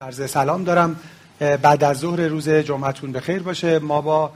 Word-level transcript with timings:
عرض 0.00 0.30
سلام 0.30 0.64
دارم. 0.64 1.00
بعد 1.38 1.84
از 1.84 1.98
ظهر 1.98 2.20
روز 2.20 2.48
جمعتون 2.48 3.12
بخیر 3.12 3.42
باشه. 3.42 3.78
ما 3.78 4.00
با 4.00 4.32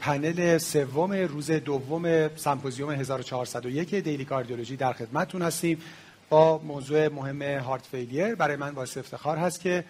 پنل 0.00 0.58
سوم 0.58 1.12
روز 1.12 1.50
دوم 1.50 2.28
سمپوزیوم 2.36 2.90
1401 2.90 3.94
دیلی 3.94 4.24
کاردیولوژی 4.24 4.76
در 4.76 4.92
خدمتتون 4.92 5.42
هستیم. 5.42 5.78
با 6.28 6.58
موضوع 6.58 7.08
مهم 7.08 7.42
هارت 7.42 7.86
فیلیر 7.86 8.34
برای 8.34 8.56
من 8.56 8.74
باعث 8.74 8.96
افتخار 8.96 9.36
هست 9.36 9.60
که 9.60 9.84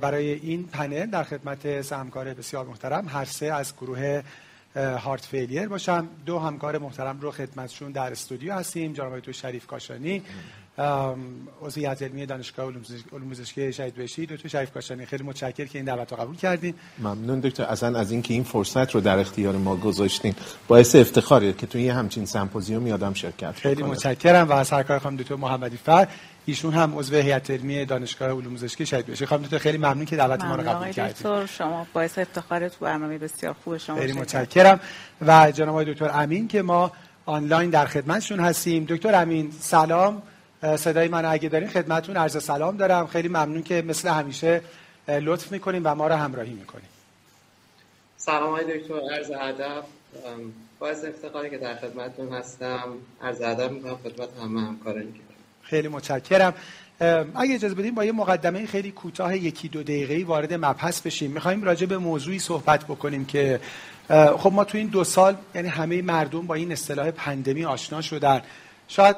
برای 0.00 0.32
این 0.32 0.64
پنل 0.64 1.06
در 1.06 1.24
خدمت 1.24 1.82
سهمکار 1.82 2.34
بسیار 2.34 2.66
محترم 2.66 3.08
هر 3.08 3.24
سه 3.24 3.46
از 3.46 3.72
گروه 3.76 4.22
هارت 4.76 5.24
فیلیر 5.24 5.68
باشم. 5.68 6.08
دو 6.26 6.38
همکار 6.38 6.78
محترم 6.78 7.20
رو 7.20 7.30
خدمتشون 7.30 7.92
در 7.92 8.12
استودیو 8.12 8.54
هستیم. 8.54 8.92
جناب 8.92 9.20
تو 9.20 9.32
شریف 9.32 9.66
کاشانی 9.66 10.22
عضو 10.78 11.80
هیئت 11.80 12.02
علمی 12.02 12.26
دانشگاه 12.26 12.66
علوم 13.12 13.30
پزشکی 13.30 13.72
شهید 13.72 13.94
بهشتی 13.94 14.26
دکتر 14.26 14.48
شریف 14.48 14.72
کاشانی 14.72 15.06
خیلی 15.06 15.24
متشکر 15.24 15.64
که 15.64 15.78
این 15.78 15.84
دعوت 15.84 16.12
رو 16.12 16.18
قبول 16.18 16.36
کردین. 16.36 16.74
ممنون 16.98 17.40
دکتر. 17.40 17.62
اصلا 17.62 17.98
از 17.98 18.12
اینکه 18.12 18.34
این 18.34 18.44
فرصت 18.44 18.90
رو 18.90 19.00
در 19.00 19.18
اختیار 19.18 19.56
ما 19.56 19.76
گذاشتین 19.76 20.34
باعث 20.68 20.96
افتخاریه 20.96 21.52
که 21.52 21.66
توی 21.66 21.88
همچین 21.88 22.26
سمپوزیوم 22.26 22.92
آدم 22.92 23.14
شرکت 23.14 23.52
خیلی 23.52 23.82
متشکرم 23.82 24.48
و 24.48 24.52
از 24.52 24.68
سرکار 24.68 24.98
خانم 24.98 25.16
دکتر 25.16 25.34
محمدی 25.34 25.76
فر. 25.76 26.08
ایشون 26.46 26.74
هم 26.74 26.98
عضو 26.98 27.16
هیئت 27.16 27.50
علمی 27.50 27.84
دانشگاه 27.84 28.28
علوم 28.28 28.54
پزشکی 28.54 28.86
شهید 28.86 29.06
بهشتی 29.06 29.26
خانم 29.26 29.42
دکتر 29.42 29.58
خیلی 29.58 29.78
ممنون 29.78 30.04
که 30.04 30.16
دعوت 30.16 30.44
ما 30.44 30.56
رو 30.56 30.62
قبول 30.62 30.92
کردید 30.92 31.46
شما 31.46 31.86
باعث 31.92 32.18
افتخار 32.18 32.68
تو 32.68 32.84
برنامه 32.84 33.18
بسیار 33.18 33.56
خوب 33.64 33.76
شما 33.76 33.96
خیلی 33.96 34.12
متشکرم. 34.12 34.80
و 35.26 35.50
جناب 35.50 35.68
آقای 35.68 35.94
دکتر 35.94 36.10
امین 36.14 36.48
که 36.48 36.62
ما 36.62 36.92
آنلاین 37.26 37.70
در 37.70 37.86
خدمتشون 37.86 38.40
هستیم. 38.40 38.86
دکتر 38.88 39.22
امین 39.22 39.50
سلام. 39.60 40.22
صدای 40.62 41.08
من 41.08 41.24
اگه 41.24 41.48
دارین 41.48 41.68
خدمتون 41.68 42.16
عرض 42.16 42.44
سلام 42.44 42.76
دارم. 42.76 43.06
خیلی 43.06 43.28
ممنون 43.28 43.62
که 43.62 43.82
مثل 43.82 44.08
همیشه 44.08 44.62
لطف 45.08 45.52
می‌کنیم 45.52 45.82
و 45.84 45.94
ما 45.94 46.06
رو 46.06 46.14
همراهی 46.14 46.52
می‌کنیم. 46.52 46.88
سلام 48.16 48.50
های 48.52 48.78
دکتر. 48.78 49.00
عرض 49.14 49.30
ادب 49.30 49.84
باعث 50.78 51.04
افتخاری 51.04 51.50
که 51.50 51.58
در 51.58 51.76
خدمتتون 51.76 52.32
هستم. 52.32 52.84
عرض 53.22 53.40
ادب 53.40 53.72
می‌کنم 53.72 53.96
خدمت 54.04 54.28
همه 54.42 54.60
همکارانی 54.60 55.12
که 55.12 55.18
خیلی 55.62 55.88
متشکرم. 55.88 56.54
اگه 57.34 57.54
اجازه 57.54 57.74
بدیم 57.74 57.94
با 57.94 58.04
یه 58.04 58.12
مقدمه 58.12 58.66
خیلی 58.66 58.90
کوتاه 58.90 59.36
یکی 59.36 59.68
دو 59.68 59.82
دقیقه‌ای 59.82 60.22
وارد 60.22 60.54
مبحث 60.54 61.00
بشیم. 61.00 61.30
می‌خوایم 61.30 61.64
راجع 61.64 61.86
به 61.86 61.98
موضوعی 61.98 62.38
صحبت 62.38 62.84
بکنیم 62.84 63.24
که 63.24 63.60
خب 64.38 64.52
ما 64.52 64.64
تو 64.64 64.78
این 64.78 64.86
دو 64.86 65.04
سال 65.04 65.36
یعنی 65.54 65.68
همه 65.68 66.02
مردم 66.02 66.46
با 66.46 66.54
این 66.54 66.72
اصطلاح 66.72 67.10
pandemic 67.10 67.64
آشنا 67.64 68.00
شدن. 68.00 68.42
شاید 68.88 69.16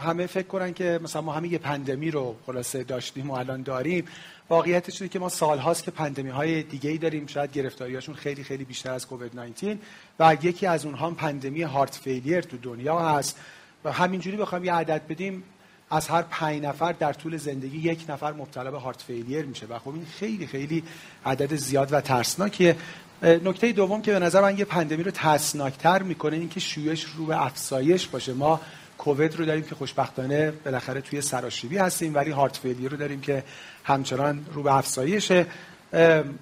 همه 0.00 0.26
فکر 0.26 0.46
کنن 0.46 0.74
که 0.74 1.00
مثلا 1.02 1.22
ما 1.22 1.32
همه 1.32 1.48
یه 1.48 1.58
pandemic 1.58 2.10
رو 2.10 2.36
خلاصه 2.46 2.84
داشتیم 2.84 3.30
و 3.30 3.34
الان 3.34 3.62
داریم. 3.62 4.04
واقعیتش 4.48 5.02
اینه 5.02 5.12
که 5.12 5.18
ما 5.18 5.28
سالهاست 5.28 5.84
که 5.84 5.90
pandemic 5.90 6.30
های 6.30 6.62
دیگه 6.62 6.90
ای 6.90 6.98
داریم. 6.98 7.26
شاید 7.26 7.52
گرفتاریاشون 7.52 8.14
خیلی 8.14 8.44
خیلی 8.44 8.64
بیشتر 8.64 8.90
از 8.90 9.06
کووید 9.06 9.36
19 9.36 9.78
و 10.20 10.36
یکی 10.42 10.66
از 10.66 10.86
اونها 10.86 11.10
pandemic 11.10 11.62
heart 11.62 11.94
failure 11.94 12.40
تو 12.40 12.56
دنیا 12.56 12.98
هست. 12.98 13.40
و 13.84 13.92
همینجوری 13.92 14.36
بخوام 14.36 14.64
یه 14.64 14.72
عدد 14.72 15.06
بدیم 15.08 15.42
از 15.90 16.08
هر 16.08 16.22
پنج 16.22 16.62
نفر 16.62 16.92
در 16.92 17.12
طول 17.12 17.36
زندگی 17.36 17.78
یک 17.78 18.04
نفر 18.08 18.32
مبتلا 18.32 18.70
به 18.70 18.78
heart 18.78 19.02
failure 19.02 19.44
میشه. 19.44 19.66
و 19.66 19.78
خب 19.78 19.88
این 19.88 20.06
خیلی 20.18 20.46
خیلی 20.46 20.82
عدد 21.26 21.54
زیاد 21.54 21.92
و 21.92 22.00
ترسناکیه 22.00 22.76
نکته 23.22 23.72
دوم 23.72 24.02
که 24.02 24.12
به 24.12 24.18
نظر 24.18 24.40
من 24.40 24.58
یه 24.58 24.64
pandemic 24.64 25.02
رو 25.02 25.10
ترسناکتر 25.10 26.02
می‌کنه 26.02 26.36
اینکه 26.36 26.60
شیوعش 26.60 27.04
رو 27.04 27.26
به 27.26 27.44
افزایش 27.44 28.08
باشه. 28.08 28.32
ما 28.32 28.60
کووید 29.06 29.36
رو 29.36 29.44
داریم 29.44 29.62
که 29.62 29.74
خوشبختانه 29.74 30.50
بالاخره 30.50 31.00
توی 31.00 31.20
سراشیبی 31.20 31.78
هستیم 31.78 32.14
ولی 32.14 32.30
heart 32.30 32.56
failure 32.56 32.90
رو 32.90 32.96
داریم 32.96 33.20
که 33.20 33.44
همچنان 33.84 34.46
رو 34.52 34.62
به 34.62 34.74
افزایشه. 34.74 35.46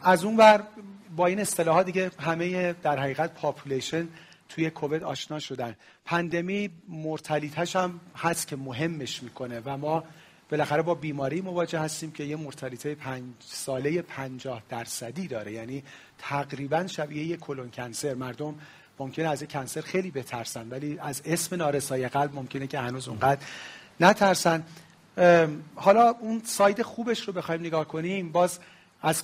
از 0.03 0.25
اون 0.25 0.37
ور 0.37 0.63
با 1.17 1.27
این 1.27 1.41
اصطلاحات 1.41 1.87
دیگه 1.87 2.11
همه 2.21 2.73
در 2.73 2.99
حقیقت 2.99 3.35
population 3.35 4.09
توی 4.49 4.71
کووید 4.71 5.03
آشنا 5.03 5.39
شدن. 5.39 5.77
pandemic 6.05 6.71
mortality 6.89 7.61
ش 7.61 7.77
هم 7.77 8.01
هست 8.17 8.49
که 8.49 8.57
مهمش 8.57 9.23
می‌کنه 9.23 9.63
و 9.65 9.77
ما 9.77 10.05
بالاخره 10.51 10.83
با 10.83 10.95
بیماری 10.95 11.41
مواجه 11.41 11.79
هستیم 11.79 12.11
که 12.13 12.25
یه 12.25 12.37
مرتلیته 12.37 12.95
پنج 12.95 13.25
ساله 13.41 14.03
پنجاه 14.03 14.63
درصدی 14.69 15.29
داره. 15.29 15.53
یعنی 15.53 15.83
تقریبا 16.19 16.87
شبیه 16.87 17.25
یه 17.25 17.37
کلون 17.37 17.71
کنسر. 17.71 18.15
مردم 18.15 18.55
ممکنه 18.99 19.29
از 19.29 19.43
کنسر 19.43 19.81
خیلی 19.81 20.11
بترسن 20.11 20.69
ولی 20.69 20.99
از 20.99 21.23
اسم 21.25 21.57
نارسایی 21.57 22.09
قلب 22.09 22.35
ممکنه 22.35 22.67
که 22.67 22.79
هنوز 22.79 23.09
اونقدر 23.09 23.41
نترسن. 24.01 24.63
حالا 25.75 26.15
اون 26.21 26.43
ساید 26.45 26.83
خوبش 26.83 27.21
رو 27.21 27.33
بخوایم 27.33 27.61
نگاه 27.61 27.89
کنیم. 27.89 28.33
باز 28.33 28.59
از 29.03 29.23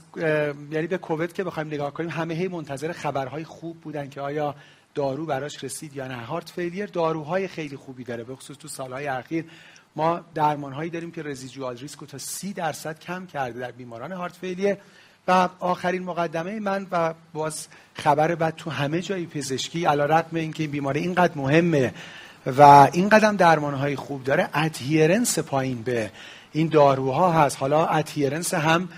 یعنی 0.70 0.86
به 0.86 0.98
کووید 0.98 1.32
که 1.32 1.44
بخوایم 1.44 1.69
نگاه 1.69 1.94
کنیم 1.94 2.10
همه 2.10 2.34
هی 2.34 2.48
منتظر 2.48 2.92
خبرهای 2.92 3.44
خوب 3.44 3.81
بودن 3.81 4.08
که 4.08 4.20
آیا 4.20 4.54
دارو 4.94 5.26
براش 5.26 5.64
رسید 5.64 5.97
یا 5.97 6.06
نه. 6.06 6.16
هارت 6.16 6.50
فیلیر 6.50 6.87
داروهای 6.87 7.48
خیلی 7.48 7.76
خوبی 7.76 8.04
داره 8.04 8.25
به 8.25 8.37
خصوص 8.37 8.56
تو 8.56 8.69
سالهای 8.69 9.06
اخیر. 9.06 9.44
ما 9.97 10.20
درمانهایی 10.34 10.91
داریم 10.91 11.10
که 11.10 11.22
residual 11.22 11.76
risk 11.76 11.98
رو 11.98 12.06
تا 12.06 12.19
سی 12.19 12.52
درصد 12.52 12.98
کم 12.98 13.26
کرده 13.26 13.60
در 13.60 13.70
بیماران 13.70 14.12
heart 14.12 14.36
failure 14.36 14.76
آخرین 15.60 16.02
مقدمه 16.02 16.60
من 16.60 16.86
و 16.92 17.14
بعد 17.32 17.69
خبر 17.94 18.34
بد 18.34 18.56
تو 18.56 18.70
همه 18.70 19.00
جای 19.00 19.26
پزشکی 19.26 19.84
علی‌رغم 19.84 20.36
این 20.36 20.50
بیماری 20.50 21.00
اینقدر 21.00 21.32
مهمه 21.36 21.94
و 22.46 22.88
اینقدم 22.92 23.36
درمانهای 23.36 23.96
خوب 23.96 24.24
داره 24.24 24.48
adherence 24.54 25.38
پایین 25.38 25.82
به 25.82 26.10
این 26.52 26.69
داروها 26.69 27.32
هست. 27.32 27.56
حالا 27.58 27.86
adherence 27.86 28.54
هم 28.54 28.88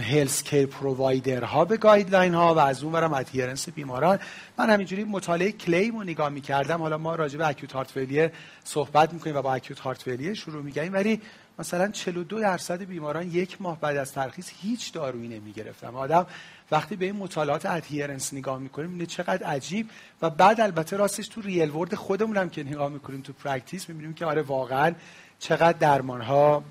health 0.00 0.42
care 0.42 0.66
provider 0.66 1.44
ها 1.44 1.64
به 1.64 1.76
guideline 1.76 2.34
ها 2.34 2.54
و 2.54 2.58
از 2.58 2.82
اون 2.82 2.92
ورم 2.92 3.14
adherence 3.14 3.68
بیماران. 3.68 4.18
من 4.58 4.70
همینجوری 4.70 5.04
مطالعه 5.04 5.52
کلی 5.52 5.96
رو 5.96 6.04
نگاه 6.04 6.28
می‌کردم. 6.28 6.78
حالا 6.82 6.98
ما 6.98 7.14
راجع 7.14 7.38
به 7.38 7.48
acute 7.48 7.72
heart 7.72 7.90
failure 7.90 8.30
صحبت 8.64 9.12
می‌کنیم 9.12 9.36
و 9.36 9.42
با 9.42 9.54
acute 9.54 9.80
heart 9.80 10.02
failure 10.02 10.34
شروع 10.34 10.62
میگیم 10.62 10.92
ولی 10.92 11.20
مثلا 11.58 11.88
42 11.88 12.40
درصد 12.40 12.82
بیماران 12.82 13.30
یک 13.30 13.62
ماه 13.62 13.80
بعد 13.80 13.96
از 13.96 14.12
ترخیص 14.12 14.50
هیچ 14.62 14.92
دارویی 14.92 15.28
نمی 15.28 15.52
گرفتن 15.52 15.88
آدم 15.88 16.26
وقتی 16.70 16.96
به 16.96 17.04
این 17.04 17.16
مطالعات 17.16 17.66
adherence 17.66 18.34
نگاه 18.34 18.58
می‌کنیم 18.58 18.90
می‌بینه 18.90 19.06
چقدر 19.06 19.46
عجیب 19.46 19.90
و 20.22 20.30
بعد 20.30 20.60
البته 20.60 20.96
راستش 20.96 21.28
تو 21.28 21.40
real 21.40 21.70
world 21.70 21.94
خودمون 21.94 22.36
هم 22.36 22.50
که 22.50 22.62
نگاه 22.62 22.88
می‌کنیم 22.88 23.20
تو 23.20 23.32
practice 23.32 23.88
می‌بینیم 23.88 24.14
که 24.14 24.26
آره 24.26 24.42
واقعا 24.42 24.94
چقدر 25.38 25.78
درمان 25.78 26.20
ها 26.20 26.64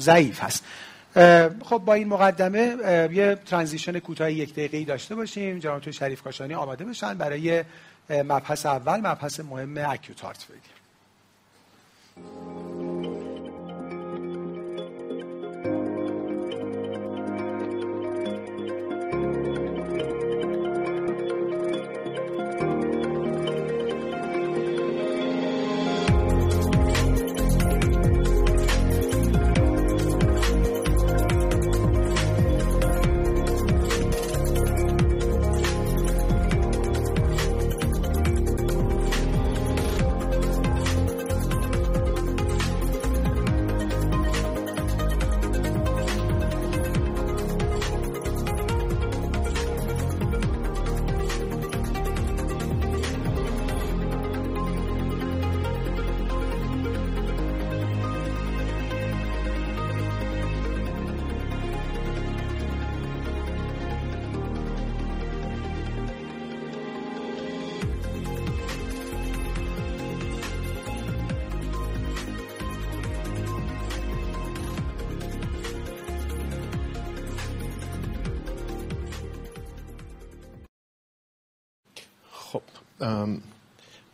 ضعیف 0.00 0.42
هست. 0.42 0.64
خب 1.64 1.78
با 1.78 1.94
این 1.94 2.08
مقدمه 2.08 2.76
یه 3.12 3.38
transition 3.46 3.98
کوتاه 3.98 4.32
یک 4.32 4.52
دقیقه‌ای 4.52 4.84
داشته 4.84 5.14
باشیم. 5.14 5.58
جناب 5.58 5.80
دکتر 5.80 5.92
شریف 5.92 6.22
کاشانی 6.22 6.54
آماده 6.54 6.84
بشن 6.84 7.14
برای 7.14 7.64
مبحث 8.10 8.66
اول 8.66 9.00
مبحث 9.00 9.40
مهم 9.40 9.78
اکیوت 9.78 10.20
هارت 10.20 10.46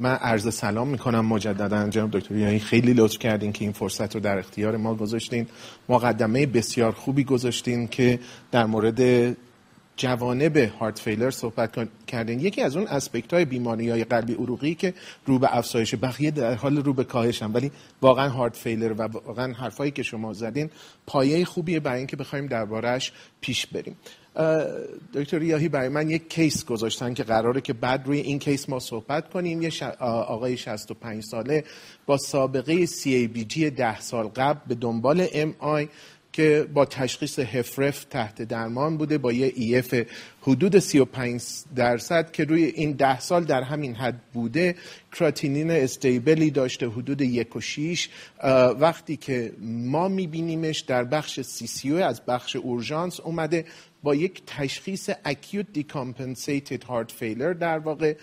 من 0.05 0.15
عرض 0.15 0.55
سلام 0.55 0.89
می‌کنم 0.89 1.27
مجددا 1.27 1.89
جناب 1.89 2.11
دکتر 2.11 2.37
یعنی 2.37 2.59
خیلی 2.59 2.93
لطف 2.93 3.19
کردین 3.19 3.53
که 3.53 3.65
این 3.65 3.73
فرصت 3.73 4.15
رو 4.15 4.21
در 4.21 4.39
اختیار 4.39 4.77
ما 4.77 4.95
گذاشتین. 4.95 5.47
مقدمه 5.89 6.47
بسیار 6.47 6.93
خوبی 6.93 7.25
گذاشتین 7.25 7.89
که 7.89 8.19
در 8.53 8.67
مورد 8.67 9.37
جوانب 9.97 10.57
هارت 10.57 10.99
فیلر 10.99 11.31
صحبت 11.31 11.89
کردین. 12.07 12.41
یکی 12.41 12.63
از 12.63 12.77
اون 12.77 12.87
اسپکت 12.87 13.35
های 13.35 13.45
بیماری 13.45 13.91
های 13.91 14.05
قلبی 14.05 14.35
عروقی 14.35 14.75
که 14.75 14.95
رو 15.27 15.39
به 15.39 15.57
افزایش 15.57 15.95
بقیه 15.95 16.31
در 16.31 16.55
حال 16.55 16.77
رو 16.77 16.93
به 16.93 17.05
کاهشن. 17.05 17.53
ولی 17.53 17.71
واقعا 18.03 18.29
هارت 18.29 18.57
فیلر 18.57 18.93
و 18.93 19.03
واقعا 19.03 19.53
حرفایی 19.53 19.91
که 19.91 20.03
شما 20.03 20.33
زدین 20.33 20.71
پایه 21.07 21.45
خوبیه 21.45 21.81
برای 21.81 21.99
اینکه 21.99 22.17
بخوایم 22.17 22.47
دربارهش 22.47 23.13
پیش 23.41 23.67
بریم. 23.67 23.97
دکتر 25.15 25.39
ریاهی 25.39 25.69
برای 25.69 25.89
من 25.89 26.11
یک 26.11 26.31
case 26.31 26.65
گذاشتن 26.65 27.15
که 27.15 27.23
قراره 27.23 27.61
که 27.61 27.73
بعد 27.73 28.07
روی 28.07 28.19
این 28.19 28.39
case 28.39 28.69
ما 28.69 28.79
صحبت 28.79 29.31
کنیم. 29.31 29.63
یه 29.63 29.71
آقای 30.01 30.57
65 30.57 31.23
ساله 31.23 31.65
با 32.07 32.17
سابقه 32.17 32.87
CABG 32.87 33.59
ده 33.59 34.01
سال 34.01 34.27
قبل 34.27 34.61
به 34.67 34.75
دنبال 34.75 35.27
MI 35.27 35.89
که 36.35 36.67
با 36.75 36.85
تشخیص 36.85 37.39
HFrEF 37.39 38.05
تحت 38.05 38.43
درمان 38.43 38.97
بوده 38.97 39.19
با 39.19 39.33
یه 39.33 39.53
EF 39.57 40.05
حدود 40.41 40.79
35 40.79 41.43
درصد 41.77 42.33
که 42.33 42.45
توی 42.45 42.65
این 42.65 42.93
ده 42.93 43.21
سال 43.21 43.45
در 43.45 43.63
همین 43.63 43.95
حد 43.95 44.21
بوده 44.33 44.75
کراتینین 45.13 45.71
stable 45.71 46.39
ی 46.39 46.51
داشته 46.51 46.89
حدود 46.89 47.21
یک 47.21 47.57
و 47.57 47.61
شیش. 47.61 48.09
وقتی 48.79 49.17
که 49.17 49.53
ما 49.61 50.09
میبینیمش 50.09 50.81
در 50.81 51.05
بخش 51.05 51.41
CCU 51.41 52.03
از 52.03 52.25
بخش 52.25 52.57
اورژانس 52.57 53.21
اومده 53.21 53.65
با 54.03 54.15
یک 54.15 54.43
تشخیص 54.47 55.11
اکیوت 55.25 55.67
دیکامپنسیتد 55.73 56.85
هارت 56.85 57.13
فیلر 57.13 57.53
در 57.53 57.79
واقع. 57.79 58.15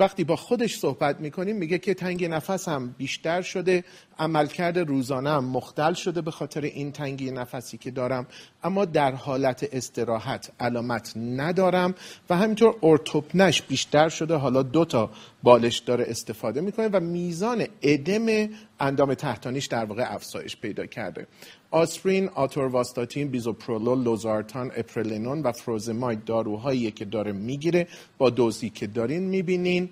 وقتی 0.00 0.24
با 0.24 0.36
خودش 0.36 0.78
صحبت 0.78 1.20
می‌کنیم 1.20 1.56
میگه 1.56 1.78
که 1.78 1.94
تنگ 1.94 2.24
نفس 2.24 2.68
هم 2.68 2.94
بیشتر 2.98 3.42
شده 3.42 3.84
عملکرد 4.18 4.78
روزانه 4.78 5.30
هم 5.30 5.44
مختل 5.44 5.92
شده 5.92 6.20
به 6.20 6.30
خاطر 6.30 6.60
این 6.60 6.92
تنگی 6.92 7.30
نفسی 7.30 7.78
که 7.78 7.90
دارم. 7.90 8.26
اما 8.64 8.84
در 8.84 9.14
حالت 9.14 9.68
استراحت 9.72 10.50
علامت 10.60 11.12
ندارم 11.16 11.94
و 12.30 12.36
همینطور 12.36 12.74
ارتوپنش 12.82 13.62
بیشتر 13.62 14.08
شده. 14.08 14.34
حالا 14.34 14.62
دو 14.62 14.84
تا 14.84 15.10
بالش 15.42 15.78
داره 15.78 16.04
استفاده 16.08 16.60
می‌کنه 16.60 16.88
و 16.88 17.00
میزان 17.00 17.66
ادم 17.82 18.48
اندام 18.80 19.14
تحتانیش 19.14 19.66
در 19.66 19.84
واقع 19.84 20.14
افزایش 20.14 20.56
پیدا 20.56 20.86
کرده. 20.86 21.26
آسپرین، 21.70 22.28
آتورواستاتین، 22.28 23.28
بیزوپرولول، 23.28 24.02
لوزارتان، 24.02 24.70
اپلرنون 24.76 25.42
و 25.42 25.52
فوروزماید 25.52 26.24
داروهایی 26.24 26.90
که 26.90 27.04
داره 27.04 27.32
می‌گیره 27.32 27.86
با 28.18 28.30
دوزی 28.30 28.70
که 28.70 28.86
دارین 28.86 29.22
می‌بینین. 29.22 29.88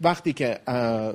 وقتی 0.00 0.32
که 0.32 0.58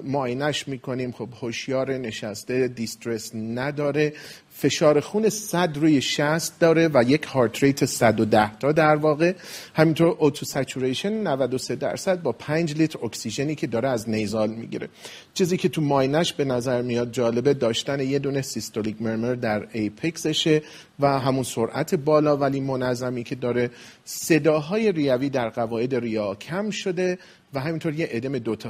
معاینش 0.04 0.68
می‌کنیم 0.68 1.12
خب 1.12 1.30
هوشیار 1.42 1.98
نشسته 1.98 2.68
distress 2.68 3.36
نداره. 3.36 4.14
فشار 4.60 5.00
خون 5.00 5.30
100 5.30 5.78
روی 5.78 6.02
60 6.02 6.60
داره 6.60 6.90
و 6.94 7.04
یک 7.08 7.24
heart 7.24 7.64
rate 7.64 7.86
110 7.86 8.58
تا 8.58 8.72
در 8.72 8.96
واقع. 8.96 9.34
همینطور 9.76 10.08
O2 10.08 10.46
saturation 10.46 11.14
93 11.14 11.76
درصد 11.76 12.22
با 12.22 12.32
5 12.32 12.78
لیتر 12.78 13.00
اکسیژنی 13.06 13.56
که 13.56 13.68
داره 13.68 13.90
از 13.90 14.10
nasal 14.10 14.50
می‌گیره. 14.50 14.90
چیزی 15.34 15.58
که 15.58 15.70
تو 15.70 15.82
معاینش 15.82 16.34
به 16.34 16.46
نظر 16.46 16.82
میاد 16.82 17.12
جالبه 17.12 17.54
داشتن 17.54 18.00
یه 18.00 18.20
دونه 18.20 18.42
systolic 18.42 19.02
murmur 19.02 19.36
در 19.36 19.68
apex 19.72 20.23
شه 20.23 20.62
و 21.00 21.20
همون 21.20 21.44
سرعت 21.44 21.96
بالا 21.96 22.38
ولی 22.38 22.60
منظمی 22.60 23.24
که 23.24 23.36
داره 23.36 23.72
صداهای 24.06 24.92
ریوی 24.92 25.30
در 25.30 25.50
قواعد 25.50 25.96
ریه 25.96 26.26
ها 26.26 26.36
کم 26.36 26.70
شده 26.70 27.18
و 27.54 27.60
همینطور 27.60 27.94
یه 27.94 28.08
ادم 28.12 28.38
دو 28.38 28.56
تا 28.56 28.70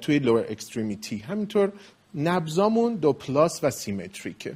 توی 0.00 0.18
lower 0.18 0.44
extremity 0.48 1.18
همینطور 1.18 1.72
نبضامون 2.14 2.94
دو 2.94 3.12
plus 3.12 3.64
و 3.64 3.70
symmetric 3.70 4.46
ه 4.46 4.54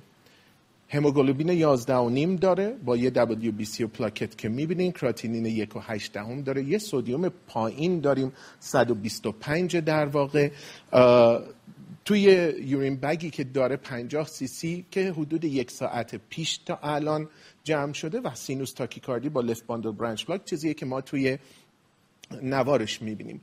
هموگلوبین 0.89 1.49
11 1.49 1.95
و 1.95 2.11
نیم 2.11 2.37
داره 2.37 2.77
با 2.85 2.97
یه 2.97 3.11
WBC 3.11 3.81
و 3.81 3.87
پلاکت 3.87 4.39
که 4.39 4.49
می‌بینین 4.49 4.93
کراتینین 4.93 5.47
یک 5.47 5.77
و 5.77 5.81
هشت 5.81 6.13
دهم 6.13 6.43
داره. 6.43 6.65
یه 6.65 6.79
sodium 6.79 7.29
پایین 7.29 8.01
داریم 8.01 8.33
125 8.61 9.77
در 9.77 10.07
واقع. 10.07 10.51
توی 12.05 12.23
urine 12.65 12.97
bag 12.97 13.22
ی 13.22 13.31
که 13.31 13.45
داره 13.45 13.77
50 13.77 14.27
سی 14.27 14.47
سی 14.47 14.85
که 14.91 15.13
حدود 15.13 15.45
یک 15.45 15.71
ساعت 15.71 16.15
پیش 16.29 16.59
تا 16.59 16.79
الان 16.83 17.29
جمع 17.65 17.93
شده 17.93 18.21
و 18.21 18.35
sinus 18.35 18.73
تاکیکاردی 18.73 19.29
با 19.29 19.41
left 19.41 19.67
bundle 19.67 19.91
branch 19.93 20.27
block 20.27 20.45
چیزیه 20.45 20.75
که 20.75 20.87
ما 20.87 21.01
توی 21.01 21.39
نوارش 22.43 23.03
می‌بینیم. 23.03 23.41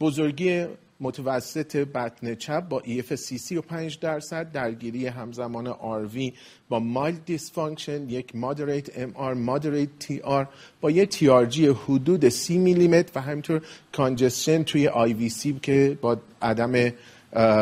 بزرگی 0.00 0.66
متوسط 1.02 1.76
بطن 1.76 2.34
چپ 2.34 2.68
با 2.68 2.82
EF 2.82 3.14
سی 3.14 3.38
35 3.38 3.98
درصد 3.98 4.52
درگیری 4.52 5.06
همزمان 5.06 5.66
RV 5.66 6.32
با 6.68 6.78
mild 6.78 7.16
dysfunction 7.26 8.08
یک 8.08 8.36
moderate 8.36 8.98
MR 8.98 9.34
moderate 9.34 9.88
TR 9.98 10.48
با 10.80 10.90
یه 10.90 11.06
TRG 11.06 11.66
حدود 11.66 12.28
سی 12.28 12.58
میلیمتر 12.58 13.12
و 13.14 13.20
همینطور 13.20 13.62
congestion 13.92 14.62
توی 14.62 14.88
IVC 14.88 15.58
که 15.62 15.98
با 16.00 16.16
عدم 16.42 16.92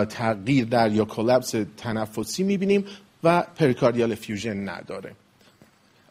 تغییر 0.04 0.64
در 0.64 0.92
یا 0.92 1.04
collapse 1.04 1.54
تنفسی 1.76 2.42
می‌بینیم 2.42 2.84
و 3.24 3.42
pericardial 3.56 4.14
effusion 4.14 4.68
نداره. 4.68 5.12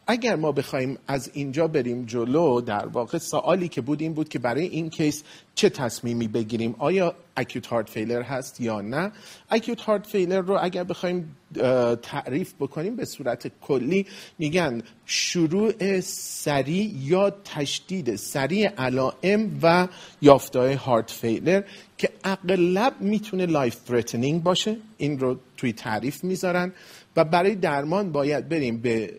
اگر 0.10 0.36
ما 0.36 0.52
بخوایم 0.52 0.98
از 1.08 1.32
اینجا 1.34 1.68
بریم 1.68 2.06
جلو 2.06 2.62
در 2.62 2.86
واقع 2.86 3.18
سوالی 3.18 3.68
که 3.68 3.82
بود 3.82 4.02
این 4.02 4.14
بود 4.14 4.30
که 4.30 4.40
برای 4.40 4.66
این 4.66 4.90
case 4.90 5.24
چه 5.56 5.70
تصمیمی 5.70 6.28
بگیریم؟ 6.28 6.76
آیا 6.80 7.16
acute 7.38 7.68
heart 7.68 7.90
failure 7.90 8.22
هست 8.22 8.62
یا 8.62 8.82
نه؟ 8.82 9.12
acute 9.50 9.82
heart 9.82 10.08
failure 10.08 10.42
رو 10.42 10.58
اگر 10.62 10.84
بخوایم 10.84 11.36
تعریف 12.02 12.54
بکنیم 12.60 12.96
به 12.96 13.06
صورت 13.06 13.52
کلی 13.62 14.06
میگن 14.40 14.82
شروع 15.06 16.00
سریع 16.02 16.92
یا 16.98 17.30
تشدید 17.30 18.16
سریع 18.16 18.68
علائم 18.68 19.60
و 19.62 19.88
یافته‌های 20.22 20.74
heart 20.74 21.12
failure 21.12 21.64
که 21.98 22.10
اغلب 22.24 22.94
می‌تونه 23.02 23.46
life 23.46 23.76
threatening 23.88 24.44
باشه. 24.44 24.78
این 24.98 25.20
رو 25.20 25.40
توی 25.58 25.74
تعریف 25.74 26.24
می‌ذارن 26.24 26.74
و 27.16 27.24
برای 27.24 27.56
درمان 27.56 28.12
باید 28.12 28.50
بریم 28.50 28.78
به 28.78 29.14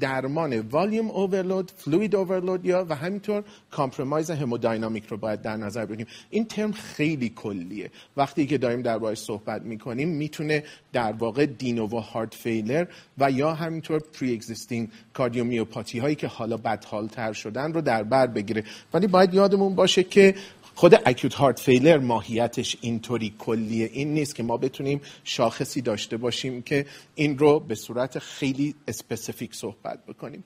درمان 0.00 0.60
volume 0.60 1.10
overload 1.10 1.70
fluid 1.76 2.16
overload 2.16 2.66
یا 2.66 2.86
و 2.88 2.94
همینطور 2.94 3.44
compromise 3.70 4.30
همودینامیک 4.30 5.06
رو 5.06 5.16
باید 5.16 5.42
در 5.42 5.56
نظر 5.56 5.86
بگیریم. 5.86 6.06
این 6.30 6.44
ترم 6.44 6.72
خیلی 6.72 7.28
کلیه. 7.28 7.90
وقتی 8.16 8.46
که 8.46 8.58
داریم 8.58 8.82
دربارش 8.82 9.18
صحبت 9.18 9.62
می‌کنیم 9.62 10.08
می‌تونه 10.08 10.64
در 10.92 11.12
واقع 11.12 11.46
de 11.46 11.64
novo 11.64 12.00
heart 12.00 12.34
failure 12.34 12.86
و 13.18 13.30
یا 13.30 13.54
همینطور 13.54 14.00
pre-existing 14.00 14.88
cardiomyopathy 15.14 15.98
هایی 15.98 16.14
که 16.14 16.26
حالا 16.26 16.56
بدحال 16.56 17.08
تر 17.08 17.32
شدن 17.32 17.72
رو 17.72 17.80
در 17.80 18.02
بر 18.02 18.26
بگیره. 18.26 18.64
ولی 18.94 19.06
باید 19.06 19.34
یادمون 19.34 19.74
باشه 19.74 20.02
که 20.02 20.34
خود 20.74 20.94
acute 21.06 21.34
heart 21.34 21.60
failure 21.60 21.98
ماهیتش 21.98 22.76
اینطوری 22.80 23.34
کلیه 23.38 23.90
این 23.92 24.14
نیست 24.14 24.34
که 24.34 24.42
ما 24.42 24.56
بتونیم 24.56 25.00
شاخصی 25.24 25.82
داشته 25.82 26.16
باشیم 26.16 26.62
که 26.62 26.86
این 27.14 27.38
رو 27.38 27.60
به 27.60 27.74
صورت 27.74 28.18
خیلی 28.18 28.74
specific 28.88 29.54
صحبت 29.54 30.06
بکنیم. 30.06 30.44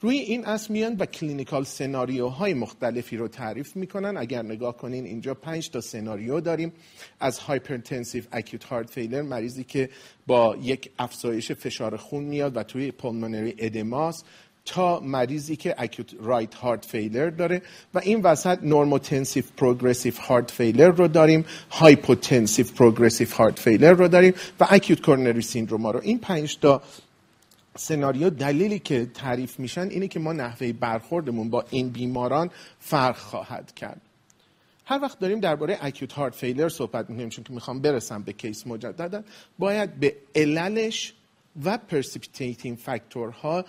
روی 0.00 0.18
این 0.18 0.46
اسمیان 0.46 0.96
و 0.96 1.06
کلینیکال 1.06 1.64
سناریوهای 1.64 2.54
مختلفی 2.54 3.16
رو 3.16 3.28
تعریف 3.28 3.76
می‌کنن. 3.76 4.16
اگر 4.16 4.42
نگاه 4.42 4.76
کنین 4.76 5.04
اینجا 5.04 5.34
پنج 5.34 5.70
تا 5.70 5.80
سناریو 5.80 6.40
داریم. 6.40 6.72
از 7.20 7.38
hypertensive 7.38 8.24
acute 8.32 8.64
heart 8.64 8.90
failure 8.90 9.22
مریضی 9.22 9.64
که 9.64 9.90
با 10.26 10.56
یک 10.62 10.90
افزایش 10.98 11.52
فشار 11.52 11.96
خون 11.96 12.24
میاد 12.24 12.56
و 12.56 12.62
توی 12.62 12.90
pulmonary 12.90 13.54
edema 13.58 14.13
س 14.13 14.24
تا 14.68 15.00
مریضی 15.00 15.56
که 15.56 15.74
acute 15.78 16.14
right 16.20 16.54
heart 16.54 16.84
failure 16.84 17.30
داره 17.30 17.62
و 17.94 17.98
این 17.98 18.22
وسط 18.22 18.58
normotensive 18.62 19.44
progressive 19.56 20.14
heart 20.20 20.50
failure 20.50 20.88
رو 20.88 21.08
داریم 21.08 21.44
hypotensive 21.70 22.66
progressive 22.66 23.28
heart 23.34 23.58
failure 23.58 23.92
رو 23.92 24.08
داریم 24.08 24.34
و 24.60 24.66
acute 24.70 25.00
coronary 25.00 25.42
syndrome 25.42 25.86
رو. 25.86 26.00
این 26.02 26.18
پنج 26.18 26.58
تا 26.58 26.82
سناریو 27.76 28.30
دلیلی 28.30 28.78
که 28.78 29.06
تعریف 29.14 29.58
میشن 29.58 29.88
اینه 29.88 30.08
که 30.08 30.20
ما 30.20 30.32
نحوه 30.32 30.72
برخوردمون 30.72 31.50
با 31.50 31.64
این 31.70 31.88
بیماران 31.88 32.50
فرق 32.80 33.16
خواهد 33.16 33.74
کرد. 33.74 34.00
هر 34.84 34.98
وقت 35.02 35.18
داریم 35.18 35.40
درباره 35.40 35.78
acute 35.80 36.12
heart 36.12 36.34
failure 36.34 36.68
صحبت 36.68 37.10
می‌کنیم 37.10 37.28
چون 37.28 37.44
که 37.44 37.52
می‌خوام 37.52 37.80
برسم 37.80 38.22
به 38.22 38.32
case 38.32 38.66
مجددا 38.66 39.22
باید 39.58 40.00
به 40.00 40.14
عللش 40.34 41.14
و 41.64 41.78
precipitating 41.78 42.78
factor 42.78 43.52
ها 43.52 43.64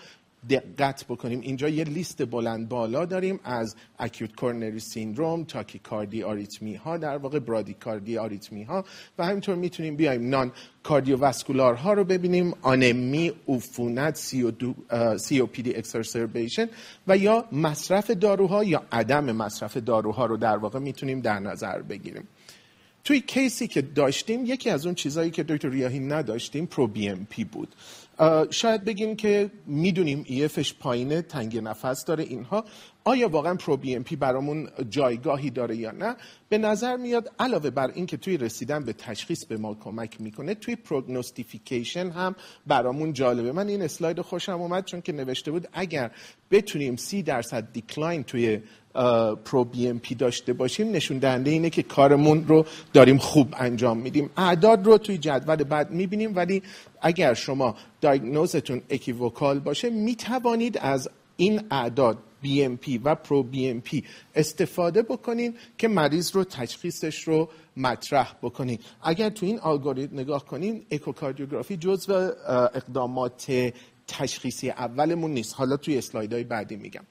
دقت 0.50 1.06
بکنیم. 1.06 1.42
اینجا 1.42 1.70
یه 1.70 1.84
لیست 1.84 2.26
بلند 2.26 2.70
بالا 2.70 3.06
داریم 3.06 3.40
از 3.44 3.76
acute 4.00 4.36
coronary 4.36 4.80
syndrome 4.80 5.44
تاکی‌آریتمی 5.44 6.76
ها 6.76 6.98
در 6.98 7.18
واقع 7.18 7.40
برادی‌آریتمی 7.40 8.64
ها 8.64 8.86
و 9.18 9.26
همینطور 9.26 9.56
می‌تونیم 9.56 9.96
بیایم 9.96 10.30
non-cardiovascular 10.30 11.74
ها 11.74 11.94
رو 11.94 12.04
ببینیم 12.04 12.54
آنمی 12.62 13.32
عفونت 13.48 14.16
COPD 15.18 15.76
و 17.08 17.18
یا 17.18 17.46
مصرف 17.52 18.12
داروها 18.12 18.64
یا 18.64 18.84
عدم 18.92 19.32
مصرف 19.32 19.78
داروها 19.78 20.26
رو 20.26 20.38
در 20.38 20.58
واقع 20.58 20.80
می‌تونیم 20.80 21.22
در 21.22 21.40
نظر 21.40 21.82
بگیریم. 21.82 22.28
توی 23.04 23.22
case 23.22 23.59
ی 23.59 23.68
که 23.68 23.82
داشتیم 23.82 24.46
یکی 24.46 24.70
از 24.70 24.86
اون 24.86 24.96
چیزهایی 24.96 25.32
که 25.32 25.44
دکتر 25.44 25.70
ریاهی 25.70 26.00
نداشتیم 26.00 26.66
pro-BNP 26.66 27.44
بود. 27.44 27.76
شاید 28.52 28.86
بگیم 28.86 29.16
که 29.16 29.52
می‌دونیم 29.66 30.24
EF 30.28 30.51
ش 30.51 30.74
پایینه 30.74 31.22
تنگی 31.22 31.58
نفس 31.58 32.06
داره 32.06 32.24
اینها. 32.24 32.66
آیا 33.04 33.30
واقعا 33.30 33.56
pro-BNP 33.56 34.16
برامون 34.16 34.70
جایگاهی 34.90 35.50
داره 35.50 35.76
یا 35.76 35.92
نه؟ 35.92 36.16
به 36.50 36.58
نظر 36.58 36.98
میاد 36.98 37.32
علاوه 37.40 37.70
بر 37.70 37.92
اینکه 37.96 38.18
توی 38.18 38.38
رسیدن 38.38 38.84
به 38.84 38.94
تشخیص 38.94 39.46
به 39.46 39.58
ما 39.58 39.74
کمک 39.76 40.22
می‌کنه 40.22 40.56
توی 40.56 40.76
prognostication 40.76 42.10
هم 42.10 42.36
برامون 42.68 43.14
جالبه. 43.14 43.52
من 43.52 43.68
این 43.68 43.82
اسلاید 43.82 44.22
خوشم 44.22 44.62
اومد 44.62 44.86
چون 44.86 45.02
که 45.02 45.12
نوشته 45.12 45.52
بود 45.52 45.68
اگر 45.74 46.12
بتونیم 46.52 46.96
سی 46.96 47.24
درصد 47.24 47.72
decline 47.74 48.24
توی 48.24 48.60
pro 49.46 49.64
BNP 49.64 50.16
داشته 50.16 50.54
باشیم 50.54 50.92
نشون 50.92 51.18
دهنده 51.18 51.52
اینه 51.52 51.70
که 51.70 51.84
کارمون 51.84 52.48
رو 52.48 52.66
داریم 52.94 53.18
خوب 53.18 53.54
انجام 53.58 53.98
میدیم. 53.98 54.30
اعداد 54.38 54.86
رو 54.86 54.98
توی 54.98 55.18
جدول 55.18 55.64
بعد 55.64 55.92
می‌بینیم 55.92 56.36
ولی 56.36 56.64
اگر 57.02 57.34
شما 57.34 57.76
diagnose 58.02 58.60
تون 58.60 58.82
equivocal 58.90 59.60
باشه 59.60 59.90
می‌توانید 59.90 60.78
از 60.78 61.10
این 61.38 61.62
اعداد 61.72 62.18
BNP 62.44 63.00
و 63.04 63.16
pro 63.16 63.46
BNP 63.54 64.04
استفاده 64.36 65.02
بکنین 65.02 65.54
که 65.78 65.88
مریض 65.88 66.32
رو 66.36 66.44
تشخیصش 66.44 67.24
رو 67.24 67.50
مطرح 67.78 68.36
بکنین. 68.44 68.80
اگر 69.04 69.30
تو 69.30 69.46
این 69.46 69.60
الگوریتم 69.64 70.20
نگاه 70.20 70.46
کنین 70.46 70.86
اکوکاردیوگرافی 70.92 71.78
جزو 71.78 72.14
اقدامات 72.74 73.72
تشخیصی 74.08 74.70
اولمون 74.70 75.32
نیست. 75.32 75.56
حالا 75.56 75.78
توی 75.78 75.98
اسلایدهای 75.98 76.44
بعدی 76.44 76.76
میگم. 76.76 77.04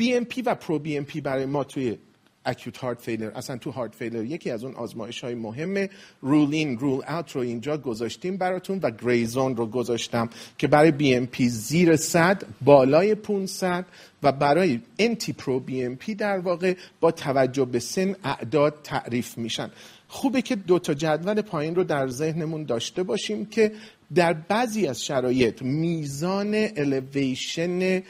BNP 0.00 0.42
و 0.46 0.54
pro 0.54 0.80
BNP 0.84 1.20
برای 1.20 1.46
ما 1.46 1.64
توی 1.64 1.98
acute 2.44 2.78
heart 2.78 3.00
failure 3.02 3.30
اصلا 3.34 3.56
تو 3.56 3.70
heart 3.70 3.94
failure 3.94 4.24
یکی 4.24 4.50
از 4.50 4.64
اون 4.64 4.74
آزمایش 4.74 5.24
های 5.24 5.34
مهمه. 5.34 5.90
rule 6.20 6.54
in 6.54 6.78
rule 6.78 7.02
out 7.08 7.32
رو 7.32 7.40
اینجا 7.40 7.76
گذاشتیم 7.76 8.36
براتون 8.36 8.78
و 8.82 8.90
gray 8.90 9.23
zone 9.23 9.56
رو 9.56 9.66
گذاشتم 9.66 10.28
که 10.58 10.68
برای 10.68 10.90
BNP 10.90 11.48
زیر 11.48 11.96
100 11.96 12.42
بالای 12.60 13.14
500 13.14 13.86
و 14.22 14.32
برای 14.32 14.80
NT 14.98 15.32
pro 15.32 15.60
BNP 15.60 16.14
در 16.14 16.38
واقع 16.38 16.74
با 17.00 17.10
توجه 17.10 17.64
به 17.64 17.78
سن 17.78 18.16
اعداد 18.24 18.74
تعریف 18.84 19.38
میشن. 19.38 19.70
خوبه 20.12 20.42
که 20.42 20.56
دو 20.56 20.78
تا 20.78 20.94
جدول 20.94 21.42
پایین 21.42 21.74
رو 21.74 21.84
در 21.84 22.08
ذهنمون 22.08 22.64
داشته 22.64 23.02
باشیم 23.02 23.46
که 23.46 23.72
در 24.14 24.32
بعضی 24.32 24.86
از 24.86 25.04
شرایط 25.04 25.62
میزان 25.62 26.54
elevation 26.76 28.02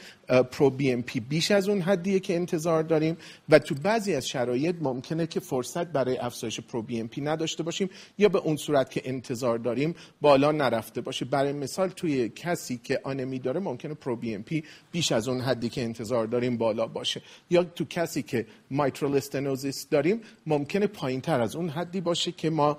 pro 0.51 0.69
BNP 0.69 1.19
بیش 1.19 1.51
از 1.51 1.69
اون 1.69 1.81
حدیه 1.81 2.19
که 2.19 2.35
انتظار 2.35 2.83
داریم 2.83 3.17
و 3.49 3.59
تو 3.59 3.75
بعضی 3.75 4.15
از 4.15 4.27
شرایط 4.27 4.75
ممکنه 4.81 5.27
که 5.27 5.39
فرصت 5.39 5.87
برای 5.87 6.17
افزایش 6.17 6.59
pro 6.59 6.81
BNP 6.81 7.21
نداشته 7.21 7.63
باشیم 7.63 7.89
یا 8.17 8.29
به 8.29 8.39
اون 8.39 8.57
صورت 8.57 8.91
که 8.91 9.01
انتظار 9.05 9.57
داریم 9.57 9.95
بالا 10.21 10.51
نرفته 10.51 11.01
باشه. 11.01 11.25
برای 11.25 11.53
مثال 11.53 11.89
توی 11.89 12.29
کسی 12.29 12.79
که 12.83 12.99
آنمی 13.03 13.39
داره 13.39 13.59
ممکنه 13.59 13.93
pro 13.93 14.15
BNP 14.15 14.63
بیش 14.91 15.11
از 15.11 15.27
اون 15.27 15.41
حدی 15.41 15.69
که 15.69 15.83
انتظار 15.83 16.27
داریم 16.27 16.57
بالا 16.57 16.87
باشه. 16.87 17.21
یا 17.49 17.63
تو 17.63 17.85
کسی 17.85 18.21
که 18.21 18.45
mitral 18.71 19.15
stenosis 19.15 19.87
داریم 19.89 20.21
ممکنه 20.47 20.87
پایین 20.87 21.21
تر 21.21 21.41
از 21.41 21.55
اون 21.55 21.69
حدی 21.91 22.01
باشه 22.01 22.31
که 22.31 22.49
ما 22.49 22.77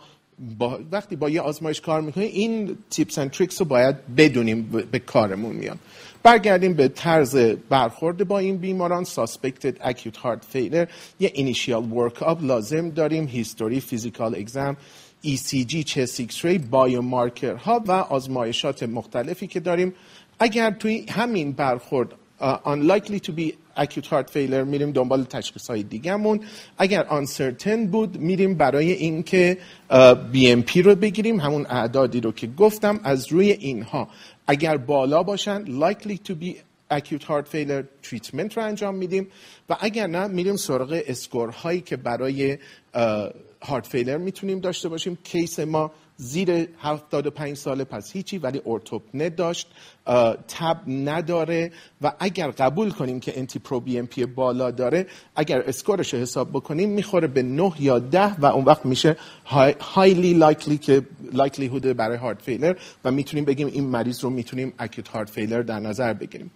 با 0.58 0.80
وقتی 0.92 1.16
با 1.16 1.30
یه 1.30 1.40
آزمایش 1.40 1.80
کار 1.80 2.00
می‌کنیم 2.00 2.30
این 2.32 2.76
tips 2.90 3.18
and 3.18 3.30
tricks 3.30 3.60
رو 3.60 3.66
باید 3.66 3.96
بدونیم 4.16 4.62
به 4.90 4.98
کارمون 4.98 5.56
میان 5.56 5.78
برگردیم 6.22 6.74
به 6.74 6.88
طرز 6.88 7.36
برخورد 7.68 8.28
با 8.28 8.38
این 8.38 8.56
بیماران 8.56 9.04
suspected 9.04 9.76
acute 9.80 10.16
heart 10.16 10.44
failure 10.44 10.86
یه 11.20 11.30
initial 11.34 11.92
work 11.92 12.22
up 12.22 12.44
لازم 12.44 12.90
داریم 12.90 13.26
history 13.26 13.80
physical 13.80 14.34
exam 14.34 14.76
ECG 15.24 15.74
X-ray 16.18 16.58
biomarker 16.58 17.54
ها 17.54 17.82
و 17.86 17.92
آزمایشات 17.92 18.82
مختلفی 18.82 19.46
که 19.46 19.60
داریم. 19.60 19.94
اگر 20.38 20.70
توی 20.70 21.06
همین 21.10 21.52
برخورد 21.52 22.08
unlikely 22.42 23.20
to 23.20 23.32
be 23.32 23.52
acute 23.76 24.06
heart 24.06 24.30
failure 24.34 24.64
میریم 24.66 24.92
دنبال 24.92 25.24
تشخیص 25.24 25.70
های 25.70 25.82
دیگهمون. 25.82 26.40
اگر 26.78 27.06
uncertain 27.10 27.86
بود 27.90 28.18
میریم 28.18 28.54
برای 28.54 28.92
اینکه 28.92 29.58
BMP 30.32 30.76
رو 30.76 30.94
بگیریم. 30.94 31.40
همون 31.40 31.66
اعدادی 31.66 32.20
رو 32.20 32.32
که 32.32 32.46
گفتم 32.46 33.00
از 33.04 33.32
روی 33.32 33.50
اینها. 33.50 34.08
اگر 34.46 34.76
بالا 34.76 35.22
باشن 35.22 35.64
likely 35.64 36.16
to 36.28 36.32
be 36.32 36.54
acute 36.90 37.24
heart 37.24 37.46
failure 37.52 37.84
treatment 38.08 38.56
رو 38.56 38.62
انجام 38.62 38.94
میدیم. 38.94 39.28
و 39.68 39.76
اگر 39.80 40.06
نه 40.06 40.26
میریم 40.26 40.56
سراغ 40.56 41.02
اسکورهایی 41.06 41.80
که 41.80 41.96
برای 41.96 42.58
هارت 43.62 43.86
فیلر 43.86 44.16
می‌تونیم 44.16 44.60
داشته 44.60 44.88
باشیم. 44.88 45.18
کیس 45.24 45.60
ما 45.60 45.92
زیر 46.22 46.68
75 46.78 47.56
ساله 47.56 47.84
پس 47.84 48.12
هیچی 48.12 48.38
ولی 48.38 48.62
ارتوپنه 48.66 49.30
داشت 49.30 49.68
تب 50.48 50.76
نداره 50.88 51.72
و 52.02 52.12
اگر 52.18 52.50
قبول 52.50 52.90
کنیم 52.90 53.20
که 53.20 53.38
NT 53.38 53.58
pro 53.58 53.80
BNP 53.80 54.26
بالا 54.26 54.70
داره 54.70 55.06
اگر 55.36 55.62
score 55.62 56.00
ش 56.00 56.14
رو 56.14 56.20
حساب 56.20 56.50
بکنیم 56.50 56.90
می‌خوره 56.90 57.26
به 57.26 57.42
9 57.42 57.72
یا 57.80 57.98
10 57.98 58.34
و 58.40 58.46
اون 58.46 58.64
وقت 58.64 58.86
میشه 58.86 59.16
highly 59.80 60.34
likely 60.34 60.78
که 60.78 61.02
likelihood 61.32 61.66
ه 61.66 61.94
برای 61.94 62.16
heart 62.16 62.42
failure 62.42 62.74
و 63.04 63.10
می‌تونیم 63.10 63.44
بگیم 63.44 63.66
این 63.66 63.84
مریض 63.84 64.24
رو 64.24 64.30
می‌تونیم 64.30 64.72
acute 64.78 65.08
heart 65.08 65.30
failure 65.30 65.62
در 65.62 65.80
نظر 65.80 66.12
بگیریم. 66.12 66.50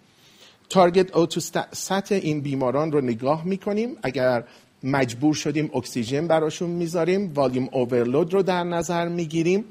target 0.69 1.15
O2 1.15 1.39
sat 1.71 2.15
این 2.15 2.41
بیماران 2.41 2.91
رو 2.91 3.01
نگاه 3.01 3.45
می‌کنیم. 3.45 3.97
اگر 4.03 4.43
مجبور 4.83 5.33
شدیم 5.33 5.69
اکسیژن 5.73 6.27
براشون 6.27 6.69
می‌ذاریم 6.69 7.31
volume 7.33 7.69
overload 7.71 8.33
رو 8.33 8.43
در 8.43 8.63
نظر 8.63 9.07
می‌گیریم 9.07 9.65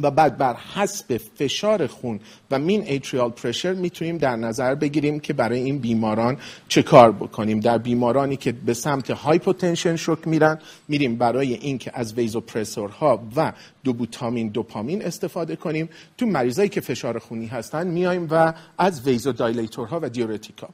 و 0.00 0.10
بعد 0.10 0.38
بر 0.38 0.54
حسب 0.74 1.16
فشار 1.16 1.86
خون 1.86 2.20
و 2.50 2.58
mean 2.58 2.82
arterial 2.82 3.30
pressure 3.30 3.72
می‌تونیم 3.72 4.18
در 4.18 4.36
نظر 4.36 4.74
بگیریم 4.74 5.20
که 5.20 5.32
برای 5.32 5.60
این 5.60 5.78
بیماران 5.78 6.36
چه 6.68 6.82
کار 6.82 7.12
بکنیم. 7.12 7.60
در 7.60 7.78
بیمارانی 7.78 8.36
که 8.36 8.52
به 8.52 8.74
سمت 8.74 9.10
hypotension 9.10 9.96
شوک 9.96 10.28
میرن 10.28 10.58
میریم 10.88 11.16
برای 11.16 11.54
اینکه 11.54 11.90
از 11.94 12.14
vasopressor 12.14 13.13
ها 13.13 13.22
و 13.36 13.52
دوبوتامین 13.84 14.48
دوپامین 14.48 15.04
استفاده 15.04 15.56
کنیم. 15.56 15.88
تو 16.18 16.26
مریضایی 16.26 16.68
که 16.68 16.80
فشار 16.80 17.18
خونی 17.18 17.46
هستن 17.46 17.86
میایم 17.86 18.28
و 18.30 18.52
از 18.78 19.06
vasodilator 19.06 19.32
ها 19.32 20.00
و 20.02 20.08
diuretic 20.08 20.61
ا 20.61 20.68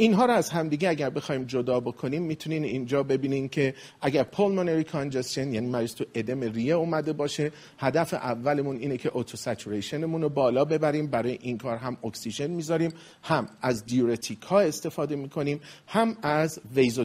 اینها 0.00 0.26
رو 0.26 0.32
از 0.32 0.50
همدیگه 0.50 0.88
اگر 0.88 1.10
بخوایم 1.10 1.44
جدا 1.44 1.80
بکنیم 1.80 2.22
می‌تونین 2.22 2.64
اینجا 2.64 3.02
ببینین 3.02 3.48
که 3.48 3.74
اگر 4.00 4.22
pulmonary 4.22 4.84
congestion 4.84 5.52
یعنی 5.52 5.66
مریض 5.66 5.94
تو 5.94 6.04
ادم 6.14 6.40
ریه 6.40 6.74
اومده 6.74 7.12
باشه 7.12 7.52
هدف 7.78 8.14
اولمون 8.14 8.76
اینه 8.76 8.96
که 8.96 9.08
O2 9.08 9.36
saturation 9.36 10.02
مون 10.02 10.22
رو 10.22 10.28
بالا 10.28 10.64
ببریم 10.64 11.06
برای 11.06 11.38
این 11.42 11.58
کار 11.58 11.76
هم 11.76 11.96
اکسیژن 12.04 12.46
می‌ذاریم 12.46 12.92
هم 13.22 13.48
از 13.62 13.84
diuretic 13.86 14.42
ها 14.42 14.60
استفاده 14.60 15.16
می‌کنیم 15.16 15.60
هم 15.86 16.16
از 16.22 16.60
vaso 16.74 17.04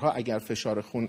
ها 0.00 0.10
اگر 0.10 0.38
فشار 0.38 0.80
خون 0.80 1.08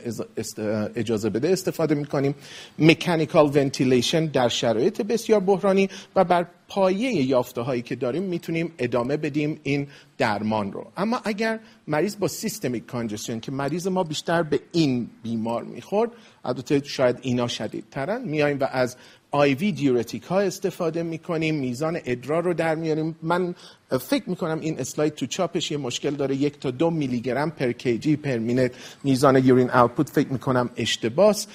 اجازه 0.95 1.29
بده 1.29 1.49
استفاده 1.49 1.95
می‌کنیم. 1.95 2.35
mechanical 2.79 3.45
ventilation 3.57 4.25
در 4.25 4.49
شرایط 4.49 5.01
بسیار 5.01 5.39
بحرانی 5.39 5.89
و 6.15 6.23
بر 6.23 6.45
پایه 6.67 7.11
یافته 7.13 7.61
هایی 7.61 7.81
که 7.81 7.95
داریم 7.95 8.23
می‌تونیم 8.23 8.73
ادامه 8.77 9.17
بدیم 9.17 9.59
این 9.63 9.87
درمان 10.17 10.71
رو. 10.71 10.91
اما 10.97 11.21
اگر 11.23 11.59
مریض 11.87 12.17
با 12.17 12.27
systemic 12.27 12.85
congestion 12.85 13.39
که 13.39 13.51
مریض 13.51 13.87
ما 13.87 14.03
بیشتر 14.03 14.43
به 14.43 14.59
این 14.71 15.09
بیمار 15.23 15.63
می‌خورد 15.63 16.11
البته 16.45 16.83
شاید 16.83 17.19
اینا 17.21 17.47
شدید 17.47 17.85
ترن 17.91 18.21
میایم 18.21 18.59
و 18.59 18.67
از 18.71 18.97
IV 19.31 19.71
diuretic 19.71 20.23
ها 20.23 20.39
استفاده 20.39 21.03
می‌کنیم 21.03 21.55
میزان 21.55 21.99
ادرار 22.05 22.43
رو 22.43 22.53
در 22.53 22.75
میاریم. 22.75 23.15
من 23.21 23.55
فکر 23.89 24.29
می‌کنم 24.29 24.59
این 24.59 24.79
اسلاید 24.79 25.13
تو 25.13 25.25
چاپش 25.25 25.71
یه 25.71 25.77
مشکل 25.77 26.15
داره. 26.15 26.35
یک 26.35 26.59
تا 26.59 26.71
دو 26.71 26.89
میلی 26.89 27.19
گرم 27.19 27.51
per 27.51 27.71
kg 27.71 28.15
per 28.15 28.37
minute 28.37 28.71
میزان 29.03 29.45
urine 29.45 29.69
output 29.69 30.09
فکر 30.09 30.27
می‌کنم 30.27 30.69
اشتباس. 30.77 31.47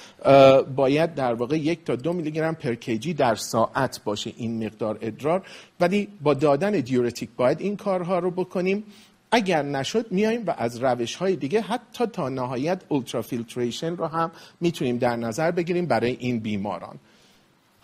باید 0.75 1.15
در 1.15 1.33
واقع 1.33 1.57
یک 1.57 1.85
تا 1.85 1.95
دو 1.95 2.13
میلی 2.13 2.31
گرم 2.31 2.55
per 2.55 2.75
kg 2.75 3.13
در 3.13 3.35
ساعت 3.35 4.03
باشه 4.03 4.33
این 4.37 4.65
مقدار 4.65 4.97
ادرار. 5.01 5.43
ولی 5.79 6.07
با 6.21 6.33
دادن 6.33 6.71
diuretic 6.71 7.29
باید 7.37 7.61
این 7.61 7.77
کارها 7.77 8.19
رو 8.19 8.31
بکنیم. 8.31 8.83
اگر 9.31 9.63
نشد 9.63 10.11
میایم 10.11 10.43
و 10.47 10.55
از 10.57 10.83
روش 10.83 11.15
های 11.15 11.35
دیگه 11.35 11.61
حتی 11.61 12.05
تا 12.05 12.29
نهایت 12.29 12.81
ultrafiltration 12.87 13.95
رو 13.95 14.05
هم 14.05 14.31
می‌تونیم 14.61 14.97
در 14.97 15.15
نظر 15.15 15.51
بگیریم 15.51 15.85
برای 15.85 16.17
این 16.19 16.39
بیماران. 16.39 16.99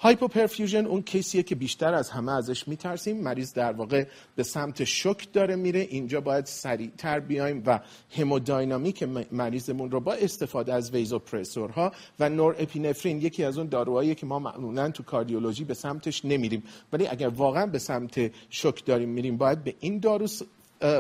hypoperfusion 0.02 0.86
اون 0.86 1.02
case 1.02 1.30
یه 1.30 1.44
که 1.44 1.56
بیشتر 1.56 1.94
از 1.94 2.10
همه 2.10 2.32
ازش 2.32 2.68
میترسیم. 2.68 3.18
مریض 3.18 3.54
در 3.54 3.74
واقع 3.74 4.06
به 4.36 4.44
سمت 4.44 4.84
شوک 4.84 5.34
داره 5.34 5.56
میره. 5.56 5.80
اینجا 5.80 6.22
باید 6.22 6.46
سریعتر 6.46 7.20
بیایم 7.20 7.64
و 7.66 7.80
hemodynamic 8.18 9.04
مریضمون 9.32 9.92
رو 9.92 10.00
با 10.00 10.14
استفاده 10.14 10.74
از 10.74 10.92
vasopressor 10.92 11.83
ها 11.83 11.92
و 12.20 12.30
norepinephrine 12.30 13.22
یکی 13.22 13.44
از 13.44 13.58
اون 13.58 13.68
داروهایی 13.68 14.16
که 14.16 14.26
ما 14.26 14.40
معمولا 14.40 14.92
تو 14.92 15.04
کاردیولوژی 15.04 15.64
به 15.64 15.74
سمتش 15.74 16.26
نمیریم. 16.26 16.64
ولی 16.94 17.08
اگر 17.08 17.28
واقعا 17.28 17.66
به 17.66 17.80
سمت 17.80 18.32
شوک 18.50 18.86
داریم 18.86 19.10
میریم 19.10 19.38
باید 19.38 19.64
به 19.64 19.76
این 19.80 20.00
دارو 20.00 20.28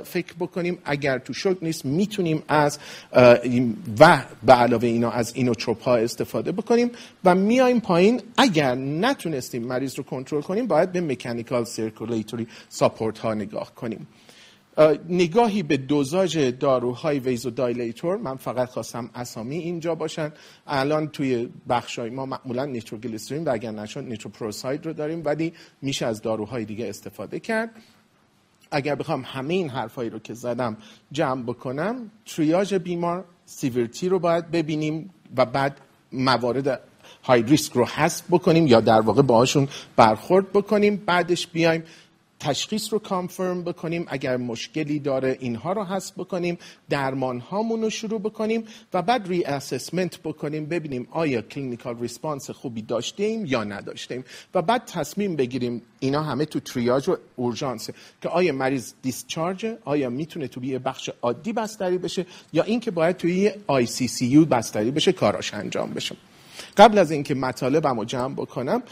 فکر 0.04 0.34
بکنیم 0.40 0.78
اگر 0.86 1.18
تو 1.18 1.34
شوک 1.34 1.58
نیست 1.62 1.86
می‌تونیم 1.86 2.44
از 2.48 2.80
و 4.00 4.24
به 4.44 4.54
علاوه 4.54 4.88
اینا 4.88 5.12
از 5.12 5.36
inotrope 5.36 5.84
ها 5.84 5.96
استفاده 5.96 6.52
بکنیم 6.52 6.92
و 7.24 7.36
میایم 7.36 7.80
پایین. 7.80 8.22
اگر 8.38 8.76
نتونستیم 8.76 9.64
مریض 9.64 9.96
رو 9.96 10.04
کنترل 10.04 10.42
کنیم 10.42 10.68
باید 10.68 10.92
به 10.92 11.02
mechanical 11.02 11.64
circulatory 11.64 12.48
support 12.70 13.20
ها 13.20 13.34
نگاه 13.34 13.76
کنیم. 13.76 14.08
نگاهی 15.10 15.64
به 15.64 15.78
دوزاژ 15.78 16.38
داروهای 16.38 17.20
vasodilator 17.20 18.18
من 18.18 18.36
فقط 18.36 18.70
خواستم 18.70 19.10
اسامی 19.16 19.58
اینجا 19.58 19.96
باشن. 19.96 20.32
الان 20.68 21.08
توی 21.08 21.50
بخشای 21.70 22.10
ما 22.10 22.26
معمولا 22.26 22.66
نیتروگلیسرین 22.66 23.44
و 23.44 23.50
اگر 23.54 23.72
نشد 23.72 24.04
nitroprusside 24.04 24.86
رو 24.86 24.94
داریم 24.94 25.22
ولی 25.26 25.54
میشه 25.82 26.06
از 26.06 26.22
داروهای 26.22 26.66
دیگه 26.66 26.90
استفاده 26.90 27.40
کرد. 27.40 27.70
اگر 28.72 28.96
بخوام 28.96 29.24
همه 29.26 29.54
این 29.54 29.70
حرفایی 29.70 30.10
رو 30.10 30.20
که 30.20 30.34
زدم 30.34 30.78
جمع 31.12 31.44
بکنم 31.44 32.12
تریاج 32.26 32.76
بیمار 32.76 33.26
severity 33.46 34.10
رو 34.10 34.20
باید 34.20 34.52
ببینیم 34.52 35.10
و 35.38 35.46
بعد 35.46 35.78
موارد 36.12 36.82
high 37.24 37.42
risk 37.42 37.74
رو 37.74 37.86
حذف 37.86 38.24
بکنیم 38.32 38.68
یا 38.68 38.80
در 38.80 39.02
واقع 39.02 39.22
باهاشون 39.22 39.68
برخورد 39.96 40.54
بکنیم. 40.54 41.04
بعدش 41.06 41.48
بیایم 41.48 41.84
تشخیص 42.40 42.94
رو 42.94 43.00
confirm 43.00 43.64
بکنیم 43.64 44.06
اگر 44.08 44.38
مشکلی 44.38 45.00
داره 45.00 45.38
اینها 45.40 45.74
رو 45.74 45.84
حذف 45.84 46.14
بکنیم 46.18 46.58
درمان 46.90 47.40
هامون 47.40 47.82
رو 47.82 47.90
شروع 47.90 48.20
بکنیم 48.20 48.64
و 48.94 49.02
بعد 49.02 49.28
reassessment 49.28 50.20
بکنیم 50.20 50.66
ببینیم 50.66 51.08
آیا 51.12 51.42
clinical 51.42 52.00
response 52.00 52.50
خوبی 52.50 52.82
داشتیم 52.82 53.46
یا 53.46 53.64
نداشتیم. 53.64 54.24
و 54.54 54.62
بعد 54.62 54.86
تصمیم 54.86 55.36
بگیریم 55.36 55.82
اینا 56.00 56.24
همه 56.24 56.46
تو 56.46 56.60
تریاج 56.60 57.10
و 57.10 57.18
اورژانس 57.36 57.90
که 58.22 58.30
آیا 58.30 58.54
مریض 58.54 58.94
discharge 59.02 59.66
آیا 59.86 60.10
می‌تونه 60.10 60.48
تو 60.48 60.64
یه 60.64 60.80
بخش 60.80 61.10
عادی 61.22 61.54
بستری 61.54 61.98
بشه؟ 61.98 62.26
یا 62.54 62.64
اینکه 62.64 62.92
باید 62.92 63.18
توی 63.18 63.52
ICCU 63.68 64.46
بستری 64.46 64.92
بشه 64.92 65.12
کاراش 65.12 65.54
انجام 65.54 65.94
بشه. 65.94 66.16
قبل 66.78 66.98
از 66.98 67.12
اینکه 67.12 67.36
مطالبم 67.36 68.00
رو 68.00 68.06
جمع 68.06 68.34
بکنم 68.34 68.84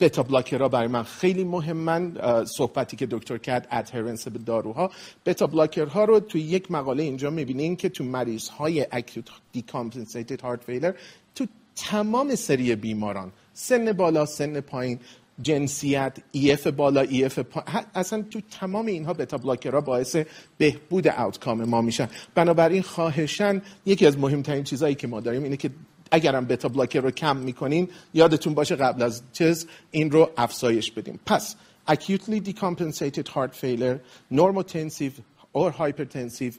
beta 0.00 0.22
blocker 0.22 0.62
ها 0.62 0.68
برای 0.68 0.88
من 0.88 1.02
خیلی 1.02 1.44
مهمن. 1.44 2.16
صحبتی 2.44 2.96
که 2.96 3.06
دکتر 3.10 3.38
کرد 3.38 3.68
adherence 3.70 4.28
به 4.28 4.38
داروها. 4.38 4.90
beta 5.26 5.46
blocker 5.46 5.97
ها 5.97 6.04
رو 6.04 6.20
توی 6.20 6.40
یک 6.40 6.70
مقاله 6.70 7.02
اینجا 7.02 7.30
می‌بینین 7.30 7.76
که 7.76 7.88
تو 7.88 8.04
مریض 8.04 8.48
های 8.48 8.86
acute 8.92 9.26
decompensated 9.52 10.40
heart 10.40 10.64
failure 10.64 10.92
تو 11.34 11.46
تمام 11.76 12.34
سری 12.34 12.76
بیماران 12.76 13.32
سن 13.52 13.92
بالا 13.92 14.26
سن 14.26 14.60
پایین 14.60 14.98
جنسیت 15.42 16.18
EF 16.32 16.66
بالا 16.66 17.00
EF 17.00 17.38
پا... 17.38 17.64
اصلا 17.94 18.22
تو 18.30 18.40
تمام 18.60 18.86
اینها 18.86 19.12
beta 19.12 19.38
blocker 19.38 19.75
ها 19.75 19.80
باعث 19.80 20.16
بهبود 20.58 21.08
outcome 21.08 21.64
ما 21.64 21.80
میشن. 21.80 22.08
بنابراین 22.34 22.82
خواهشن 22.82 23.62
یکی 23.86 24.06
از 24.06 24.18
مهمترین 24.18 24.64
چیزهایی 24.64 24.94
که 24.94 25.06
ما 25.06 25.20
داریم 25.20 25.42
اینه 25.42 25.56
که 25.56 25.70
اگرم 26.10 26.44
beta 26.44 26.68
blocker 26.68 27.00
رو 27.00 27.10
کم 27.10 27.36
می‌کنین 27.36 27.88
یادتون 28.14 28.54
باشه 28.54 28.76
قبل 28.76 29.02
از 29.02 29.22
چیز 29.32 29.66
این 29.90 30.10
رو 30.10 30.30
افزایش 30.36 30.90
بدیم. 30.90 31.20
پس 31.26 31.56
acutely 31.88 32.40
decompensated 32.48 33.26
heart 33.28 33.54
failure 33.62 33.98
normotensive 34.34 35.14
or 35.54 35.72
hypertensive 35.72 36.54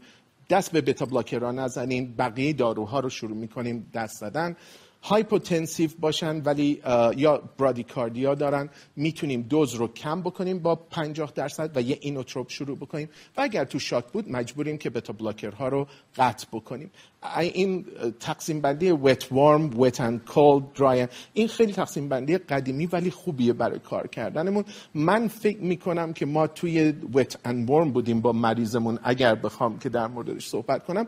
دست 0.49 0.71
به 0.71 0.81
beta 0.81 1.05
blocker 1.05 1.51
نزنین 1.51 2.13
بقیه 2.17 2.53
داروها 2.53 2.99
رو 2.99 3.09
شروع 3.09 3.37
می‌کنیم 3.37 3.91
دست 3.93 4.19
زدن. 4.19 4.55
hypotensive 5.03 5.89
باشن 5.99 6.41
ولی 6.41 6.81
یا 7.17 7.43
bradycardia 7.57 8.35
دارن. 8.35 8.69
می‌تونیم 8.95 9.41
دوز 9.41 9.73
رو 9.73 9.87
کم 9.87 10.21
بکنیم 10.21 10.59
با 10.59 10.75
50 10.75 11.31
درصد 11.35 11.77
و 11.77 11.81
یه 11.81 11.97
inotrope 12.01 12.49
شروع 12.49 12.77
بکنیم. 12.77 13.09
و 13.37 13.41
اگر 13.41 13.65
تو 13.65 13.79
shock 13.79 14.05
بود 14.05 14.31
مجبوریم 14.31 14.77
که 14.77 14.89
beta 14.89 15.13
blocker 15.13 15.61
ها 15.61 15.67
رو 15.67 15.87
قطع 16.17 16.47
بکنیم. 16.53 16.91
این 17.39 17.85
تقسیم 18.19 18.61
بندی 18.61 18.91
wet 18.91 19.27
warm 19.31 19.79
wet 19.79 20.01
and 20.01 20.25
cold 20.25 20.73
dry 20.73 21.07
این 21.33 21.47
خیلی 21.47 21.73
تقسیم 21.73 22.09
بندی 22.09 22.37
قدیمی 22.37 22.85
ولی 22.85 23.11
خوبیه 23.11 23.53
برای 23.53 23.79
کار 23.79 24.07
کردنمون. 24.07 24.65
من 24.93 25.27
فکر 25.27 25.59
می‌کنم 25.59 26.13
که 26.13 26.25
ما 26.25 26.47
توی 26.47 26.93
wet 27.13 27.37
and 27.45 27.69
warm 27.69 27.91
بودیم 27.91 28.21
با 28.21 28.31
مریضمون 28.31 28.99
اگر 29.03 29.35
بخوام 29.35 29.79
که 29.79 29.89
در 29.89 30.07
موردش 30.07 30.47
صحبت 30.47 30.85
کنم. 30.85 31.07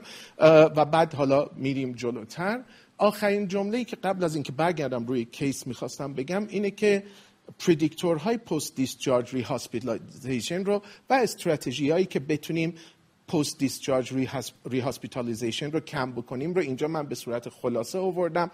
و 0.75 0.85
بعد 0.85 1.13
حالا 1.13 1.47
میریم 1.55 1.91
جلوتر. 1.91 2.63
آخرین 3.03 3.47
جمله 3.47 3.83
که 3.83 3.95
قبل 3.95 4.23
از 4.23 4.35
اینکه 4.35 4.51
برگردم 4.51 5.05
روی 5.05 5.25
case 5.25 5.67
می‌خواستم 5.67 6.13
بگم 6.13 6.47
اینه 6.49 6.71
که 6.71 7.03
predictor 7.59 8.37
های 8.37 8.50
post 8.50 8.75
discharge 8.75 9.35
re 9.35 9.43
رو 10.63 10.81
و 11.09 11.13
استراتژی 11.13 11.89
هایی 11.89 12.05
که 12.05 12.19
بتونیم 12.19 12.73
post 13.27 13.59
discharge 13.59 14.13
rehospitalization 14.65 15.71
رو 15.71 15.79
کم 15.79 16.11
بکنیم 16.11 16.53
رو 16.53 16.61
اینجا 16.61 16.87
من 16.87 17.07
به 17.07 17.15
صورت 17.15 17.49
خلاصه 17.49 17.99
آوردم 17.99 18.51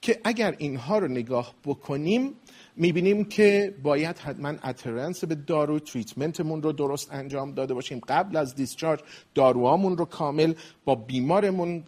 که 0.00 0.20
اگر 0.24 0.54
اینها 0.58 0.98
رو 0.98 1.08
نگاه 1.08 1.54
بکنیم 1.64 2.34
می‌بینیم 2.76 3.24
که 3.24 3.74
باید 3.82 4.18
حتما 4.18 4.48
adherence 4.48 5.24
به 5.24 5.34
دارو 5.34 5.78
treatment 5.78 6.41
مون 6.41 6.62
رو 6.62 6.72
درست 6.72 7.12
انجام 7.12 7.54
داده 7.54 7.74
باشیم. 7.74 8.00
قبل 8.08 8.36
از 8.36 8.54
discharge 8.54 9.00
داروهامون 9.34 9.96
رو 9.96 10.04
کامل 10.04 10.54
با 10.84 10.94
بیمارمون 10.94 11.84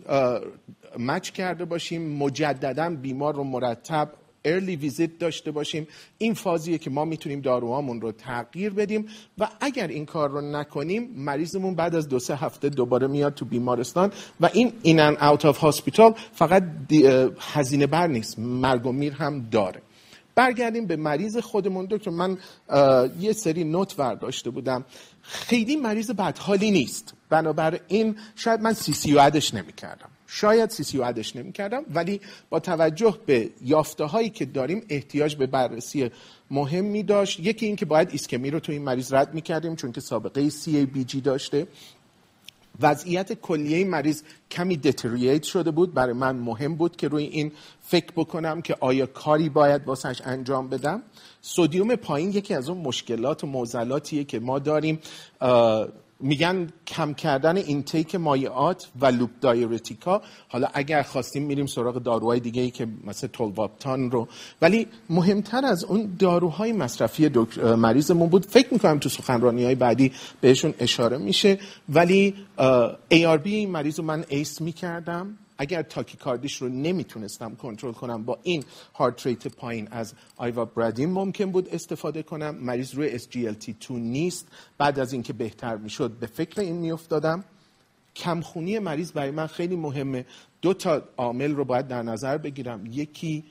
match 0.99 1.31
کرده 1.31 1.65
باشیم 1.65 2.17
مجددا 2.17 2.91
بیمار 2.91 3.35
رو 3.35 3.45
مرتب 3.45 4.13
early 4.45 4.77
visit 4.77 5.19
داشته 5.19 5.51
باشیم. 5.51 5.89
این 6.19 6.35
فازیه 6.35 6.79
که 6.79 6.91
ما 6.91 7.05
می‌تونیم 7.05 7.41
داروهامون 7.41 8.01
رو 8.01 8.13
تغییر 8.13 8.73
بدیم 8.73 9.07
و 9.39 9.49
اگر 9.61 9.87
این 9.87 10.07
کار 10.07 10.31
رو 10.31 10.41
نکنیم 10.41 11.11
مریضمون 11.17 11.75
بعد 11.75 11.95
از 11.95 12.09
دو 12.09 12.19
سه 12.19 12.37
هفته 12.37 12.69
دوباره 12.69 13.07
میاد 13.07 13.35
تو 13.35 13.45
بیمارستان 13.45 14.13
و 14.41 14.51
این 14.53 14.73
in 14.83 15.01
and 15.01 15.17
out 15.17 15.45
of 15.45 15.59
hospital 15.59 16.15
فقط 16.33 16.63
هزینه 17.41 17.87
بر 17.87 18.07
نیست 18.07 18.39
مرگ 18.39 18.87
و 18.87 18.93
میر 18.93 19.13
هم 19.13 19.49
داره. 19.51 19.83
برگردیم 20.35 20.87
به 20.87 20.97
مریض 20.97 21.37
خودمون. 21.37 21.87
دکتر 21.91 22.11
من 22.11 22.39
یه 23.21 23.33
سری 23.33 23.65
note 23.65 23.97
برداشته 23.97 24.51
بودم. 24.51 24.85
خیلی 25.23 25.77
مریض 25.77 26.11
بدحالی 26.11 26.71
نیست. 26.71 27.15
بنابراین 27.29 28.17
شاید 28.37 28.61
من 28.61 28.73
سی 28.73 28.93
سی 28.93 29.19
عدش 29.19 29.55
نمی 29.55 29.73
کردم 29.73 30.09
شاید 30.35 30.71
سی 30.71 30.85
سی 30.85 31.01
عدش 31.01 31.37
نمی 31.37 31.53
کردم 31.53 31.83
ولی 31.95 32.21
با 32.51 32.61
توجه 32.61 33.19
به 33.27 33.51
یافته 33.65 34.05
هایی 34.05 34.31
که 34.31 34.45
داریم 34.45 34.83
احتیاج 34.89 35.37
به 35.37 35.47
بررسی 35.47 36.11
مهمی 36.51 37.03
داشت. 37.03 37.41
یکی 37.41 37.67
این 37.67 37.77
که 37.77 37.85
باید 37.87 38.09
ایسکمی 38.11 38.51
رو 38.51 38.61
تو 38.61 38.73
این 38.73 38.83
مریض 38.83 39.13
رد 39.13 39.35
می 39.35 39.43
کردیم 39.43 39.77
چون 39.77 39.93
که 39.93 40.01
سابقه 40.01 40.51
CABG 40.51 41.21
داشته. 41.21 41.67
وضعیت 42.81 43.33
کلیه 43.33 43.85
مریض 43.85 44.23
کمی 44.51 44.77
deteriorate 44.77 45.43
شده 45.43 45.71
بود. 45.71 45.95
برای 45.95 46.13
من 46.13 46.37
مهم 46.37 46.75
بود 46.75 46.97
که 46.97 47.09
روی 47.09 47.25
این 47.25 47.53
فکر 47.81 48.13
بکنم 48.17 48.63
که 48.63 48.77
آیا 48.81 49.07
کاری 49.07 49.49
باید 49.49 49.87
واسش 49.87 50.23
انجام 50.25 50.69
بدم. 50.69 51.03
sodium 51.41 51.97
پایین 51.97 52.33
یکی 52.33 52.55
از 52.55 52.69
اون 52.69 52.79
مشکلات 52.79 53.45
و 53.45 53.47
معضلاتیه 53.47 54.25
که 54.25 54.41
ما 54.41 54.59
داریم. 54.59 54.99
میگن 56.23 56.69
کم 56.87 57.15
کردن 57.15 57.57
intake 57.57 58.15
مایعات 58.15 58.89
و 59.01 59.07
loop 59.07 59.31
diuretic 59.41 60.13
ها 60.13 60.23
حالا 60.49 60.69
اگر 60.75 61.03
خواستیم 61.03 61.43
میریم 61.43 61.67
سراغ 61.67 62.03
داروهای 62.03 62.41
دیگه 62.41 62.63
ای 62.63 62.71
که 62.71 62.87
مثل 63.05 63.27
tolvaptan 63.27 64.11
رو. 64.11 64.29
ولی 64.63 64.87
مهمتر 65.11 65.65
از 65.65 65.85
اون 65.85 66.17
داروهای 66.19 66.73
مصرفی 66.73 67.29
مریضمون 67.77 68.29
بود. 68.29 68.47
فکر 68.47 68.73
می‌کنم 68.73 68.99
تو 68.99 69.09
سخنرانی 69.09 69.65
های 69.65 69.75
بعدی 69.75 70.13
بهشون 70.41 70.75
اشاره 70.79 71.19
میشه. 71.19 71.59
ولی 71.89 72.35
ARB 73.11 73.47
این 73.47 73.71
مریض 73.71 73.99
رو 73.99 74.05
من 74.05 74.25
cease 74.29 74.61
می‌کردم. 74.61 75.39
اگر 75.59 75.83
تاکیکاردیش 75.83 76.63
رو 76.63 76.69
نمی‌تونستم 76.69 77.55
کنترل 77.55 77.93
کنم 77.93 78.25
با 78.25 78.39
این 78.43 78.65
هارت 78.95 79.27
ریت 79.27 79.49
پایین 79.49 79.89
از 79.91 80.15
آیوا 80.37 80.65
برادین 80.65 81.11
ممکن 81.11 81.51
بود 81.51 81.69
استفاده 81.69 82.23
کنم. 82.23 82.55
مریض 82.55 82.95
روی 82.95 83.19
SGLT2 83.19 83.91
نیست. 83.91 84.49
بعد 84.79 84.99
از 84.99 85.13
اینکه 85.13 85.33
بهتر 85.33 85.77
می‌شد 85.77 86.11
به 86.11 86.27
فکر 86.27 86.61
این 86.61 86.77
میافتادم. 86.77 87.45
کمخونی 88.17 88.79
مریض 88.79 89.13
برای 89.13 89.31
من 89.31 89.47
خیلی 89.47 89.77
مهمه. 89.77 90.27
دو 90.63 90.75
تا 90.75 91.03
عامل 91.17 91.55
رو 91.55 91.65
باید 91.65 91.89
در 91.89 92.03
نظر 92.03 92.39
بگیرم. 92.39 92.87
یکی 92.87 93.45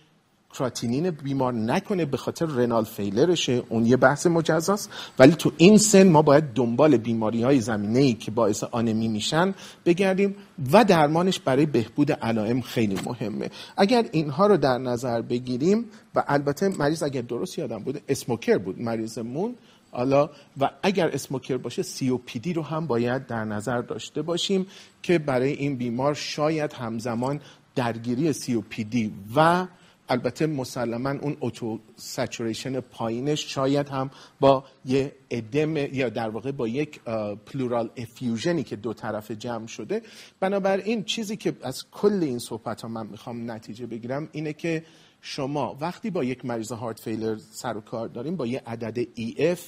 کراتینین 0.54 1.12
بیمار 1.12 1.54
نکنه 1.54 2.06
به 2.06 2.18
خاطر 2.18 2.46
رنال 2.46 2.84
فیلرشه. 2.84 3.64
اون 3.70 3.86
یه 3.86 3.98
بحث 3.98 4.28
مجزاست. 4.28 4.90
ولی 5.20 5.32
تو 5.32 5.52
این 5.58 5.78
سن 5.78 6.10
ما 6.10 6.22
باید 6.22 6.54
دنبال 6.54 6.98
بیماری 6.98 7.44
های 7.44 7.62
زمینه 7.62 8.00
ای 8.00 8.14
که 8.14 8.32
باعث 8.32 8.64
آنمی 8.64 9.08
میشن 9.08 9.54
بگردیم 9.86 10.36
و 10.72 10.84
درمانش 10.84 11.40
برای 11.40 11.66
بهبود 11.66 12.12
علائم 12.12 12.62
خیلی 12.62 13.00
مهمه. 13.06 13.50
اگر 13.78 14.06
اینها 14.12 14.48
رو 14.48 14.58
در 14.58 14.78
نظر 14.78 15.22
بگیریم 15.22 15.86
و 16.16 16.24
البته 16.28 16.70
مریض 16.70 17.04
اگر 17.04 17.22
درست 17.22 17.60
یادم 17.60 17.80
بود 17.80 18.02
اسموکر 18.10 18.58
بود 18.58 18.82
مریضمون. 18.82 19.56
حالا 19.92 20.30
و 20.60 20.70
اگر 20.84 21.10
اسموکر 21.10 21.58
باشه 21.58 21.84
سی 21.84 22.20
دی 22.42 22.54
رو 22.54 22.62
هم 22.62 22.88
باید 22.88 23.28
در 23.28 23.46
نظر 23.46 23.82
داشته 23.82 24.22
باشیم 24.22 24.68
که 25.02 25.20
برای 25.20 25.52
این 25.52 25.76
بیمار 25.78 26.14
شاید 26.14 26.74
همزمان 26.74 27.42
درگیری 27.76 28.34
سی 28.34 28.54
او 28.54 28.62
پی 28.70 28.84
دی 28.84 29.14
و 29.36 29.68
البته 30.10 30.46
مسلما 30.46 31.10
اون 31.10 31.38
اوتو 31.40 31.80
سچوریشن 31.96 32.80
پایینش 32.80 33.54
شاید 33.54 33.90
هم 33.90 34.12
با 34.40 34.64
یه 34.86 35.16
ادم 35.30 35.78
یا 35.78 36.10
در 36.10 36.30
واقع 36.30 36.52
با 36.52 36.68
یک 36.68 37.00
pleural 37.46 37.90
effusion 37.98 38.56
ی 38.56 38.64
که 38.64 38.76
دو 38.76 38.94
طرف 38.94 39.32
جمع 39.32 39.68
شده. 39.68 40.02
بنابراین 40.40 41.04
چیزی 41.04 41.38
که 41.38 41.54
از 41.62 41.86
کل 41.92 42.20
این 42.24 42.40
صحبت 42.40 42.82
ها 42.82 42.88
من 42.88 43.08
می‌خوام 43.08 43.52
نتیجه 43.52 43.86
بگیرم 43.86 44.30
اینه 44.32 44.54
که 44.54 44.86
شما 45.22 45.78
وقتی 45.82 46.10
با 46.10 46.24
یک 46.24 46.46
مریض 46.46 46.72
heart 46.72 47.00
failure 47.00 47.38
سر 47.52 47.78
و 47.78 47.82
کار 47.82 48.08
داریم 48.08 48.36
با 48.36 48.48
یه 48.48 48.62
عدد 48.66 49.04
EF 49.04 49.60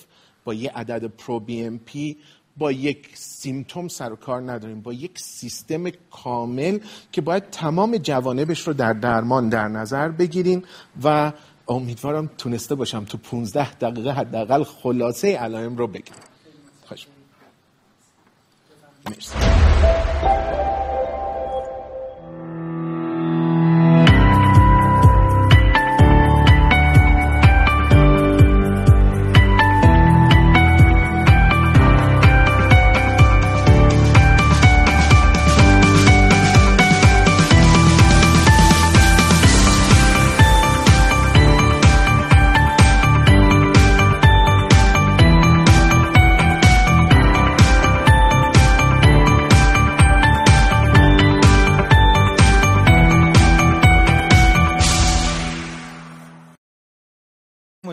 با 0.44 0.54
یه 0.54 0.72
عدد 0.72 1.06
pro 1.06 1.40
BNP 1.40 2.18
با 2.58 2.72
یک 2.72 3.10
symptom 3.14 3.88
سر 3.88 4.14
و 4.14 4.16
کار 4.16 4.52
نداریم 4.52 4.82
با 4.82 4.94
یک 4.94 5.20
سیستم 5.20 5.90
کامل 5.90 6.80
که 7.12 7.22
باید 7.22 7.50
تمام 7.50 7.98
جوانبش 7.98 8.68
رو 8.68 8.74
در 8.74 8.94
درمان 8.94 9.50
در 9.50 9.68
نظر 9.68 10.10
بگیریم 10.10 10.64
و 11.04 11.32
امیدوارم 11.68 12.30
تونسته 12.38 12.76
باشم 12.76 13.06
تو 13.06 13.18
15 13.18 13.74
دقیقه 13.74 14.12
حداقل 14.12 14.64
خلاصه 14.64 15.38
علائم 15.38 15.78
رو 15.78 15.88
بگم. 15.88 16.16
خوش 16.86 17.08
مرسی. 19.06 19.34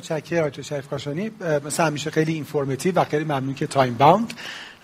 متشکرم 0.01 0.47
آقای 0.47 0.63
شریف 0.63 0.89
کاشانی. 0.89 1.31
مثل 1.65 1.83
همیشه 1.83 2.11
خیلی 2.11 2.33
informative 2.33 2.95
و 2.95 3.05
خیلی 3.05 3.25
ممنون 3.25 3.55
که 3.55 3.67
time 3.67 3.95
bound 3.95 4.33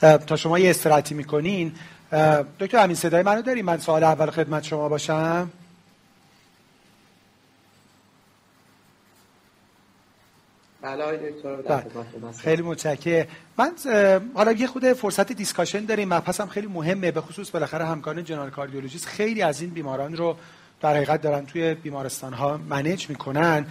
تا 0.00 0.36
شما 0.36 0.58
یه 0.58 0.70
استراتی 0.70 1.14
می‌کنین. 1.14 1.72
دکتر 2.60 2.78
امین 2.78 2.96
صدای 2.96 3.22
منو 3.22 3.42
داریم 3.42 3.64
من 3.64 3.78
سوال 3.78 4.04
اول 4.04 4.30
خدمت 4.30 4.64
شما 4.64 4.88
باشم. 4.88 5.50
بله 10.82 11.32
خیلی 12.38 12.62
متشکرم. 12.62 13.26
من 13.58 13.72
حالا 14.34 14.52
یه 14.52 14.66
خود 14.66 14.92
فرصت 14.92 15.32
discussion 15.32 15.84
داریم. 15.84 16.14
مبحث 16.14 16.40
هم 16.40 16.48
خیلی 16.48 16.66
مهمه. 16.66 17.10
به 17.10 17.20
خصوص 17.20 17.50
بالاخره 17.50 17.84
همکاران 17.84 18.24
general 18.24 18.50
cardiologist 18.50 19.06
خیلی 19.06 19.42
از 19.42 19.60
این 19.60 19.70
بیماران 19.70 20.16
رو 20.16 20.36
در 20.80 20.96
حقیقت 20.96 21.22
دارن 21.22 21.46
توی 21.46 21.74
بیمارستان 21.74 22.32
ها 22.32 22.56
manage 22.56 23.10
می‌کنن. 23.10 23.66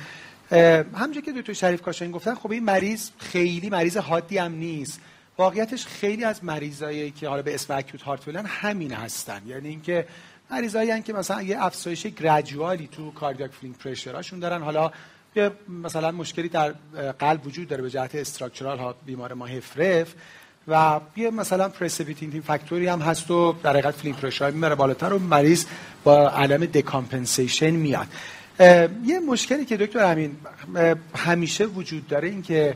همونجور 0.51 1.23
که 1.23 1.31
دکتر 1.31 1.53
شریف 1.53 1.81
کاشانی 1.81 2.11
گفتن 2.11 2.35
خب 2.35 2.51
این 2.51 2.63
مریض 2.63 3.09
خیلی 3.17 3.69
مریض 3.69 3.97
حادی 3.97 4.37
هم 4.37 4.51
نیست. 4.51 5.01
واقعیتش 5.37 5.85
خیلی 5.85 6.23
از 6.23 6.43
مریضایی 6.43 7.11
که 7.11 7.27
حالا 7.27 7.41
به 7.41 7.53
اسم 7.53 7.77
acute 7.77 8.01
heart 8.01 8.23
failure 8.23 8.43
همین 8.45 8.93
هستن. 8.93 9.41
یعنی 9.47 9.69
اینکه 9.69 10.07
مریضایی 10.51 11.01
که 11.01 11.13
مثلا 11.13 11.41
یه 11.41 11.63
افزایش 11.63 12.07
gradual 12.07 12.79
ی 12.79 12.89
تو 12.91 13.11
cardiac 13.11 13.51
filling 13.51 13.77
pressure 13.77 14.19
اشون 14.19 14.39
دارن. 14.39 14.61
حالا 14.61 14.91
یه 15.35 15.51
مثلا 15.83 16.11
مشکلی 16.11 16.49
در 16.49 16.73
قلب 17.19 17.47
وجود 17.47 17.67
داره 17.67 17.81
به 17.81 17.89
جهت 17.89 18.15
structural 18.15 18.79
ها 18.79 18.95
بیمار 19.05 19.33
ما 19.33 19.45
HFrEF 19.45 20.13
و 20.67 20.99
یه 21.15 21.31
مثلا 21.31 21.69
precipitating 21.69 22.43
factor 22.43 22.81
ی 22.81 22.87
هم 22.87 23.01
هست 23.01 23.31
و 23.31 23.55
در 23.63 23.69
حقیقت 23.69 23.93
filling 23.93 24.17
pressure 24.17 24.51
میره 24.51 24.75
بالاتر 24.75 25.13
و 25.13 25.19
مریض 25.19 25.65
با 26.03 26.29
علائم 26.29 26.65
decompensation 26.65 27.69
میاد. 27.69 28.07
یه 29.05 29.19
مشکلی 29.27 29.65
که 29.65 29.77
دکتر 29.77 30.11
امین 30.11 30.37
همیشه 31.15 31.65
وجود 31.65 32.07
داره 32.07 32.27
این 32.27 32.41
که 32.41 32.75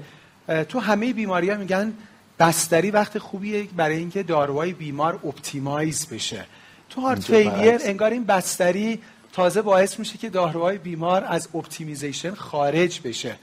تو 0.69 0.79
همه 0.79 1.13
بیماری 1.13 1.49
ها 1.49 1.57
میگن 1.57 1.93
بستری 2.39 2.91
وقت 2.91 3.17
خوبیه 3.17 3.67
برای 3.75 3.97
اینکه 3.97 4.23
داروهای 4.23 4.73
بیمار 4.73 5.13
optimize 5.13 6.07
بشه. 6.07 6.45
تو 6.89 7.01
heart 7.01 7.23
failure 7.23 7.79
انگار 7.83 8.11
این 8.11 8.23
بستری 8.23 9.01
تازه 9.33 9.61
باعث 9.61 9.99
میشه 9.99 10.17
که 10.17 10.29
داروهای 10.29 10.77
بیمار 10.77 11.25
از 11.27 11.49
optimization 11.55 12.33
خارج 12.33 13.01
بشه. 13.03 13.35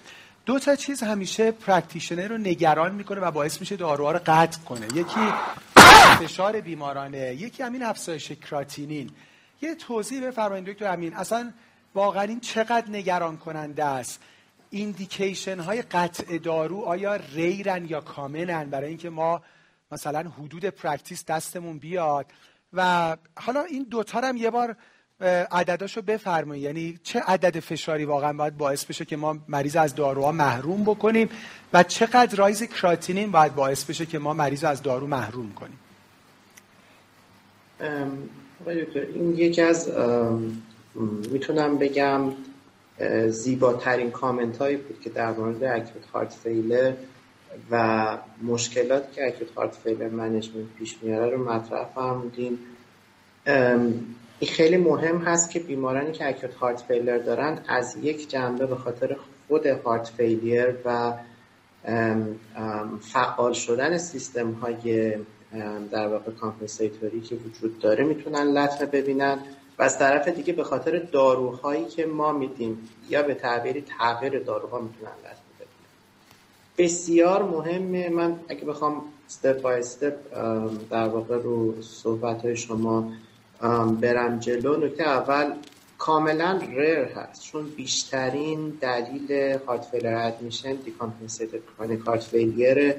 دو 0.46 0.58
تا 0.58 0.76
چیز 0.76 1.02
همیشه 1.02 1.50
practitioner 1.50 2.28
رو 2.28 2.38
نگران 2.38 2.94
می‌کنه 2.94 3.20
و 3.20 3.30
باعث 3.30 3.60
میشه 3.60 3.76
داروها 3.76 4.12
رو 4.12 4.20
قطع 4.26 4.60
کنه. 4.60 4.86
یکی 4.94 5.20
فشار 6.20 6.60
بیمارانه 6.60 7.34
یکی 7.34 7.62
همین 7.62 7.82
افزایش 7.82 8.32
کراتینین. 8.32 9.10
یه 9.62 9.74
توضیح 9.74 10.26
بفرمایید 10.26 10.64
دکتر 10.64 10.92
امین. 10.92 11.14
اصلا 11.14 11.52
واقعا 11.96 12.22
این 12.22 12.40
چقدر 12.40 12.90
نگران 12.90 13.36
کننده 13.36 13.84
است؟ 13.84 14.20
indication 14.70 15.60
های 15.60 15.82
قطع 15.82 16.38
دارو 16.38 16.80
آیا 16.80 17.16
rare 17.16 17.71
ن 17.71 17.84
یا 17.84 18.00
common 18.00 18.60
ن 18.60 18.70
برای 18.70 18.88
اینکه 18.88 19.10
ما 19.10 19.42
مثلا 19.92 20.20
حدود 20.20 20.64
practice 20.64 21.24
دستمون 21.24 21.78
بیاد؟ 21.78 22.26
و 22.72 23.16
حالا 23.36 23.62
این 23.62 23.86
دوتا 23.90 24.20
هم 24.20 24.36
یه 24.36 24.50
بار 24.50 24.76
عدداشو 25.50 26.02
بفرمایید. 26.02 26.64
یعنی 26.64 26.98
چه 27.02 27.20
عدد 27.20 27.60
فشاری 27.60 28.04
واقعا 28.04 28.32
باید 28.32 28.56
باعث 28.56 28.84
بشه 28.84 29.04
که 29.04 29.16
ما 29.16 29.38
مریض 29.48 29.76
از 29.76 29.94
داروها 29.94 30.32
محروم 30.32 30.84
بکنیم 30.84 31.28
و 31.72 31.82
چقدر 31.82 32.36
rise 32.36 32.62
کراتینین 32.62 33.30
باید 33.30 33.54
باعث 33.54 33.84
بشه 33.84 34.06
که 34.06 34.18
ما 34.18 34.34
مریض 34.34 34.64
از 34.64 34.82
دارو 34.82 35.06
محروم 35.06 35.52
کنیم؟ 35.52 35.78
این 39.14 39.38
یکی 39.38 39.62
از 39.62 39.90
می‌تونم 41.32 41.78
بگم 41.78 42.20
زیباترین 43.28 44.10
کامنت 44.10 44.56
هایی 44.56 44.76
بود 44.76 45.00
که 45.00 45.10
در 45.10 45.32
مورد 45.32 45.64
acute 45.64 46.06
heart 46.14 46.32
failure 46.32 46.92
و 47.70 48.18
مشکلات 48.42 49.12
که 49.12 49.26
acute 49.26 49.50
heart 49.56 49.74
failure 49.74 50.08
management 50.08 50.66
پیش 50.78 50.96
میاره 51.02 51.36
رو 51.36 51.44
مطرح 51.44 51.84
فرمودین 51.94 52.58
این 54.38 54.50
خیلی 54.50 54.76
مهم 54.76 55.18
هست 55.18 55.50
که 55.50 55.58
بیمارانی 55.58 56.12
که 56.12 56.28
acute 56.28 56.54
heart 56.54 56.80
failure 56.80 57.18
دارن 57.18 57.58
از 57.68 57.96
یک 58.02 58.30
جنبه 58.30 58.66
به 58.66 58.76
خاطر 58.76 59.16
خود 59.48 59.66
heart 59.66 60.08
failure 60.16 60.74
و 60.84 61.12
فعال 63.00 63.52
شدن 63.52 63.98
سیستم 63.98 64.50
های 64.52 65.14
در 65.90 66.08
واقع 66.08 66.32
compensatory 66.32 67.20
که 67.20 67.34
وجود 67.34 67.78
داره 67.78 68.04
می‌تونن 68.04 68.58
لطمه 68.58 68.86
ببینن. 68.86 69.38
و 69.78 69.82
از 69.82 69.98
طرف 69.98 70.28
دیگه 70.28 70.52
به 70.52 70.64
خاطر 70.64 70.98
داروهایی 70.98 71.84
که 71.84 72.06
ما 72.06 72.32
میدیم 72.32 72.88
یا 73.08 73.22
به 73.22 73.34
تعبیری 73.34 73.84
تغییر 73.98 74.38
داروها 74.38 74.78
می‌تونن 74.78 75.10
لطمه 75.10 75.54
ببینن 75.58 75.92
بسیار 76.78 77.42
مهمه. 77.42 78.08
من 78.08 78.40
اگه 78.48 78.64
بخوام 78.64 79.02
step 79.26 79.62
by 79.62 79.78
step 79.78 80.14
در 80.90 81.08
واقع 81.08 81.38
رو 81.38 81.82
صحبت 81.82 82.44
های 82.44 82.56
شما 82.56 83.12
برم 84.00 84.38
جلو. 84.38 84.76
نکته 84.76 85.04
اول 85.08 85.52
کاملا 85.98 86.60
rare 86.70 86.98
هست 86.98 87.42
چون 87.42 87.68
بیشترین 87.68 88.70
دلیل 88.80 89.58
heart 89.66 89.84
failure 89.84 90.26
admission 90.26 90.74
decompensated 90.74 91.58
chronic 91.78 92.00
heart 92.00 92.22
failure 92.22 92.94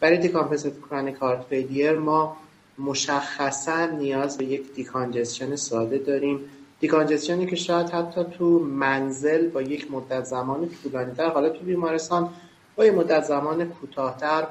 برای 0.00 0.18
decompensated 0.18 0.78
chronic 0.78 1.14
heart 1.16 1.42
failure 1.42 1.92
ما 1.92 2.36
مشخصا 2.84 3.86
نیاز 3.86 4.38
به 4.38 4.44
یک 4.44 4.74
decongestion 4.74 5.56
ساده 5.56 5.98
داریم. 5.98 6.40
decongestion 6.80 7.41
ی 7.41 7.46
که 7.46 7.56
شاید 7.56 7.90
حتی 7.90 8.24
تو 8.38 8.58
منزل 8.58 9.48
با 9.48 9.62
یک 9.62 9.90
مدت 9.90 10.24
زمان 10.24 10.70
طولانی 10.82 11.14
تر 11.14 11.28
حالا 11.28 11.48
تو 11.48 11.64
بیمارستان 11.64 12.30
با 12.76 12.86
یک 12.86 12.94
مدت 12.94 13.24
زمان 13.24 13.68
کوتاهتر 13.68 14.46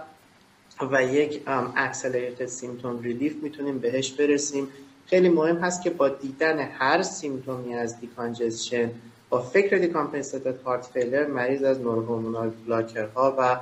و 0.91 1.03
یک 1.03 1.41
accelerated 1.75 2.45
symptom 2.45 2.99
relief 3.01 3.43
می‌تونیم 3.43 3.79
بهش 3.79 4.11
برسیم. 4.11 4.67
خیلی 5.05 5.29
مهم 5.29 5.57
هست 5.57 5.81
که 5.81 5.89
با 5.89 6.09
دیدن 6.09 6.59
هر 6.59 7.01
symptom 7.01 7.64
ی 7.64 7.73
از 7.73 7.99
decongestion 7.99 8.91
با 9.29 9.41
فکر 9.41 9.77
decompensated 9.77 10.61
heart 10.61 10.85
failure 10.85 11.27
مریض 11.27 11.63
از 11.63 11.79
neurohormonal 11.79 12.49
blocker 12.49 13.24
ها 13.25 13.35
و 13.39 13.59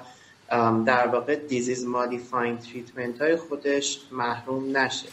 در 0.86 1.08
واقع 1.08 1.36
disease 1.36 1.86
modifying 1.86 2.60
treatment 2.60 3.22
های 3.22 3.36
خودش 3.36 4.00
محروم 4.12 4.78
نشه. 4.78 5.10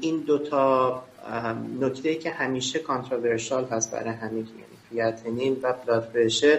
این 0.00 0.20
دوتا 0.26 1.02
نکته 1.80 2.14
که 2.14 2.30
همیشه 2.30 2.78
controversial 2.78 3.64
هست 3.64 3.92
برای 3.92 4.14
همه 4.14 4.32
یعنی 4.32 4.46
کریاتینین 4.90 5.56
و 5.62 5.72
blood 5.72 6.12
pressure 6.12 6.58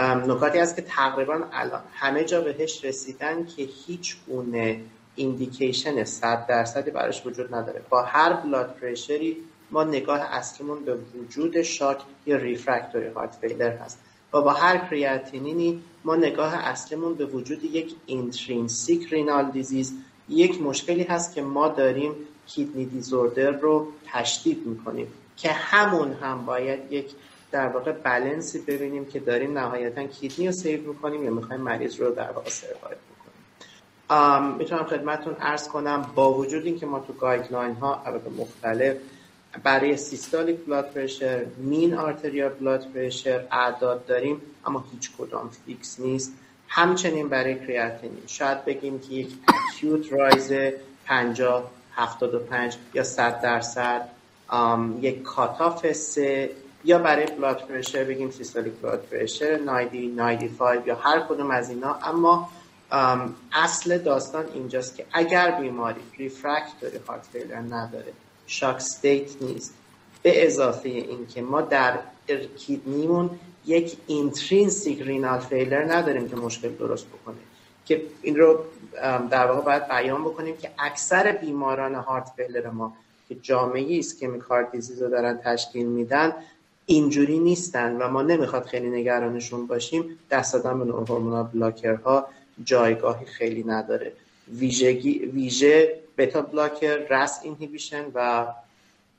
نکاتی 0.00 0.58
هست 0.58 0.76
که 0.76 0.82
تقریبا 0.82 1.40
الان 1.52 1.82
همه 1.92 2.24
جا 2.24 2.40
بهش 2.40 2.84
رسیدن 2.84 3.46
که 3.46 3.62
هیچ 3.62 4.16
گونه 4.26 4.80
indication 5.14 6.04
صد 6.04 6.46
درصدی 6.46 6.90
براش 6.90 7.26
وجود 7.26 7.54
نداره. 7.54 7.82
با 7.90 8.02
هر 8.02 8.32
blood 8.32 8.74
pressure 8.74 9.29
ی 9.29 9.36
ما 9.70 9.84
نگاه 9.84 10.20
اصلیمون 10.20 10.84
به 10.84 10.94
وجود 10.94 11.62
shock 11.62 11.98
یا 12.26 12.36
refractory 12.36 13.08
heart 13.08 13.34
failure 13.40 13.76
هست. 13.76 13.98
و 14.32 14.40
با 14.40 14.52
هر 14.52 14.78
کریاتینینی 14.78 15.82
ما 16.04 16.16
نگاه 16.16 16.54
اصلیمون 16.54 17.14
به 17.14 17.26
وجود 17.26 17.64
یک 17.64 17.94
intrinsic 18.06 19.12
renal 19.12 19.50
disease 19.50 19.94
یک 20.28 20.62
مشکلی 20.62 21.02
هست 21.02 21.34
که 21.34 21.42
ما 21.42 21.68
داریم 21.68 22.12
kidney 22.46 22.84
disorder 22.84 23.50
رو 23.50 23.86
تشدید 24.12 24.66
می‌کنیم 24.66 25.06
که 25.36 25.52
همون 25.52 26.12
هم 26.12 26.46
باید 26.46 26.92
یک 26.92 27.10
در 27.50 27.68
واقع 27.68 27.92
بلنسی 27.92 28.58
ببینیم 28.58 29.04
که 29.04 29.20
داریم 29.20 29.58
نهایتا 29.58 30.04
kidney 30.04 30.46
رو 30.46 30.52
save 30.52 30.88
می‌کنیم 30.88 31.24
یا 31.24 31.30
می‌خوایم 31.30 31.60
مریض 31.60 32.00
رو 32.00 32.10
در 32.10 32.32
واقع 32.32 32.50
survive 32.50 32.98
بکنیم. 33.12 34.56
می‌تونم 34.56 34.84
خدمتتون 34.84 35.36
عرض 35.40 35.68
کنم 35.68 36.10
با 36.14 36.34
وجود 36.34 36.66
اینکه 36.66 36.86
ما 36.86 37.00
تو 37.00 37.12
guideline 37.12 37.74
ها 37.74 38.02
مختلف 38.38 38.96
برای 39.62 39.96
systolic 39.96 40.56
blood 40.66 40.90
pressure 40.90 41.44
mean 41.56 41.94
arterial 41.94 42.48
blood 42.48 42.86
pressure 42.94 43.44
اعداد 43.50 44.06
داریم 44.06 44.40
اما 44.66 44.84
هیچ 44.92 45.10
کدام 45.18 45.50
fix 45.66 46.00
نیست. 46.00 46.32
همچنین 46.68 47.28
برای 47.28 47.54
کریاتینین. 47.54 48.22
شاید 48.26 48.64
بگیم 48.64 48.98
که 48.98 49.14
یک 49.14 49.28
acute 49.48 50.12
rise 50.12 50.52
50 51.06 51.70
75 51.92 52.76
یا 52.94 53.02
100 53.02 53.40
درصد 53.40 54.08
یک 55.00 55.22
cutoff 55.22 55.92
سه 55.92 56.50
یا 56.84 56.98
برای 56.98 57.26
blood 57.26 57.66
pressure 57.68 58.04
بگیم 58.04 58.30
systolic 58.30 58.72
blood 58.72 59.06
pressure 59.10 59.60
90 59.66 59.94
95 59.96 60.86
یا 60.86 60.94
هر 60.94 61.20
کدوم 61.20 61.50
از 61.50 61.70
اینا. 61.70 61.94
اما 61.94 62.48
اصل 63.52 63.98
داستان 63.98 64.44
اینجاست 64.54 64.96
که 64.96 65.06
اگر 65.12 65.50
بیماری 65.50 66.00
refractory 66.18 66.98
heart 67.08 67.26
failure 67.32 67.56
نداره. 67.56 68.12
shock 68.46 68.80
state 68.80 69.42
نیست. 69.42 69.74
به 70.22 70.46
اضافه 70.46 70.88
اینکه 70.88 71.42
ما 71.42 71.60
در 71.60 71.98
kidney 72.58 73.06
مون 73.06 73.30
یک 73.66 73.96
intrinsic 74.06 75.02
renal 75.02 75.38
failure 75.38 75.96
نداریم 75.96 76.28
که 76.28 76.36
مشکل 76.36 76.68
درست 76.68 77.06
بکنه. 77.06 77.36
که 77.86 78.02
این 78.22 78.36
رو 78.36 78.58
در 79.30 79.46
واقع 79.46 79.60
باید 79.60 79.88
بیان 79.88 80.22
بکنیم 80.22 80.56
که 80.56 80.70
اکثر 80.78 81.32
بیماران 81.32 81.94
heart 81.94 82.30
failure 82.36 82.70
ما 82.70 82.92
که 83.28 83.34
جامعه 83.34 83.98
ischemic 83.98 84.28
heart 84.28 84.70
disease 84.70 85.02
رو 85.02 85.10
دارن 85.10 85.40
تشکیل 85.44 85.86
میدن 85.86 86.32
اینجوری 86.86 87.38
نیستن 87.38 87.96
و 87.96 88.08
ما 88.08 88.22
نمی‌خواد 88.22 88.64
خیلی 88.64 88.90
نگرانشون 88.90 89.66
باشیم. 89.66 90.18
دست 90.30 90.54
دادن 90.54 90.78
به 90.78 90.92
hormonal 90.92 91.42
blocker 91.42 92.15
ها 92.15 92.26
جایگاهی 92.64 93.26
خیلی 93.26 93.64
نداره. 93.64 94.12
ویژگی 94.48 95.18
ویژه 95.18 96.02
بتا 96.18 96.42
بلاکر 96.42 96.96
رس 97.10 97.40
اینهیبیشن 97.42 98.04
و 98.14 98.46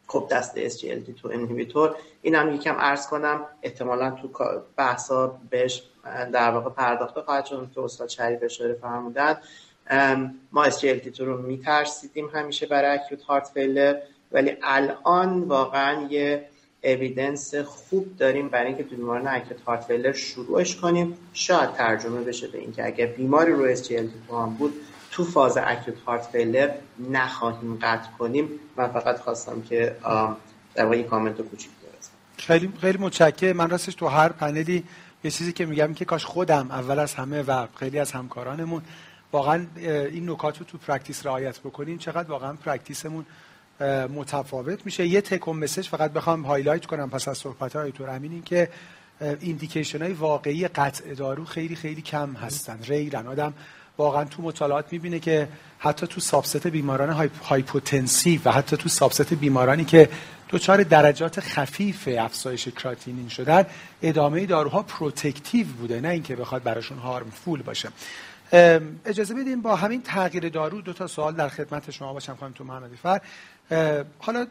خب 0.07 0.27
دست 0.31 0.69
SGLT2 0.69 1.25
اینهیبیتور 1.25 1.95
این 2.21 2.35
هم 2.35 2.55
یکم 2.55 2.75
عرض 2.75 3.07
کنم 3.07 3.45
احتمالا 3.63 4.11
تو 4.11 4.29
بحثا 4.77 5.39
بهش 5.49 5.83
در 6.33 6.51
واقع 6.51 6.69
پرداخته 6.69 7.21
خواهد 7.21 7.45
شد. 7.45 7.69
که 7.75 7.81
استاد 7.81 8.09
شریف 8.09 8.39
اشاره 8.43 8.73
فرمودن. 8.73 9.37
ما 10.51 10.69
SGLT2 10.69 11.19
رو 11.19 11.41
میترسیدیم 11.41 12.29
همیشه 12.33 12.65
برای 12.65 12.97
اکیوت 12.97 13.23
هارت 13.23 13.47
فیلر 13.53 13.95
ولی 14.31 14.57
الان 14.63 15.43
واقعا 15.43 16.07
یه 16.09 16.45
اویدنس 16.83 17.55
خوب 17.55 18.17
داریم 18.17 18.49
برای 18.49 18.67
اینکه 18.67 18.83
تو 18.83 18.95
بیماران 18.95 19.27
اکیوت 19.27 19.61
هارت 19.61 19.83
فیلر 19.83 20.11
شروعش 20.11 20.75
کنیم. 20.75 21.17
شاید 21.33 21.73
ترجمه 21.73 22.21
بشه 22.21 22.47
به 22.47 22.57
اینکه 22.57 22.85
اگر 22.85 23.05
بیماری 23.05 23.51
رو 23.51 23.75
SGLT2 23.75 24.31
هم 24.31 24.55
بود 24.59 24.73
تو 25.13 25.23
فاز 25.23 25.57
acute 25.57 25.99
heart 25.99 26.25
failure 26.25 26.71
نخواهیم 27.11 27.79
قطع 27.81 28.09
کنیم. 28.19 28.49
من 28.77 28.87
فقط 28.87 29.19
خواستم 29.19 29.61
که 29.61 29.95
در 30.75 30.85
واقع 30.85 31.01
کامنت 31.01 31.41
کوچیک 31.41 31.71
خیلی 32.37 32.73
خیلی 32.81 32.97
متشکرم. 32.97 33.57
من 33.57 33.69
راستش 33.69 33.95
تو 33.95 34.07
هر 34.07 34.29
پنلی 34.29 34.83
یه 35.23 35.31
چیزی 35.31 35.53
که 35.53 35.65
میگم 35.65 35.93
که 35.93 36.05
کاش 36.05 36.25
خودم 36.25 36.71
اول 36.71 36.99
از 36.99 37.13
همه 37.13 37.41
و 37.41 37.67
خیلی 37.75 37.99
از 37.99 38.11
همکارانمون 38.11 38.81
واقعا 39.31 39.65
این 39.77 40.29
نکات 40.29 40.59
رو 40.59 40.65
تو 40.65 40.77
practice 40.77 41.25
رعایت 41.25 41.59
بکنیم. 41.59 41.97
چقدر 41.97 42.29
واقعا 42.29 42.53
practice 42.53 43.06
مون 43.06 43.25
متفاوت 44.15 44.85
میشه. 44.85 45.07
یه 45.07 45.21
take 45.21 45.57
home 45.57 45.68
message 45.68 45.87
فقط 45.87 46.13
بخوام 46.13 46.41
highlight 46.41 46.85
کنم 46.85 47.09
پس 47.09 47.27
از 47.27 47.37
صحبت 47.37 47.75
های 47.75 47.91
دکتر 47.91 48.03
امین 48.03 48.31
این 48.31 48.43
که 48.43 48.69
indication 49.39 50.01
های 50.01 50.13
واقعی 50.13 50.67
قطع 50.67 51.13
دارو 51.13 51.45
خیلی 51.45 51.75
خیلی 51.75 52.01
کم 52.01 52.33
هستن. 52.33 52.79
rare 52.83 53.19
ن 53.19 53.27
آدم 53.27 53.53
واقعا 53.97 54.23
تو 54.23 54.41
مطالعات 54.41 54.93
می‌بینه 54.93 55.19
که 55.19 55.47
حتی 55.79 56.07
تو 56.07 56.21
subset 56.21 56.67
بیماران 56.67 57.29
hypotensive 57.43 58.41
و 58.45 58.51
حتی 58.51 58.77
تو 58.77 58.89
subset 58.89 59.33
بیمارانی 59.33 59.85
که 59.85 60.09
دچار 60.49 60.83
درجات 60.83 61.39
خفیف 61.39 62.09
افزایش 62.11 62.67
کراتینین 62.67 63.29
شدن 63.29 63.65
ادامه 64.01 64.45
داروها 64.45 64.83
protective 64.83 65.67
بوده 65.67 66.01
نه 66.01 66.09
اینکه 66.09 66.35
بخواد 66.35 66.63
براشون 66.63 66.97
harmful 66.97 67.61
باشه. 67.61 67.89
اجازه 69.05 69.33
بدیم 69.33 69.61
با 69.61 69.75
همین 69.75 70.01
تغییر 70.01 70.49
دارو 70.49 70.81
دو 70.81 70.93
تا 70.93 71.07
سوال 71.07 71.33
در 71.33 71.49
خدمت 71.49 71.91
شما 71.91 72.13
باشم 72.13 72.35
خانم 72.39 72.51
دکتر 72.51 72.63
محمدی 72.63 72.95
فر. 72.95 73.21
حالا 74.19 74.47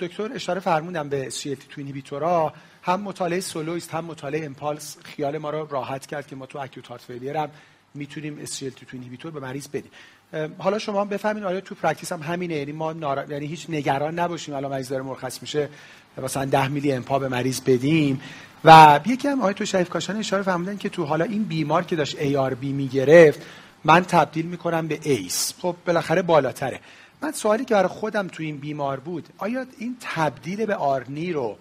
دکتر 0.00 0.32
اشاره 0.34 0.60
فرمودم 0.60 1.08
به 1.08 1.30
SGLT2 1.30 1.66
inhibitor 1.68 1.74
ا 1.76 2.52
هم 2.82 3.00
مطالعه 3.00 3.40
SOLOIST 3.40 3.94
هم 3.94 4.04
مطالعه 4.04 4.46
EMPULSE. 4.46 4.96
خیال 5.02 5.38
ما 5.38 5.50
رو 5.50 5.66
راحت 5.70 6.06
کرد 6.06 6.26
که 6.26 6.36
ما 6.36 6.46
تو 6.46 6.58
acute 6.58 6.86
heart 6.86 7.02
failure 7.02 7.36
هم 7.36 7.50
می‌تونیم 7.96 8.38
SGLT2 8.38 8.86
inhibitor 8.92 9.30
به 9.30 9.40
مریض 9.40 9.68
بدیم. 9.68 9.90
حالا 10.58 10.78
شما 10.78 11.00
هم 11.00 11.08
بفرمایین 11.08 11.44
آیا 11.44 11.60
تو 11.60 11.74
practice 11.74 12.12
هم 12.12 12.22
همینه 12.22 12.54
یعنی 12.54 12.72
ما 12.72 12.92
نارا... 12.92 13.24
یعنی 13.24 13.46
هیچ 13.46 13.66
نگران 13.68 14.18
نباشیم. 14.18 14.54
الان 14.54 14.70
مریض 14.70 14.88
داره 14.88 15.02
مرخص 15.02 15.42
میشه 15.42 15.68
مثلا 16.22 16.44
10 16.44 16.68
میلی 16.68 16.92
empa 16.92 17.18
به 17.18 17.28
مریض 17.28 17.60
بدیم. 17.60 18.20
و 18.64 19.00
یکی 19.06 19.28
هم 19.28 19.40
آقای 19.40 19.54
دکتر 19.54 19.64
شریف 19.64 19.88
کاشان 19.88 20.16
اشاره 20.16 20.42
فرمودن 20.42 20.76
که 20.76 20.88
تو 20.88 21.04
حالا 21.04 21.24
این 21.24 21.44
بیمار 21.44 21.84
که 21.84 21.96
داشت 21.96 22.16
ARB 22.60 22.72
می‌گرفت 22.72 23.42
من 23.84 24.04
تبدیل 24.04 24.46
می‌کنم 24.46 24.88
به 24.88 24.98
ACE 25.02 25.54
خب 25.58 25.76
بالاخره 25.86 26.22
بالاتره. 26.22 26.80
من 27.22 27.32
سوالی 27.32 27.64
که 27.64 27.74
برای 27.74 27.88
خودم 27.88 28.28
تو 28.28 28.42
این 28.42 28.56
بیمار 28.56 29.00
بود 29.00 29.28
آیا 29.38 29.66
این 29.78 29.96
تبدیل 30.00 30.66
به 30.66 30.74
ARNI 30.74 31.32
رو 31.32 31.56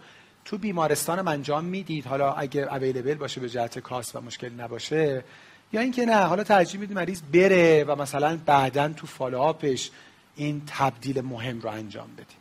تو 0.46 0.58
بیمارستان 0.58 1.28
انجام 1.28 1.65
می‌دید؟ 1.65 2.06
حالا 2.06 2.34
اگه 2.34 2.62
available 2.76 3.13
باشه 3.13 3.41
به 3.41 3.50
جهت 3.50 3.80
cost 3.80 4.15
و 4.15 4.22
مشکل 4.22 4.50
نباشه 4.50 5.24
یا 5.73 5.81
اینکه 5.81 6.05
نه 6.05 6.15
حالا 6.15 6.43
ترجیح 6.43 6.79
میدیم 6.79 6.95
مریض 6.95 7.21
بره 7.33 7.83
و 7.83 7.95
مثلا 7.95 8.39
بعدا 8.45 8.89
تو 8.89 9.07
follow-up 9.08 9.76
ش 9.76 9.91
این 10.36 10.62
تبدیل 10.77 11.21
مهم 11.21 11.59
رو 11.59 11.69
انجام 11.69 12.09
بدیم. 12.13 12.38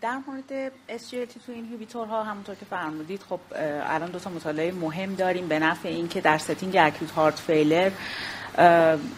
در 0.00 0.18
مورد 0.26 0.72
SGLT2 0.88 2.04
ها 2.04 2.22
همونطور 2.22 2.54
که 2.54 2.64
فرمودید 2.64 3.22
خب 3.28 3.40
الان 3.82 4.10
دو 4.10 4.18
تا 4.18 4.30
مطالعه 4.30 4.72
مهم 4.72 5.14
داریم 5.14 5.48
به 5.48 5.58
نفع 5.58 5.88
این 5.88 6.08
که 6.08 6.20
در 6.20 6.38
setting 6.38 6.76
acute 6.80 7.10
heart 7.10 7.38
failure 7.38 7.90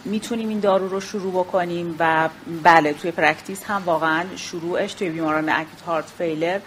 می‌تونیم 0.05 0.49
این 0.49 0.59
دارو 0.59 0.89
رو 0.89 1.01
شروع 1.01 1.33
بکنیم 1.33 1.95
و 1.99 2.29
بله 2.63 2.93
توی 2.93 3.11
practice 3.11 3.63
هم 3.63 3.83
واقعا 3.85 4.25
شروعش 4.35 4.93
توی 4.93 5.09
بیماران 5.09 5.49
acute 5.49 5.81
heart 5.81 6.05
failure 6.05 6.59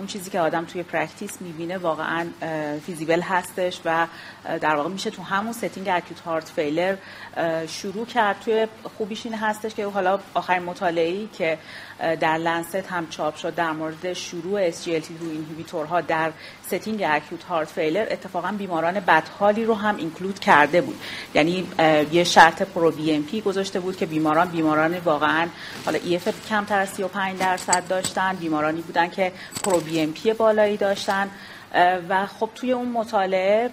اون 0.00 0.06
چیزی 0.06 0.30
که 0.30 0.40
آدم 0.40 0.64
توی 0.64 0.82
practice 0.82 1.40
می‌بینه 1.40 1.78
واقعا 1.78 2.26
feasible 2.86 3.20
هستش 3.20 3.80
و 3.84 4.06
در 4.60 4.76
واقع 4.76 4.88
میشه 4.88 5.10
تو 5.10 5.22
همون 5.22 5.52
setting 5.52 5.88
acute 5.88 6.20
heart 6.20 6.48
failure 6.48 6.96
شروع 7.68 8.06
کرد. 8.06 8.40
توی 8.40 8.66
خوبیش 8.98 9.26
این 9.26 9.34
هستش 9.34 9.74
که 9.74 9.86
حالا 9.86 10.18
آخرین 10.34 10.62
مطالعه 10.62 11.26
که 11.26 11.58
در 12.20 12.36
Lancet 12.36 12.74
هم 12.74 13.08
چاپ 13.08 13.36
شد 13.36 13.54
در 13.54 13.72
مورد 13.72 14.12
شروع 14.12 14.70
SGLT2 14.70 15.74
ها 15.90 16.00
در 16.00 16.32
setting 16.66 17.04
acute 17.08 17.44
heart 17.44 17.68
failure 17.68 18.06
اتفاقا 18.10 18.54
بیماران 18.58 19.00
بدحالی 19.00 19.64
رو 19.64 19.74
هم 19.74 19.96
include 19.96 20.38
کرده 20.38 20.80
بود. 20.80 21.00
یعنی 21.34 21.66
یه 22.12 22.24
شرط 22.24 22.62
pro-BNP 22.62 23.40
گذاشته 23.40 23.80
بود 23.80 23.96
که 23.96 24.06
بیماران 24.06 24.48
بیماران 24.48 24.98
واقعا 24.98 25.48
حالا 25.84 25.98
EF 26.04 26.48
کمتر 26.48 26.78
از 26.78 26.88
35 26.88 27.38
درصد 27.38 27.88
داشتن. 27.88 28.36
بیمارانی 28.36 28.80
بودن 28.80 29.10
که 29.10 29.32
pro-BNP 29.64 30.32
بالایی 30.32 30.76
داشتن. 30.76 31.30
و 32.08 32.26
خب 32.26 32.50
توی 32.54 32.72
اون 32.72 32.88
مطالعه 32.88 33.70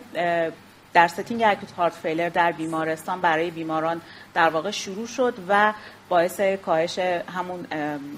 در 0.94 1.08
setting 1.08 1.44
acute 1.46 1.72
heart 1.72 1.94
failure 1.94 2.30
در 2.30 2.52
بیمارستان 2.52 3.22
برای 3.22 3.52
بیماران 3.52 4.02
در 4.34 4.50
واقع 4.50 4.72
شروع 4.72 5.08
شد 5.08 5.34
و 5.48 5.74
باعث 6.10 6.42
کاهش 6.42 7.00
همون 7.00 7.62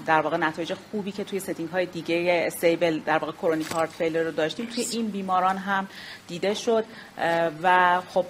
در 0.06 0.20
واقع 0.20 0.36
نتایج 0.36 0.74
خوبی 0.74 1.12
که 1.12 1.24
توی 1.24 1.40
setting 1.40 1.68
های 1.68 1.86
دیگه 1.86 2.42
stable 2.46 2.98
در 2.98 3.18
واقع 3.18 3.32
chronic 3.32 3.70
heart 3.70 3.90
failure 3.90 4.22
رو 4.22 4.30
داشتیم 4.30 4.66
توی 4.66 4.84
این 4.92 5.08
بیماران 5.08 5.56
هم 5.56 5.88
دیده 6.28 6.54
شد 6.54 6.84
و 7.62 8.00
خب 8.08 8.26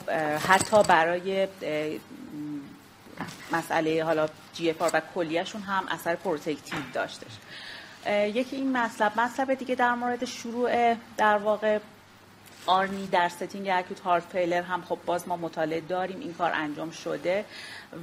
حتی 0.48 0.82
برای 0.82 1.48
مسئله 3.52 4.04
حالا 4.04 4.28
GFR 4.54 4.94
و 4.94 5.00
کلیهشون 5.14 5.62
هم 5.62 5.84
اثر 5.90 6.14
protective 6.14 6.78
داشتش. 6.92 7.30
یکی 8.08 8.56
این 8.56 8.76
مطلب 8.76 9.20
مطلب 9.20 9.54
دیگه 9.54 9.74
در 9.74 9.94
مورد 9.94 10.24
شروع 10.24 10.94
در 11.16 11.36
واقع 11.36 11.78
ARNI 12.66 13.06
در 13.06 13.28
setting 13.28 13.68
acute 13.72 14.00
heart 14.00 14.22
failure 14.32 14.62
هم 14.62 14.82
خب 14.82 14.98
باز 15.06 15.28
ما 15.28 15.36
مطالعه 15.36 15.80
داریم 15.80 16.20
این 16.20 16.34
کار 16.34 16.52
انجام 16.54 16.90
شده 16.90 17.44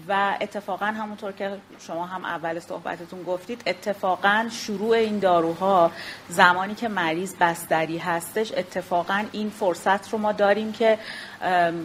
و 0.08 0.38
اتفاقا 0.42 0.86
همونطور 0.86 1.32
که 1.32 1.58
شما 1.80 2.06
هم 2.06 2.26
اول 2.26 2.60
صحبتتون 2.60 3.24
گفتید 3.24 3.64
اتفاقا 3.66 4.48
شروع 4.52 4.92
این 4.92 5.20
داروها 5.20 5.92
زمانی 6.30 6.76
که 6.76 6.88
مریض 6.88 7.36
بستری 7.40 7.98
هستش 7.98 8.52
اتفاقا 8.58 9.26
این 9.32 9.50
فرصت 9.50 10.10
رو 10.14 10.18
ما 10.18 10.32
داریم 10.32 10.72
که 10.72 11.00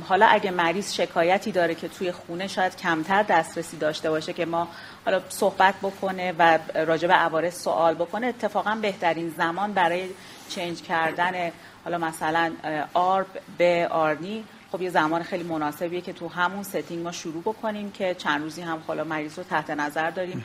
حالا 0.09 0.27
اگه 0.27 0.51
مریض 0.51 0.95
شکایتی 0.95 1.53
داره 1.53 1.75
که 1.75 1.89
توی 1.89 2.13
خونه 2.13 2.47
شاید 2.47 2.77
کمتر 2.77 3.23
دسترسی 3.23 3.77
داشته 3.77 4.11
باشه 4.11 4.33
که 4.33 4.47
ما 4.47 4.69
حالا 5.05 5.21
صحبت 5.29 5.75
بکنه 5.83 6.35
و 6.39 6.59
راجع 6.75 7.09
به 7.09 7.15
عوارض 7.15 7.55
سوال 7.55 7.95
بکنه 7.95 8.27
اتفاقا 8.27 8.79
بهترین 8.83 9.35
زمان 9.37 9.73
برای 9.73 10.09
change 10.49 10.83
کردن 10.83 11.53
حالا 11.85 11.99
مثلا 11.99 12.53
ARB 12.95 13.27
به 13.59 13.89
ARNI 13.91 14.45
خب 14.73 14.83
یه 14.83 14.91
زمان 14.91 15.23
خیلی 15.23 15.45
مناسبیه 15.45 16.01
که 16.01 16.13
تو 16.13 16.29
همون 16.29 16.63
setting 16.63 17.05
ما 17.05 17.13
شروع 17.13 17.43
بکنیم 17.43 17.91
که 17.91 18.15
چند 18.15 18.43
روزی 18.43 18.63
هم 18.63 18.83
حالا 18.87 19.05
مریض 19.05 19.39
رو 19.39 19.45
تحت 19.45 19.71
نظر 19.71 20.11
داریم 20.11 20.45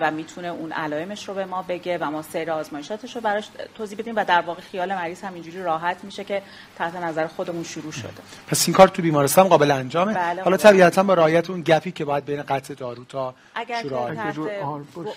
و 0.00 0.10
می‌تونه 0.10 0.48
اون 0.48 0.72
علائمش 0.72 1.28
رو 1.28 1.34
به 1.34 1.44
ما 1.44 1.62
بگه 1.62 1.98
و 1.98 2.10
ما 2.10 2.22
سیر 2.22 2.50
آزمایشاتش 2.50 3.14
رو 3.16 3.20
براش 3.20 3.48
توضیح 3.74 3.98
بدیم 3.98 4.16
و 4.16 4.24
در 4.24 4.40
واقع 4.40 4.60
خیال 4.60 4.94
مریض 4.94 5.24
هم 5.24 5.34
اینجوری 5.34 5.62
راحت 5.62 6.04
میشه 6.04 6.24
که 6.24 6.42
تحت 6.76 6.96
نظر 6.96 7.26
خودمون 7.26 7.64
شروع 7.64 7.92
شده. 7.92 8.10
پس 8.48 8.68
این 8.68 8.76
کار 8.76 8.88
تو 8.88 9.02
بیمارستان 9.02 9.48
قابل 9.48 9.70
انجامه؟ 9.70 10.14
بله 10.14 10.42
حالا 10.42 10.56
طبیعتا 10.56 11.02
با 11.02 11.14
رعایت 11.14 11.50
اون 11.50 11.62
gap 11.62 11.85
ی 11.85 11.92
که 11.92 12.04
باید 12.04 12.24
بین 12.24 12.42
قطع 12.42 12.74
دارو 12.74 13.04
تا 13.04 13.34
اگر 13.54 13.82
شروع 13.82 14.14
تحت 14.14 14.36
رو 14.36 14.48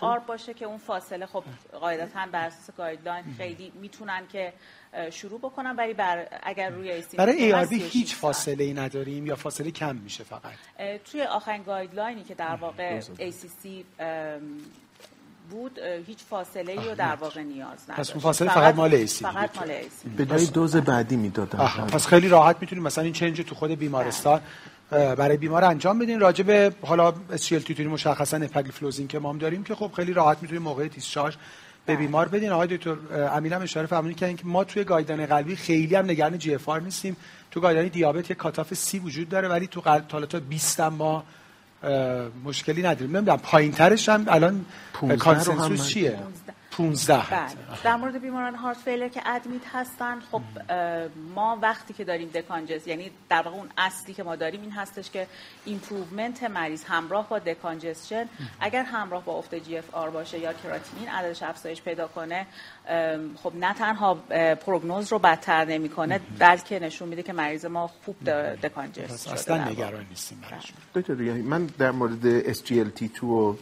ARB 0.02 0.26
باشه. 0.26 0.54
که 0.54 0.66
اون 0.66 0.78
فاصله 0.78 1.26
خب 1.26 1.44
قاعدتا 1.82 2.20
بر 2.32 2.46
اساس 2.46 2.76
guideline 2.78 3.24
خیلی 3.38 3.72
می‌تونن 3.82 4.22
که 4.32 4.54
شروع 5.12 5.40
بکنم. 5.40 5.76
ولی 5.78 5.94
بر 5.94 6.28
اگر 6.44 6.70
روی 6.70 6.92
ACE 6.92 7.18
برای 7.18 7.36
ARB 7.36 7.68
هیچ 7.74 8.16
فاصله 8.16 8.64
ای 8.64 8.74
نداریم 8.74 9.28
یا 9.28 9.36
فاصله 9.36 9.72
کم 9.72 9.96
میشه 9.96 10.24
فقط؟ 10.24 10.52
توی 11.12 11.22
آخرین 11.22 11.64
guideline 11.64 12.18
ی 12.18 12.24
که 12.24 12.34
در 12.34 12.56
واقع 12.56 13.00
ACC 13.02 13.68
بود 15.52 15.80
هیچ 16.08 16.18
فاصله 16.30 16.72
ای 16.72 16.90
رو 16.90 16.96
در 16.96 17.16
واقع 17.16 17.42
نیاز 17.42 17.84
نداشت. 17.90 18.00
پس 18.00 18.12
اون 18.12 18.20
فاصله 18.20 18.50
فقط, 18.50 18.76
مال 18.76 18.94
ACE 18.94 19.26
فقط 19.26 19.58
مال 19.58 19.72
ACE 19.72 20.10
به 20.18 20.26
جای 20.26 20.46
دوز 20.46 20.76
بعدی 20.76 21.16
می‌دادن 21.16 21.58
پس 21.68 22.08
خیلی 22.08 22.28
راحت 22.30 22.58
می‌تونیم 22.62 22.84
مثلا 22.84 23.04
این 23.04 23.14
change 23.14 23.42
تو 23.42 23.56
خود 23.56 23.72
بیمارستان 23.72 24.42
برای 24.92 25.38
بیمار 25.38 25.64
انجام 25.64 26.00
بدین. 26.00 26.20
راجع 26.20 26.44
به 26.44 26.74
حالا 26.82 27.14
SGLT2 27.32 27.60
ی 27.60 27.90
مشخصا 27.90 28.38
اپاگلیفلوزین 28.38 29.08
که 29.08 29.20
ما 29.20 29.30
هم 29.30 29.38
داریم 29.38 29.64
که 29.64 29.76
خب 29.76 29.92
خیلی 29.96 30.14
راحت 30.14 30.38
می‌تونیم 30.42 30.62
موقع 30.62 30.88
discharge 30.88 31.38
به 31.88 31.96
بیمار 31.96 32.28
بدین. 32.28 32.52
آقای 32.52 32.78
دکتر 32.78 32.96
امین 33.34 33.54
هم 33.54 33.62
اشاره 33.62 33.88
فرمودین 33.88 34.36
که 34.36 34.46
ما 34.46 34.64
توی 34.64 34.84
guideline 34.84 35.26
قلبی 35.26 35.56
خیلی 35.56 35.96
هم 35.96 36.06
نگران 36.06 36.38
GFR 36.38 36.70
نیستیم. 36.70 37.18
تو 37.52 37.60
guideline 37.60 37.90
دیابت 37.90 38.30
یه 38.30 38.36
cutoff 38.36 38.74
سی 38.74 39.00
وجود 39.00 39.30
داره 39.30 39.48
ولی 39.48 39.68
تو 39.68 39.82
قلب 39.82 40.08
تا 40.08 40.40
20 40.40 40.80
ما 40.80 41.24
مشکلی 42.44 42.82
نداریم. 42.82 43.18
نمی‌دونم 43.18 43.38
پایین 43.38 43.72
ترش 43.72 44.10
هم 44.10 44.26
الان 44.28 44.66
consensus 45.20 45.88
چیه؟ 45.88 46.12
15 46.12 46.57
بله. 47.30 47.82
در 47.84 47.96
مورد 47.96 48.22
بیماران 48.22 48.56
heart 48.56 48.78
failure 48.78 49.08
که 49.08 49.22
admit 49.26 49.62
هستن 49.74 50.20
خب 50.20 50.42
ما 51.36 51.58
وقتی 51.62 51.94
که 51.94 52.04
داریم 52.04 52.30
decongest 52.30 52.88
یعنی 52.88 53.12
در 53.30 53.42
واقع 53.42 53.58
اون 53.58 53.70
اصلی 53.78 54.14
که 54.14 54.24
ما 54.24 54.36
داریم 54.36 54.62
این 54.62 54.72
هستش 54.72 55.12
که 55.12 55.28
improvement 55.66 56.44
مریض 56.44 56.84
همراه 56.84 57.30
با 57.30 57.40
decongestion 57.40 58.26
اگر 58.60 58.84
همراه 58.84 59.26
با 59.26 59.34
افت 59.34 59.56
GFR 59.56 60.10
باشه 60.10 60.40
یا 60.40 60.54
کراتینین 60.54 61.10
عددش 61.10 61.44
افزایش 61.44 61.82
پیدا 61.82 62.08
کنه 62.08 62.46
خب 63.44 63.56
نه 63.56 63.74
تنها 63.74 64.14
پروگنوز 64.56 65.12
رو 65.12 65.20
بدتر 65.20 65.66
نمی‌کنه 65.66 66.20
بلکه 66.40 66.80
نشون 66.80 67.10
میده 67.10 67.24
که 67.24 67.34
مریض 67.34 67.66
ما 67.66 67.88
خوب 68.06 68.30
decongest 68.64 69.24
شده 69.26 69.34
اصلا 69.34 69.70
نگران 69.70 70.06
نیستیم. 70.10 70.42
دکتر 70.96 71.14
من 71.42 71.66
در 71.66 71.92
مورد 71.92 72.54
SGLT2 72.54 73.24
و 73.24 73.56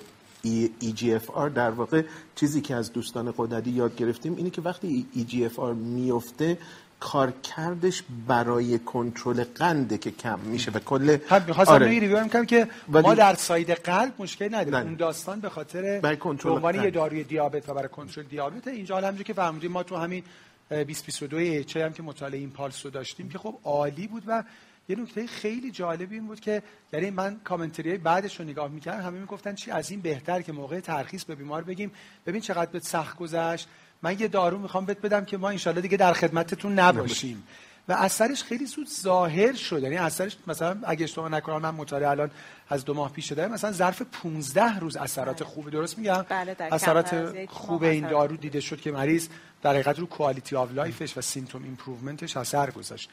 EGFR 0.81 1.49
در 1.55 1.69
واقع 1.69 2.01
چیزی 2.36 2.62
که 2.62 2.75
از 2.75 2.93
دوستان 2.93 3.34
قدری 3.38 3.71
یاد 3.71 3.95
گرفتیم 3.95 4.36
اینه 4.36 4.49
که 4.49 4.62
وقتی 4.62 5.05
EGFR 5.15 5.75
میفته 5.75 6.58
کارکردش 6.99 8.03
برای 8.27 8.79
کنترل 8.79 9.43
قنده 9.43 9.97
که 9.97 10.12
کم 10.12 10.39
میشه 10.39 10.71
و 10.71 10.79
کل 10.79 11.17
می‌خواستم 11.47 11.73
آره. 11.73 11.99
می‌کنم 11.99 12.45
که 12.45 12.67
ما 12.89 13.15
در 13.15 13.36
ساید 13.36 13.71
قلب 13.71 14.13
مشکل 14.19 14.55
نداریم. 14.55 14.88
اون 14.88 14.95
داستان 14.95 15.39
به 15.39 15.49
خاطر 15.49 16.01
عنوان 16.45 16.75
یه 16.75 16.89
داروی 16.89 17.23
دیابت 17.23 17.69
و 17.69 17.73
برای 17.73 17.89
کنترل 17.89 18.23
دیابت 18.23 18.67
اینجا 18.67 18.97
همونجوری 18.97 19.23
که 19.23 19.34
فهمیدیم 19.34 19.71
ما 19.71 19.84
تو 19.84 19.95
همین 19.95 20.23
2022 20.69 21.38
اچ 21.38 21.77
هم 21.77 21.93
که 21.93 22.03
مطالعه 22.03 22.39
این 22.39 22.51
پالس 22.51 22.86
رو 22.86 22.91
داشتیم 22.91 23.29
که 23.29 23.38
خب 23.38 23.55
عالی 23.63 24.08
بود 24.08 24.23
و 24.27 24.43
یه 24.89 24.95
نکته 24.95 25.27
خیلی 25.27 25.71
جالب 25.71 26.11
این 26.11 26.27
بود 26.27 26.39
که 26.39 26.63
یعنی 26.93 27.09
من 27.09 27.39
commentary 27.43 27.97
بعدش 27.97 28.39
رو 28.39 28.45
نگاه 28.45 28.67
می‌کردم 28.67 29.03
همه 29.03 29.19
می‌گفتن 29.19 29.55
چی 29.55 29.71
از 29.71 29.91
این 29.91 30.01
بهتر 30.01 30.41
که 30.41 30.51
موقع 30.51 30.79
ترخیص 30.79 31.23
به 31.23 31.35
بیمار 31.35 31.63
بگیم. 31.63 31.91
ببین 32.25 32.41
چقدر 32.41 32.71
به 32.71 32.79
سخت 32.79 33.17
گذشت. 33.17 33.67
من 34.01 34.19
یه 34.19 34.27
دارو 34.27 34.59
می‌خوام 34.59 34.85
بهت 34.85 35.01
بدم 35.01 35.25
که 35.25 35.37
ما 35.37 35.49
انشالله 35.49 35.81
دیگه 35.81 35.97
در 35.97 36.13
خدمتتون 36.13 36.79
نباشیم. 36.79 37.43
و 37.87 37.93
اثرش 37.93 38.43
خیلی 38.43 38.65
زود 38.65 38.87
ظاهر 38.89 39.53
شد. 39.53 39.83
یعنی 39.83 39.97
اثرش 39.97 40.37
مثلا 40.47 40.77
اگه 40.83 41.03
اشتباه 41.03 41.29
نکنم 41.29 41.61
من 41.61 41.75
مطالعه 41.75 42.09
الان 42.09 42.31
از 42.69 42.85
دو 42.85 42.93
ماه 42.93 43.11
پیش 43.11 43.29
شده 43.29 43.47
مثلا 43.47 43.71
ظرف 43.71 44.01
15 44.01 44.79
روز 44.79 44.97
اثرات 44.97 45.43
بله. 45.43 45.49
خوبی 45.49 45.71
درست 45.71 45.97
میگم؟ 45.97 46.25
بله 46.29 46.55
اثرات 46.59 47.45
خوب 47.49 47.83
این 47.83 48.07
دارو 48.07 48.37
دیده 48.37 48.59
شد 48.59 48.81
که 48.81 48.91
مریض 48.91 49.27
در 49.61 49.71
حقیقت 49.71 49.99
رو 49.99 50.05
quality 50.05 50.55
of 50.55 50.71
life 50.71 51.02
ش 51.02 51.17
و 51.17 51.21
symptom 51.21 51.63
improvement 51.63 52.26
ش 52.26 52.38
اثر 52.37 52.71
گذاشت. 52.71 53.09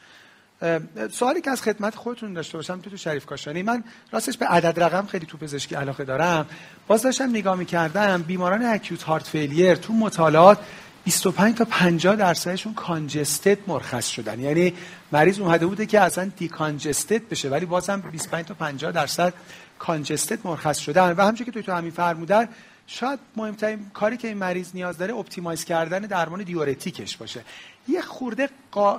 سوالی 1.11 1.41
که 1.41 1.51
از 1.51 1.61
خدمت 1.61 1.95
خودتون 1.95 2.33
داشته 2.33 2.57
باشم 2.57 2.79
دکتر 2.81 2.97
شریف 2.97 3.25
کاشانی. 3.25 3.63
من 3.63 3.83
راستش 4.11 4.37
به 4.37 4.45
عدد 4.45 4.83
رقم 4.83 5.05
خیلی 5.05 5.25
تو 5.25 5.37
پزشکی 5.37 5.75
علاقه 5.75 6.03
دارم. 6.03 6.45
باز 6.87 7.01
داشتم 7.01 7.29
نگاه 7.29 7.55
می‌کردم 7.55 8.21
بیماران 8.21 8.65
acute 8.65 9.03
heart 9.03 9.27
failure 9.27 9.75
تو 9.75 9.93
مطالعات 9.93 10.59
25 11.03 11.55
تا 11.55 11.65
50 11.65 12.15
درصدشون 12.15 12.73
congested 12.73 13.57
مرخص 13.67 14.07
شدن. 14.07 14.39
یعنی 14.39 14.73
مریض 15.11 15.39
اومده 15.39 15.65
بوده 15.65 15.85
که 15.85 15.99
اصلا 15.99 16.31
decongested 16.37 17.29
بشه 17.29 17.49
ولی 17.49 17.65
بازم 17.65 18.01
25 18.11 18.45
تا 18.45 18.53
50 18.53 18.91
درصد 18.91 19.33
congested 19.79 20.39
مرخص 20.43 20.79
شدن. 20.79 21.11
و 21.17 21.21
همچنین 21.21 21.51
که 21.51 21.61
دکتر 21.61 21.71
امین 21.71 21.91
فرمودن 21.91 22.49
شاید 22.87 23.19
مهمترین 23.35 23.85
کاری 23.93 24.17
که 24.17 24.27
این 24.27 24.37
مریض 24.37 24.71
نیاز 24.73 24.97
داره 24.97 25.13
optimize 25.13 25.65
کردن 25.65 25.99
درمان 25.99 26.43
diuretic 26.43 27.02
ش 27.02 27.17
باشه. 27.17 27.41
یه 27.87 28.01
خورده 28.01 28.49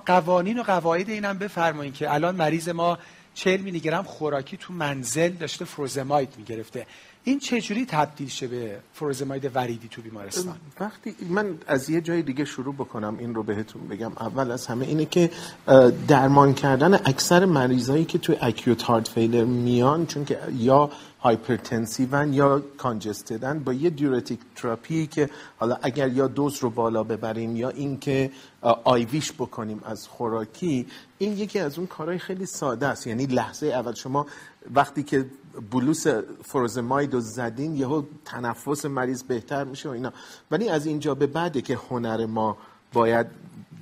قوانین 0.06 0.58
و 0.58 0.62
قواعد 0.62 1.10
اینم 1.10 1.38
بفرمایید 1.38 1.94
که 1.94 2.14
الان 2.14 2.36
مریض 2.36 2.68
ما 2.68 2.98
40 3.34 3.60
میلی 3.60 3.80
گرم 3.80 4.02
خوراکی 4.02 4.56
تو 4.56 4.72
منزل 4.72 5.28
داشته 5.28 5.64
furosemide 5.64 6.34
می‌گرفته. 6.36 6.86
این 7.26 7.38
چجوری 7.38 7.86
تبدیل 7.86 8.28
شه 8.28 8.46
به 8.46 8.78
furosemide 8.92 9.50
وریدی 9.54 9.88
تو 9.88 10.02
بیمارستان؟ 10.02 10.56
وقتی 10.80 11.16
من 11.28 11.58
از 11.66 11.90
یه 11.90 12.00
جای 12.00 12.22
دیگه 12.22 12.44
شروع 12.44 12.74
بکنم 12.74 13.16
این 13.18 13.34
رو 13.34 13.42
بهتون 13.42 13.88
بگم 13.88 14.12
اول 14.20 14.50
از 14.50 14.66
همه 14.66 14.86
اینه 14.86 15.04
که 15.04 15.30
درمان 16.08 16.54
کردن 16.54 16.94
اکثر 16.94 17.44
مریضایی 17.44 18.04
که 18.04 18.18
تو 18.18 18.34
acute 18.40 18.82
heart 18.82 19.08
failure 19.08 19.44
میان 19.44 20.06
چون 20.06 20.24
که 20.24 20.38
یا 20.52 20.90
hypertension 21.20 22.32
یا 22.32 22.62
congested 22.76 23.50
ن 23.50 23.58
با 23.58 23.72
یه 23.72 23.90
diuretic 23.90 24.40
therapy 24.56 25.06
که 25.06 25.30
حالا 25.56 25.78
اگر 25.82 26.08
یا 26.08 26.26
دوز 26.26 26.58
رو 26.58 26.70
بالا 26.70 27.04
ببریم 27.04 27.56
یا 27.56 27.68
اینکه 27.68 28.30
آیویش 28.84 29.32
بکنیم 29.32 29.80
از 29.84 30.08
خوراکی 30.08 30.86
این 31.18 31.38
یکی 31.38 31.58
از 31.58 31.78
اون 31.78 31.86
کارهای 31.86 32.18
خیلی 32.18 32.46
ساده 32.46 32.86
است. 32.86 33.06
یعنی 33.06 33.26
لحظه 33.26 33.66
اول 33.66 33.94
شما 33.94 34.26
وقتی 34.74 35.02
که 35.02 35.26
بلوس 35.70 36.06
فروزماید 36.44 37.14
رو 37.14 37.20
زدین 37.20 37.76
یهو 37.76 38.02
تنفس 38.24 38.84
مریض 38.84 39.22
بهتر 39.22 39.64
میشه 39.64 39.88
و 39.88 39.92
اینا. 39.92 40.12
ولی 40.50 40.68
از 40.68 40.86
اینجا 40.86 41.14
به 41.14 41.26
بعده 41.26 41.62
که 41.62 41.78
هنر 41.90 42.26
ما 42.26 42.56
باید 42.92 43.26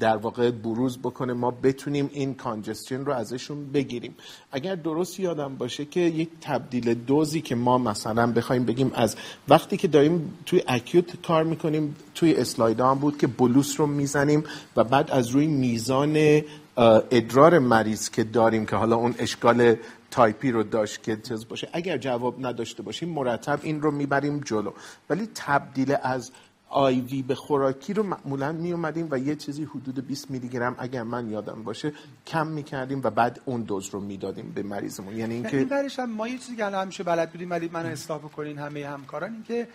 در 0.00 0.16
واقع 0.16 0.50
بروز 0.50 0.98
بکنه 0.98 1.32
ما 1.32 1.50
بتونیم 1.50 2.10
این 2.12 2.34
کانجستین 2.34 3.06
رو 3.06 3.12
ازشون 3.12 3.72
بگیریم. 3.72 4.14
اگر 4.52 4.74
درست 4.74 5.20
یادم 5.20 5.56
باشه 5.56 5.84
که 5.84 6.00
یک 6.00 6.28
تبدیل 6.40 6.94
دوزی 6.94 7.40
که 7.40 7.54
ما 7.54 7.78
مثلا 7.78 8.32
بخوایم 8.32 8.64
بگیم 8.64 8.92
از 8.94 9.16
وقتی 9.48 9.76
که 9.76 9.88
داریم 9.88 10.38
توی 10.46 10.62
acute 10.68 11.26
کار 11.26 11.44
می‌کنیم 11.44 11.96
توی 12.14 12.34
اسلاید 12.34 12.80
هم 12.80 12.98
بود 12.98 13.18
که 13.18 13.26
bolus 13.26 13.80
رو 13.80 13.86
می‌زنیم 13.86 14.44
و 14.76 14.84
بعد 14.84 15.10
از 15.10 15.28
روی 15.28 15.46
میزان 15.46 16.42
ادرار 16.76 17.58
مریض 17.58 18.10
که 18.10 18.24
داریم 18.24 18.66
که 18.66 18.76
حالا 18.76 18.96
اون 18.96 19.14
اشکال 19.18 19.76
تایپی 20.12 20.50
رو 20.50 20.62
داشت 20.62 21.02
که 21.02 21.16
چیز 21.16 21.48
باشه. 21.48 21.68
اگر 21.72 21.98
جواب 21.98 22.46
نداشته 22.46 22.82
باشیم 22.82 23.08
مرتب 23.08 23.58
این 23.62 23.82
رو 23.82 23.90
می‌بریم 23.90 24.40
جلو. 24.40 24.72
ولی 25.10 25.28
تبدیل 25.34 25.96
از 26.02 26.30
IV 26.68 27.22
به 27.22 27.34
خوراکی 27.34 27.94
رو 27.94 28.02
معمولا 28.02 28.52
می 28.52 28.72
اومدیم 28.72 29.08
و 29.10 29.18
یه 29.18 29.36
چیزی 29.36 29.64
حدود 29.64 30.06
20 30.06 30.30
میلی 30.30 30.48
گرم 30.48 30.76
اگر 30.78 31.02
من 31.02 31.30
یادم 31.30 31.62
باشه 31.62 31.92
کم 32.26 32.46
می‌کردیم 32.46 33.00
و 33.04 33.10
بعد 33.10 33.40
اون 33.44 33.62
دوز 33.62 33.88
رو 33.88 34.00
می‌دادیم 34.00 34.52
به 34.54 34.62
مریضمون. 34.62 35.16
یعنی 35.16 35.34
اینکه 35.34 35.56
این 35.56 35.68
برش 35.68 35.98
هم 35.98 36.10
ما 36.10 36.28
یه 36.28 36.38
چیزی 36.38 36.56
که 36.56 36.64
همیشه 36.64 37.02
بلد 37.02 37.30
بودیم 37.32 37.50
ولی 37.50 37.70
من 37.72 37.86
اصلاح 37.86 38.18
بکنین 38.18 38.58
همه 38.58 38.88
همکاران 38.88 39.32
این 39.32 39.42
که 39.42 39.68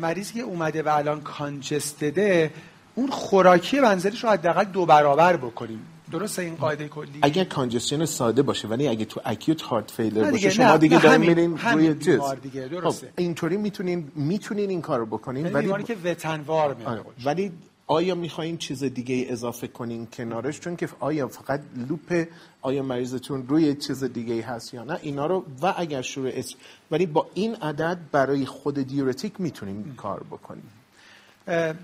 مریضی 0.00 0.34
که 0.34 0.40
اومده 0.40 0.82
و 0.82 0.88
الان 0.88 1.20
congested 1.20 2.37
ه 2.37 2.50
اون 2.94 3.10
خوراکی 3.10 3.80
منزلش 3.80 4.24
رو 4.24 4.30
حداقل 4.30 4.64
دو 4.64 4.86
برابر 4.86 5.36
بکنیم. 5.36 5.86
درست 6.12 6.38
این 6.38 6.54
قاعده 6.54 6.88
کلی؟ 6.88 7.18
اگر 7.22 7.44
congestion 7.44 8.04
ساده 8.04 8.42
باشه 8.42 8.68
ولی 8.68 8.88
اگه 8.88 9.04
تو 9.04 9.20
acute 9.24 9.62
heart 9.62 9.90
failure 9.90 10.30
باشه 10.30 10.50
شما 10.50 10.76
دیگه 10.76 11.00
دارین 11.00 11.20
میرین 11.20 11.58
روی 11.58 11.94
چیز. 11.94 12.20
دیگه 12.42 12.68
درسته. 12.68 13.06
خب 13.06 13.12
اینطوری 13.18 13.56
می‌تونین 13.56 14.12
می‌تونین 14.14 14.70
این 14.70 14.80
کارو 14.80 15.06
بکنین 15.06 15.52
ولی 15.52 15.82
که 15.82 15.96
وتنوار 16.04 16.74
میاد 16.74 16.88
آره. 16.88 17.02
ولی 17.24 17.52
آیا 17.86 18.14
می‌خواین 18.14 18.56
چیز 18.56 18.84
دیگه 18.84 19.26
اضافه 19.28 19.66
کنین 19.66 20.06
کنارش؟ 20.06 20.60
چون 20.60 20.76
که 20.76 20.88
آیا 21.00 21.28
فقط 21.28 21.60
loop 21.88 22.24
آیا 22.62 22.82
مریضتون 22.82 23.46
روی 23.48 23.74
چیز 23.74 24.04
دیگه 24.04 24.42
هست 24.42 24.74
یا 24.74 24.84
نه؟ 24.84 24.98
اینا 25.02 25.26
رو 25.26 25.44
و 25.62 25.74
اگر 25.76 26.02
شروع 26.02 26.30
اس... 26.34 26.54
ولی 26.90 27.06
با 27.06 27.26
این 27.34 27.54
عدد 27.54 27.98
برای 28.12 28.46
خود 28.46 28.78
diuretic 28.78 29.40
می‌تونیم 29.40 29.94
کار 29.96 30.22
بکنیم 30.30 30.70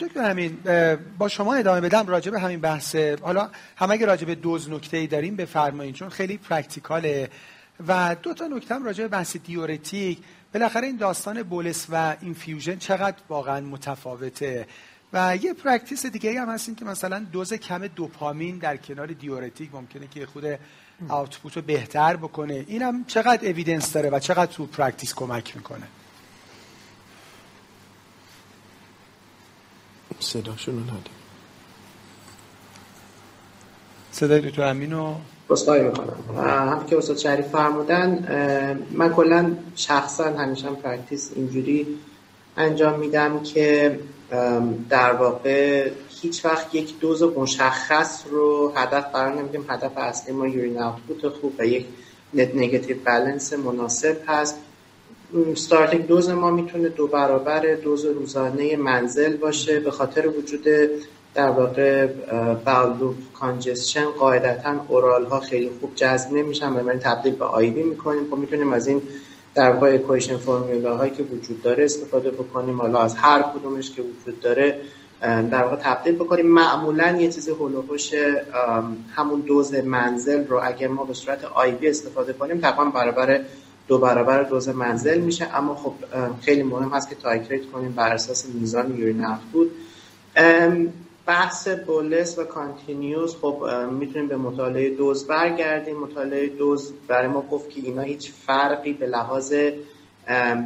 دکتر 0.01 0.31
همین 0.31 0.59
با 1.19 1.29
شما 1.29 1.55
ادامه 1.55 1.81
بدم 1.81 2.07
راجع 2.07 2.31
به 2.31 2.41
همین 2.41 2.61
بحث. 2.61 2.97
حالا 2.97 3.51
همه 3.77 3.93
اگه 3.93 4.07
راجع 4.07 4.27
به 4.27 4.35
دوز 4.35 4.71
نکته 4.71 4.97
ای 4.97 5.07
داریم 5.07 5.37
بفرمایید 5.37 5.95
چون 5.95 6.09
خیلی 6.09 6.37
practical 6.37 7.14
ه. 7.14 7.31
و 7.89 8.17
دو 8.23 8.35
تا 8.35 8.47
نکته 8.47 8.75
هم 8.75 8.85
راجع 8.85 9.03
به 9.03 9.09
بحث 9.09 9.37
diuretic. 9.37 10.19
بالاخره 10.55 10.87
این 10.87 10.97
داستان 10.97 11.43
bolus 11.43 11.87
و 11.91 12.17
infusion 12.21 12.77
چقدر 12.77 13.17
واقعا 13.29 13.61
متفاوته؟ 13.61 14.67
و 15.13 15.37
یه 15.37 15.55
practice 15.55 16.07
دیگه 16.07 16.41
هم 16.41 16.49
هست 16.49 16.77
که 16.77 16.85
مثلا 16.85 17.27
دوز 17.33 17.53
کم 17.53 17.87
دوپامین 17.87 18.59
در 18.59 18.77
کنار 18.77 19.07
diuretic 19.07 19.75
ممکنه 19.75 20.07
که 20.07 20.27
خود 20.27 20.45
output 21.09 21.57
رو 21.57 21.63
بهتر 21.63 22.17
بکنه. 22.17 22.65
اینم 22.67 23.05
چقدر 23.05 23.49
evidence 23.49 23.93
داره 23.93 24.11
و 24.11 24.19
چقدر 24.19 24.53
تو 24.53 24.67
practice 24.67 25.15
کمک 25.15 25.57
می‌کنه؟ 25.57 25.87
صداشون 30.21 30.75
رو 30.75 30.83
نداریم 30.83 31.19
صدای 34.13 34.41
دکتر 34.41 34.63
امین 34.63 34.93
رو 34.93 35.15
عذرخواهی 35.51 35.83
می‌کنم 35.83 36.17
هم 36.37 36.87
که 36.87 36.99
استاد 36.99 37.17
شریف 37.17 37.47
فرمودن 37.47 38.09
من 38.91 39.13
کلا 39.13 39.57
شخصا 39.75 40.25
همیشه 40.25 40.69
practice 40.69 41.31
اینجوری 41.37 41.87
انجام 42.57 42.99
میدم 42.99 43.43
که 43.43 43.99
در 44.89 45.13
واقع 45.13 45.91
هیچ 46.09 46.45
وقت 46.45 46.75
یک 46.75 47.01
دوز 47.01 47.23
مشخص 47.23 48.25
رو 48.31 48.73
هدف 48.77 49.05
قرار 49.13 49.35
نمیدیم. 49.35 49.65
هدف 49.69 49.93
اصلی 49.97 50.33
ما 50.35 50.47
urine 50.47 50.79
output 50.83 51.29
خوب 51.29 51.55
و 51.59 51.67
یک 51.67 51.87
net 52.35 52.55
negative 52.55 52.97
balance 53.07 53.53
مناسب 53.53 54.17
هست. 54.27 54.59
starting 55.55 56.07
dose 56.07 56.31
ما 56.31 56.51
می‌تونه 56.51 56.89
دو 56.89 57.07
برابر 57.07 57.75
دوز 57.75 58.05
روزانه 58.05 58.77
منزل 58.77 59.37
باشه. 59.37 59.81
به 59.81 59.91
خاطر 59.91 60.29
وجود 60.29 60.65
در 61.35 61.49
واقع 61.49 62.07
bowel 62.65 63.15
congestion 63.41 64.05
قاعدتا 64.05 64.75
oral 64.89 65.25
ها 65.25 65.41
خیلی 65.41 65.71
خوب 65.81 65.95
جذب 65.95 66.33
نمیشن. 66.33 66.73
و 66.73 66.83
من 66.83 66.99
تبدیل 66.99 67.35
به 67.35 67.45
IV 67.45 67.83
می‌کنیم. 67.83 68.31
خب 68.31 68.37
می‌تونیم 68.37 68.73
از 68.73 68.87
این 68.87 69.03
در 69.55 69.71
واقع 69.71 69.95
equation 69.95 70.37
formula 70.37 70.97
هایی 70.97 71.11
که 71.11 71.23
وجود 71.23 71.63
داره 71.63 71.85
استفاده 71.85 72.31
بکنیم. 72.31 72.81
حالا 72.81 72.99
از 72.99 73.15
هر 73.17 73.43
کدومش 73.43 73.91
که 73.91 74.03
وجود 74.03 74.41
داره 74.41 74.81
در 75.21 75.63
واقع 75.63 75.77
تبدیل 75.77 76.15
بکنیم. 76.15 76.47
معمولا 76.47 77.17
یه 77.21 77.33
چیزی 77.33 77.51
حول 77.51 77.75
و 77.75 77.83
حوش 77.83 78.15
همون 79.15 79.41
دوز 79.41 79.75
منزل 79.75 80.47
رو 80.47 80.61
اگر 80.63 80.89
ما 80.89 81.05
به 81.05 81.15
صورت 81.15 81.45
IV 81.45 81.89
استفاده 81.89 82.33
کنیم 82.33 82.61
تقریبا 82.61 82.85
برابر 82.85 83.41
دو 83.89 83.99
برابر 83.99 84.43
دوز 84.43 84.69
منزل 84.69 85.21
میشه. 85.21 85.57
اما 85.57 85.75
خب 85.75 85.93
خیلی 86.41 86.63
مهم 86.63 86.89
هست 86.89 87.09
که 87.09 87.15
titrate 87.15 87.71
کنیم 87.71 87.93
بر 87.93 88.13
اساس 88.13 88.47
میزان 88.47 88.99
urine 88.99 89.27
output. 89.53 89.71
بحث 91.27 91.69
bolus 91.69 92.39
و 92.39 92.45
continuous 92.45 93.37
خب 93.37 93.65
می‌تونیم 93.91 94.29
به 94.29 94.37
مطالعه 94.37 94.91
DOSE 94.91 95.27
برگردیم. 95.27 95.97
مطالعه 95.97 96.49
DOSE 96.49 96.93
برای 97.09 97.29
ما 97.29 97.41
گفت 97.41 97.71
که 97.71 97.81
اینا 97.81 98.03
هیچ 98.03 98.33
فرقی 98.47 98.93
به 98.93 99.07
لحاظ 99.07 99.55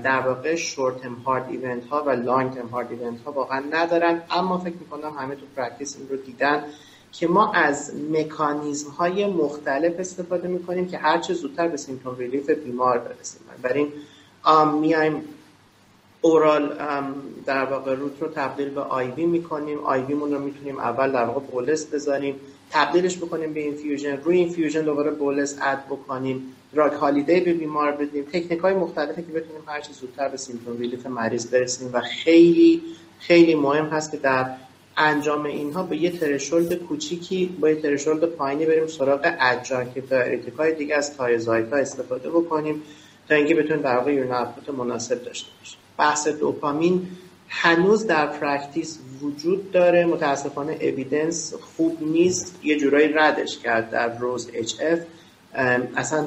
در 0.04 0.20
واقع 0.26 0.54
short 0.54 1.00
term 1.00 1.14
hard 1.14 1.46
event 1.50 1.86
ها 1.86 2.04
و 2.06 2.10
long 2.10 2.52
term 2.52 2.66
hard 2.66 2.92
event 2.92 3.22
ها 3.22 3.32
واقعا 3.32 3.64
ندارن. 3.70 4.22
اما 4.30 4.58
فکر 4.58 4.74
می‌کنم 4.80 5.12
همه 5.18 5.34
تو 5.34 5.46
practice 5.56 5.96
این 5.96 6.08
رو 6.08 6.16
دیدن. 6.16 6.64
که 7.12 7.28
ما 7.28 7.52
از 7.52 7.92
مکانیزم 8.10 8.90
های 8.90 9.26
مختلف 9.26 9.92
استفاده 9.98 10.48
می‌کنیم 10.48 10.88
که 10.88 10.98
هرچه 10.98 11.34
زودتر 11.34 11.68
به 11.68 11.76
symptom 11.76 12.16
relief 12.18 12.50
بیمار 12.50 12.98
برسیم. 12.98 13.40
برای 13.62 13.78
این 13.78 13.92
میایم 14.80 15.22
oral 16.20 16.78
در 17.46 17.64
واقع 17.64 17.94
route 17.94 18.22
رو 18.22 18.28
تبدیل 18.28 18.68
به 18.68 18.80
IV 18.80 19.26
می‌کنیم. 19.26 19.78
IV 19.78 20.00
مون 20.00 20.32
رو 20.32 20.38
می‌تونیم 20.38 20.78
اول 20.78 21.12
در 21.12 21.24
واقع 21.24 21.40
bolus 21.40 21.86
بذاریم 21.86 22.34
تبدیلش 22.70 23.16
بکنیم 23.16 23.52
به 23.52 23.60
infusion. 23.60 24.16
روی 24.16 24.36
infusion 24.36 24.82
دوباره 24.82 25.10
bolus 25.10 25.58
add 25.62 25.78
بکنیم. 25.90 26.56
drug 26.72 26.92
holiday 26.92 27.40
به 27.40 27.52
بیمار 27.52 27.92
بدیم. 27.92 28.24
تکنیک 28.24 28.60
های 28.60 28.74
مختلفی 28.74 29.22
که 29.22 29.32
بتونیم 29.32 29.62
هرچی 29.66 29.92
زودتر 29.92 30.28
به 30.28 30.36
symptom 30.36 30.78
relief 30.78 31.06
مریض 31.06 31.46
برسیم 31.46 31.90
و 31.92 32.00
خیلی 32.00 32.82
خیلی 33.18 33.54
مهم 33.54 33.86
هست 33.86 34.10
که 34.10 34.16
در 34.16 34.56
انجام 34.96 35.44
اینها 35.44 35.82
به 35.82 35.96
یه 35.96 36.10
threshold 36.10 36.74
کوچیکی 36.74 37.46
با 37.60 37.70
یه 37.70 37.82
threshold 37.82 38.24
پایینی 38.24 38.66
بریم 38.66 38.86
سراغ 38.86 39.20
adjunctive 39.40 40.06
diuretic 40.06 40.54
های 40.54 40.74
دیگه 40.74 40.94
از 40.96 41.16
thiazide 41.16 41.72
ها 41.72 41.78
استفاده 41.78 42.30
بکنیم 42.30 42.82
تا 43.28 43.34
اینکه 43.34 43.54
بتونیم 43.54 43.82
در 43.82 43.96
واقع 43.96 44.12
urine 44.12 44.34
مناسب 44.78 45.24
داشته 45.24 45.48
باشیم. 45.58 45.78
بحث 45.98 46.28
دوپامین 46.28 47.08
هنوز 47.48 48.06
در 48.06 48.26
practice 48.26 48.98
وجود 49.22 49.70
داره. 49.72 50.06
متاسفانه 50.06 50.72
evidence 50.72 51.54
خوب 51.54 51.98
نیست. 52.00 52.60
یه 52.62 52.78
جورایی 52.78 53.08
ردش 53.08 53.58
کرد 53.58 53.90
در 53.90 54.18
ROSE-HF 54.18 54.98
اصلا 55.96 56.26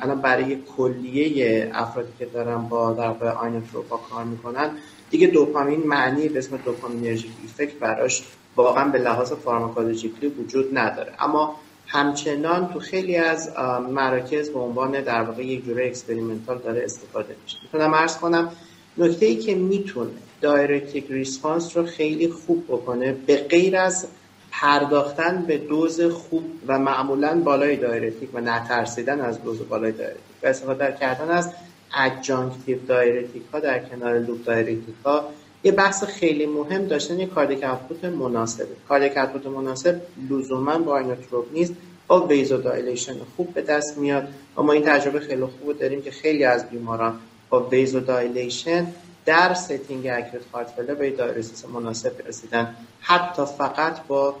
الان 0.00 0.20
برای 0.20 0.58
کلیه 0.76 1.70
افرادی 1.74 2.12
که 2.18 2.26
دارن 2.26 2.68
با 2.68 2.92
در 2.92 3.28
inotrope 3.28 3.88
ا 3.88 3.96
کار 3.96 4.24
می‌کنن 4.24 4.70
دیگه 5.10 5.26
دوپامین 5.26 5.86
معنی 5.86 6.28
به 6.28 6.38
اسم 6.38 6.56
dopaminergic 6.56 7.30
effect 7.42 7.78
براش 7.78 8.22
واقعا 8.56 8.88
به 8.88 8.98
لحاظ 8.98 9.32
pharmacologically 9.32 10.28
وجود 10.28 10.78
نداره. 10.78 11.12
اما 11.18 11.56
همچنان 11.86 12.72
تو 12.72 12.78
خیلی 12.80 13.16
از 13.16 13.52
مراکز 13.90 14.50
به 14.50 14.58
عنوان 14.58 15.00
در 15.00 15.22
واقع 15.22 15.46
یک 15.46 15.64
جوره 15.64 15.86
experimental 15.86 16.58
داره 16.58 16.84
استفاده 16.84 17.36
میشه. 17.42 17.58
می‌تونم 17.62 17.94
عرض 17.94 18.16
کنم 18.16 18.52
نکته 18.98 19.26
ای 19.26 19.36
که 19.36 19.54
می‌تونه 19.54 20.10
diuretic 20.40 21.06
response 21.10 21.76
رو 21.76 21.86
خیلی 21.86 22.28
خوب 22.28 22.64
بکنه 22.68 23.12
به 23.12 23.36
غیر 23.36 23.76
از 23.76 24.06
پرداختن 24.50 25.44
به 25.46 25.58
دوز 25.58 26.00
خوب 26.00 26.44
و 26.66 26.78
معمولا 26.78 27.40
بالای 27.40 27.76
diuretic 27.76 28.28
و 28.34 28.40
نترسیدن 28.40 29.20
از 29.20 29.42
دوز 29.42 29.68
بالای 29.68 29.92
diuretic 29.92 30.22
و 30.42 30.46
استفاده 30.46 30.96
کردن 31.00 31.30
از 31.30 31.52
adjunctive 31.94 32.78
diuretic 32.88 33.42
ها 33.52 33.60
در 33.60 33.78
کنار 33.78 34.18
loop 34.18 34.44
diuretic 34.44 34.94
ها 35.04 35.28
یه 35.64 35.72
بحث 35.72 36.04
خیلی 36.04 36.46
مهم 36.46 36.86
داشتن 36.86 37.20
یه 37.20 37.26
cardiac 37.26 37.64
output 37.64 38.04
مناسبه 38.04 38.68
cardiac 38.88 39.16
output 39.16 39.46
مناسب 39.46 40.00
لزوما 40.30 40.78
با 40.78 40.98
inotrope 40.98 41.46
نیست 41.52 41.74
با 42.06 42.26
vasodilation 42.26 43.14
خوب 43.36 43.54
به 43.54 43.62
دست 43.62 43.98
میاد. 43.98 44.28
و 44.56 44.62
ما 44.62 44.72
این 44.72 44.82
تجربه 44.82 45.20
خیلی 45.20 45.44
خوب 45.44 45.78
داریم 45.78 46.02
که 46.02 46.10
خیلی 46.10 46.44
از 46.44 46.70
بیماران 46.70 47.18
با 47.50 47.68
vasodilation 47.68 48.86
در 49.24 49.54
setting 49.54 50.06
acute 50.06 50.42
heart 50.52 50.70
failure 50.76 50.94
به 50.94 51.10
diuresis 51.10 51.64
مناسب 51.74 52.12
رسیدن. 52.28 52.74
حتی 53.00 53.42
فقط 53.58 54.06
با 54.06 54.36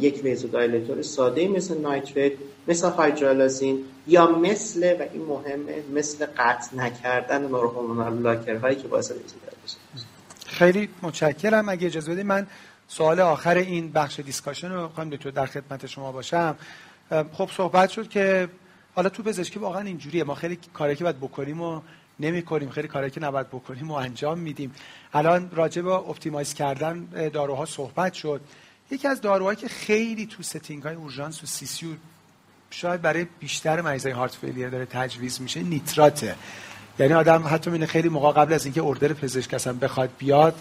یک 0.00 0.24
vasodilator 0.24 1.02
ساده 1.02 1.48
مثل 1.48 1.78
nitrate 1.78 2.32
مثل 2.68 2.90
hydralazine 2.90 3.84
یا 4.06 4.26
مثل 4.26 4.96
و 5.00 5.02
این 5.12 5.24
مهمه 5.24 5.82
مثل 5.94 6.26
قطع 6.26 6.76
نکردن 6.76 7.42
neurohormonal 7.42 8.14
blocker 8.14 8.56
هایی 8.56 8.76
که 8.76 8.88
باعث 8.88 9.10
vasodilation 9.10 9.78
خیلی 10.46 10.88
متشکرم. 11.02 11.68
اگه 11.68 11.86
اجازه 11.86 12.12
بدید 12.12 12.26
من 12.26 12.46
سوال 12.88 13.20
آخر 13.20 13.56
این 13.56 13.92
بخش 13.92 14.20
discussion 14.20 14.72
رو 14.72 14.88
خواهم 14.88 15.10
دکتر 15.10 15.30
در 15.30 15.46
خدمت 15.46 15.86
شما 15.86 16.12
باشم. 16.12 16.56
خب 17.32 17.50
صحبت 17.56 17.90
شد 17.90 18.08
که 18.08 18.48
حالا 18.94 19.08
تو 19.08 19.22
پزشکی 19.22 19.58
واقعا 19.58 19.82
اینجوریه. 19.82 20.24
ما 20.24 20.34
خیلی 20.34 20.58
کاری 20.74 20.96
که 20.96 21.04
باید 21.04 21.20
بکنیم 21.20 21.60
و 21.60 21.80
نمی 22.20 22.42
کنیم 22.42 22.70
خیلی 22.70 22.88
کاری 22.88 23.10
که 23.10 23.20
نباید 23.20 23.48
بکنیم 23.48 23.90
و 23.90 23.94
انجام 23.94 24.38
میدیم. 24.38 24.74
الان 25.12 25.50
راجع 25.52 25.82
به 25.82 25.92
optimize 25.92 26.54
کردن 26.54 27.04
داروها 27.32 27.64
صحبت 27.64 28.12
شد. 28.12 28.40
یکی 28.90 29.08
از 29.08 29.20
داروهایی 29.20 29.56
که 29.56 29.68
خیلی 29.68 30.26
تو 30.26 30.42
setting 30.42 30.82
های 30.82 30.94
اورژانس 30.94 31.42
و 31.42 31.46
CCU 31.46 31.88
شاید 32.74 33.02
برای 33.02 33.26
بیشتر 33.40 33.80
مریضای 33.80 34.12
heart 34.12 34.34
failure 34.34 34.68
داره 34.68 34.86
تجویز 34.86 35.40
میشه 35.40 35.62
نیتراته. 35.62 36.36
یعنی 36.98 37.12
آدم 37.12 37.46
حتی 37.46 37.70
می‌بینه 37.70 37.86
خیلی 37.86 38.08
موقع 38.08 38.32
قبل 38.32 38.52
از 38.52 38.64
اینکه 38.64 38.82
order 38.82 39.12
پزشک 39.12 39.54
اصلا 39.54 39.72
بخواد 39.72 40.10
بیاد 40.18 40.54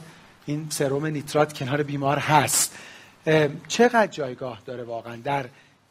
این 0.45 0.67
سروم 0.69 1.05
نیترات 1.05 1.53
کنار 1.53 1.83
بیمار 1.83 2.17
هست. 2.17 2.77
چقدر 3.67 4.07
جایگاه 4.07 4.61
داره 4.65 4.83
واقعا 4.83 5.15
در 5.15 5.45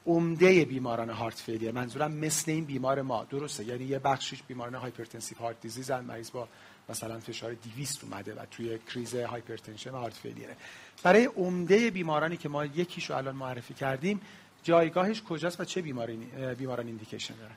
عمده 0.06 0.64
بیماران 0.64 1.10
heart 1.10 1.38
failure؟ 1.38 1.72
منظورم 1.72 2.12
مثل 2.12 2.50
این 2.50 2.64
بیمار 2.64 3.02
ما. 3.02 3.24
درسته؟ 3.24 3.64
یعنی 3.64 3.84
یه 3.84 3.98
بخشش 3.98 4.42
بیماران 4.42 4.74
hypertensive 4.74 5.38
heart 5.38 5.60
disease 5.60 5.90
مریض 5.90 6.30
با 6.30 6.48
مثلا 6.88 7.20
فشار 7.20 7.54
200 7.76 8.04
اومده 8.04 8.34
و 8.34 8.38
توی 8.50 8.78
crisis 8.94 9.14
hypertension 9.14 9.90
heart 9.90 10.14
failure 10.14 10.47
ه. 10.47 10.56
برای 11.02 11.24
عمده 11.24 11.90
بیمارانی 11.90 12.36
که 12.36 12.48
ما 12.48 12.64
یکیشو 12.64 13.16
الان 13.16 13.34
معرفی 13.34 13.74
کردیم 13.74 14.20
جایگاهش 14.62 15.22
کجاست 15.22 15.60
و 15.60 15.64
چه 15.64 15.82
بیماران 16.58 16.86
ایندیکیشن 16.86 17.34
دارن؟ 17.34 17.54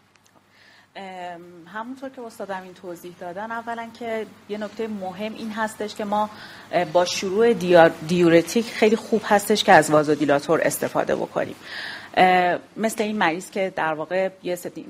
همونطور 1.73 2.09
که 2.09 2.21
استادم 2.21 2.63
این 2.63 2.73
توضیح 2.73 3.15
دادن 3.19 3.51
اولا 3.51 3.89
که 3.99 4.25
یه 4.49 4.57
نکته 4.57 4.87
مهم 4.87 5.33
این 5.33 5.51
هستش 5.51 5.95
که 5.95 6.05
ما 6.05 6.29
با 6.93 7.05
شروع 7.05 7.53
دیورتیک 8.07 8.65
خیلی 8.65 8.95
خوب 8.95 9.21
هستش 9.25 9.63
که 9.63 9.71
از 9.71 9.91
وازودیلاتور 9.91 10.61
استفاده 10.61 11.15
بکنیم. 11.15 11.55
مثل 12.77 13.03
این 13.03 13.17
مریض 13.17 13.51
که 13.51 13.73
در 13.75 13.93
واقع 13.93 14.29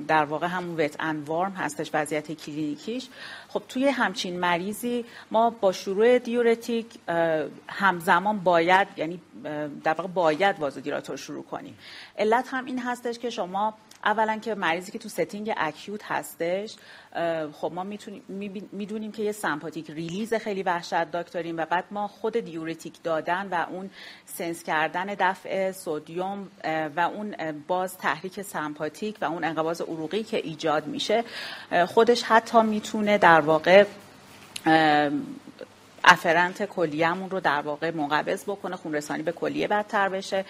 در 0.07 0.25
واقع 0.25 0.47
همون 0.47 0.75
وت 0.81 0.95
اند 0.99 1.29
وارم 1.29 1.51
هستش 1.51 1.89
وضعیت 1.93 2.31
کلینیکیش. 2.31 3.07
خب 3.47 3.63
توی 3.69 3.87
همچین 3.87 4.39
مریضی 4.39 5.05
ما 5.31 5.49
با 5.49 5.71
شروع 5.71 6.19
diuretic 6.19 6.85
همزمان 7.67 8.39
باید 8.39 8.87
یعنی 8.97 9.21
در 9.83 9.93
واقع 9.93 10.09
باید 10.09 10.59
vasodilator 10.59 11.17
شروع 11.17 11.43
کنیم. 11.43 11.77
علت 12.17 12.47
هم 12.51 12.65
این 12.65 12.79
هستش 12.79 13.19
که 13.19 13.29
شما 13.29 13.73
اولا 14.05 14.37
که 14.37 14.55
مریضی 14.55 14.91
که 14.91 14.99
تو 14.99 15.09
setting 15.09 15.53
acute 15.57 16.01
هستش 16.03 16.75
خب 17.53 17.71
ما 17.73 17.83
می‌دونیم 18.71 19.11
که 19.11 19.23
یه 19.23 19.31
sympathetic 19.31 19.91
release 19.91 20.33
خیلی 20.33 20.63
وحشتناک 20.63 21.31
داریم 21.31 21.57
و 21.57 21.65
بعد 21.65 21.85
ما 21.91 22.07
خود 22.07 22.37
diuretic 22.37 23.03
دادن 23.03 23.47
و 23.51 23.65
اون 23.69 23.89
sense 24.25 24.63
کردن 24.63 25.05
دفع 25.05 25.71
سودیوم 25.71 26.47
و 26.95 26.99
اون 26.99 27.35
باز 27.67 27.97
تحریک 27.97 28.41
سمپاتیک 28.41 29.17
و 29.21 29.25
اون 29.25 29.43
انقباض 29.43 29.81
عروقی 29.81 30.23
که 30.23 30.37
ایجاد 30.37 30.87
میشه 30.87 31.23
خودش 31.87 32.23
حتی 32.23 32.61
می‌تونه 32.61 33.17
در 33.17 33.41
واقع 33.41 33.85
afferent 36.05 36.65
کلیهمون 36.65 37.29
رو 37.29 37.39
در 37.39 37.61
واقع 37.61 37.91
منقبض 37.91 38.43
بکنه 38.43 38.75
خون 38.75 38.93
رسانی 38.95 39.23
به 39.23 39.31
کلیه 39.31 39.67
بدتر 39.67 40.09
بشه 40.09 40.45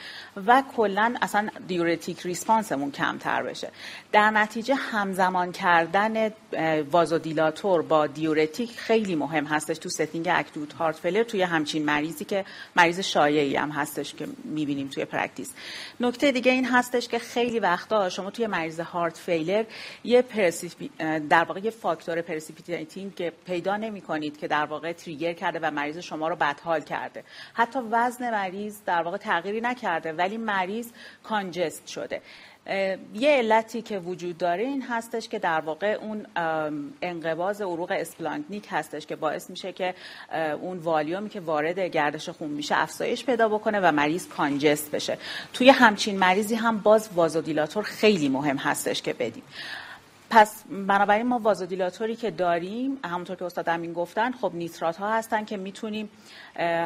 و 0.46 0.64
کلا 0.76 1.16
اصلا 1.22 1.50
diuretic 1.68 2.22
response 2.22 2.73
مون 2.73 2.92
کمتر 2.92 3.44
بشه. 3.44 3.72
در 4.12 4.32
نتیجه 4.32 4.76
همزمان 4.76 5.52
کردن 5.52 6.32
vasodilator 6.92 7.82
با 7.82 8.08
diuretic 8.08 8.80
خیلی 8.80 9.16
مهم 9.16 9.46
هستش 9.46 9.78
تو 9.78 9.90
setting 9.90 10.28
acute 10.32 10.74
heart 10.74 10.96
failure 10.96 11.24
توی 11.24 11.42
همچین 11.42 11.86
مریضی 11.86 12.26
که 12.26 12.46
مریض 12.76 13.00
شایعی 13.00 13.56
هم 13.56 13.70
هستش 13.70 14.14
که 14.14 14.28
می‌بینیم 14.44 14.88
توی 14.88 15.06
practice. 15.06 15.54
نکته 16.00 16.32
دیگه 16.32 16.52
این 16.52 16.66
هستش 16.66 17.08
که 17.08 17.20
خیلی 17.20 17.60
وقتا 17.60 18.10
شما 18.10 18.32
توی 18.32 18.48
مریض 18.48 18.80
heart 18.80 19.18
failure 19.18 19.64
یه 20.04 20.24
در 21.30 21.44
واقع 21.44 21.60
یه 21.60 21.72
factor 21.72 22.22
precipitating 22.22 23.16
که 23.16 23.34
پیدا 23.46 23.78
نمی 23.78 24.02
کنید 24.02 24.38
که 24.38 24.48
در 24.48 24.66
واقع 24.66 24.92
trigger 24.92 25.34
کرده 25.46 25.60
و 25.68 25.72
مریض 25.72 25.98
شما 25.98 26.28
رو 26.28 26.36
بدحال 26.36 26.82
کرده. 26.82 27.24
حتی 27.54 27.80
وزن 27.92 28.32
مریض 28.32 28.78
در 28.86 29.02
واقع 29.02 29.18
تغییری 29.18 29.62
نکرده 29.62 30.14
ولی 30.14 30.38
مریض 30.38 30.92
congest 31.24 31.88
شده. 31.88 32.22
یه 33.14 33.30
علتی 33.30 33.82
که 33.82 34.00
وجود 34.00 34.38
داره 34.38 34.64
این 34.64 34.82
هستش 34.82 35.30
که 35.30 35.40
در 35.40 35.60
واقع 35.60 35.98
اون 36.02 36.26
انقباض 37.02 37.62
عروق 37.62 37.92
splanchnic 37.92 38.68
هستش 38.72 39.06
که 39.06 39.16
باعث 39.16 39.50
میشه 39.50 39.72
که 39.72 39.94
اون 40.62 40.78
والیومی 40.78 41.30
که 41.30 41.40
وارد 41.40 41.80
گردش 41.80 42.30
خون 42.30 42.50
میشه 42.50 42.76
افزایش 42.78 43.26
پیدا 43.26 43.50
بکنه 43.50 43.80
و 43.80 43.92
مریض 43.92 44.28
congest 44.28 44.92
بشه. 44.92 45.18
توی 45.54 45.70
همچین 45.70 46.20
مریضی 46.20 46.56
هم 46.56 46.78
باز 46.78 47.10
vasodilator 47.16 47.84
خیلی 47.84 48.30
مهم 48.30 48.58
هستش 48.58 49.02
که 49.02 49.14
بدیم. 49.14 49.44
پس 50.30 50.64
بنابراین 50.88 51.28
ما 51.28 51.40
vasodilator 51.40 52.09
ی 52.09 52.16
که 52.16 52.32
داریم 52.32 52.98
همونطور 53.06 53.36
که 53.36 53.46
استاد 53.46 53.70
امین 53.70 53.94
گفتن 53.94 54.32
خب 54.32 54.52
nitrate 54.54 54.98
ها 54.98 55.14
هستن 55.14 55.46
که 55.46 55.58
می‌تونیم 55.58 56.10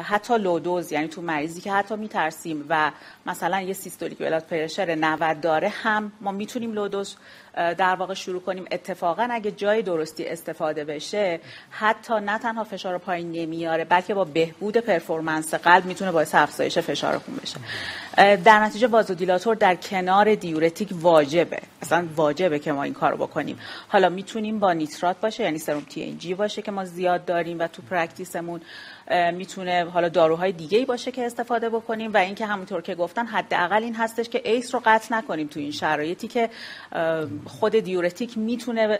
حتی 0.02 0.38
low 0.38 0.61
dose 0.61 0.92
یعنی 0.92 1.08
تو 1.08 1.22
مریضی 1.22 1.60
که 1.60 1.72
حتی 1.72 1.96
میترسیم 1.96 2.66
و 2.68 2.92
مثلا 3.26 3.60
یه 3.60 3.72
systolic 3.72 4.18
blood 4.18 4.44
pressure 4.44 4.94
90 4.94 5.40
داره 5.40 5.68
هم 5.68 6.12
ما 6.20 6.32
می‌تونیم 6.32 6.72
low 6.72 6.91
dose 6.91 7.16
در 7.54 7.94
واقع 7.94 8.14
شروع 8.14 8.40
کنیم. 8.40 8.64
اتفاقا 8.72 9.28
اگه 9.30 9.50
جای 9.50 9.82
درستی 9.82 10.26
استفاده 10.26 10.84
بشه 10.84 11.40
حتی 11.70 12.14
نه 12.14 12.38
تنها 12.38 12.64
فشار 12.64 12.98
پایین 12.98 13.32
نمیاره 13.32 13.84
بلکه 13.84 14.14
با 14.14 14.24
بهبود 14.24 14.76
performance 14.76 15.54
قلب 15.54 15.84
می‌تونه 15.84 16.12
باعث 16.12 16.34
افزایش 16.34 16.78
فشار 16.78 17.18
خون 17.18 17.36
بشه. 17.42 17.56
در 18.36 18.60
نتیجه 18.60 18.86
vasodilator 18.86 19.54
در 19.54 19.74
کنار 19.74 20.34
diuretic 20.34 20.88
واجبه. 20.92 21.58
اصلا 21.82 22.08
واجبه 22.16 22.58
که 22.58 22.72
ما 22.72 22.82
این 22.82 22.94
کارو 22.94 23.16
بکنیم. 23.16 23.58
حالا 23.88 24.08
می‌تونیم 24.08 24.58
با 24.58 24.72
نیترات 24.72 25.20
باشه 25.20 25.42
یعنی 25.42 25.58
سرم 25.58 25.80
TNG 25.80 26.34
باشه 26.34 26.62
که 26.62 26.70
ما 26.70 26.84
زیاد 26.84 27.24
داریم 27.24 27.58
و 27.58 27.66
تو 27.66 27.82
practice 27.82 28.39
مون 28.39 28.60
می‌تونه 29.34 29.84
حالا 29.84 30.08
داروهای 30.08 30.52
دیگه 30.52 30.78
ای 30.78 30.84
باشه 30.84 31.12
که 31.12 31.26
استفاده 31.26 31.68
بکنیم 31.68 32.12
و 32.12 32.16
اینکه 32.16 32.46
همونطور 32.46 32.82
که 32.82 32.94
گفتن 32.94 33.26
حداقل 33.26 33.82
این 33.82 33.94
هستش 33.94 34.28
که 34.28 34.42
ACE 34.44 34.74
رو 34.74 34.82
قطع 34.84 35.14
نکنیم 35.14 35.46
تو 35.46 35.60
این 35.60 35.70
شرایطی 35.70 36.28
که 36.28 36.50
خود 37.46 37.76
diuretic 37.76 38.38
می‌تونه 38.38 38.98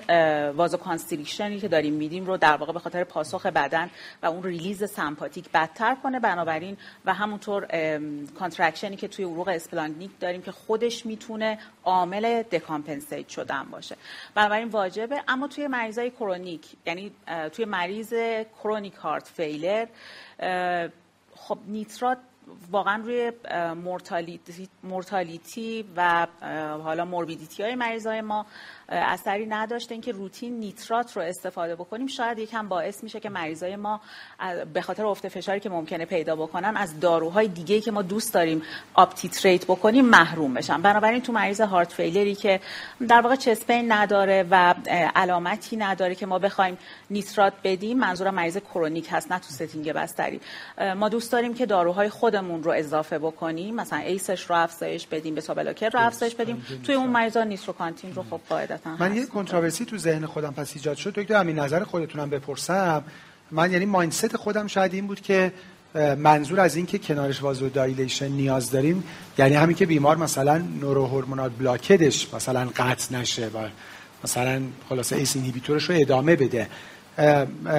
vasoconstriction 0.57 0.77
ی 0.77 1.61
که 1.61 1.69
داریم 1.69 1.95
میدیم 1.95 2.27
رو 2.27 2.37
در 2.37 2.57
واقع 2.57 2.73
به 2.73 2.79
خاطر 2.79 3.05
پاسخ 3.05 3.47
بدن 3.47 3.91
و 4.23 4.27
اون 4.27 4.43
release 4.43 4.91
سمپاتیک 4.91 5.51
بدتر 5.55 5.97
کنه. 6.03 6.21
بنابراین 6.21 6.77
و 7.05 7.15
همونطور 7.15 7.67
contraction 8.39 8.92
ی 8.92 8.97
که 8.97 9.09
توی 9.09 9.25
عروق 9.25 9.49
splanchnic 9.49 10.11
داریم 10.21 10.43
که 10.43 10.53
خودش 10.53 11.07
می‌تونه 11.07 11.59
عامل 11.91 12.43
decompensate 12.43 13.29
شدن 13.29 13.63
باشه. 13.63 13.97
بنابراین 14.35 14.69
واجبه. 14.69 15.23
اما 15.29 15.49
توی 15.49 15.67
مریضای 15.67 16.11
chronic 16.11 16.67
یعنی 16.87 17.13
توی 17.53 17.65
مریض 17.65 18.15
chronic 18.63 18.95
heart 18.95 19.29
failure 19.29 19.87
خب 21.35 21.59
نیترات 21.67 22.19
واقعا 22.71 23.03
روی 23.03 23.33
mortality, 24.83 25.85
و 25.97 26.27
حالا 26.85 27.05
morbidity 27.05 27.63
های 27.63 27.75
مریضای 27.75 28.21
ما 28.21 28.47
اثری 28.91 29.47
نداشته 29.47 29.93
اینکه 29.93 30.13
روتین 30.13 30.61
نیترات 30.61 31.17
رو 31.17 31.23
استفاده 31.23 31.75
بکنیم. 31.75 32.07
شاید 32.07 32.39
یکم 32.39 32.69
باعث 32.69 33.03
میشه 33.03 33.21
که 33.21 33.29
مریضای 33.29 33.77
ما 33.77 34.01
به 34.73 34.83
خاطر 34.83 35.07
افت 35.07 35.29
فشاری 35.29 35.61
که 35.61 35.69
ممکنه 35.69 36.05
پیدا 36.05 36.37
بکنن 36.37 36.77
از 36.77 37.01
داروهای 37.01 37.49
دیگه 37.49 37.81
که 37.81 37.91
ما 37.91 38.03
دوست 38.03 38.35
داریم 38.35 38.63
uptitrate 38.95 39.65
بکنیم 39.65 40.05
محروم 40.05 40.55
بشن. 40.55 40.83
بنابراین 40.83 41.23
تو 41.23 41.33
مریض 41.33 41.61
heart 41.61 41.93
failure 41.93 42.30
ی 42.30 42.35
که 42.35 42.61
در 43.09 43.21
واقع 43.21 43.37
chest 43.37 43.68
pain 43.68 43.93
نداره 43.93 44.47
و 44.51 44.75
علامتی 45.17 45.77
نداره 45.77 46.15
که 46.15 46.27
ما 46.27 46.39
بخوایم 46.39 46.79
نیترات 47.11 47.53
بدیم 47.65 47.99
منظورم 47.99 48.35
مریض 48.35 48.57
chronic 48.57 49.09
هست 49.11 49.33
نه 49.33 49.39
تو 49.39 49.47
setting 49.47 49.93
بستری. 49.93 50.41
ما 50.97 51.09
دوست 51.09 51.33
داریم 51.33 51.55
که 51.55 51.67
داروهای 51.67 52.09
خودمون 52.09 52.63
رو 52.63 52.71
اضافه 52.71 53.19
بکنیم. 53.19 53.75
مثلا 53.75 53.99
ACE 53.99 54.30
ش 54.30 54.51
رو 54.51 54.57
افزایش 54.57 55.07
بدیم 55.07 55.35
بتا 55.35 55.43
رو 55.93 56.01
افزایش 56.01 56.35
بدیم. 56.35 56.67
توی 56.85 56.95
اون 56.95 57.11
مریضا 57.11 57.45
نیتروکانتین 57.45 58.15
رو 58.15 58.23
خب 58.31 58.41
قاعدتا 58.49 58.80
من 58.99 59.17
یه 59.17 59.27
controversy 59.27 59.85
تو 59.85 59.99
ذهن 59.99 60.27
خودم 60.27 60.53
پس 60.53 60.73
ایجاد 60.75 60.97
شد. 60.97 61.15
دکتر 61.15 61.35
همین 61.35 61.59
نظر 61.59 61.85
خودتونم 61.85 62.31
بپرسم. 62.31 63.05
من 63.51 63.73
یعنی 63.73 63.85
mindset 63.85 64.37
خودم 64.37 64.67
شاید 64.67 64.95
این 64.95 65.07
بود 65.07 65.21
که 65.21 65.53
منظور 66.19 66.61
از 66.61 66.77
این 66.77 66.87
که 66.87 66.99
کنارش 66.99 67.43
vasodilation 67.43 68.29
نیاز 68.29 68.71
داریم 68.71 69.05
یعنی 69.39 69.55
همین 69.55 69.77
که 69.77 69.87
بیمار 69.87 70.17
مثلا 70.17 70.59
neurohormonal 70.59 71.49
blockade 71.49 72.18
ش 72.18 72.35
مثلا 72.35 72.69
قطع 72.77 73.15
نشه 73.15 73.47
و 73.47 73.69
مثلا 74.25 74.63
خلاصه 74.89 75.17
ACE 75.17 75.37
inhibitor 75.37 75.81
ش 75.81 75.91
رو 75.91 75.97
ادامه 76.01 76.37
بده. 76.37 76.69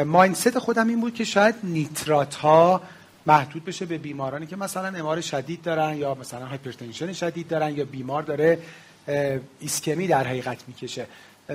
mindset 0.05 0.59
خودم 0.59 0.87
این 0.87 1.01
بود 1.01 1.13
که 1.13 1.23
شاید 1.23 1.55
نیترات 1.63 2.35
ها 2.35 2.81
محدود 3.25 3.65
بشه 3.65 3.85
به 3.85 3.97
بیمارانی 3.97 4.47
که 4.47 4.55
مثلا 4.55 4.97
MR 4.99 5.21
شدید 5.21 5.61
دارن 5.61 5.97
یا 5.97 6.15
مثلا 6.15 6.45
hypertension 6.45 7.13
شدید 7.13 7.47
دارن 7.47 7.75
یا 7.75 7.85
بیمار 7.85 8.23
داره 8.23 8.59
ایسکمی 9.59 10.07
در 10.07 10.23
حقیقت 10.23 10.63
می‌کشه. 10.67 11.07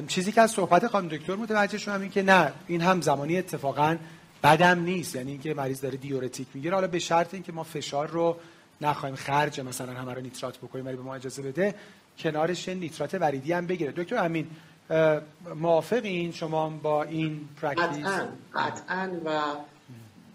چیزی 0.08 0.32
که 0.32 0.40
از 0.40 0.50
صحبت 0.50 0.86
خانم 0.86 1.08
دکتر 1.08 1.34
متوجه 1.34 1.78
شدم 1.78 2.00
این 2.00 2.10
که 2.10 2.22
نه 2.22 2.52
این 2.66 2.80
هم 2.80 3.00
زمانی 3.00 3.38
اتفاقا 3.38 3.96
بدم 4.42 4.80
نیست. 4.80 5.16
یعنی 5.16 5.30
اینکه 5.30 5.54
مریض 5.54 5.80
داره 5.80 5.96
diuretic 5.96 6.46
می‌گیره. 6.54 6.74
حالا 6.74 6.86
به 6.86 6.98
شرط 6.98 7.34
اینکه 7.34 7.52
ما 7.52 7.62
فشار 7.62 8.08
رو 8.08 8.36
نخوایم 8.80 9.14
خرج 9.14 9.60
مثلا 9.60 9.92
همه 9.92 10.14
رو 10.14 10.20
نیترات 10.20 10.58
بکنیم 10.58 10.86
ولی 10.86 10.96
به 10.96 11.02
ما 11.02 11.14
اجازه 11.14 11.42
بده 11.42 11.74
کنارش 12.18 12.68
نیترات 12.68 13.14
وریدی 13.14 13.52
هم 13.52 13.66
بگیره. 13.66 13.92
دکتر 13.92 14.16
امین 14.16 14.46
موافقین 15.54 16.32
شما 16.32 16.68
با 16.68 17.02
این 17.02 17.48
practice 17.62 18.06
قطعا 18.06 18.26
قطعا 18.54 19.10
و 19.24 19.40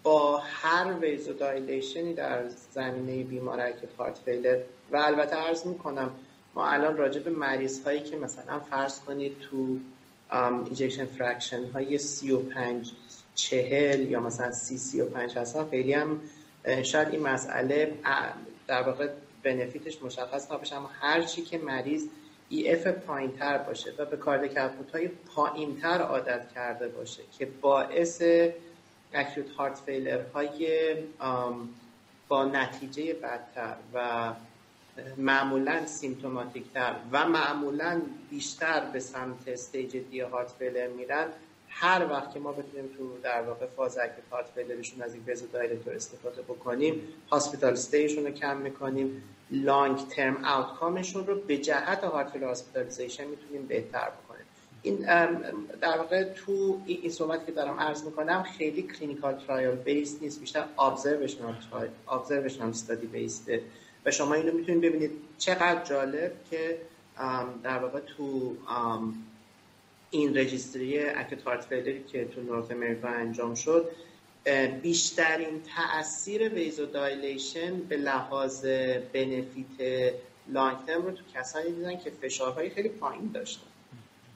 با 0.02 0.42
هر 0.44 0.94
vasodilation 1.00 1.32
ی 1.32 2.14
در 2.14 2.42
زمینه 2.74 3.24
بیمار 3.24 3.60
heart 3.98 4.18
failure 4.24 4.58
و 4.92 4.96
البته 4.96 5.36
عرض 5.36 5.66
می‌کنم 5.66 6.10
ما 6.54 6.68
الان 6.68 6.96
راجع 6.96 7.20
به 7.20 7.30
مریض 7.30 7.84
هایی 7.84 8.00
که 8.00 8.16
مثلا 8.16 8.60
فرض 8.60 9.00
کنید 9.00 9.36
تو 9.40 9.78
ejection 10.64 11.06
fraction 11.06 11.64
های 11.64 11.98
35 11.98 12.92
چهل 13.34 14.00
یا 14.00 14.20
مثلا 14.20 14.52
سی 14.52 14.78
سی 14.78 15.00
و 15.00 15.06
پنج 15.06 15.38
هستن 15.38 15.68
خیلی 15.70 15.92
هم 15.92 16.20
شاید 16.82 17.08
این 17.08 17.22
مسئله 17.22 17.98
در 18.66 18.82
واقع 18.82 19.08
benefit 19.42 19.89
ش 19.89 20.02
مشخص 20.02 20.52
نباشه 20.52 20.76
اما 20.76 20.90
هر 21.00 21.22
چی 21.22 21.42
که 21.42 21.58
مریض 21.58 22.06
EF 22.48 22.86
پایین 22.86 23.32
تر 23.32 23.58
باشه 23.58 23.92
و 23.98 24.04
به 24.04 24.16
کارد 24.16 24.56
های 24.94 25.08
پایین 25.08 25.80
تر 25.80 26.02
عادت 26.02 26.52
کرده 26.54 26.88
باشه 26.88 27.22
که 27.38 27.48
باعث 27.60 28.22
acute 29.14 29.50
heart 29.50 29.78
failure 29.86 30.20
های 30.34 30.94
با 32.28 32.44
نتیجه 32.44 33.14
بدتر 33.14 33.76
و 33.94 34.32
معمولا 35.16 35.86
symptomatic 35.86 36.64
تر 36.74 36.96
و 37.12 37.28
معمولا 37.28 38.02
بیشتر 38.30 38.90
به 38.92 39.00
سمت 39.00 39.48
stage 39.48 39.96
D 40.10 40.20
heart 40.20 40.50
failure 40.58 40.86
میرن. 40.86 41.26
هر 41.68 42.06
وقت 42.10 42.34
که 42.34 42.40
ما 42.40 42.52
بتونیم 42.52 42.90
تو 42.98 43.18
در 43.22 43.42
واقع 43.42 43.66
فاز 43.66 43.98
acute 43.98 44.28
heart 44.32 44.46
failure 44.54 44.85
شون 44.85 45.02
از 45.02 45.14
این 45.14 45.22
vasodilator 45.26 45.94
استفاده 45.94 46.42
بکنیم 46.42 47.00
hospital 47.30 47.72
stay 47.72 47.98
شون 47.98 48.24
رو 48.24 48.30
کم 48.30 48.56
می‌کنیم 48.56 49.22
long 49.50 50.08
term 50.08 50.44
outcome 50.44 50.96
شون 50.96 51.26
رو 51.26 51.34
به 51.34 51.58
جهت 51.58 52.04
heart 52.04 52.30
failure 52.30 52.44
hospitalization 52.44 53.24
می‌تونیم 53.24 53.66
بهتر 53.66 54.10
بکنیم. 54.10 54.46
این 54.82 54.96
در 55.80 55.98
واقع 55.98 56.24
تو 56.24 56.80
این 56.86 57.10
صحبت 57.10 57.46
که 57.46 57.52
دارم 57.52 57.80
عرض 57.80 58.04
می‌کنم 58.04 58.42
خیلی 58.42 58.82
clinical 58.82 59.34
trial 59.46 59.70
base 59.70 60.18
نیست 60.22 60.40
بیشتر 60.40 60.64
observational 60.78 61.56
ابزرویشنال 62.08 62.68
استادی 62.68 63.06
بیسته 63.06 63.62
و 64.06 64.10
شما 64.10 64.34
اینو 64.34 64.52
می‌تونید 64.52 64.80
ببینید. 64.80 65.10
چقدر 65.38 65.84
جالب 65.84 66.32
که 66.50 66.78
در 67.62 67.78
واقع 67.78 68.00
تو 68.00 68.56
این 70.10 70.36
رجیستری 70.36 71.00
اکت 71.00 71.42
هارت 71.42 71.64
فیلری 71.64 72.04
که 72.04 72.24
تو 72.24 72.40
نورت 72.40 72.70
امریکا 72.70 73.08
انجام 73.08 73.54
شد 73.54 73.90
بیشترین 74.82 75.62
تاثیر 75.76 76.48
ویزو 76.48 76.86
دایلیشن 76.86 77.80
به 77.80 77.96
لحاظ 77.96 78.64
بنفیت 79.12 80.12
لانگ 80.48 80.76
ترم 80.86 81.02
رو 81.02 81.10
تو 81.10 81.22
کسانی 81.34 81.70
دیدن 81.72 81.98
که 81.98 82.10
فشارهای 82.22 82.70
خیلی 82.70 82.88
پایین 82.88 83.30
داشتن. 83.34 83.66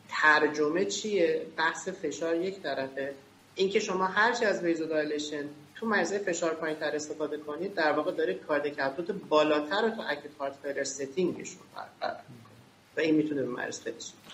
ترجمه 0.09 0.85
چیه؟ 0.85 1.47
بحث 1.57 1.89
فشار 1.89 2.37
یک 2.37 2.63
طرفه. 2.63 3.15
اینکه 3.57 3.81
شما 3.81 4.07
هرچی 4.07 4.45
از 4.45 4.63
vasodilation 4.63 5.45
تو 5.75 5.87
مریض 5.87 6.19
فشار 6.19 6.55
پایین 6.55 6.79
تر 6.79 6.91
استفاده 6.95 7.37
کنید 7.37 7.75
در 7.75 7.93
واقع 7.93 8.13
داره 8.13 8.35
cardiac 8.35 8.79
output 8.79 9.11
بالاتر 9.29 9.83
رو 9.83 9.91
تو 9.91 10.03
acute 10.09 10.37
heart 10.39 10.55
failure 10.63 10.85
setting 10.85 11.34
شون 11.34 11.63
برقرار 11.77 12.21
و 12.97 13.01
این 13.01 13.15
می‌تونه 13.15 13.43
به 13.43 13.49
مریض 13.49 13.81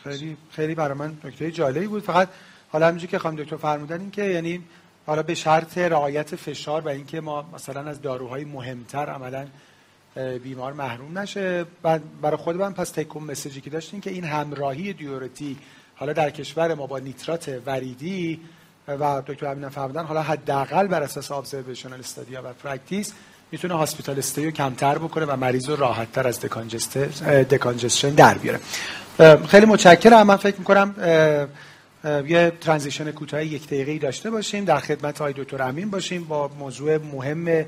خیلی 0.05 0.37
خیلی 0.51 0.75
برای 0.75 0.99
من 0.99 1.17
نکته 1.25 1.51
جالبی 1.51 1.87
بود. 1.87 2.03
فقط 2.03 2.29
حالا 2.69 2.87
همینجوری 2.87 3.11
که 3.11 3.19
خانم 3.19 3.37
دکتر 3.37 3.57
فرمودن 3.57 4.01
این 4.01 4.11
که 4.11 4.25
یعنی 4.25 4.65
حالا 5.07 5.23
به 5.23 5.35
شرط 5.35 5.79
رعایت 5.79 6.37
فشار 6.37 6.81
و 6.81 6.89
اینکه 6.89 7.21
ما 7.21 7.43
مثلا 7.55 7.81
از 7.91 8.03
داروهای 8.03 8.45
مهمتر 8.45 9.07
عملا 9.07 9.47
بیمار 10.43 10.73
محروم 10.73 11.19
نشه. 11.19 11.65
برای 12.23 12.37
خود 12.37 12.57
من 12.57 12.73
پس 12.73 12.91
take 12.91 13.25
home 13.25 13.37
message 13.37 13.58
ی 13.58 13.61
که 13.61 13.71
داشتین 13.71 14.01
که 14.01 14.11
این 14.11 14.25
همراهی 14.25 14.93
diuretic 14.93 15.57
حالا 15.95 16.13
در 16.13 16.31
کشور 16.31 16.75
ما 16.75 16.87
با 16.87 16.99
نیترات 16.99 17.61
وریدی 17.67 18.41
و 18.89 19.23
دکتر 19.27 19.47
امین 19.47 19.69
فرمودن 19.69 20.05
حالا 20.05 20.23
حداقل 20.23 20.87
بر 20.87 21.03
اساس 21.03 21.31
observational 21.31 22.01
study 22.01 22.36
ا 22.36 22.43
و 22.45 22.53
practice 22.53 23.13
می‌تونه 23.53 23.75
hospital 23.75 24.19
stay 24.19 24.44
و 24.44 24.51
کمتر 24.51 24.99
بکنه 24.99 25.25
و 25.25 25.37
مریض 25.37 25.69
رو 25.69 25.77
راحت 25.77 26.13
تر 26.13 26.27
از 26.27 26.41
decongestion 26.41 28.11
در 28.11 28.35
بیاره. 28.35 28.61
خیلی 29.49 29.67
متشکرم. 29.67 30.27
من 30.27 30.37
فکر 30.37 30.57
می‌کنم 30.57 30.95
یه 32.05 32.53
transition 32.61 33.11
کوتاه 33.11 33.45
یک 33.45 33.67
دقیقه‌ای 33.67 33.99
داشته 33.99 34.31
باشیم. 34.31 34.65
در 34.65 34.79
خدمت 34.79 35.21
آقای 35.21 35.33
دکتر 35.33 35.63
امین 35.63 35.91
باشیم 35.91 36.25
با 36.25 36.49
موضوع 36.49 36.99
مهم 36.99 37.65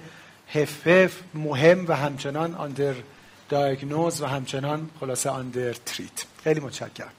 HFpEF 0.49 1.13
مهم 1.35 1.85
و 1.89 1.93
همچنان 1.97 2.55
under 2.55 2.95
دایگنوز 3.49 4.23
و 4.23 4.27
همچنان 4.27 4.91
خلاصه 5.01 5.31
آندر 5.31 5.73
تریت 5.73 6.25
خیلی 6.45 6.61
متشکرم. 6.61 7.13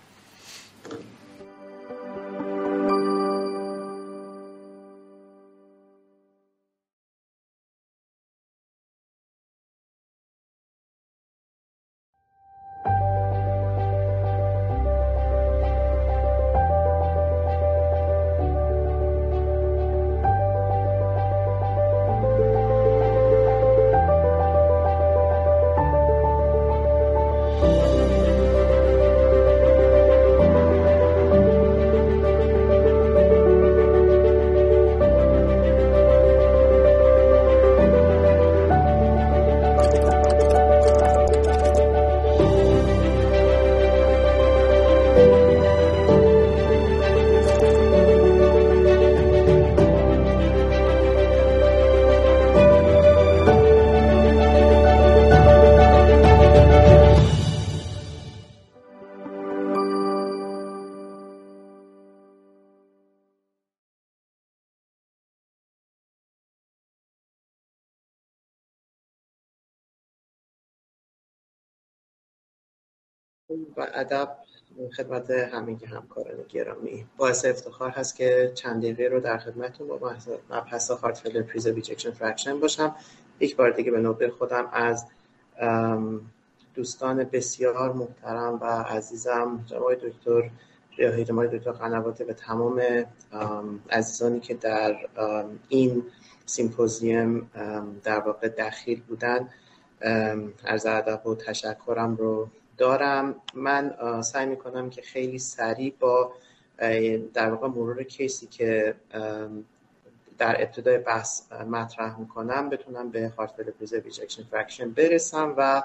و 73.77 73.87
ادب 73.93 74.37
خدمت 74.97 75.29
همین 75.31 75.79
همکاران 75.85 76.35
گرامی. 76.49 77.05
باعث 77.17 77.45
افتخار 77.45 77.89
هست 77.89 78.15
که 78.15 78.51
چند 78.55 78.81
دقیقه 78.81 79.03
رو 79.03 79.19
در 79.19 79.37
خدمتتون 79.37 79.87
با 79.87 80.13
مبحث 80.49 80.91
heart 80.91 81.17
failure 81.17 81.41
preserved 81.41 81.67
ejection 81.67 82.11
fraction 82.11 82.59
باشم. 82.59 82.95
یک 83.39 83.55
بار 83.55 83.71
دیگه 83.71 83.91
به 83.91 83.99
نوبه 83.99 84.29
خودم 84.29 84.69
از 84.71 85.05
دوستان 86.75 87.23
بسیار 87.23 87.93
محترم 87.93 88.59
و 88.61 88.65
عزیزم 88.65 89.65
جناب 89.65 89.95
دکتر 89.95 90.49
ریاهی 90.97 91.23
جناب 91.23 91.57
دکتر 91.57 91.71
قنواته 91.71 92.23
به 92.23 92.33
تمام 92.33 92.81
عزیزانی 93.89 94.39
که 94.39 94.53
در 94.53 94.95
این 95.69 96.03
سیمپوزیوم 96.45 97.49
در 98.03 98.19
واقع 98.19 98.47
دخیل 98.47 99.01
بودن 99.01 99.49
از 100.65 100.85
ادب 100.85 101.27
و 101.27 101.35
تشکرم 101.35 102.15
رو 102.15 102.49
دارم. 102.77 103.35
من 103.53 103.95
سعی 104.21 104.45
می‌کنم 104.45 104.89
که 104.89 105.01
خیلی 105.01 105.39
سریع 105.39 105.93
با 105.99 106.31
در 107.33 107.51
واقع 107.51 107.67
مرور 107.67 108.03
case 108.03 108.39
ی 108.39 108.47
که 108.47 108.95
در 110.37 110.61
ابتدای 110.61 110.97
بحث 110.97 111.51
مطرح 111.51 112.19
می‌کنم 112.19 112.69
بتونم 112.69 113.09
به 113.09 113.33
heart 113.37 113.51
failure 113.51 114.01
preserved 114.05 114.25
ejection 114.25 114.43
fraction 114.43 114.91
برسم 114.91 115.53
و 115.57 115.83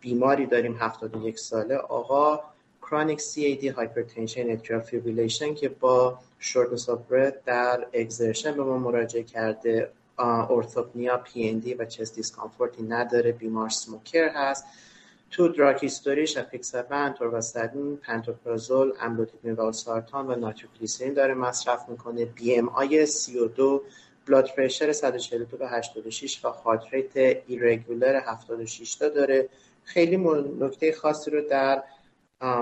بیماری 0.00 0.46
داریم 0.46 0.76
71 0.76 1.38
ساله. 1.38 1.76
آقا 1.76 2.40
chronic 2.82 3.20
CAD 3.20 3.64
hypertension 3.64 4.50
atrial 4.50 4.82
fibrillation 4.82 5.54
که 5.54 5.68
با 5.68 6.18
shortness 6.38 6.88
of 6.88 7.00
breath 7.44 7.86
exertion 7.92 8.52
به 8.52 8.62
ما 8.62 8.78
مراجعه 8.78 9.22
کرده 9.22 9.90
orthopnea 10.48 11.16
PND 11.16 11.74
و 11.74 11.84
chest 11.84 12.14
discomfort 12.14 12.76
ی 12.76 12.82
نداره. 12.82 13.32
بیمار 13.32 13.68
smoker 13.68 14.28
هست. 14.28 14.64
تو 15.30 15.48
drug 15.48 15.82
history 15.82 16.24
ش 16.24 16.36
apixaban، 16.36 17.12
atorvastatin، 17.12 17.96
pantoprazole، 17.96 18.92
amlodipine 19.00 19.52
valsartan 19.52 20.26
و 20.26 20.34
nitroglycerin 20.34 21.14
داره 21.14 21.34
مصرف 21.34 21.88
می‌کنه. 21.88 22.24
BMI 22.24 23.06
32 23.06 23.82
blood 24.26 24.50
pressure 24.56 24.92
142 24.92 25.56
به 25.56 25.68
86 25.68 26.44
و 26.44 26.48
heart 26.48 26.82
rate 26.90 27.16
irregular 27.46 28.20
76 28.26 28.94
تا 28.94 29.08
داره. 29.08 29.48
خیلی 29.84 30.16
نکته 30.60 30.92
خاصی 30.92 31.30
رو 31.30 31.40
در 31.40 31.82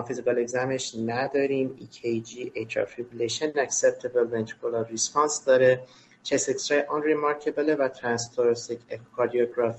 physical 0.09 0.38
exam 0.38 0.76
ش 0.76 0.94
نداریم. 1.06 1.78
EKG 1.80 2.30
atrial 2.58 2.86
fibrillation 2.86 3.56
acceptable 3.56 4.26
ventricular 4.34 4.96
response 4.96 5.46
داره. 5.46 5.82
chest 6.22 6.48
X-ray 6.48 6.80
unremarkable 6.80 7.02
ه 7.02 7.74
و 7.74 7.88
transthoracic 7.88 8.78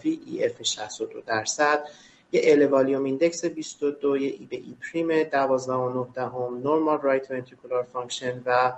EF 0.03 0.63
62 0.63 1.21
درصد. 1.21 1.83
یه 2.31 2.41
LA 2.43 2.65
volume 2.65 3.03
index 3.03 3.45
22 3.45 4.17
یه 4.17 4.27
E 4.39 4.45
به 4.45 4.55
E 4.55 4.75
prime 4.81 5.23
12 5.23 5.73
و 5.73 6.07
9 6.15 6.21
هم 6.21 6.61
normal 6.63 7.01
right 7.01 7.31
ventricular 7.31 7.83
function 7.83 8.41
و 8.45 8.73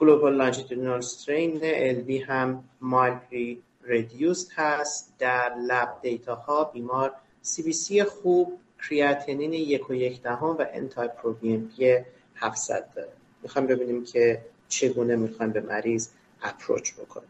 global 0.00 0.36
longitudinal 0.36 0.98
strain 0.98 1.60
ال 1.62 2.10
هم 2.10 2.64
mildly 2.80 3.62
reduced 3.84 4.52
هست. 4.54 5.14
در 5.18 5.54
lab 5.68 5.98
data 6.02 6.34
ها 6.34 6.64
بیمار 6.64 7.12
CBC 7.42 8.04
خوب 8.04 8.60
کریاتینین 8.82 9.52
یک 9.52 9.90
و 9.90 9.94
یک 9.94 10.22
دهم 10.22 10.56
و 10.58 10.66
NT 10.72 11.08
P 11.32 12.04
700 12.34 12.88
داره. 12.94 13.12
می‌خوایم 13.42 13.68
ببینیم 13.68 14.04
که 14.04 14.44
چگونه 14.68 15.16
می‌خوایم 15.16 15.52
به 15.52 15.60
مریض 15.60 16.08
approach 16.42 16.92
بکنیم. 16.92 17.28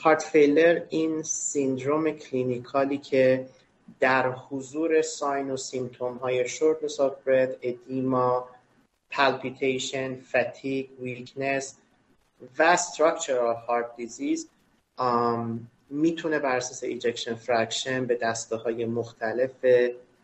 heart 0.00 0.22
failure 0.22 0.82
این 0.88 1.22
سیندروم 1.22 2.10
clinical 2.10 2.88
ی 2.88 2.98
که 2.98 3.46
در 4.00 4.30
حضور 4.30 5.02
sign 5.02 5.50
و 5.50 5.56
symptom 5.56 6.16
های 6.16 6.48
shortness 6.48 7.00
of 7.00 7.22
breath 7.22 7.56
edema 7.62 8.48
palpitation 9.10 10.20
fatigue 10.20 11.00
weakness 11.00 11.76
و 12.58 12.76
structural 12.76 13.66
heart 13.68 13.96
disease 13.96 14.48
می‌تونه 15.90 16.38
بر 16.38 16.56
اساس 16.56 16.84
ejection 16.84 17.34
fraction 17.34 18.04
به 18.04 18.14
دسته 18.14 18.56
های 18.56 18.84
مختلف 18.84 19.50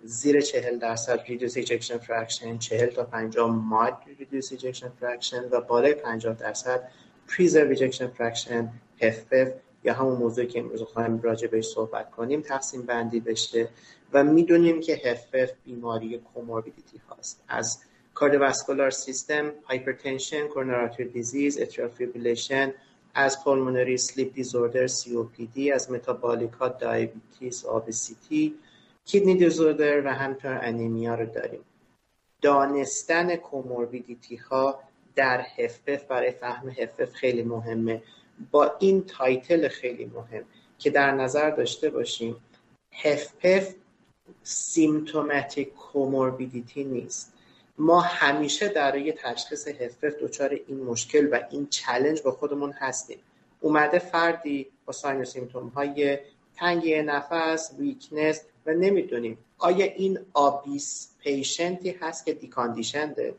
زیر 0.05 0.41
چهل 0.41 0.79
درصد 0.79 1.21
reduced 1.29 1.57
ejection 1.57 1.99
fraction 1.99 2.59
چهل 2.59 2.87
تا 2.87 3.05
پنجاه 3.05 3.51
mildly 3.51 3.97
reduced 4.19 4.53
ejection 4.53 4.89
fraction 5.01 5.49
و 5.51 5.61
بالای 5.61 5.95
پنجاه 5.95 6.35
درصد 6.35 6.89
preserved 7.29 7.69
ejection 7.69 8.07
fraction 8.07 8.73
HFpEF 9.01 9.49
یا 9.85 9.95
همون 9.95 10.17
موضوعی 10.17 10.47
که 10.47 10.59
امروز 10.59 10.83
خواهیم 10.83 11.21
راجع 11.23 11.49
بهش 11.49 11.67
صحبت 11.67 12.11
کنیم 12.11 12.41
تقسیم 12.41 12.83
بندی 12.83 13.21
بشه 13.21 13.69
و 14.13 14.25
می‌دونیم 14.25 14.81
که 14.81 15.19
HFpEF 15.33 15.51
بیماری 15.65 16.19
comorbidity 16.19 17.01
هاست. 17.09 17.45
از 17.49 17.79
cardiovascular 18.15 18.91
system 18.91 19.53
hypertension 19.65 20.47
coronary 20.47 21.05
disease 21.05 21.59
atrial 21.59 22.73
از 23.15 23.45
pulmonary 23.45 23.97
sleep 23.97 24.35
disorder 24.35 24.89
COPD 24.89 25.59
از 25.75 25.91
metabolic 25.91 26.53
ها 26.53 26.69
diabetes 26.69 27.65
obesity 27.65 28.55
kidney 29.05 29.35
disorder 29.35 30.07
و 30.07 30.09
همینطور 30.09 30.59
anemia 30.63 31.15
رو 31.15 31.27
داریم. 31.27 31.61
دانستن 32.43 33.37
comorbidity 33.37 34.37
ها 34.37 34.81
در 35.15 35.41
HFpEF 35.41 36.05
برای 36.05 36.31
فهم 36.31 36.69
HFpEF 36.69 37.13
خیلی 37.13 37.43
مهمه. 37.43 38.03
با 38.51 38.77
این 38.79 39.05
title 39.05 39.69
خیلی 39.69 40.05
مهم 40.05 40.45
که 40.79 40.91
در 40.91 41.11
نظر 41.11 41.51
داشته 41.51 41.91
باشیم 41.91 42.37
HFpEF 42.93 43.75
symptomatic 44.43 45.75
comorbidity 45.75 46.85
نیست. 46.85 47.33
ما 47.79 48.01
همیشه 48.01 48.69
در 48.69 48.99
یه 48.99 49.13
تشخیص 49.13 49.69
HFpEF 49.69 50.05
دچار 50.05 50.61
این 50.67 50.85
مشکل 50.85 51.29
و 51.33 51.41
این 51.51 51.67
challenge 51.67 52.23
با 52.23 52.31
خودمون 52.31 52.73
هستیم. 52.73 53.19
اومده 53.61 53.99
فردی 53.99 54.67
با 54.87 54.93
sign 54.93 55.25
symptom 55.25 55.69
های 55.69 56.19
تنگی 56.57 57.03
نفس 57.03 57.75
weakness 57.79 58.41
و 58.67 58.75
نمی‌دونیم. 58.75 59.39
آیا 59.59 59.87
این 59.87 60.19
obese 60.33 61.09
patient 61.19 61.82
ی 61.82 61.91
هست 61.91 62.27
که 62.27 62.33
deconditioned 62.33 63.21
ه؟ 63.21 63.35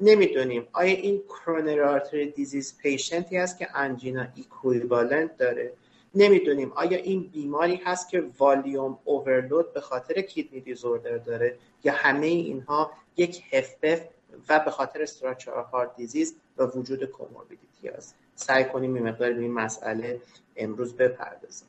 نمی‌دونیم. 0.00 0.68
آیا 0.72 0.96
این 0.96 1.22
coronary 1.28 2.26
disease 2.30 2.76
patient 2.78 3.29
ی 3.29 3.36
هست 3.36 3.58
که 3.58 3.68
angina 3.74 4.26
equivalent 4.34 5.36
داره؟ 5.36 5.72
نمی‌دونیم. 6.14 6.72
آیا 6.72 6.98
این 6.98 7.22
بیماری 7.22 7.76
هست 7.76 8.08
که 8.08 8.24
volume 8.38 8.98
overload 9.04 9.72
به 9.72 9.80
خاطر 9.80 10.20
kidney 10.20 10.60
disorder 10.60 11.16
داره 11.16 11.58
یا 11.84 11.92
همه 11.92 12.26
اینها 12.26 12.90
یک 13.16 13.42
HFpEF 13.52 14.00
و 14.48 14.58
به 14.58 14.70
خاطر 14.70 15.02
structural 15.02 15.50
heart 15.50 15.96
disease 15.96 16.34
و 16.56 16.64
وجود 16.64 17.04
comorbidity 17.04 17.88
هست 17.88 18.14
سعی 18.34 18.64
کنیم 18.64 18.94
این 18.94 19.08
مقدار 19.08 19.32
به 19.32 19.40
این 19.40 19.52
مسئله 19.52 20.20
امروز 20.56 20.96
بپردازیم. 20.96 21.68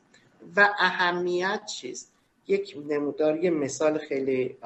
و 0.56 0.68
اهمیت 0.78 1.60
چیست؟ 1.66 2.12
یک 2.48 2.76
نمودار 2.88 3.36
یه 3.36 3.50
مثال 3.50 3.98
خیلی 3.98 4.56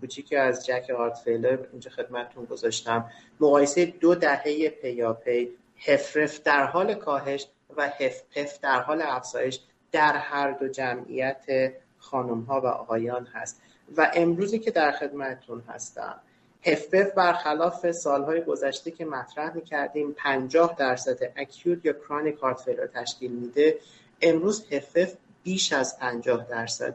کوچیکی 0.00 0.36
از 0.36 0.66
جک 0.66 0.90
هارت 0.90 1.18
فیلر 1.18 1.58
اینجا 1.72 1.90
خدمتتون 1.90 2.44
گذاشتم. 2.44 3.10
مقایسه 3.40 3.86
دو 3.86 4.14
دهه 4.14 4.68
پیاپی 4.68 5.48
هفرف 5.76 6.42
در 6.42 6.64
حال 6.64 6.94
کاهش 6.94 7.46
و 7.76 7.88
هفپف 7.88 8.60
در 8.60 8.80
حال 8.80 9.02
افزایش 9.02 9.60
در 9.92 10.16
هر 10.16 10.50
دو 10.50 10.68
جمعیت 10.68 11.72
خانم 11.98 12.40
ها 12.40 12.60
و 12.60 12.66
آقایان 12.66 13.26
هست. 13.26 13.62
و 13.96 14.10
امروزی 14.14 14.58
که 14.58 14.70
در 14.70 14.92
خدمتتون 14.92 15.62
هستم 15.68 16.20
هفپف 16.62 17.14
برخلاف 17.14 17.90
سالهای 17.90 18.40
گذشته 18.40 18.90
که 18.90 19.04
مطرح 19.04 19.54
می 19.54 19.62
کردیم 19.62 20.12
50 20.12 20.76
درصد 20.78 21.32
اکیوت 21.36 21.84
یا 21.84 21.92
کرونیک 21.92 22.36
هارت 22.36 22.60
فیلر 22.60 22.86
تشکیل 22.86 23.32
میده. 23.32 23.78
امروز 24.22 24.72
HFpEF 24.72 25.14
بیش 25.42 25.72
از 25.72 25.98
50 25.98 26.46
درصد 26.50 26.94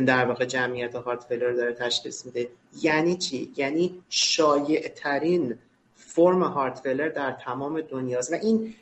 در 0.00 0.24
واقع 0.24 0.44
جمعیت 0.44 0.94
heart 0.94 1.24
failure 1.24 1.52
داره 1.52 1.72
تشخیص 1.72 2.26
میده. 2.26 2.48
یعنی 2.82 3.16
چی؟ 3.16 3.52
یعنی 3.56 4.02
شایع 4.08 4.88
ترین 4.88 5.58
فرم 5.94 6.42
heart 6.42 6.78
failure 6.78 7.08
در 7.08 7.32
تمام 7.32 7.80
دنیاست. 7.80 8.32
و 8.32 8.36
این 8.42 8.74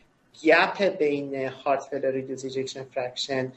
gap 0.42 0.82
بین 0.82 1.48
heart 1.48 1.82
failure 1.82 2.10
reduced 2.10 2.44
ejection 2.44 2.84
fraction 2.84 3.52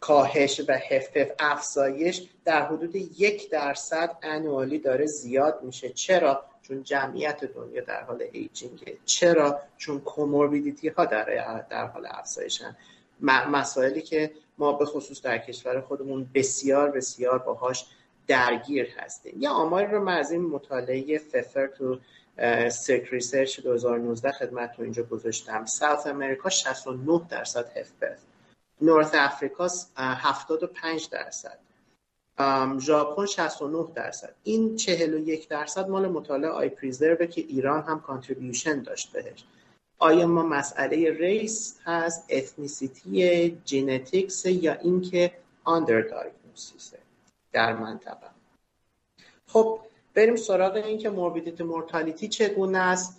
کاهش 0.00 0.60
و 0.68 0.72
HFpEF 0.72 1.30
افزایش 1.38 2.22
در 2.44 2.66
حدود 2.66 2.96
یک 2.96 3.50
درصد 3.50 4.16
annually 4.22 4.78
داره 4.78 5.06
زیاد 5.06 5.60
میشه. 5.62 5.88
چرا؟ 5.88 6.44
چون 6.62 6.82
جمعیت 6.82 7.44
دنیا 7.44 7.84
در 7.84 8.02
حال 8.02 8.24
aging 8.32 8.85
ه 8.85 8.96
چرا؟ 9.04 9.60
چون 9.76 10.00
comorbidity 10.00 10.88
ها 10.88 11.04
در, 11.04 11.64
در 11.70 11.86
حال 11.86 12.06
افزایشن. 12.10 12.76
مسائلی 13.22 14.02
که 14.02 14.30
ما 14.60 14.72
به 14.72 14.84
خصوص 14.84 15.22
در 15.22 15.38
کشور 15.38 15.80
خودمون 15.80 16.30
بسیار 16.34 16.90
بسیار 16.90 17.38
باهاش 17.38 17.86
درگیر 18.26 18.88
هستیم. 18.96 19.34
یه 19.38 19.48
آمار 19.48 19.84
رو 19.84 20.04
من 20.04 20.16
از 20.16 20.30
این 20.30 20.42
مطالعه 20.42 21.18
Pfeffer 21.18 21.66
تو 21.66 21.98
Circ 22.68 23.08
Research 23.10 23.60
2019 23.60 24.32
خدمت 24.32 24.74
رو 24.78 24.84
اینجا 24.84 25.02
گذاشتم. 25.02 25.64
South 25.64 26.06
America 26.06 26.48
69 26.48 27.20
درصد 27.30 27.76
HFpEF 27.76 28.18
North 28.80 29.10
Africa 29.14 29.68
75 29.96 31.08
درصد. 31.10 31.58
ژاپن 32.78 33.26
69 33.26 33.86
درصد. 33.94 34.34
این 34.42 34.76
41 34.76 35.48
درصد 35.48 35.88
مال 35.88 36.08
مطالعه 36.08 36.50
I-PRESERVE 36.50 37.26
که 37.26 37.40
ایران 37.40 37.82
هم 37.82 38.00
contribution 38.00 38.82
داشت 38.82 39.12
بهش. 39.12 39.44
آیا 40.02 40.26
ما 40.26 40.42
مسئله 40.42 41.10
race 41.10 41.78
هست 41.84 42.26
ethnicity 42.30 43.50
genetics 43.64 44.46
یا 44.46 44.72
اینکه 44.72 45.32
under 45.64 46.00
diagnosis 46.00 46.88
ه 46.88 46.98
در 47.52 47.72
منطقه؟ 47.72 48.30
خب 49.46 49.80
بریم 50.14 50.36
سراغ 50.36 50.74
اینکه 50.74 51.10
morbidity 51.10 51.62
mortality 51.62 52.28
چگونه 52.28 52.78
است. 52.78 53.16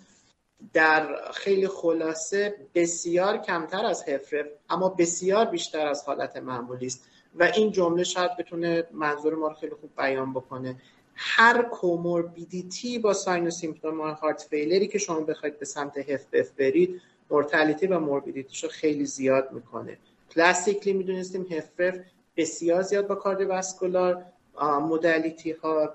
در 0.72 1.30
خیلی 1.34 1.68
خلاصه 1.68 2.54
بسیار 2.74 3.38
کمتر 3.38 3.86
از 3.86 4.08
HFrEF 4.08 4.46
اما 4.70 4.88
بسیار 4.88 5.44
بیشتر 5.44 5.86
از 5.86 6.04
حالت 6.04 6.36
معمولی 6.36 6.86
است. 6.86 7.08
و 7.34 7.42
این 7.42 7.72
جمله 7.72 8.04
شاید 8.04 8.36
بتونه 8.36 8.86
منظور 8.92 9.34
ما 9.34 9.48
رو 9.48 9.54
خیلی 9.54 9.74
خوب 9.74 9.90
بیان 9.96 10.32
بکنه. 10.32 10.76
هر 11.14 11.62
comorbidity 11.62 12.98
با 12.98 13.12
sign 13.12 13.46
و 13.46 13.50
symptom 13.50 14.00
heart 14.00 14.46
failure 14.50 14.83
ی 14.83 14.88
که 14.88 14.98
شما 14.98 15.20
بخواید 15.20 15.58
به 15.58 15.64
سمت 15.64 15.98
HFpEF 15.98 16.50
برید 16.50 17.00
mortality 17.30 17.86
و 17.86 17.98
morbidity 17.98 18.50
شو 18.50 18.68
خیلی 18.68 19.04
زیاد 19.04 19.52
می‌کنه. 19.52 19.98
classically 20.34 20.92
می‌دونستیم 20.92 21.46
HFrEF 21.50 21.94
بسیار 22.36 22.82
زیاد 22.82 23.06
با 23.06 23.14
cardiovascular 23.14 24.24
modality 24.62 25.50
ها 25.50 25.94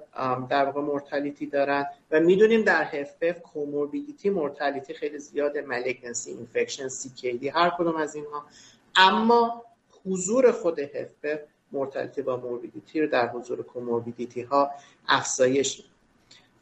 در 0.50 0.66
واقع 0.66 0.82
mortality 0.82 1.46
دارن 1.46 1.86
و 2.12 2.20
می‌دونیم 2.20 2.62
در 2.62 2.84
HFpEF 2.84 3.42
comorbidity 3.42 4.30
mortality 4.30 4.94
خیلی 4.94 5.20
زیاده 5.20 5.62
malignancy 5.62 6.32
infection 6.32 6.88
سی 6.88 7.50
هر 7.50 7.70
کدوم 7.70 7.96
از 7.96 8.16
اینها. 8.16 8.46
اما 8.96 9.64
حضور 10.06 10.52
خود 10.52 10.80
HFpEF 10.80 11.40
mortality 11.72 12.22
با 12.22 12.38
morbidity 12.38 13.02
رو 13.02 13.08
در 13.08 13.28
حضور 13.28 13.64
comorbidity 13.64 14.42
ها 14.42 14.72
افزایش 15.08 15.84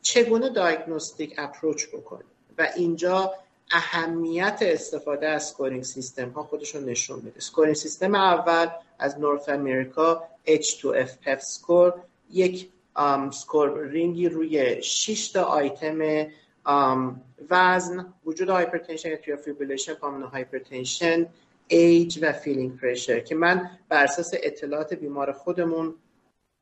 چگونه 0.02 0.50
diagnostic 0.50 1.34
approach 1.38 1.88
بکنیم؟ 1.88 2.26
و 2.58 2.68
اینجا 2.76 3.34
اهمیت 3.72 4.58
استفاده 4.62 5.28
از 5.28 5.44
scoring 5.44 5.84
system 5.84 6.30
ها 6.30 6.44
خودش 6.44 6.76
رو 6.76 6.82
نشون 6.82 7.22
میده. 7.24 7.40
scoring 7.40 7.76
system 7.76 8.16
اول 8.16 8.68
از 9.00 9.20
North 9.20 9.50
America 9.50 10.24
H2FPEF 10.48 11.40
score 11.40 11.94
یک 12.32 12.70
scoring 13.32 13.80
ی 13.80 14.30
روی 14.30 14.84
6 14.84 15.28
تا 15.28 15.44
آیتم 15.44 16.28
وزن 17.50 18.14
وجود 18.26 18.50
hypertension 18.50 19.10
atrial 19.28 19.38
fibrillation 19.38 19.94
pulmonary 19.94 20.24
hypertension 20.24 21.28
age 21.68 22.20
و 22.22 22.32
filling 22.32 22.80
pressure 22.80 23.20
که 23.20 23.36
من 23.36 23.70
بر 23.90 24.04
اساس 24.04 24.34
اطلاعات 24.44 24.94
بیمار 24.94 25.32
خودمون 25.32 25.96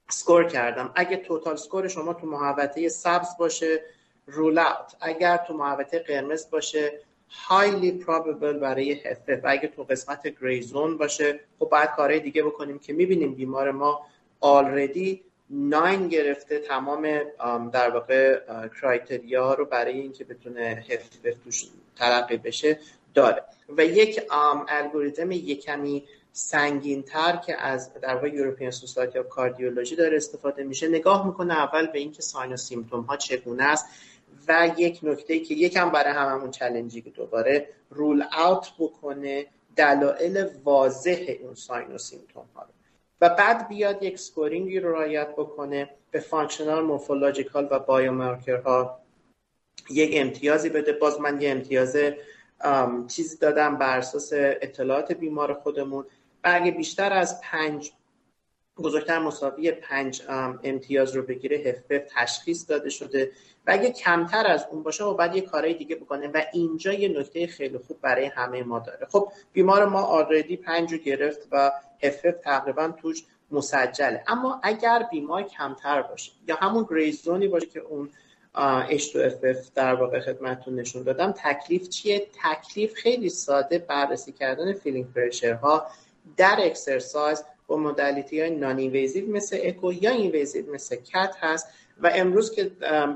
سکور 0.09 0.43
کردم. 0.43 0.91
اگه 0.95 1.17
توتال 1.17 1.55
سکور 1.55 1.87
شما 1.87 2.13
تو 2.13 2.27
محوطه 2.27 2.89
سبز 2.89 3.27
باشه 3.39 3.81
رول 4.27 4.57
اوت 4.57 4.95
اگر 5.01 5.37
تو 5.37 5.53
محوطه 5.53 5.99
قرمز 5.99 6.49
باشه 6.49 6.99
highly 7.49 8.05
probable 8.05 8.59
برای 8.61 9.01
HFF 9.01 9.39
اگه 9.43 9.67
تو 9.67 9.83
قسمت 9.83 10.27
گری 10.41 10.61
زون 10.61 10.97
باشه 10.97 11.39
خب 11.59 11.69
بعد 11.69 11.89
کارهای 11.95 12.19
دیگه 12.19 12.43
بکنیم 12.43 12.79
که 12.79 12.93
می‌بینیم 12.93 13.35
بیمار 13.35 13.71
ما 13.71 14.05
آلردی 14.39 15.23
ناین 15.49 16.07
گرفته 16.07 16.59
تمام 16.59 17.23
در 17.73 17.89
واقع 17.89 18.39
کرایتریا 18.81 19.53
رو 19.53 19.65
برای 19.65 19.99
اینکه 19.99 20.23
بتونه 20.23 20.85
HFF 20.89 21.43
توش 21.43 21.65
تلقی 21.95 22.37
بشه. 22.37 22.79
داره. 23.13 23.43
و 23.77 23.85
یک 23.85 24.21
الگوریتم 24.67 25.31
یکمی 25.31 26.03
سنگین 26.31 27.03
تر 27.03 27.35
که 27.35 27.61
از 27.61 27.93
در 27.93 28.15
واقع 28.15 28.29
European 28.29 28.71
Society 28.71 29.19
of 29.19 29.29
Cardiology 29.29 29.95
داره 29.95 30.17
استفاده 30.17 30.63
میشه. 30.63 30.87
نگاه 30.87 31.27
می‌کنه 31.27 31.53
اول 31.53 31.87
به 31.87 31.99
اینکه 31.99 32.21
sign 32.21 32.53
و 32.53 32.57
symptom 32.57 33.01
ها 33.01 33.17
چگونه 33.17 33.63
است 33.63 33.85
و 34.47 34.71
یک 34.77 34.99
نکته 35.03 35.39
که 35.39 35.53
یکم 35.53 35.89
برای 35.89 36.13
هممون 36.13 36.51
challenge 36.51 36.96
ی 36.96 37.01
که 37.01 37.09
دوباره 37.09 37.67
rule 37.89 38.23
out 38.47 38.71
بکنه 38.79 39.45
دلایل 39.75 40.47
واضح 40.63 41.35
اون 41.43 41.55
sign 41.55 41.91
و 41.91 41.97
symptom 41.97 42.45
ها 42.55 42.61
رو. 42.61 42.69
و 43.21 43.29
بعد 43.29 43.67
بیاد 43.67 44.03
یک 44.03 44.19
scoring 44.19 44.72
ی 44.72 44.79
رو 44.79 44.91
رعایت 44.91 45.31
بکنه 45.31 45.89
به 46.11 46.19
functional 46.19 46.83
morphological 46.83 47.67
و 47.71 47.79
biomarker 47.79 48.55
ها 48.55 48.99
یک 49.89 50.11
امتیازی 50.13 50.69
بده. 50.69 50.91
باز 50.91 51.21
من 51.21 51.41
یه 51.41 51.51
امتیاز 51.51 51.97
چیزی 53.07 53.37
دادم 53.37 53.77
بر 53.77 53.97
اساس 53.97 54.29
اطلاعات 54.33 55.11
بیمار 55.11 55.53
خودمون. 55.53 56.05
و 56.43 56.51
اگه 56.53 56.71
بیشتر 56.71 57.13
از 57.13 57.41
پنج 57.41 57.91
بزرگتر 58.77 59.19
مساوی 59.19 59.71
پنج 59.71 60.21
امتیاز 60.63 61.15
رو 61.15 61.23
بگیره 61.23 61.57
هفف 61.57 62.01
تشخیص 62.15 62.69
داده 62.69 62.89
شده. 62.89 63.31
و 63.67 63.71
اگه 63.71 63.91
کمتر 63.91 64.47
از 64.47 64.65
اون 64.71 64.83
باشه 64.83 65.03
و 65.03 65.13
بعد 65.13 65.35
یه 65.35 65.41
کارهای 65.41 65.73
دیگه 65.73 65.95
بکنه 65.95 66.27
و 66.27 66.41
اینجا 66.53 66.93
یه 66.93 67.19
نکته 67.19 67.47
خیلی 67.47 67.77
خوب 67.77 68.01
برای 68.01 68.25
همه 68.25 68.63
ما 68.63 68.79
داره. 68.79 69.07
خب 69.11 69.31
بیمار 69.53 69.85
ما 69.85 70.01
آردی 70.01 70.57
پنج 70.57 70.91
رو 70.93 70.97
گرفت 70.97 71.47
و 71.51 71.71
هفف 72.03 72.35
تقریبا 72.43 72.87
توش 73.01 73.23
مسجله. 73.51 74.23
اما 74.27 74.59
اگر 74.63 75.07
بیمار 75.11 75.43
کمتر 75.43 76.01
باشه 76.01 76.31
یا 76.47 76.55
همون 76.55 76.87
گریزونی 76.89 77.47
باشه 77.47 77.65
که 77.65 77.79
اون 77.79 78.09
H2FPEF 78.89 79.71
در 79.75 79.93
واقع 79.93 80.19
خدمتتون 80.19 80.75
نشون 80.75 81.03
دادم. 81.03 81.33
تکلیف 81.37 81.89
چیه؟ 81.89 82.27
تکلیف 82.43 82.93
خیلی 82.93 83.29
ساده 83.29 83.77
بررسی 83.77 84.31
کردن 84.31 84.73
filling 84.73 85.13
pressure 85.13 85.53
ها 85.53 85.87
در 86.37 86.57
exercise 86.59 87.43
با 87.67 87.77
modality 87.77 88.41
های 88.41 88.49
non-invasive 88.49 89.31
مثل 89.31 89.59
اکو 89.63 89.93
یا 89.93 90.11
invasive 90.11 90.73
مثل 90.73 90.95
cath 90.95 91.35
هست 91.39 91.67
و 92.01 92.11
امروز 92.13 92.55
که 92.55 92.63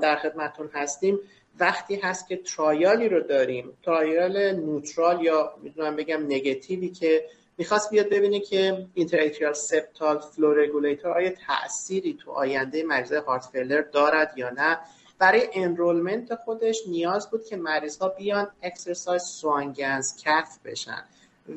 در 0.01 0.15
خدمتون 0.15 0.69
هستیم 0.73 1.19
وقتی 1.59 1.95
هست 1.95 2.27
که 2.27 2.37
trial 2.37 2.97
ی 2.97 3.09
رو 3.09 3.19
داریم 3.19 3.77
trial 3.83 4.51
neutral 4.51 5.21
یا 5.21 5.53
می‌تونم 5.63 5.95
بگم 5.95 6.25
نگتیوی 6.25 6.89
که 6.89 7.25
می‌خواست 7.57 7.89
بیاد 7.89 8.09
ببینه 8.09 8.39
که 8.39 8.85
interatrial 8.93 9.53
septal 9.53 10.19
flow 10.19 10.53
regulator 10.53 11.11
آیا 11.11 11.33
تأثیری 11.47 12.13
تو 12.13 12.31
آینده 12.31 12.83
مریض 12.83 13.13
heart 13.13 13.45
failure 13.51 13.81
دارد 13.81 14.33
یا 14.35 14.49
نه. 14.49 14.77
برای 15.19 15.47
انرولمنت 15.53 16.35
خودش 16.35 16.77
نیاز 16.87 17.29
بود 17.29 17.45
که 17.45 17.57
مریض 17.57 17.97
ها 17.97 18.09
بیان 18.09 18.47
اکسرسایز 18.61 19.23
سوانگنز 19.23 20.23
کف 20.23 20.59
بشن. 20.65 21.03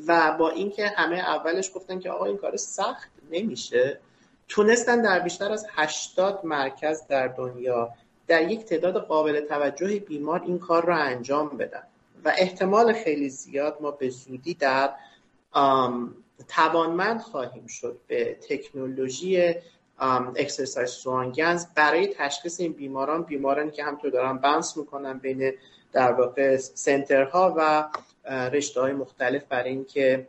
و 0.07 0.37
با 0.39 0.51
اینکه 0.51 0.87
همه 0.87 1.17
اولش 1.17 1.71
گفتن 1.75 1.99
که 1.99 2.11
آقا 2.11 2.25
این 2.25 2.37
کار 2.37 2.57
سخت 2.57 3.11
نمیشه 3.31 4.01
تونستن 4.49 5.03
در 5.03 5.19
بیشتر 5.21 5.53
از 5.53 5.67
80 5.71 6.41
مرکز 6.45 7.07
در 7.07 7.29
دنیا 7.29 7.91
در 8.27 8.51
یک 8.51 8.65
تعداد 8.65 9.07
قابل 9.07 9.41
توجه 9.41 9.99
بیمار 9.99 10.43
این 10.43 10.59
کار 10.59 10.85
را 10.85 10.97
انجام 10.97 11.49
بدن. 11.49 11.83
و 12.25 12.33
احتمال 12.39 12.93
خیلی 12.93 13.29
زیاد 13.29 13.79
ما 13.81 13.91
به 13.91 14.09
زودی 14.09 14.55
در 14.55 14.95
توانمند 16.49 17.21
خواهیم 17.21 17.67
شد 17.67 18.01
به 18.07 18.39
تکنولوژی 18.49 19.55
exercise 20.01 20.91
Swan-Ganz 20.91 21.67
برای 21.75 22.07
تشخیص 22.07 22.61
این 22.61 22.73
بیماران 22.73 23.23
بیماران 23.23 23.71
که 23.71 23.85
همینطور 23.85 24.11
دارن 24.11 24.39
bounce 24.39 24.77
می‌کنن 24.77 25.19
بین 25.19 25.53
در 25.93 26.13
واقع 26.13 26.57
center 26.57 27.41
ها 27.41 27.55
و 27.57 27.89
رشته 28.49 28.81
های 28.81 28.93
مختلف 28.93 29.45
برای 29.45 29.71
اینکه 29.71 30.29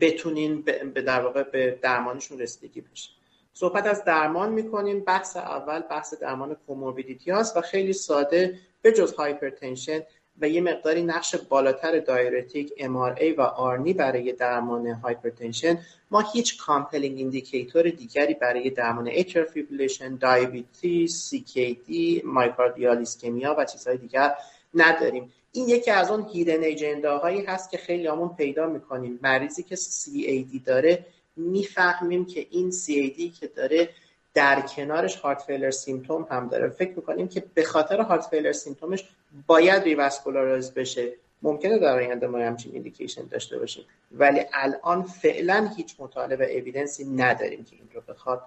بتونین 0.00 0.62
به 0.62 1.02
در 1.02 1.20
واقع 1.20 1.42
به 1.42 1.78
درمانشون 1.82 2.38
رسیدگی 2.38 2.80
بشه. 2.80 3.10
صحبت 3.52 3.86
از 3.86 4.04
درمان 4.04 4.52
می‌کنیم. 4.52 5.00
بحث 5.00 5.36
اول 5.36 5.80
بحث 5.80 6.14
درمان 6.14 6.56
comorbidity 6.66 7.30
هاست 7.30 7.56
و 7.56 7.60
خیلی 7.60 7.92
ساده 7.92 8.58
به 8.82 8.92
جز 8.92 9.14
hypertension 9.14 10.00
و 10.40 10.48
یه 10.48 10.60
مقداری 10.60 11.02
نقش 11.02 11.34
بالاتر 11.34 11.98
diuretic 11.98 12.72
MRA 12.78 13.38
و 13.38 13.40
ARNI 13.40 13.92
برای 13.92 14.32
درمان 14.32 14.86
hypertension 14.86 15.78
ما 16.10 16.20
هیچ 16.20 16.58
compelling 16.58 17.18
indicator 17.18 17.90
دیگری 17.90 18.34
برای 18.34 18.70
درمان 18.70 19.10
atrial 19.12 19.46
fibrillation، 19.46 20.14
diabetes، 20.14 21.34
CKD، 21.34 21.90
myocardial 22.24 22.98
ischemia 22.98 23.54
و 23.58 23.64
چیزهای 23.64 23.96
دیگر 23.96 24.34
نداریم. 24.74 25.32
این 25.52 25.68
یکی 25.68 25.90
از 25.90 26.10
اون 26.10 26.26
hidden 26.32 26.64
agenda 26.64 27.17
هایی 27.17 27.44
هست 27.44 27.70
که 27.70 27.78
خیلی 27.78 28.06
همون 28.06 28.28
پیدا 28.36 28.66
می‌کنیم. 28.66 29.18
مریضی 29.22 29.62
که 29.62 29.76
CAD 29.76 30.64
داره 30.64 31.06
می‌فهمیم 31.36 32.24
که 32.24 32.46
این 32.50 32.70
CAD 32.72 33.40
که 33.40 33.46
داره 33.46 33.88
در 34.34 34.60
کنارش 34.60 35.16
heart 35.16 35.42
failure 35.42 35.70
symptom 35.70 36.26
هم 36.30 36.48
داره. 36.48 36.68
فکر 36.68 36.92
می‌کنیم 36.96 37.28
که 37.28 37.44
به 37.54 37.64
خاطر 37.64 38.00
heart 38.00 38.26
failure 38.26 38.52
symptom 38.52 38.96
ش 38.96 39.08
باید 39.46 39.82
revascularize 39.82 40.74
بشه. 40.74 41.12
ممکنه 41.42 41.78
در 41.78 41.96
آینده 41.96 42.26
ما 42.26 42.38
همچین 42.38 42.72
indication 42.72 43.26
داشته 43.26 43.58
باشیم. 43.58 43.84
ولی 44.12 44.40
الان 44.52 45.02
فعلا 45.02 45.70
هیچ 45.76 45.96
مطالعه 45.98 46.36
و 46.36 46.42
evidence 46.42 46.97
ی 46.97 47.04
نداریم 47.04 47.64
که 47.64 47.76
این 47.76 47.88
رو 47.94 48.00
بخواد 48.08 48.42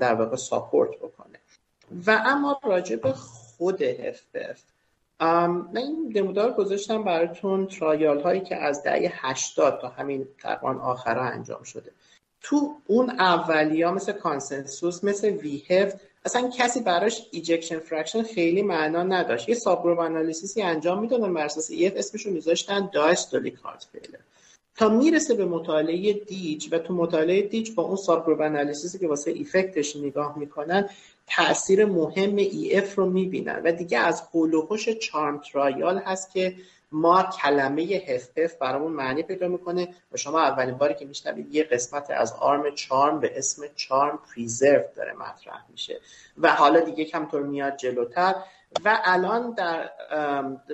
در 0.00 0.14
واقع 0.14 0.36
support 0.36 0.90
بکنه. 0.90 1.38
و 2.06 2.22
اما 2.26 2.60
راجع 2.64 2.96
به 2.96 3.12
خود 3.12 3.92
HFpEF 4.12 4.58
من 5.20 5.76
این 5.76 6.12
نمودار 6.14 6.52
گذاشتم 6.52 7.04
براتون 7.04 7.66
trial 7.66 8.20
هایی 8.20 8.40
که 8.40 8.56
از 8.56 8.82
دهه 8.82 9.12
80 9.26 9.80
تا 9.80 9.88
همین 9.88 10.28
تقریبا 10.42 10.80
آخرها 10.82 11.24
انجام 11.24 11.62
شده. 11.62 11.90
تو 12.48 12.74
اون 12.86 13.10
ها 13.20 13.92
مثل 13.92 14.12
CONSENSUS 14.12 15.04
مثل 15.04 15.28
وی 15.28 15.62
اصلا 16.24 16.50
کسی 16.58 16.80
براش 16.80 17.26
ejection 17.30 17.78
fraction 17.78 18.22
خیلی 18.22 18.62
معنا 18.62 19.02
نداشت. 19.02 19.48
یه 19.48 19.54
subgroup 19.54 19.98
analysis 19.98 20.55
ی 20.55 20.62
انجام 20.62 21.00
می‌دادن 21.00 21.34
بر 21.34 21.44
اساس 21.44 21.70
EF 21.70 21.92
اسمشون 21.96 22.32
میذاشتن 22.32 22.90
diastolic 22.92 23.54
heart 23.54 23.86
failure 23.92 24.18
تا 24.76 24.88
می‌رسه 24.88 25.34
به 25.34 25.44
مطالعه 25.44 26.12
DIG 26.12 26.68
و 26.72 26.78
تو 26.78 26.94
مطالعه 26.94 27.42
DIG 27.42 27.74
با 27.74 27.82
اون 27.82 27.96
subgroup 27.96 28.40
analysis 28.40 28.92
ی 28.92 28.98
که 28.98 29.08
واسه 29.08 29.30
effect 29.30 29.80
ش 29.80 29.96
نگاه 29.96 30.38
می‌کنن 30.38 30.88
تاثیر 31.26 31.84
مهم 31.84 32.36
EF 32.36 32.94
رو 32.94 33.10
می‌بینن. 33.10 33.62
و 33.64 33.72
دیگه 33.72 33.98
از 33.98 34.22
حول 34.34 34.54
و 34.54 34.61
حوش 34.61 34.88
CHARM 34.88 35.40
trial 35.52 35.98
هست 35.98 36.32
که 36.32 36.54
ما 36.92 37.22
کلمه 37.22 37.82
HFpEF 37.82 38.54
برامون 38.60 38.92
معنی 38.92 39.22
پیدا 39.22 39.48
می‌کنه 39.48 39.88
و 40.12 40.16
شما 40.16 40.40
اولین 40.40 40.74
باری 40.74 40.94
که 40.94 41.04
میشنوید 41.04 41.54
یه 41.54 41.64
قسمت 41.64 42.10
از 42.10 42.32
arm 42.32 42.74
CHARM 42.74 43.20
به 43.20 43.38
اسم 43.38 43.62
CHARM-Preserved 43.76 44.82
داره 44.96 45.12
مطرح 45.12 45.64
میشه. 45.70 46.00
و 46.38 46.52
حالا 46.52 46.80
دیگه 46.80 47.04
همینطور 47.04 47.42
میاد 47.42 47.76
جلوتر. 47.76 48.34
و 48.84 48.98
الان 49.04 49.50
در 49.50 49.90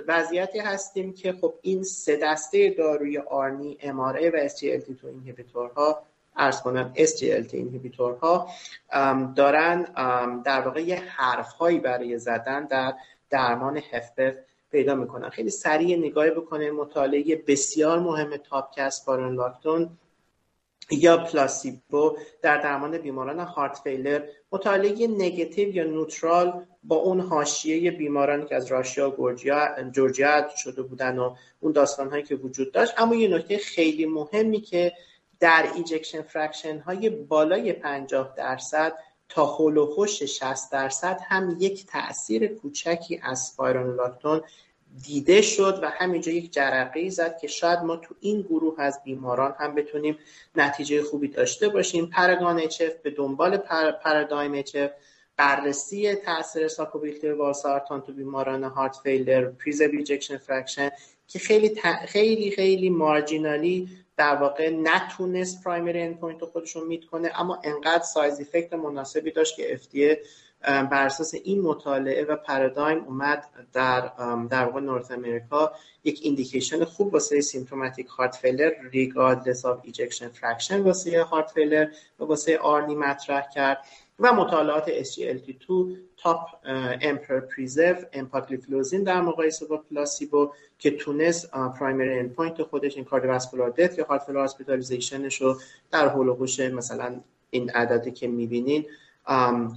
وضعیتی 0.07 0.59
هستیم 0.59 1.13
که 1.13 1.33
خب 1.33 1.53
این 1.61 1.83
سه 1.83 2.19
دسته 2.23 2.69
داروی 2.69 3.17
آرنی 3.17 3.77
MRA 3.81 4.33
و 4.33 4.47
SGLT2 4.47 5.05
اینهیبیتورها 5.05 6.03
ارز 6.35 6.61
کنم 6.61 6.93
SGLT 6.95 7.53
اینهیبیتورها 7.53 8.49
دارن 9.35 9.81
در 10.45 10.61
واقع 10.61 10.81
یه 10.81 10.95
حرف 10.95 11.53
هایی 11.53 11.79
برای 11.79 12.19
زدن 12.19 12.65
در 12.65 12.93
درمان 13.29 13.77
هفپف 13.77 14.35
پیدا 14.73 14.95
می‌کنن. 14.95 15.29
خیلی 15.29 15.49
سریع 15.49 15.97
نگاهی 15.97 16.31
بکنه. 16.31 16.71
مطالعه 16.71 17.43
بسیار 17.47 17.99
مهم 17.99 18.37
تاپکست 18.37 19.05
بارون 19.05 19.35
لاکتون 19.35 19.89
یا 20.91 21.17
پلاسیبو 21.17 22.17
در 22.41 22.57
درمان 22.57 22.97
بیماران 22.97 23.39
هارت 23.39 23.79
فیلر. 23.83 24.21
مطالعه 24.51 25.07
نگتیو 25.07 25.75
یا 25.75 25.83
نوترال 25.83 26.65
با 26.83 26.95
اون 26.95 27.19
حاشیه 27.19 27.91
بیمارانی 27.91 28.45
که 28.45 28.55
از 28.55 28.67
راشیا 28.67 29.21
و 29.21 29.33
جورجیا 29.91 30.49
شده 30.57 30.81
بودن 30.81 31.19
و 31.19 31.35
اون 31.59 31.71
داستان 31.71 32.09
هایی 32.09 32.23
که 32.23 32.35
وجود 32.35 32.71
داشت. 32.71 32.93
اما 32.97 33.15
یه 33.15 33.27
نکته 33.27 33.57
خیلی 33.57 34.05
مهمی 34.05 34.61
که 34.61 34.93
در 35.39 35.65
ایجکشن 35.75 36.21
فرکشن 36.21 36.79
های 36.79 37.09
بالای 37.09 37.73
50 37.73 38.33
درصد 38.37 38.93
تا 39.33 39.45
هولوخوش 39.45 40.23
60 40.23 40.71
درصد 40.71 41.19
هم 41.27 41.57
یک 41.59 41.85
تاثیر 41.85 42.47
کوچکی 42.47 43.19
از 43.23 43.39
سپایرونولاکتون 43.39 44.41
دیده 45.03 45.41
شد 45.41 45.79
و 45.81 45.89
همینجا 45.89 46.31
یک 46.31 46.53
جرقه 46.53 47.09
زد 47.09 47.37
که 47.37 47.47
شاید 47.47 47.79
ما 47.79 47.95
تو 47.95 48.15
این 48.19 48.41
گروه 48.41 48.75
از 48.77 48.99
بیماران 49.03 49.55
هم 49.59 49.75
بتونیم 49.75 50.17
نتیجه 50.55 51.03
خوبی 51.03 51.27
داشته 51.27 51.69
باشیم. 51.69 52.05
پرگان 52.05 52.59
اچف 52.59 52.95
به 52.95 53.09
دنبال 53.09 53.57
پر، 53.57 53.91
پرادایم 53.91 54.53
اچف 54.53 54.89
بررسی 55.37 56.15
تاثیر 56.15 56.67
sacubitril 56.67 57.33
valsartan 57.33 58.01
تو 58.01 58.13
بیماران 58.13 58.63
heart 58.63 58.95
failure 59.03 59.45
preserved 59.45 59.87
ejection 59.87 60.37
fraction 60.37 60.89
که 61.27 61.39
خیلی 61.39 61.81
خیلی 62.07 62.51
خیلی 62.51 62.89
marginally 62.89 63.89
در 64.17 64.35
واقع 64.35 64.69
نتونست 64.69 65.63
primary 65.63 66.01
endpoint 66.01 66.41
رو 66.41 66.47
خودشون 66.47 66.87
meet 66.87 67.05
کنه 67.05 67.31
اما 67.35 67.61
انقدر 67.63 68.03
size 68.03 68.41
effect 68.41 68.73
مناسبی 68.73 69.31
داشت 69.31 69.55
که 69.55 69.77
FDA 69.77 70.27
بر 70.63 71.05
اساس 71.05 71.33
این 71.33 71.61
مطالعه 71.61 72.25
و 72.25 72.35
PARADIGM 72.35 73.03
اومد 73.03 73.45
در 73.73 74.11
در 74.49 74.65
واقع 74.65 74.79
North 74.79 75.11
America. 75.11 75.71
یک 76.03 76.19
indication 76.23 76.85
خوب 76.85 77.13
واسه 77.13 77.41
symptomatic 77.41 78.07
heart 78.07 78.35
failure 78.35 78.71
regardless 78.91 79.65
of 79.65 79.79
ejection 79.83 80.27
fraction 80.27 80.81
واسه 80.81 81.23
heart 81.23 81.51
failure 81.51 81.87
و 82.19 82.23
واسه 82.23 82.57
ARNI 82.57 82.95
مطرح 82.95 83.49
کرد. 83.55 83.77
و 84.19 84.33
مطالعات 84.33 85.03
SGLT2 85.03 85.71
تاپ 86.17 86.39
EMPEROR-Preserved 87.01 87.95
empagliflozin 88.13 89.03
در 89.03 89.21
مقایسه 89.21 89.65
با 89.65 89.77
placebo 89.77 90.51
که 90.79 90.91
تونست 90.91 91.51
primary 91.51 92.19
endpoint 92.19 92.63
خودش 92.63 92.95
این 92.95 93.05
cardiovascular 93.05 93.69
death 93.69 93.97
یا 93.97 94.05
heart 94.05 94.23
failure 94.23 94.39
hospitalization 94.39 95.29
ش 95.29 95.41
رو 95.41 95.59
در 95.91 96.07
حول 96.07 96.26
و 96.26 96.33
حوش 96.33 96.59
مثلا 96.59 97.19
این 97.49 97.69
عددی 97.69 98.11
که 98.11 98.27
می‌بینین 98.27 98.85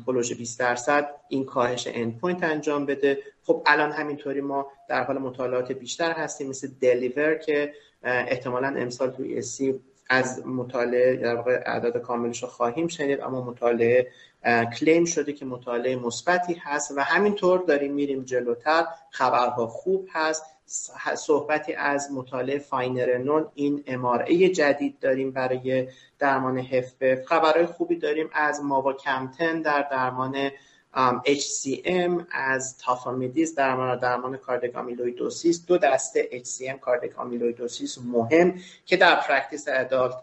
هلوش 0.07 0.33
20 0.33 0.59
درصد 0.59 1.11
این 1.29 1.45
کاهش 1.45 1.89
endpoint 1.95 2.45
انجام 2.45 2.87
بده. 2.87 3.19
خب 3.45 3.63
الان 3.67 3.93
همینطوری 3.93 4.41
ما 4.41 4.67
در 4.89 5.05
حال 5.05 5.19
مطالعات 5.19 5.73
بیشتر 5.73 6.13
هستیم 6.13 6.49
مثل 6.49 6.69
DELIVER 6.81 7.35
که 7.35 7.73
احتمالا 8.03 8.69
امسال 8.69 9.11
توی 9.11 9.39
ESC 9.39 9.81
از 10.11 10.47
مطالعه 10.47 11.17
در 11.17 11.37
واقع 11.37 11.63
اعداد 11.67 11.97
کاملش 11.97 12.43
رو 12.43 12.49
خواهیم 12.49 12.89
شنید 12.89 13.21
اما 13.21 13.45
مطالعه 13.45 14.09
claim 14.79 15.05
شده 15.05 15.33
که 15.33 15.45
مطالعه 15.45 15.97
مثبتی 15.97 16.55
هست 16.55 16.93
و 16.97 17.01
همینطور 17.01 17.65
داریم 17.65 17.93
میریم 17.93 18.25
جلوتر. 18.25 18.85
خبرها 19.11 19.67
خوب 19.67 20.09
هست. 20.13 20.43
صحبتی 21.17 21.75
از 21.75 22.13
مطالعه 22.13 22.59
finerenone 22.59 23.47
این 23.55 23.85
MRA 23.87 24.33
ی 24.33 24.49
جدید 24.49 24.99
داریم 25.01 25.31
برای 25.31 25.89
درمان 26.19 26.59
HFpEF 26.59 27.25
خبرهای 27.29 27.67
خوبی 27.67 27.97
داریم 27.97 28.31
از 28.33 28.61
mavacamten 28.65 29.63
در 29.63 29.87
درمان 29.91 30.51
HCM 31.25 32.25
از 32.31 32.79
tafamidis 32.79 33.55
درمان 33.55 33.99
درمان 33.99 34.37
cardiac 34.37 34.77
amyloidosis 34.77 35.67
دو 35.67 35.79
دسته 35.79 36.29
HCM 36.45 36.81
cardiac 36.81 37.19
amyloidosis 37.19 37.99
مهم 37.99 38.55
که 38.87 38.97
در 38.97 39.17
practice 39.17 39.69
adult 39.69 40.15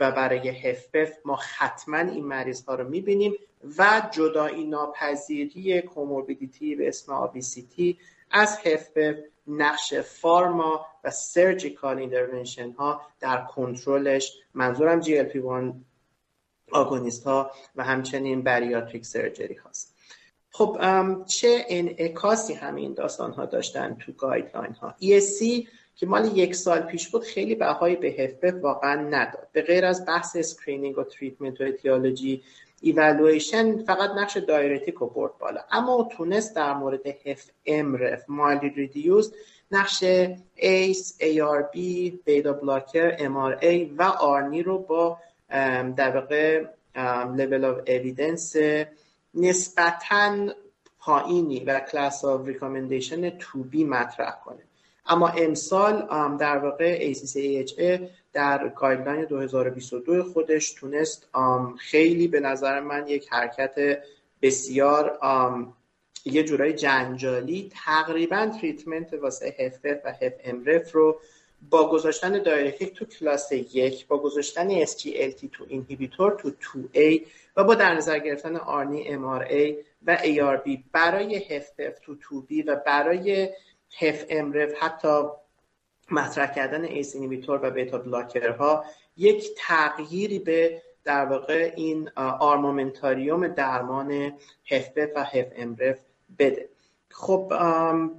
و 0.00 0.10
برای 0.12 0.48
HFpEF 0.48 1.12
ما 1.24 1.38
حتما 1.56 1.98
این 1.98 2.24
مریض 2.24 2.64
ها 2.64 2.74
رو 2.74 2.88
می‌بینیم 2.88 3.34
و 3.78 4.02
جدایی 4.10 4.64
ناپذیری 4.64 5.82
comorbidity 5.82 6.76
به 6.76 6.88
اسم 6.88 7.12
obesity 7.12 7.98
از 8.30 8.58
HFpEF 8.58 9.16
نقش 9.46 9.94
pharma 9.94 10.86
و 11.04 11.10
surgical 11.10 11.98
intervention 11.98 12.70
ها 12.70 13.00
در 13.20 13.44
کنترلش. 13.44 14.32
منظورم 14.54 15.00
GLP-1 15.00 15.38
agonist 15.38 17.24
ها 17.24 17.50
و 17.76 17.84
همچنین 17.84 18.42
bariatric 18.42 19.06
surgery 19.06 19.54
هاست. 19.54 19.96
خب 20.50 20.78
چه 21.26 21.64
انعکاسی 21.68 22.54
همین 22.54 22.94
داستان 22.94 23.32
ها 23.32 23.46
داشتن 23.46 23.94
تو 23.94 24.12
guideline 24.12 24.72
ها 24.72 24.94
ESC 25.00 25.68
که 26.00 26.06
مال 26.06 26.38
یک 26.38 26.54
سال 26.54 26.80
پیش 26.80 27.08
بود 27.08 27.22
خیلی 27.22 27.54
بهای 27.54 27.96
به 27.96 28.08
HFpEF 28.08 28.54
واقعا 28.62 28.94
نداد. 28.94 29.48
به 29.52 29.62
غیر 29.62 29.84
از 29.84 30.06
بحث 30.06 30.36
screening 30.36 30.98
و 30.98 31.04
treatment 31.04 31.60
و 31.60 31.64
etiology 31.64 32.42
evaluation 32.80 33.84
فقط 33.84 34.10
نقش 34.10 34.36
diuretic 34.36 34.94
رو 34.94 35.06
برد 35.06 35.38
بالا. 35.38 35.60
اما 35.70 36.08
تونست 36.12 36.56
در 36.56 36.74
مورد 36.74 37.06
HFmrEF 37.06 38.24
mildly 38.28 38.68
reduced 38.68 39.34
نقش 39.70 40.04
ACE، 40.54 41.18
بی، 41.72 42.20
beta 42.24 42.52
blocker، 42.52 43.16
ای 43.60 43.84
و 43.84 44.02
ARNI 44.02 44.62
رو 44.62 44.78
با 44.78 45.18
در 45.96 46.16
واقع 46.16 46.64
level 47.36 47.64
of 47.64 47.78
evidence 47.86 48.56
نسبتا 49.34 50.48
پایینی 50.98 51.64
و 51.64 51.80
class 51.80 52.24
of 52.24 52.46
recommendation 52.46 53.30
2B 53.30 53.84
مطرح 53.84 54.36
کنه. 54.44 54.69
اما 55.10 55.28
امسال 55.28 56.06
در 56.36 56.58
واقع 56.58 57.12
ACC/AHA 57.12 58.00
در 58.32 58.68
guideline 58.68 59.24
2022 59.24 60.22
خودش 60.22 60.72
تونست 60.72 61.28
خیلی 61.78 62.28
به 62.28 62.40
نظر 62.40 62.80
من 62.80 63.08
یک 63.08 63.28
حرکت 63.32 64.02
بسیار 64.42 65.18
یه 66.24 66.42
جورای 66.42 66.72
جنجالی 66.72 67.70
تقریبا 67.84 68.46
treatment 68.60 69.12
واسه 69.12 69.54
HFpEF 69.58 69.84
و 70.04 70.12
HFmrEF 70.22 70.92
رو 70.92 71.20
با 71.70 71.90
گذاشتن 71.90 72.42
diuretic 72.42 72.94
تو 72.94 73.04
کلاس 73.04 73.52
یک 73.52 74.06
با 74.06 74.18
گذاشتن 74.18 74.84
SGLT2 74.84 75.64
inhibitor 75.68 76.32
تو 76.32 76.50
2A 76.50 77.20
و 77.56 77.64
با 77.64 77.74
در 77.74 77.94
نظر 77.94 78.18
گرفتن 78.18 78.56
ARNI 78.56 79.04
MRA 79.04 79.74
و 80.06 80.16
ARB 80.16 80.78
برای 80.92 81.36
HFpEF 81.36 81.98
تو 82.02 82.14
2B 82.14 82.64
و 82.66 82.76
برای 82.86 83.48
HFmrEF 83.98 84.72
حتی 84.80 85.22
مطرح 86.10 86.54
کردن 86.54 86.84
ACE 86.84 87.14
inhibitor 87.14 87.60
و 87.62 87.70
beta 87.70 87.98
blocker 87.98 88.73
ها 88.73 88.84
یک 89.16 89.50
تغییری 89.56 90.38
به 90.38 90.82
در 91.04 91.26
واقع 91.26 91.72
این 91.76 92.10
armamentarium 92.16 93.48
درمان 93.48 94.32
HFpEF 94.70 95.08
و 95.16 95.24
HFmrEF 95.24 95.98
بده. 96.38 96.68
خب 97.10 97.52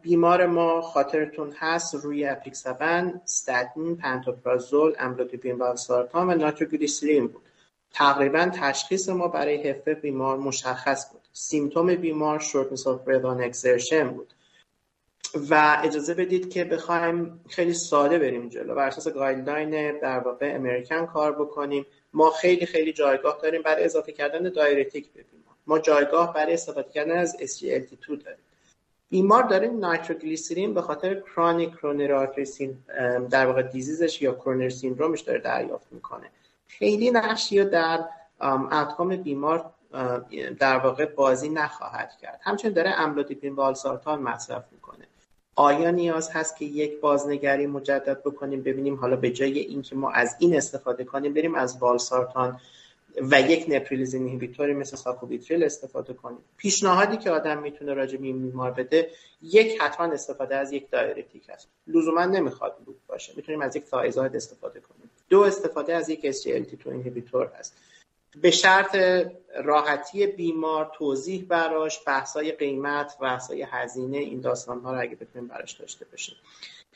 بیمار 0.01 0.45
ما 0.45 0.82
خاطرتون 0.82 1.53
هست 1.57 1.95
روی 1.95 2.26
apixaban، 2.26 3.22
statin، 3.26 3.97
پنتوپرازول، 3.97 4.95
amlodipine 4.99 5.58
valsartan 5.58 6.30
و 6.30 6.36
nitroglycerin 6.36 7.28
بود. 7.28 7.41
تقریبا 7.93 8.51
تشخیص 8.53 9.09
ما 9.09 9.28
برای 9.28 9.69
HFpEF 9.70 9.93
بیمار 9.93 10.38
مشخص 10.38 11.11
بود. 11.11 11.22
symptom 11.34 11.95
بیمار 11.95 12.39
shortness 12.39 12.88
of 12.88 13.08
exertion 13.08 14.10
بود. 14.09 14.34
و 15.49 15.78
اجازه 15.84 16.13
بدید 16.13 16.49
که 16.49 16.63
بخوایم 16.63 17.41
خیلی 17.49 17.74
ساده 17.74 18.19
بریم 18.19 18.49
جلو. 18.49 18.76
بر 18.76 18.88
اساس 18.88 19.07
guideline 19.08 19.99
در 19.99 20.19
واقع 20.19 20.51
American 20.56 21.06
کار 21.05 21.32
بکنیم. 21.32 21.86
ما 22.13 22.30
خیلی 22.30 22.65
خیلی 22.65 22.93
جایگاه 22.93 23.39
داریم 23.43 23.61
برای 23.61 23.84
اضافه 23.84 24.11
کردن 24.11 24.49
diuretic 24.49 25.12
به 25.13 25.24
بیمار. 25.32 25.55
ما 25.67 25.80
جایگاه 25.80 26.34
برای 26.34 26.53
استفاده 26.53 26.89
کردن 26.91 27.17
از 27.17 27.38
SGLT2 27.39 28.07
داریم. 28.07 28.39
بیمار 29.09 29.43
داره 29.43 29.67
nitroglycerin 29.68 30.74
به 30.74 30.82
خاطر 30.82 31.19
chronic 31.20 31.72
coronary 31.72 32.76
در 33.30 33.45
واقع 33.45 33.61
disease 33.62 34.08
ش 34.08 34.22
یا 34.22 34.34
coronary 34.34 34.70
syndrome 34.70 35.11
ش 35.11 35.22
داره 35.22 35.39
دریافت 35.39 35.88
می‌کنه. 35.91 36.30
خیلی 36.67 37.11
نقشی 37.11 37.63
در 37.63 38.05
outcome 38.72 39.16
بیمار 39.15 39.74
در 40.59 40.78
واقع 40.78 41.05
بازی 41.05 41.49
نخواهد 41.49 42.17
کرد. 42.22 42.39
همچنین 42.43 42.74
داره 42.74 42.93
amlodipine 42.97 43.54
valsartan 43.54 44.22
مصرف 44.22 44.63
می‌کنه. 44.72 45.07
آیا 45.56 45.91
نیاز 45.91 46.30
هست 46.30 46.58
که 46.58 46.66
یک 46.66 46.99
بازنگری 46.99 47.68
مجدد 47.68 48.22
بکنیم؟ 48.22 48.64
ببینیم 48.64 48.95
حالا 48.95 49.16
به 49.16 49.30
جای 49.30 49.60
اینکه 49.60 49.95
ما 49.95 50.12
از 50.12 50.36
این 50.39 50.58
استفاده 50.58 51.04
کنیم 51.04 51.34
بریم 51.34 51.56
از 51.56 51.78
valsartan 51.78 52.60
و 53.22 53.41
یک 53.41 53.66
neprilysin 53.70 54.14
inhibitor 54.14 54.68
ی 54.68 54.74
مثل 54.74 54.97
sacubitril 54.97 55.64
استفاده 55.64 56.14
کنیم. 56.14 56.38
پیشنهادی 56.58 57.18
که 57.18 57.32
آدم 57.32 57.62
می‌تونه 57.62 57.93
راجع 57.93 58.18
به 58.18 58.18
بیمار 58.18 58.72
بده 58.72 59.10
یک 59.41 59.82
حتما 59.82 60.06
استفاده 60.06 60.56
از 60.56 60.72
یک 60.72 60.89
diuretic 60.89 61.49
است. 61.49 61.68
لزوما 61.88 62.26
نمی‌خواد 62.26 62.78
loop 62.88 62.95
باشه. 63.08 63.34
می‌تونیم 63.36 63.62
از 63.62 63.76
یک 63.76 63.86
thiazide 63.86 64.36
استفاده 64.36 64.80
کنیم. 64.80 65.10
دو 65.30 65.41
استفاده 65.41 65.95
از 65.95 66.10
یک 66.10 66.32
SGLT2 66.32 66.88
inhibitor 66.88 67.52
هست. 67.60 67.74
به 68.42 68.52
شرط 68.52 68.98
راحتی 69.64 70.28
بیمار 70.28 70.92
توضیح 70.96 71.46
براش 71.50 72.00
بحثای 72.08 72.52
قیمت 72.52 73.18
بحثای 73.22 73.62
هزینه 73.62 74.18
این 74.18 74.42
داستان 74.42 74.80
ها 74.80 74.94
رو 74.94 75.02
اگه 75.02 75.16
بتونیم 75.16 75.48
براش 75.48 75.72
داشته 75.72 76.06
باشیم. 76.12 76.36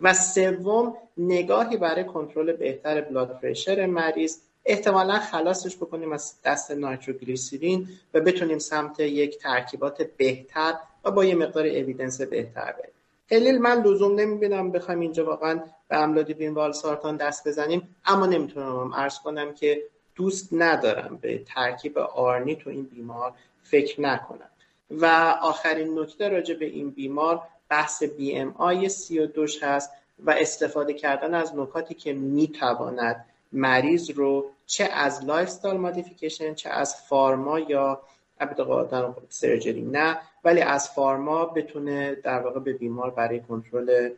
و 0.02 0.14
سوم 0.14 0.98
نگاهی 1.18 1.78
برای 1.78 2.04
کنترل 2.04 2.54
بهتر 2.54 3.02
بلاد 3.02 3.40
پرشر 3.40 3.86
مریض. 3.86 4.38
احتمالا 4.66 5.20
خلاصش 5.20 5.76
بکنیم 5.76 6.12
از 6.12 6.34
دست 6.46 6.72
نایتروگلیسیرین 6.72 7.90
و 8.14 8.22
بتونیم 8.22 8.60
سمت 8.60 9.00
یک 9.00 9.38
ترکیبات 9.38 10.02
بهتر 10.18 10.74
و 11.06 11.12
با 11.12 11.26
یه 11.26 11.36
مقدار 11.36 11.66
اویدنس 11.66 12.22
بهتر 12.22 12.72
بریم. 12.72 12.92
خیلی 13.30 13.52
من 13.52 13.82
لزوم 13.82 14.20
نمی‌بینم 14.20 14.72
بخوایم 14.72 15.00
اینجا 15.00 15.26
واقعا 15.26 15.64
به 15.88 15.98
املودیپین 15.98 16.54
والسارتان 16.54 17.18
دست 17.18 17.48
بزنیم 17.48 17.96
اما 18.06 18.26
نمی‌تونم. 18.26 18.94
عرض 18.94 19.20
کنم 19.20 19.54
که 19.54 19.84
دوست 20.16 20.50
ندارم 20.52 21.18
به 21.22 21.44
ترکیب 21.46 21.98
آرنی 21.98 22.56
تو 22.56 22.70
این 22.70 22.84
بیمار 22.84 23.34
فکر 23.64 24.02
نکنن 24.02 24.50
و 24.92 25.06
آخرین 25.42 26.00
نکته 26.00 26.30
راجع 26.30 26.56
به 26.56 26.66
این 26.66 26.90
بیمار 26.90 27.42
بحث 27.70 28.04
بی 28.04 28.36
ام 28.36 28.56
آی 28.58 28.90
سی 28.90 29.20
و 29.20 29.26
دوش 29.26 29.64
هست 29.64 29.92
و 30.20 30.32
استفاده 30.32 30.94
کردن 30.94 31.34
از 31.34 31.56
نکاتی 31.56 31.94
که 31.94 32.14
می‌تواند 32.14 33.26
مریض 33.52 34.10
رو 34.10 34.46
چه 34.66 34.84
از 34.84 35.26
لایف 35.26 35.48
استایل 35.48 35.78
مودیفیکیشن 35.78 36.54
چه 36.54 36.70
از 36.70 36.96
فارما 36.96 37.60
یا 37.60 38.02
در 38.40 39.14
سرجری 39.30 39.82
نه 39.82 40.18
ولی 40.44 40.62
از 40.62 40.90
فارما 40.90 41.46
بتونه 41.46 42.16
در 42.16 42.40
واقع 42.40 42.60
به 42.60 42.74
بیمار 42.74 43.10
برای 43.10 43.40
کنترل 43.40 44.10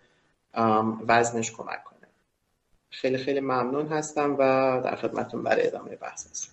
وزنش 1.07 1.51
کمک 1.51 1.83
کنه. 1.83 1.96
خیلی 3.01 3.17
خیلی 3.17 3.39
ممنون 3.39 3.87
هستم 3.87 4.35
و 4.39 4.81
در 4.83 4.95
خدمتتون 4.95 5.43
برای 5.43 5.67
ادامه 5.67 5.95
بحث 5.95 6.27
هستم. 6.31 6.51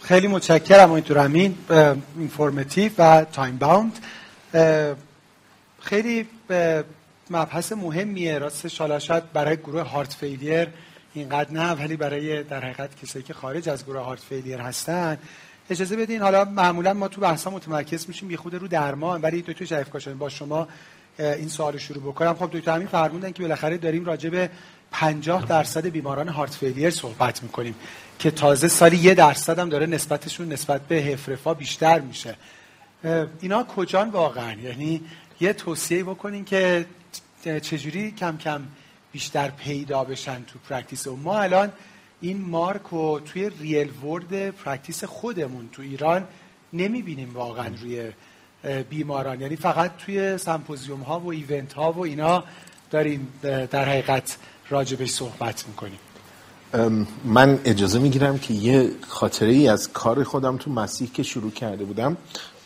خیلی 0.00 0.26
متشکرم 0.26 0.92
آقای 0.92 1.18
امین 1.18 1.58
informative 2.16 2.92
و 2.98 3.24
time 3.24 3.58
bound 3.58 3.98
خیلی 5.80 6.28
مبحث 7.30 7.72
مهمیه. 7.72 8.38
راستش 8.38 8.80
حالا 8.80 8.98
برای 9.32 9.56
گروه 9.56 9.82
heart 9.82 10.12
failure 10.14 10.68
اینقدر 11.14 11.52
نه 11.52 11.72
ولی 11.72 11.96
برای 11.96 12.42
در 12.42 12.60
حقیقت 12.60 13.00
کسایی 13.02 13.24
که 13.24 13.34
خارج 13.34 13.68
از 13.68 13.84
گروه 13.84 14.00
هارت 14.00 14.20
فیلیر 14.20 14.60
هستن 14.60 15.18
اجازه 15.70 15.96
بدین 15.96 16.22
حالا 16.22 16.44
معمولا 16.44 16.92
ما 16.92 17.08
تو 17.08 17.20
بحثا 17.20 17.50
متمرکز 17.50 18.08
میشیم 18.08 18.30
یه 18.30 18.36
خود 18.36 18.54
رو 18.54 18.68
درمان. 18.68 19.22
ولی 19.22 19.42
دکتر 19.42 19.64
شریف 19.64 19.90
کاشانی 19.90 20.16
با 20.16 20.28
شما 20.28 20.68
این 21.18 21.48
سوال 21.48 21.78
شروع 21.78 22.02
بکنم. 22.02 22.34
خب 22.34 22.50
دکتر 22.52 22.74
همین 22.74 22.86
فرمودن 22.86 23.32
که 23.32 23.42
بالاخره 23.42 23.76
داریم 23.76 24.04
راجع 24.04 24.30
به 24.30 24.50
50 24.92 25.46
درصد 25.46 25.86
بیماران 25.86 26.28
هارت 26.28 26.54
فیلیر 26.54 26.90
صحبت 26.90 27.42
می‌کنیم 27.42 27.74
که 28.18 28.30
تازه 28.30 28.68
سالی 28.68 28.96
یه 28.96 29.14
درصد 29.14 29.58
هم 29.58 29.68
داره 29.68 29.86
نسبتشون 29.86 30.52
نسبت 30.52 30.80
به 30.80 30.96
هفرفا 30.96 31.54
بیشتر 31.54 32.00
میشه. 32.00 32.36
اینا 33.40 33.64
کجان 33.64 34.10
واقعا؟ 34.10 34.52
یعنی 34.52 35.00
یه 35.40 35.52
توصیه 35.52 36.04
بکنین 36.04 36.44
که 36.44 36.86
چجوری 37.44 38.10
کم 38.10 38.36
کم 38.36 38.62
بیشتر 39.12 39.50
پیدا 39.50 40.04
بشن 40.04 40.44
تو 40.44 40.58
practice. 40.68 41.06
و 41.06 41.16
ما 41.16 41.38
الان 41.38 41.72
این 42.22 42.40
مارک 42.40 42.82
رو 42.90 43.20
توی 43.24 43.50
real 43.60 43.90
world 44.04 44.50
practice 44.50 45.04
خودمون 45.04 45.68
تو 45.72 45.82
ایران 45.82 46.24
نمی‌بینیم 46.72 47.30
واقعا 47.34 47.70
روی 47.82 48.10
بیماران. 48.90 49.40
یعنی 49.40 49.56
فقط 49.56 49.90
توی 49.96 50.38
سمپوزیوم 50.38 51.00
ها 51.00 51.20
و 51.20 51.30
event 51.30 51.72
ها 51.72 51.92
و 51.92 51.98
اینا 51.98 52.44
داریم 52.90 53.28
در 53.42 53.84
حقیقت 53.84 54.36
راجبش 54.70 55.10
صحبت 55.10 55.64
می‌کنیم. 55.68 55.98
من 57.24 57.60
اجازه 57.64 57.98
می‌گیرم 57.98 58.38
که 58.38 58.54
یه 58.54 58.90
خاطره 59.08 59.50
ای 59.52 59.68
از 59.68 59.92
کار 59.92 60.24
خودم 60.24 60.56
تو 60.56 60.70
مسیح 60.70 61.10
که 61.14 61.22
شروع 61.22 61.50
کرده 61.50 61.84
بودم. 61.84 62.16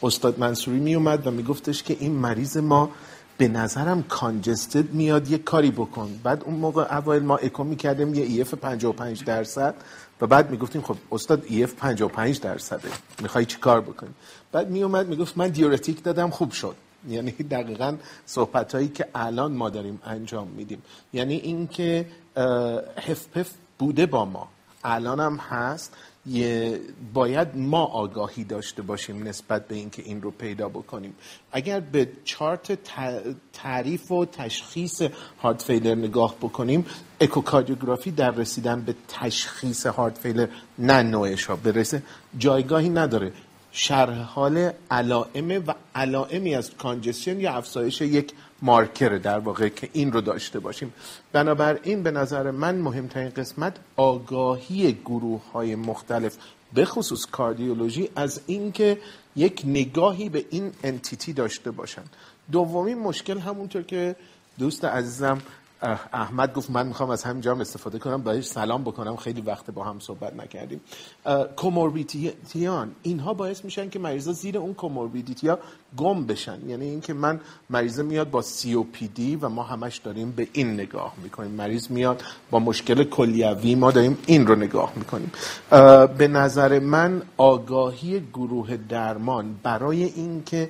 استاد 0.02 0.38
منصوری 0.38 0.78
میومد 0.78 1.26
و 1.26 1.30
میگفتش 1.30 1.82
که 1.82 1.96
این 2.00 2.12
مریض 2.12 2.56
ما 2.56 2.90
به 3.38 3.48
نظرم 3.48 4.02
congested 4.02 4.92
میاد 4.92 5.30
یه 5.30 5.38
کاری 5.38 5.70
بکن. 5.70 6.20
بعد 6.22 6.44
اون 6.44 6.54
موقع 6.54 6.96
اوایل 6.96 7.22
ما 7.22 7.36
اکو 7.36 7.64
می‌کردیم 7.64 8.14
یه 8.14 8.24
EF 8.24 8.54
55 8.54 9.24
درصد 9.24 9.74
و 10.20 10.26
بعد 10.26 10.50
می‌گفتیم 10.50 10.82
خب 10.82 10.96
استاد 11.12 11.44
EF 11.48 11.74
55 11.74 12.40
درصده. 12.40 12.88
می‌خوای 13.22 13.44
چی 13.44 13.58
کار 13.58 13.80
بکنی؟ 13.80 14.10
بعد 14.52 14.70
میومد 14.70 15.08
می‌گفت 15.08 15.38
من 15.38 15.48
diuretic 15.48 16.02
دادم 16.02 16.30
خوب 16.30 16.50
شد. 16.50 16.74
یعنی 17.08 17.30
دقیقا 17.30 17.96
صحبت 18.26 18.74
هایی 18.74 18.88
که 18.88 19.06
الان 19.14 19.52
ما 19.52 19.70
داریم 19.70 20.00
انجام 20.04 20.48
میدیم. 20.48 20.82
یعنی 21.12 21.34
اینکه 21.34 22.06
HFpEF 22.98 23.50
بوده 23.78 24.06
با 24.06 24.24
ما. 24.24 24.48
الان 24.84 25.20
هم 25.20 25.36
هست. 25.36 25.94
باید 27.14 27.48
ما 27.56 27.84
آگاهی 27.84 28.44
داشته 28.44 28.82
باشیم 28.82 29.28
نسبت 29.28 29.68
به 29.68 29.74
اینکه 29.74 30.02
این 30.02 30.22
رو 30.22 30.30
پیدا 30.30 30.68
بکنیم. 30.68 31.14
اگر 31.52 31.80
به 31.80 32.08
چارت 32.24 32.78
تعریف 33.52 34.10
و 34.10 34.24
تشخیص 34.24 35.02
هارت 35.42 35.62
فیلر 35.62 35.94
نگاه 35.94 36.34
بکنیم 36.34 36.86
اکوکاردیوگرافی 37.20 38.10
در 38.10 38.30
رسیدن 38.30 38.80
به 38.80 38.94
تشخیص 39.08 39.86
هارت 39.86 40.18
فیلر 40.18 40.46
نه 40.78 41.02
نوعش 41.02 41.44
ها 41.44 41.56
برسه. 41.56 42.02
جایگاهی 42.38 42.88
نداره. 42.88 43.32
شرح 43.72 44.18
حال 44.18 44.70
علائم 44.90 45.62
و 45.66 45.74
علائمی 45.94 46.54
از 46.54 46.70
کانجسیون 46.70 47.40
یا 47.40 47.52
افزایش 47.52 48.00
یک 48.00 48.32
مارکر 48.62 49.08
در 49.08 49.38
واقع 49.38 49.68
که 49.68 49.88
این 49.92 50.12
رو 50.12 50.20
داشته 50.20 50.60
باشیم. 50.60 50.94
بنابراین 51.32 52.02
به 52.02 52.10
نظر 52.10 52.50
من 52.50 52.74
مهمترین 52.74 53.28
قسمت 53.28 53.76
آگاهی 53.96 54.92
گروه 54.92 55.52
های 55.52 55.74
مختلف 55.74 56.36
به 56.74 56.84
خصوص 56.84 57.26
کاردیولوژی 57.26 58.08
از 58.16 58.40
اینکه 58.46 58.98
یک 59.36 59.62
نگاهی 59.66 60.28
به 60.28 60.44
این 60.50 60.72
انتیتی 60.84 61.32
داشته 61.32 61.70
باشن. 61.70 62.02
دومین 62.52 62.98
مشکل 62.98 63.38
همونطور 63.38 63.82
که 63.82 64.16
دوست 64.58 64.84
عزیزم 64.84 65.42
احمد 66.12 66.54
گفت 66.54 66.70
من 66.70 66.86
می‌خوام 66.86 67.10
از 67.10 67.24
همین 67.24 67.40
جام 67.40 67.60
استفاده 67.60 67.98
کنم 67.98 68.22
بهش 68.22 68.46
سلام 68.46 68.82
بکنم. 68.82 69.16
خیلی 69.16 69.40
وقت 69.40 69.70
با 69.70 69.84
هم 69.84 70.00
صحبت 70.00 70.34
نکردیم. 70.34 70.80
کوموربیدیتیان 71.56 72.90
اینها 73.02 73.34
باعث 73.34 73.64
میشن 73.64 73.88
که 73.88 73.98
مریضا 73.98 74.32
زیر 74.32 74.58
اون 74.58 74.74
کوموربیدیتی 74.74 75.48
ها 75.48 75.58
گم 75.96 76.26
بشن. 76.26 76.68
یعنی 76.68 76.84
اینکه 76.84 77.14
من 77.14 77.40
مریض 77.70 78.00
میاد 78.00 78.30
با 78.30 78.42
سی 78.42 78.72
او 78.72 78.84
پی 78.84 79.08
دی 79.08 79.36
و 79.36 79.48
ما 79.48 79.62
همش 79.62 79.96
داریم 79.96 80.30
به 80.30 80.48
این 80.52 80.74
نگاه 80.74 81.14
می‌کنیم. 81.22 81.50
مریض 81.50 81.90
میاد 81.90 82.22
با 82.50 82.58
مشکل 82.58 83.04
کلیوی 83.04 83.74
ما 83.74 83.90
داریم 83.90 84.18
این 84.26 84.46
رو 84.46 84.54
نگاه 84.54 84.92
می‌کنیم. 84.96 85.32
به 86.18 86.28
نظر 86.28 86.78
من 86.78 87.22
آگاهی 87.36 88.20
گروه 88.32 88.76
درمان 88.76 89.54
برای 89.62 90.04
اینکه 90.04 90.68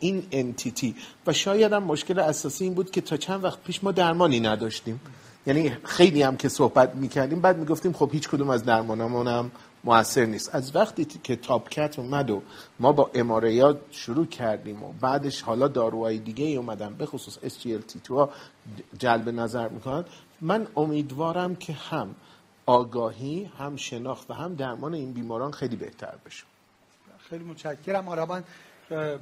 این 0.00 0.26
انتیتی 0.32 0.94
و 1.26 1.32
شاید 1.32 1.72
هم 1.72 1.82
مشکل 1.82 2.18
اساسی 2.18 2.64
این 2.64 2.74
بود 2.74 2.90
که 2.90 3.00
تا 3.00 3.16
چند 3.16 3.44
وقت 3.44 3.62
پیش 3.62 3.84
ما 3.84 3.92
درمانی 3.92 4.40
نداشتیم. 4.40 5.00
یعنی 5.46 5.76
خیلی 5.84 6.22
هم 6.22 6.36
که 6.36 6.48
صحبت 6.48 6.94
می‌کردیم 6.94 7.40
بعد 7.40 7.58
می‌گفتیم 7.58 7.92
خب 7.92 8.10
هیچ 8.12 8.28
کدوم 8.28 8.50
از 8.50 8.64
درمانمون 8.64 9.28
هم 9.28 9.50
موثر 9.84 10.24
نیست. 10.24 10.54
از 10.54 10.76
وقتی 10.76 11.04
که 11.04 11.36
تاپ 11.36 11.68
کت 11.68 11.98
اومد 11.98 12.30
و 12.30 12.42
ما 12.80 12.92
با 12.92 13.10
اماریا 13.14 13.78
شروع 13.90 14.26
کردیم 14.26 14.82
و 14.82 14.92
بعدش 15.00 15.42
حالا 15.42 15.68
داروهای 15.68 16.18
دیگه 16.18 16.44
ای 16.44 16.56
اومدن 16.56 16.94
به 16.94 17.06
خصوص 17.06 17.38
SGLT2 17.38 18.10
ها 18.10 18.30
جلب 18.98 19.28
نظر 19.28 19.68
می‌کنن 19.68 20.04
من 20.40 20.66
امیدوارم 20.76 21.56
که 21.56 21.72
هم 21.72 22.14
آگاهی 22.66 23.50
هم 23.58 23.76
شناخت 23.76 24.30
و 24.30 24.34
هم 24.34 24.54
درمان 24.54 24.94
این 24.94 25.12
بیماران 25.12 25.52
خیلی 25.52 25.76
بهتر 25.76 26.14
بشه. 26.26 26.44
خیلی 27.30 27.44
متشکرم. 27.44 28.04
من 28.04 28.44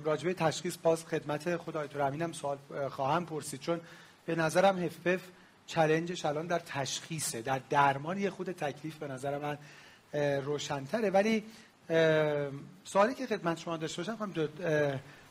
راجبه 0.05 0.35
تشخیص 0.35 0.77
باز 0.83 1.05
خدمت 1.05 1.57
خدای 1.57 1.89
تو 1.89 2.01
امینم 2.01 2.33
سوال 2.33 2.59
خواهم 2.91 3.27
پرسید. 3.27 3.61
چون 3.61 3.81
به 4.27 4.35
نظرم 4.35 4.79
هفپف 4.79 5.21
چلنجش 5.67 6.25
الان 6.25 6.47
در 6.47 6.59
تشخیصه 6.59 7.43
در 7.43 7.61
درمان 7.71 8.19
یه 8.19 8.31
خود 8.31 8.53
تکلیف 8.53 8.97
به 8.97 9.09
نظر 9.09 9.39
من 9.39 9.59
روشنتره. 10.41 11.11
ولی 11.11 11.45
سوالی 12.85 13.15
که 13.15 13.27
خدمت 13.27 13.59
شما 13.59 13.77
داشته 13.77 14.03
باشم 14.03 14.51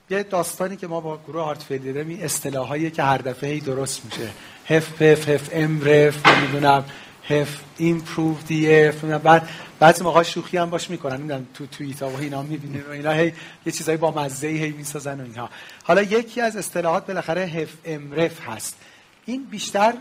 یه 0.10 0.24
داستانی 0.24 0.78
که 0.78 0.88
ما 0.88 1.02
با 1.02 1.18
گروه 1.18 1.44
heart 1.44 1.64
failure 1.64 2.04
می 2.04 2.24
اصطلاحایی 2.24 2.92
که 2.92 3.04
هر 3.04 3.18
دفعه 3.18 3.60
درست 3.60 4.06
میشه. 4.06 4.30
HFpEF 4.68 5.02
HFmrEF 5.02 6.28
نمی‌دونم. 6.28 6.86
HF 7.32 7.62
improved 7.78 8.76
EF 8.76 9.04
بعد 9.04 9.50
بعضی 9.80 10.04
موقع 10.04 10.24
شوخی 10.24 10.58
هم 10.58 10.70
باش 10.70 10.90
می‌کنن. 10.90 11.18
نمی‌دونم 11.18 11.48
تو 11.54 11.66
توییت 11.66 12.02
و 12.02 12.16
اینا 12.20 12.42
می‌بینین 12.42 12.82
و 12.82 12.92
اینا. 12.92 13.12
هی 13.12 13.34
یه 13.66 13.72
چیزایی 13.72 13.98
با 13.98 14.12
مزه 14.12 14.48
هی 14.48 14.72
می‌سازن 14.72 15.20
و 15.20 15.24
اینها. 15.24 15.50
حالا 15.84 16.02
یکی 16.02 16.42
از 16.42 16.56
اصطلاحات 16.56 17.08
بالاخره 17.08 17.42
HFmrEF 17.42 18.48
هست. 18.48 18.78
این 19.26 19.44
بیشتر 19.44 19.94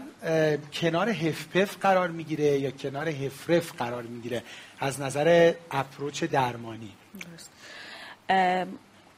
کنار 0.73 1.09
HFpEF 1.09 1.77
قرار 1.81 2.09
می‌گیره 2.09 2.59
یا 2.59 2.71
کنار 2.71 3.09
HFrEF 3.09 3.73
قرار 3.79 4.03
می‌گیره؟ 4.03 4.43
از 4.81 5.01
نظر 5.01 5.53
approach 5.71 6.25
درمانی. 6.25 6.93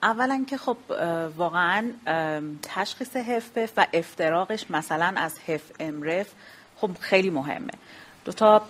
اولا 0.03 0.45
که 0.49 0.57
خب 0.57 0.77
واقعا 1.37 1.91
تشخیص 2.63 3.17
هفپف 3.17 3.71
و 3.77 3.87
افتراقش 3.93 4.71
مثلا 4.71 5.13
از 5.17 5.35
هف 5.49 5.63
امرف 5.81 6.27
خب 6.77 6.91
خیلی 7.01 7.31
مهمه. 7.31 7.73
دو 8.25 8.33
تا 8.33 8.63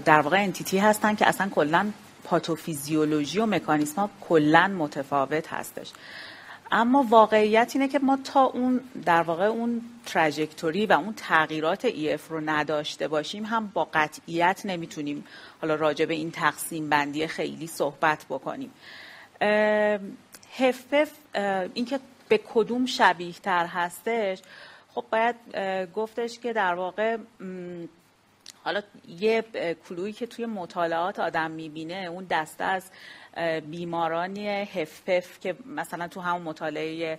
در 0.00 0.20
واقع 0.20 0.36
انتیتی 0.36 0.78
هستن 0.78 1.14
که 1.14 1.28
اصلا 1.28 1.48
کلا 1.48 1.90
پاتوفیزیولوژی 2.24 3.38
و 3.38 3.46
مکانیسم 3.46 3.96
ها 3.96 4.10
کلا 4.20 4.68
متفاوت 4.68 5.52
هستش. 5.52 5.92
اما 6.72 7.06
واقعیت 7.08 7.70
اینه 7.74 7.88
که 7.88 7.98
ما 7.98 8.18
تا 8.24 8.42
اون 8.42 8.80
در 9.04 9.22
واقع 9.22 9.44
اون 9.44 9.82
تراجکتوری 10.06 10.86
و 10.86 10.92
اون 10.92 11.14
تغییرات 11.16 11.84
اف 11.84 12.28
رو 12.28 12.40
نداشته 12.40 13.08
باشیم 13.08 13.44
هم 13.44 13.70
با 13.74 13.88
قطعیت 13.94 14.62
نمی‌تونیم 14.64 15.24
حالا 15.60 15.74
راجع 15.74 16.04
به 16.04 16.14
این 16.14 16.30
تقسیم 16.30 16.88
بندی 16.88 17.26
خیلی 17.26 17.66
صحبت 17.66 18.24
بکنیم. 18.30 18.70
هفف 20.58 21.10
اینکه 21.74 22.00
به 22.28 22.40
کدوم 22.54 22.86
شبیه 22.86 23.32
تر 23.32 23.66
هستش 23.66 24.42
خب 24.94 25.04
باید 25.10 25.36
گفتش 25.94 26.38
که 26.38 26.52
در 26.52 26.74
واقع 26.74 27.16
حالا 28.66 28.82
یه 29.08 29.44
کلویی 29.88 30.12
که 30.12 30.26
توی 30.26 30.46
مطالعات 30.46 31.18
آدم 31.18 31.50
می‌بینه 31.50 31.94
اون 31.94 32.26
دسته 32.30 32.64
از 32.64 32.90
بیمارانی 33.70 34.48
هفپف 34.48 35.40
که 35.40 35.56
مثلا 35.66 36.08
تو 36.08 36.20
همون 36.20 36.42
مطالعه 36.42 37.18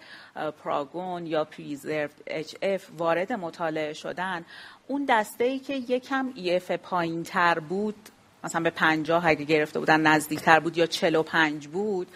پراگون 0.64 1.26
یا 1.26 1.44
پریزرف 1.44 2.12
اچ 2.28 2.56
اف 2.62 2.88
وارد 2.98 3.34
مطالعه 3.34 3.94
شدن 3.94 4.46
اون 4.88 5.06
دسته 5.10 5.44
ای 5.44 5.60
که 5.60 5.74
یکم 5.76 6.32
ایف 6.36 6.72
پایین 6.72 7.24
تر 7.24 7.60
بود 7.60 7.96
مثلا 8.44 8.62
به 8.62 8.70
پنجاه 8.70 9.28
اگه 9.28 9.46
گرفته 9.46 9.80
بودن 9.80 10.02
نزدیک 10.02 10.40
تر 10.40 10.60
بود 10.60 10.78
یا 10.78 10.86
چلو 10.86 11.24
پنج 11.24 11.68
بود 11.68 12.08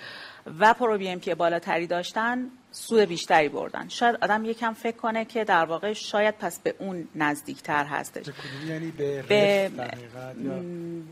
و 0.60 0.74
پرو 0.74 0.98
بی 0.98 1.10
ام 1.10 1.20
بالاتری 1.38 1.88
داشتن 1.88 2.50
سود 2.72 3.00
بیشتری 3.00 3.50
بردن. 3.50 3.88
شاید 3.88 4.16
آدم 4.22 4.46
یکم 4.46 4.74
فکر 4.74 4.98
کنه 4.98 5.26
که 5.26 5.44
در 5.44 5.66
واقع 5.66 5.94
شاید 5.94 6.38
پس 6.38 6.60
به 6.60 6.76
اون 6.80 7.08
نزدیکتر 7.16 7.86
هستش. 7.86 8.26
یعنی 8.68 8.92
به, 8.92 9.22
به 9.22 9.72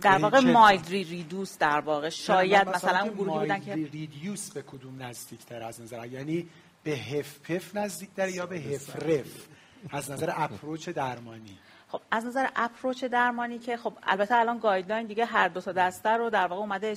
در 0.01 0.17
واقع 0.17 0.39
مایدری 0.39 1.03
ریدوس 1.03 1.57
در 1.57 1.79
واقع. 1.79 2.09
شاید 2.09 2.69
مثلا 2.69 2.99
اون 2.99 3.13
گروهی 3.13 3.39
بودن 3.39 3.59
که 3.59 3.73
ریدیوس 3.73 4.51
به 4.51 4.61
کدوم 4.61 5.03
نزدیکتر 5.03 5.63
از 5.63 5.81
نظر؟ 5.81 6.05
یعنی 6.05 6.47
به 6.83 6.91
هفپف 6.91 7.75
نزدیکتر 7.75 8.29
یا 8.29 8.45
به 8.45 8.57
هفرف 8.57 9.47
از 9.89 10.11
نظر 10.11 10.31
اپروچ 10.35 10.89
درمانی. 10.89 11.57
خب 11.91 12.01
از 12.11 12.25
نظر 12.25 12.47
اپروچ 12.55 13.03
درمانی 13.03 13.59
که 13.59 13.77
خب 13.77 13.93
البته 14.03 14.35
الان 14.35 14.57
گایدلاین 14.57 15.07
دیگه 15.07 15.25
هر 15.25 15.47
دو 15.47 15.61
تا 15.61 15.71
دسته 15.71 16.09
رو 16.09 16.29
در 16.29 16.47
واقع 16.47 16.61
اومده 16.61 16.95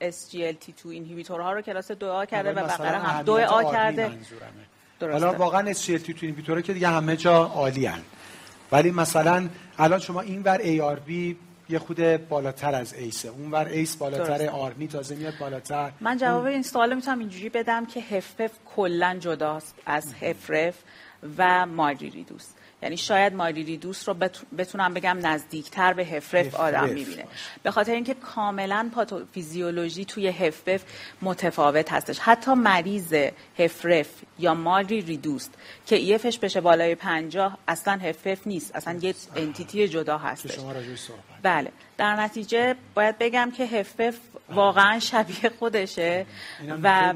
SGLT2 0.00 0.86
اینهیبیتورها 0.86 1.52
رو 1.52 1.60
کلاس 1.60 1.92
2A 1.92 2.26
کرده 2.26 2.52
و 2.52 2.66
بقیه 2.66 2.90
هم 2.90 3.24
2A 3.24 3.72
کرده. 3.72 4.18
حالا 5.00 5.32
واقعا 5.32 5.72
SGLT2 5.72 6.22
اینهیبیتورها 6.22 6.62
که 6.62 6.72
دیگه 6.72 6.88
همه 6.88 7.16
جا 7.16 7.44
عالی 7.44 7.86
هن. 7.86 8.02
ولی 8.72 8.90
مثلا 8.90 9.48
الان 9.78 9.98
شما 9.98 10.20
این 10.20 10.42
ور 10.42 10.58
ARB 10.58 11.36
یه 11.68 11.78
خود 11.78 12.28
بالاتر 12.28 12.74
از 12.74 12.94
ایسه 12.94 13.28
اون 13.28 13.50
ور 13.50 13.64
ایس 13.64 13.96
بالاتر 13.96 14.48
آرمی 14.48 14.88
تازه 14.88 15.14
میاد 15.14 15.34
بالاتر. 15.40 15.92
من 16.00 16.16
جواب 16.16 16.44
این 16.44 16.62
سوال 16.62 16.94
می‌تونم 16.94 17.18
اینجوری 17.18 17.48
بدم 17.48 17.86
که 17.86 18.00
هفف 18.00 18.50
کلا 18.76 19.16
جداست 19.20 19.74
از 19.86 20.14
هفرف 20.14 20.74
و 21.38 21.66
ماجریدوس 21.66 22.46
یعنی 22.84 22.96
شاید 22.96 23.34
مایلیدوس 23.34 24.08
رو 24.08 24.14
بتونم 24.58 24.94
بگم 24.94 25.18
نزدیکتر 25.22 25.92
به 25.92 26.04
هفرف 26.04 26.54
آدم 26.54 26.88
می‌بینه. 26.88 27.24
به 27.62 27.70
خاطر 27.70 27.92
اینکه 27.92 28.14
کاملا 28.14 28.90
پاتوفیزیولوژی 28.94 30.04
توی 30.04 30.28
هفرف 30.28 30.84
متفاوت 31.22 31.92
هستش. 31.92 32.18
حتی 32.18 32.54
مریض 32.54 33.14
هفرف 33.58 34.08
یا 34.38 34.54
مالی 34.54 35.00
ریدوست 35.00 35.54
که 35.86 35.96
ایفش 35.96 36.38
بشه 36.38 36.60
بالای 36.60 36.94
پنجاه 36.94 37.58
اصلا 37.68 37.94
هفرف 37.94 38.46
نیست. 38.46 38.76
اصلا 38.76 38.98
یه 39.00 39.14
انتیتی 39.36 39.88
جدا 39.88 40.18
هستش. 40.18 40.58
بله. 41.42 41.70
در 41.96 42.16
نتیجه 42.16 42.74
باید 42.94 43.18
بگم 43.18 43.52
که 43.56 43.64
هفف 43.64 44.16
واقعا 44.48 44.98
شبیه 44.98 45.50
خودشه 45.58 46.26
و 46.82 47.14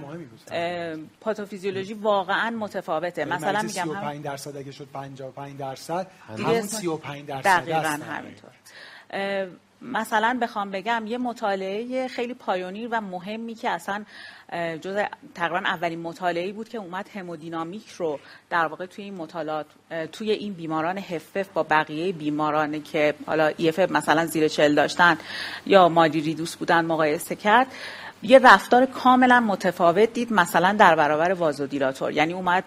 پاتوفیزیولوژی 1.21 1.95
واقعا 1.95 2.51
متفاوته. 2.51 3.21
یعنی 3.21 3.33
مثلا 3.33 3.63
میگم 3.63 3.85
35 3.85 4.25
درصد 4.25 4.57
اگه 4.57 4.73
شد 4.73 4.89
55 4.93 5.59
درصد 5.59 6.07
همون 6.29 6.63
35 6.63 7.27
درصد 7.27 7.45
دقیقاً 7.45 8.01
همینطور. 8.09 8.51
مثلا 9.83 10.39
بخوام 10.43 10.71
بگم 10.71 11.05
یه 11.07 11.19
مطالعه 11.19 12.09
خیلی 12.09 12.35
پایونیر 12.35 12.89
و 12.93 13.01
مهمی 13.01 13.55
که 13.55 13.71
اصلا 13.71 14.05
جز 14.53 14.99
تقریبا 15.35 15.59
اولین 15.59 16.01
مطالعه 16.01 16.53
بود 16.53 16.69
که 16.69 16.79
اومد 16.79 17.09
همودینامیک 17.15 17.91
رو 17.91 18.19
در 18.51 18.67
واقع 18.67 18.87
توی 18.87 19.05
این 19.05 19.15
مطالعات 19.15 19.67
توی 20.13 20.31
این 20.31 20.53
بیماران 20.53 20.99
هفف 20.99 21.49
با 21.49 21.63
بقیه 21.63 22.13
بیمارانی 22.13 22.81
که 22.81 23.15
حالا 23.27 23.53
ایف 23.57 23.79
مثلا 23.79 24.27
زیر 24.27 24.49
چل 24.49 24.75
داشتن 24.75 25.19
یا 25.67 25.89
مادی 25.89 26.21
ریدوس 26.21 26.57
بودن 26.57 26.85
مقایسه 26.85 27.37
کرد. 27.37 27.67
یه 28.23 28.39
رفتار 28.39 28.87
کاملا 28.87 29.41
متفاوت 29.41 30.13
دید 30.13 30.33
مثلا 30.33 30.73
در 30.79 30.97
برابر 30.97 31.33
وازودیلاتور. 31.33 32.13
یعنی 32.13 32.33
اومد 32.33 32.65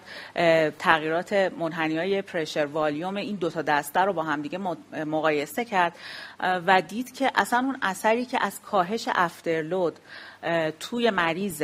تغییرات 0.78 1.32
منحنی 1.32 1.98
های 1.98 2.22
پرشر 2.22 2.66
والیوم 2.66 3.16
این 3.16 3.36
دوتا 3.36 3.62
دسته 3.62 4.00
رو 4.00 4.12
با 4.12 4.22
همدیگه 4.22 4.58
مقایسه 5.04 5.64
کرد 5.64 5.92
و 6.40 6.82
دید 6.82 7.14
که 7.14 7.30
اصلا 7.34 7.58
اون 7.58 7.76
اثری 7.82 8.24
که 8.24 8.38
از 8.40 8.60
کاهش 8.60 9.08
افترلود 9.14 9.98
توی 10.80 11.10
مریض 11.10 11.62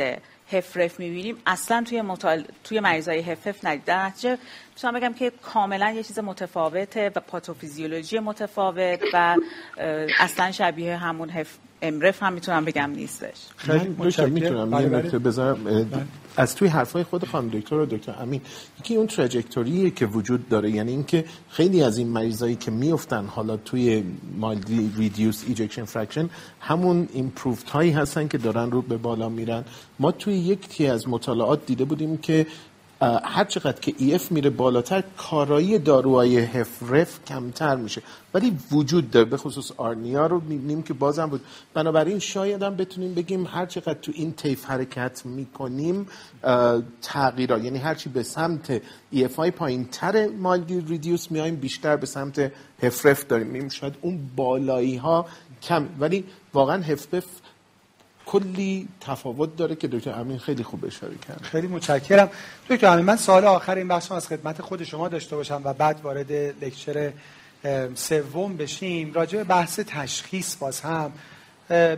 هفرف 0.51 0.99
می‌بینیم. 0.99 1.37
اصلا 1.45 1.83
توی 1.87 2.01
مطال... 2.01 2.45
توی 2.63 2.79
مریضای 2.79 3.19
هفرف 3.19 3.65
ندید. 3.65 3.85
در 3.85 4.05
نتیجه 4.05 4.37
می‌تونم 4.75 4.93
بگم 4.93 5.13
که 5.13 5.31
کاملا 5.41 5.91
یه 5.91 6.03
چیز 6.03 6.19
متفاوته 6.19 7.11
و 7.15 7.19
پاتوفیزیولوژی 7.19 8.19
متفاوت 8.19 9.01
و 9.13 9.37
اصلا 10.19 10.51
شبیه 10.51 10.97
همون 10.97 11.29
HF... 11.29 11.57
mrEF 11.81 12.23
هم 12.23 12.33
می‌تونم 12.33 12.65
بگم 12.65 12.89
نیستش. 12.95 13.37
خیلی 13.57 13.87
می‌تونم 14.29 14.73
یه 14.73 14.89
نکته 14.89 15.19
بذارم. 15.19 15.63
بله. 15.63 15.87
از 16.37 16.55
توی 16.55 16.67
حرفای 16.67 17.03
خود 17.03 17.25
خانم 17.25 17.49
دکتر 17.49 17.75
و 17.75 17.85
دکتر 17.85 18.15
امین 18.21 18.41
یکی 18.79 18.95
اون 18.95 19.07
trajectory 19.07 19.91
که 19.91 20.05
وجود 20.05 20.49
داره 20.49 20.71
یعنی 20.71 20.91
اینکه 20.91 21.25
خیلی 21.49 21.83
از 21.83 21.97
این 21.97 22.07
مریضایی 22.07 22.55
که 22.55 22.71
میفتن 22.71 23.25
حالا 23.25 23.57
توی 23.57 24.03
mildly 24.37 24.91
reduced 24.97 25.43
ejection 25.47 25.85
fraction 25.85 26.29
همون 26.59 27.07
improved 27.13 27.69
هایی 27.69 27.91
هستن 27.91 28.27
که 28.27 28.37
دارن 28.37 28.71
رو 28.71 28.81
به 28.81 28.97
بالا 28.97 29.29
میرن. 29.29 29.63
ما 29.99 30.11
توی 30.11 30.33
یکی 30.33 30.87
از 30.87 31.09
مطالعات 31.09 31.65
دیده 31.65 31.85
بودیم 31.85 32.17
که 32.17 32.47
هر 33.01 33.45
چقدر 33.45 33.79
که 33.79 33.93
EF 33.97 34.31
میره 34.31 34.49
بالاتر 34.49 35.03
کارایی 35.17 35.79
داروهای 35.79 36.37
HFrEF 36.37 37.25
کمتر 37.25 37.75
میشه. 37.75 38.01
ولی 38.33 38.57
وجود 38.71 39.11
داره 39.11 39.25
به 39.25 39.37
خصوص 39.37 39.71
آرنیا 39.77 40.27
رو 40.27 40.41
می‌بینیم 40.41 40.83
که 40.83 40.93
بازم 40.93 41.25
بود. 41.25 41.41
بنابراین 41.73 42.19
شاید 42.19 42.63
هم 42.63 42.75
بتونیم 42.75 43.13
بگیم 43.13 43.45
هر 43.45 43.65
چقدر 43.65 43.93
تو 43.93 44.11
این 44.15 44.33
تیف 44.33 44.65
حرکت 44.65 45.25
می‌کنیم 45.25 46.07
تغییرات 47.01 47.63
یعنی 47.63 47.77
هرچی 47.77 48.09
به 48.09 48.23
سمت 48.23 48.81
ایف 49.11 49.35
های 49.35 49.51
پایین 49.51 49.85
تر 49.85 50.27
مالگی 50.27 50.81
ریدیوس 50.81 51.31
میایم 51.31 51.55
بیشتر 51.55 51.95
به 51.95 52.05
سمت 52.05 52.51
هفرف 52.83 53.27
داریم. 53.27 53.69
شاید 53.69 53.95
اون 54.01 54.29
بالایی 54.35 54.95
ها 54.95 55.25
کم. 55.61 55.87
ولی 55.99 56.25
واقعا 56.53 56.83
هفرف 56.83 57.25
کلی 58.29 58.87
تفاوت 59.01 59.55
داره 59.55 59.75
که 59.75 59.87
دکتر 59.87 60.11
امین 60.11 60.37
خیلی 60.37 60.63
خوب 60.63 60.85
اشاره 60.85 61.15
کرد. 61.27 61.41
خیلی 61.41 61.67
متشکرم. 61.67 62.29
دکتر 62.69 62.87
امین 62.87 63.05
من 63.05 63.15
سوال 63.15 63.45
آخر 63.45 63.75
این 63.75 63.87
بحث 63.87 64.11
از 64.11 64.27
خدمت 64.27 64.61
خود 64.61 64.83
شما 64.83 65.07
داشته 65.07 65.35
باشم 65.35 65.61
و 65.63 65.73
بعد 65.73 66.01
وارد 66.01 66.31
لکچر 66.31 67.11
سوم 67.95 68.57
بشیم. 68.57 69.13
راجع 69.13 69.37
به 69.37 69.43
بحث 69.43 69.79
تشخیص 69.79 70.55
باز 70.57 70.81
هم 70.81 71.11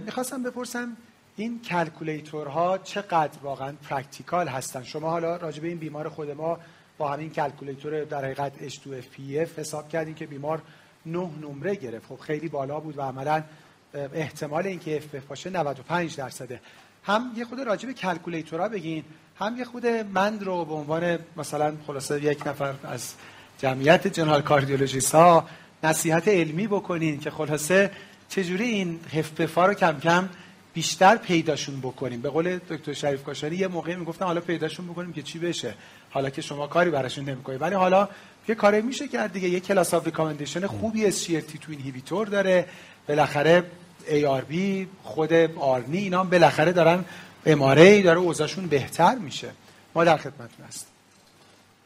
می‌خواستم 0.06 0.44
بپرسم 0.44 0.98
این 1.36 1.62
calculator 1.62 2.67
ها 2.67 2.78
چقدر 2.78 3.40
واقعا 3.44 3.74
practical 3.90 4.48
هستن؟ 4.48 4.84
شما 4.84 5.10
حالا 5.10 5.36
راجع 5.36 5.62
به 5.62 5.68
این 5.68 5.78
بیمار 5.78 6.10
خود 6.10 6.32
ما 6.32 6.60
با 6.98 7.14
همین 7.14 7.30
calculator 7.30 8.04
در 8.04 8.26
حقیقت 8.26 8.70
H2FPF 8.70 9.60
حساب 9.60 9.90
کردیم 9.90 10.14
که 10.14 10.26
بیمار 10.26 10.62
نه 11.06 11.30
نمره 11.42 11.76
گرفت. 11.76 12.06
خب 12.10 12.20
خیلی 12.20 12.48
بالا 12.48 12.80
بود 12.80 12.98
و 12.98 13.02
عملا 13.02 13.44
احتمال 13.94 14.68
اینکه 14.68 14.98
HFpEF 14.98 15.16
باشه 15.30 15.50
95 15.50 16.16
درصده. 16.16 16.60
هم 17.04 17.32
یه 17.38 17.46
خورده 17.46 17.60
راجع 17.60 17.88
به 17.88 17.94
calculator 17.94 18.63
ها 18.63 18.70
بگین 18.70 19.04
هم 19.40 19.58
یه 19.58 19.66
خورده 19.66 19.88
من 19.88 20.40
رو 20.40 20.66
به 20.66 20.74
عنوان 20.74 21.20
مثلا 21.38 21.74
خلاصه 21.88 22.24
یک 22.24 22.48
نفر 22.48 22.74
از 22.84 23.14
جمعیت 23.58 24.08
جنرال 24.08 24.42
کاردیولوژیست 24.42 25.16
ها 25.16 25.48
نصیحت 25.84 26.28
علمی 26.28 26.68
بکنین 26.68 27.20
که 27.20 27.32
خلاصه 27.32 27.92
چجوری 28.30 28.64
این 28.64 29.00
هفپفا 29.14 29.66
رو 29.66 29.74
کم 29.74 30.00
کم 30.00 30.30
بیشتر 30.74 31.16
پیداشون 31.16 31.80
بکنیم. 31.80 32.22
به 32.22 32.30
قول 32.30 32.58
دکتر 32.58 32.94
شریف 32.94 33.24
کاشانی 33.24 33.56
یه 33.56 33.68
موقعی 33.68 33.96
می‌گفتن 33.96 34.26
حالا 34.26 34.42
پیداشون 34.42 34.88
بکنیم 34.88 35.14
که 35.14 35.22
چی 35.22 35.40
بشه. 35.40 35.74
حالا 36.10 36.30
که 36.30 36.42
شما 36.42 36.68
کاری 36.68 36.90
براشون 36.90 37.30
نمی‌کنید. 37.30 37.62
ولی 37.62 37.76
حالا 37.76 38.10
یه 38.48 38.56
کاری 38.56 38.82
میشه 38.82 39.08
کرد 39.08 39.34
دیگه. 39.34 39.50
یه 39.50 39.60
کلاس 39.60 39.94
اف 39.94 40.06
ریکامندیشن 40.06 40.68
خوبی 40.68 41.12
تی 41.12 41.42
تو 41.42 41.72
اینهیبیتور 41.72 42.28
داره. 42.28 42.66
بالاخره 43.08 43.64
ARB 44.08 44.56
خود 45.04 45.34
آرنی 45.58 45.98
اینا 45.98 46.20
هم 46.20 46.30
بالاخره 46.30 46.72
دارن 46.72 47.06
اماره 47.46 48.02
داره 48.02 48.20
اوضاعشون 48.20 48.68
بهتر 48.68 49.16
میشه. 49.16 49.52
ما 49.96 50.04
در 50.04 50.18
خدمتتون 50.18 50.66
هستیم. 50.68 50.88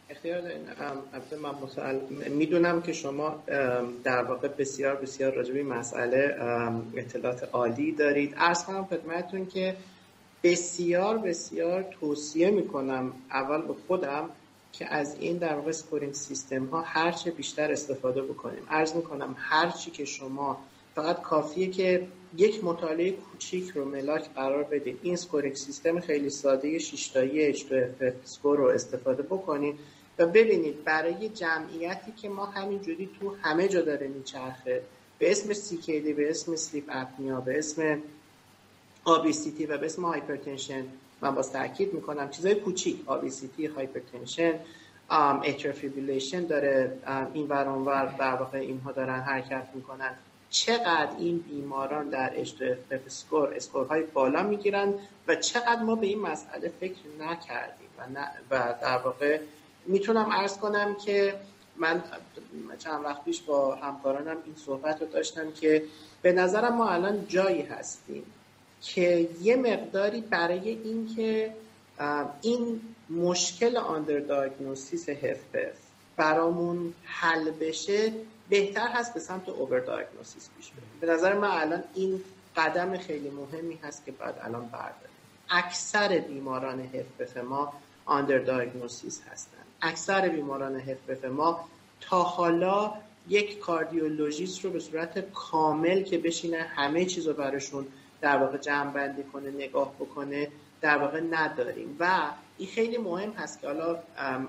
اختیار 0.09 0.41
من 1.41 2.01
می‌دونم 2.29 2.81
که 2.81 2.93
شما 2.93 3.43
در 4.03 4.23
واقع 4.23 4.47
بسیار 4.47 4.95
بسیار 4.95 5.33
راجع 5.33 5.53
به 5.53 5.63
مسئله 5.63 6.35
اطلاعات 6.95 7.49
عالی 7.53 7.91
دارید. 7.91 8.33
عرض 8.37 8.63
کنم 8.63 8.85
خدمتتون 8.85 9.45
که 9.47 9.75
بسیار 10.43 11.17
بسیار 11.17 11.85
توصیه 11.99 12.51
می‌کنم 12.51 13.13
اول 13.31 13.61
به 13.61 13.73
خودم 13.87 14.29
که 14.73 14.93
از 14.93 15.15
این 15.19 15.37
در 15.37 15.53
واقع 15.53 15.71
scoring 15.71 16.13
system 16.13 16.65
ها 16.65 16.81
هرچه 16.81 17.31
بیشتر 17.31 17.71
استفاده 17.71 18.21
بکنیم. 18.21 18.63
عرض 18.69 18.93
می‌کنم 18.93 19.35
هرچی 19.39 19.91
که 19.91 20.05
شما 20.05 20.57
فقط 20.95 21.21
کافیه 21.21 21.67
که 21.67 22.07
یک 22.37 22.63
مطالعه 22.63 23.11
کوچیک 23.11 23.69
رو 23.69 23.85
ملاک 23.85 24.33
قرار 24.35 24.63
بدید 24.63 24.99
این 25.03 25.15
scoring 25.15 25.55
system 25.55 25.99
خیلی 25.99 26.29
ساده 26.29 26.79
6 26.79 27.07
تایی 27.07 27.53
H2FF 27.53 28.13
score 28.23 28.57
رو 28.57 28.67
استفاده 28.67 29.23
بکنید 29.23 29.75
و 30.19 30.25
ببینید 30.27 30.83
برای 30.83 31.29
جمعیتی 31.29 32.11
که 32.11 32.29
ما 32.29 32.45
همینجوری 32.45 33.09
تو 33.19 33.35
همه 33.41 33.67
جا 33.67 33.81
داره 33.81 34.07
میچرخه 34.07 34.81
به 35.19 35.31
اسم 35.31 35.53
CKD 35.53 36.13
به 36.17 36.29
اسم 36.29 36.55
sleep 36.55 36.83
apnea 36.89 37.41
به 37.41 37.57
اسم 37.57 37.99
obesity 39.05 39.65
و 39.65 39.77
به 39.77 39.85
اسم 39.85 40.05
hypertension 40.05 40.83
من 41.21 41.35
باز 41.35 41.51
تاکید 41.51 41.93
می‌کنم 41.93 42.29
چیزای 42.29 42.55
کوچیک 42.55 43.03
obesity 43.05 43.65
hypertension 43.65 44.53
atrial 45.43 45.77
fibrillation 45.77 46.45
داره 46.45 46.97
این 47.33 47.47
ور 47.47 47.69
اونور 47.69 48.15
در 48.19 48.35
واقع 48.35 48.57
اینها 48.57 48.91
دارن 48.91 49.19
حرکت 49.19 49.67
می‌کنن. 49.75 50.15
چقدر 50.55 51.09
این 51.17 51.37
بیماران 51.37 52.09
در 52.09 52.33
اف 52.91 53.01
score 53.05 53.53
scoreهای 53.53 54.03
بالا 54.03 54.43
می‌گیرن 54.43 54.93
و 55.27 55.35
چقدر 55.35 55.81
ما 55.81 55.95
به 55.95 56.07
این 56.07 56.19
مسئله 56.21 56.71
فکر 56.79 56.99
نکردیم 57.19 57.89
و, 57.97 58.03
و 58.51 58.73
در 58.81 58.97
واقع 58.97 59.39
می‌تونم 59.85 60.29
ارز 60.31 60.57
کنم 60.57 60.95
که 60.95 61.35
من 61.77 62.03
چند 62.79 63.05
وقت 63.05 63.23
پیش 63.25 63.41
با 63.41 63.75
همکارانم 63.75 64.37
این 64.45 64.55
صحبت 64.55 65.01
رو 65.01 65.07
داشتم 65.07 65.51
که 65.51 65.83
به 66.21 66.31
نظرم 66.31 66.75
ما 66.75 66.89
الان 66.89 67.27
جایی 67.27 67.61
هستیم 67.61 68.23
که 68.81 69.29
یه 69.41 69.55
مقداری 69.55 70.21
برای 70.21 70.69
اینکه 70.69 71.53
این 72.41 72.81
مشکل 73.09 73.77
آندر 73.77 74.19
دایگنوستیس 74.19 75.09
هفپف 75.09 75.75
برامون 76.17 76.93
حل 77.03 77.51
بشه 77.51 78.11
بهتر 78.49 78.87
هست 78.87 79.13
به 79.13 79.19
سمت 79.19 79.49
اوور 79.49 79.79
دایگنوستیس 79.79 80.49
پیش 80.57 80.71
بریم. 80.71 80.89
به 81.01 81.07
نظر 81.07 81.33
من 81.33 81.51
الان 81.51 81.83
این 81.93 82.21
قدم 82.57 82.97
خیلی 82.97 83.29
مهمی 83.29 83.79
هست 83.83 84.05
که 84.05 84.11
بعد 84.11 84.39
الان 84.43 84.65
برداریم. 84.65 85.15
اکثر 85.49 86.19
بیماران 86.19 86.79
هفپف 86.79 87.37
ما 87.37 87.73
آندر 88.05 88.37
دایگنوستیس 88.37 89.21
هستن. 89.31 89.57
اکثر 89.81 90.29
بیماران 90.29 90.75
هفپف 90.75 91.25
ما 91.25 91.69
تا 92.01 92.23
حالا 92.23 92.93
یک 93.27 93.59
کاردیولوژیست 93.59 94.65
رو 94.65 94.71
به 94.71 94.79
صورت 94.79 95.31
کامل 95.31 96.03
که 96.03 96.17
بشینه 96.17 96.57
همه 96.57 97.05
چیز 97.05 97.27
رو 97.27 97.33
براشون 97.33 97.87
در 98.21 98.37
واقع 98.37 98.57
جمع 98.57 98.91
بندی 98.91 99.23
کنه 99.23 99.51
نگاه 99.51 99.93
بکنه 99.93 100.47
در 100.81 100.97
واقع 100.97 101.21
نداریم. 101.31 101.95
و 101.99 102.19
این 102.57 102.69
خیلی 102.69 102.97
مهم 102.97 103.31
هست 103.31 103.61
که 103.61 103.67
حالا 103.67 103.99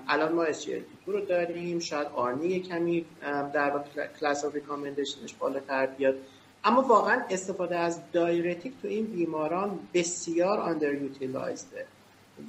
الان 0.07 0.31
ما 0.31 0.45
SGLT2 0.45 1.07
رو 1.07 1.25
داریم 1.25 1.79
شاید 1.79 2.07
آرنی 2.07 2.59
کمی 2.59 3.05
در 3.53 3.69
واقع 3.69 4.07
class 4.19 4.45
of 4.45 4.55
recommendation 4.55 5.23
ش 5.23 5.33
بالاتر 5.33 5.85
بیاد. 5.85 6.15
اما 6.63 6.81
واقعا 6.81 7.21
استفاده 7.29 7.77
از 7.77 7.99
diuretic 8.11 8.73
تو 8.81 8.87
این 8.87 9.05
بیماران 9.05 9.79
بسیار 9.93 10.59
underutilized 10.59 10.93
ه 10.93 11.85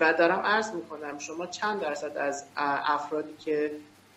و 0.01 0.13
دارم 0.13 0.39
عرض 0.39 0.71
می‌کنم 0.73 1.19
شما 1.19 1.47
چند 1.47 1.81
درصد 1.81 2.17
از 2.17 2.45
افرادی 2.57 3.35
که 3.39 3.71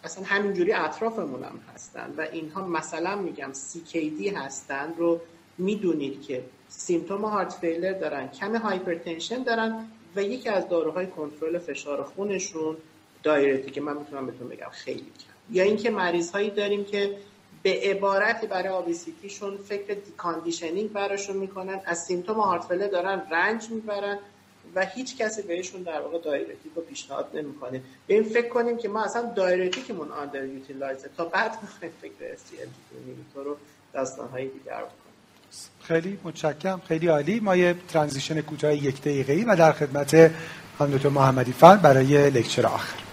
اصلا 0.04 0.24
همینجوری 0.24 0.74
اطرافمون 0.74 1.44
هم 1.44 1.60
هستن 1.74 2.14
و 2.18 2.22
اینها 2.22 2.68
مثلا 2.68 3.16
میگم 3.16 3.52
CKD 3.54 4.34
هستن 4.36 4.94
رو 4.98 5.22
می‌دونید 5.58 6.22
که 6.22 6.44
symptom 6.72 7.26
heart 7.26 7.54
failure 7.54 7.94
دارن 7.94 8.28
کم 8.28 8.56
hypertension 8.56 9.44
دارن 9.44 9.88
و 10.16 10.24
یکی 10.24 10.50
از 10.50 10.70
داروهای 10.70 11.08
کنترل 11.08 11.58
فشار 11.58 12.04
خونشون 12.04 12.78
diuretic 13.24 13.72
که 13.72 13.82
من 13.82 13.98
می‌تونم 13.98 14.26
بهتون 14.26 14.48
بگم 14.48 14.70
خیلی 14.72 15.00
کم 15.00 15.56
یا 15.56 15.64
اینکه 15.64 15.90
مریض 15.90 16.32
هایی 16.32 16.50
داریم 16.50 16.86
که 16.86 17.18
به 17.64 17.80
عبارتی 17.84 18.48
برای 18.48 18.70
obesity 18.70 19.26
شون 19.26 19.58
فکر 19.58 19.98
conditioning 20.18 20.92
براشون 20.92 21.38
می‌کنن 21.38 21.82
از 21.86 22.06
symptom 22.06 22.40
heart 22.40 22.64
failure 22.64 22.88
دارن 22.88 23.22
رنج 23.32 23.70
می‌برن 23.70 24.20
و 24.76 24.86
هیچ 24.86 25.18
کسی 25.18 25.42
بهشون 25.42 25.82
در 25.82 26.02
واقع 26.02 26.20
diuretic 26.20 26.72
رو 26.76 26.82
پیشنهاد 26.82 27.30
نمی‌کنه 27.34 27.82
این 28.08 28.24
فکر 28.24 28.50
کنیم 28.50 28.78
که 28.78 28.90
ما 28.90 29.04
اصلا 29.04 29.34
diuretic 29.36 29.91
مون 29.91 30.12
underutilized 30.12 30.46
ه 30.46 31.10
تا 31.18 31.26
بعد 31.26 31.52
فکر 32.02 32.36
SGLT2 32.36 33.36
رو 33.36 33.58
داستانهای 33.94 34.48
دیگر 34.48 34.76
بکنیم 34.76 35.01
خیلی 35.84 36.18
متشکرم 36.24 36.82
خیلی 36.88 37.08
عالی. 37.08 37.40
ما 37.40 37.56
یه 37.56 37.76
transition 37.88 38.42
کوتاه 38.42 38.74
یک 38.76 39.02
دقیقه‌ای 39.02 39.44
و 39.44 39.56
در 39.56 39.72
خدمت 39.72 40.32
خانم 40.78 40.98
دکتر 40.98 41.10
محمدی 41.10 41.52
فر 41.52 41.76
برای 41.76 42.30
لکچر 42.30 42.66
آخر. 42.66 43.11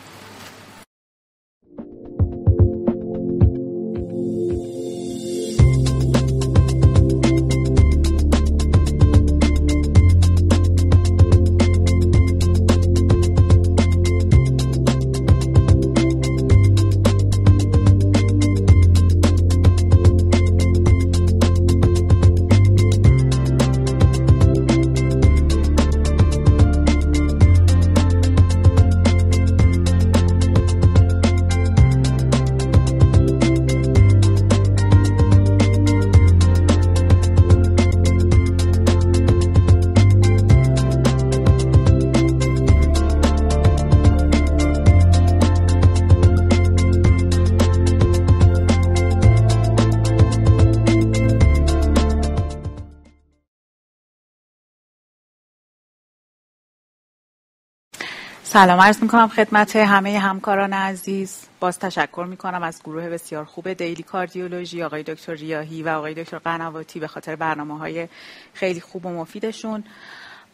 سلام 58.59 58.81
عرض 58.81 59.03
می‌کنم 59.03 59.29
خدمت 59.29 59.77
همه 59.77 60.19
همکاران 60.19 60.73
عزیز. 60.73 61.47
باز 61.61 61.79
تشکر 61.79 62.27
می‌کنم 62.29 62.63
از 62.63 62.83
گروه 62.85 63.09
بسیار 63.09 63.45
خوب 63.45 63.73
دیلی 63.73 64.03
کاردیولوژی 64.03 64.83
آقای 64.83 65.03
دکتر 65.03 65.35
ریاهی 65.35 65.83
و 65.83 65.89
آقای 65.89 66.15
دکتر 66.15 66.39
قنواتی 66.39 67.01
به 67.01 67.07
خاطر 67.07 67.37
برنامه 67.37 67.79
های 67.79 68.09
خیلی 68.55 68.81
خوب 68.81 69.07
و 69.07 69.09
مفیدشون. 69.09 69.85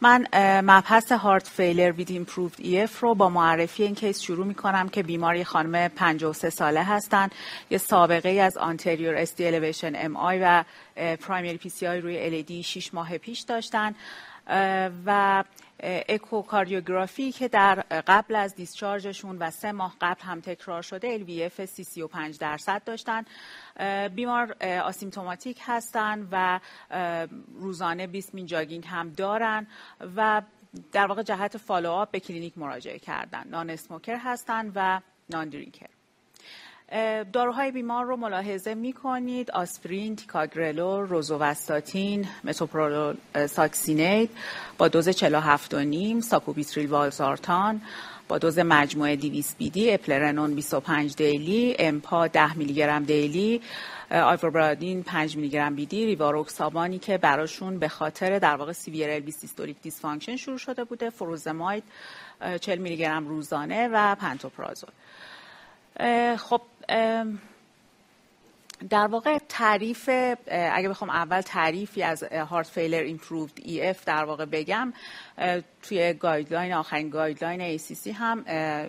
من 0.00 0.26
مبحث 0.60 1.12
heart 1.12 1.48
failure 1.48 1.92
with 1.92 2.10
improved 2.10 2.56
EF 2.58 3.00
رو 3.00 3.14
با 3.14 3.28
معرفی 3.28 3.82
این 3.82 3.94
case 3.94 4.20
شروع 4.20 4.46
می 4.46 4.54
کنم 4.54 4.88
که 4.88 5.02
بیماری 5.02 5.44
خانم 5.44 5.88
53 5.88 6.50
ساله 6.50 6.82
هستند 6.82 7.32
یه 7.70 7.78
سابقه 7.78 8.28
ای 8.28 8.40
از 8.40 8.56
anterior 8.56 9.14
ST 9.14 9.46
elevation 9.46 9.92
MI 9.94 10.38
و 10.42 10.64
primary 10.96 11.56
PCI 11.56 12.00
روی 12.00 12.18
LAD 12.18 12.62
6 12.62 12.94
ماه 12.94 13.18
پیش 13.18 13.40
داشتن. 13.40 13.94
و 15.06 15.44
اکوکاردیوگرافی 16.08 17.32
که 17.32 17.48
در 17.48 17.74
قبل 18.06 18.36
از 18.36 18.54
discharge 18.54 19.12
شون 19.12 19.38
و 19.38 19.50
سه 19.50 19.72
ماه 19.72 19.96
قبل 20.00 20.22
هم 20.22 20.40
تکرار 20.40 20.82
شده 20.82 21.18
LVEF 21.18 21.64
35 21.64 22.38
درصد 22.38 22.82
داشتن. 22.84 23.24
بیمار 24.08 24.56
asymptomatic 24.84 25.60
هستن 25.62 26.28
و 26.32 26.60
روزانه 27.54 28.06
20 28.06 28.34
min 28.34 28.46
jogging 28.46 28.86
هم 28.86 29.10
دارن 29.10 29.66
و 30.16 30.42
در 30.92 31.06
واقع 31.06 31.22
جهت 31.22 31.56
follow-up 31.56 32.10
به 32.10 32.20
کلینیک 32.20 32.58
مراجعه 32.58 32.98
کردن. 32.98 33.48
non-smoker 33.48 34.16
هستن 34.16 34.72
و 34.74 35.00
non-drinker 35.30 35.86
داروهای 37.32 37.70
بیمار 37.70 38.04
رو 38.04 38.16
ملاحظه 38.16 38.74
می 38.74 38.92
کنید 38.92 39.50
آسپرین، 39.50 40.16
تیکاگرلو، 40.16 41.06
روزوواستاتین، 41.06 42.26
متوپرولول 42.44 43.16
سوکسینات 43.46 44.30
با 44.78 44.88
دوز 44.88 45.08
47 45.08 45.74
و 45.74 45.78
نیم، 45.78 46.20
ساکوبیتریل 46.20 46.90
والزارتان 46.90 47.80
با 48.28 48.38
دوز 48.38 48.58
مجموعه 48.58 49.16
200 49.16 49.58
BID، 49.58 49.92
اپلرنون 49.92 50.54
25 50.54 51.16
daily، 51.16 51.76
Empa 51.78 52.26
10 52.26 52.56
میلی 52.56 52.74
گرم 52.74 53.04
daily، 53.04 53.62
ایوابرادین 54.10 55.02
5 55.02 55.36
میلی 55.36 55.48
گرم 55.48 55.74
BID، 55.74 56.06
ریواروکسابانی 56.06 56.98
که 56.98 57.18
براشون 57.18 57.78
به 57.78 57.88
خاطر 57.88 58.38
در 58.38 58.56
واقع 58.56 58.72
severe 58.72 59.10
LV 59.10 59.30
systolic 59.30 59.76
dysfunction 59.82 60.36
شروع 60.36 60.58
شده 60.58 60.84
بوده، 60.84 61.10
فروزماید 61.10 61.84
40 62.60 62.78
میلی 62.78 62.96
گرم 62.96 63.28
روزانه 63.28 63.88
و 63.92 64.14
پنتوپرازول. 64.14 64.90
خب 66.36 66.60
Eh, 66.88 67.24
در 68.90 69.06
واقع 69.06 69.38
تعریف 69.48 70.10
اگه 70.48 70.88
بخوام 70.88 71.10
اول 71.10 71.40
تعریفی 71.40 72.02
از 72.02 72.22
heart 72.22 72.66
failure 72.66 73.02
improved 73.02 73.60
EF 73.64 74.04
در 74.04 74.24
واقع 74.24 74.44
بگم 74.44 74.92
توی 75.82 76.12
guideline 76.12 76.72
آخرین 76.72 77.10
guideline 77.10 77.78
ACC 77.78 78.06
هم 78.06 78.44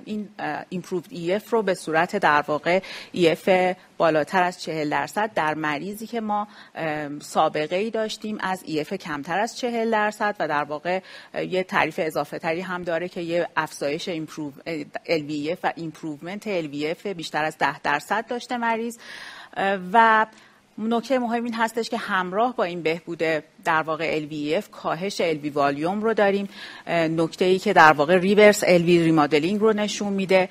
این 0.05 0.29
improved 0.69 1.07
EF 1.09 1.53
رو 1.53 1.61
به 1.61 1.73
صورت 1.73 2.15
در 2.15 2.41
واقع 2.47 2.81
EF 3.11 3.75
بالاتر 3.97 4.43
از 4.43 4.61
40 4.61 4.89
درصد 4.89 5.33
در 5.33 5.53
مریضی 5.53 6.07
که 6.07 6.21
ما 6.21 6.47
سابقه 7.21 7.75
ای 7.75 7.91
داشتیم 7.91 8.37
از 8.41 8.63
EF 8.65 8.93
کمتر 8.93 9.39
از 9.39 9.57
40 9.57 9.91
درصد 9.91 10.35
و 10.39 10.47
در 10.47 10.63
واقع 10.63 10.99
یه 11.49 11.63
تعریف 11.63 11.99
اضافه 12.03 12.39
تری 12.39 12.61
هم 12.61 12.83
داره 12.83 13.09
که 13.09 13.21
یه 13.21 13.47
افزایش 13.55 14.07
improve 14.07 14.51
LVEF 15.05 15.57
و 15.63 15.73
improvement 15.75 16.61
LVEF 16.61 17.07
بیشتر 17.07 17.45
از 17.45 17.57
10 17.57 17.79
درصد 17.79 18.27
داشته 18.27 18.57
مریض. 18.57 18.97
و 19.93 20.25
نکته 20.77 21.19
مهم 21.19 21.43
این 21.43 21.53
هستش 21.53 21.89
که 21.89 21.97
همراه 21.97 22.55
با 22.55 22.63
این 22.63 22.81
بهبود 22.81 23.17
در 23.63 23.81
واقع 23.81 24.19
LVEF 24.19 24.69
کاهش 24.69 25.21
LV 25.21 25.51
volume 25.53 26.01
رو 26.01 26.13
داریم. 26.13 26.49
نکته 26.87 27.45
ای 27.45 27.59
که 27.59 27.73
در 27.73 27.93
واقع 27.93 28.17
reverse 28.17 28.63
LV 28.63 28.87
remodeling 28.87 29.61
رو 29.61 29.73
نشون 29.73 30.13
میده. 30.13 30.49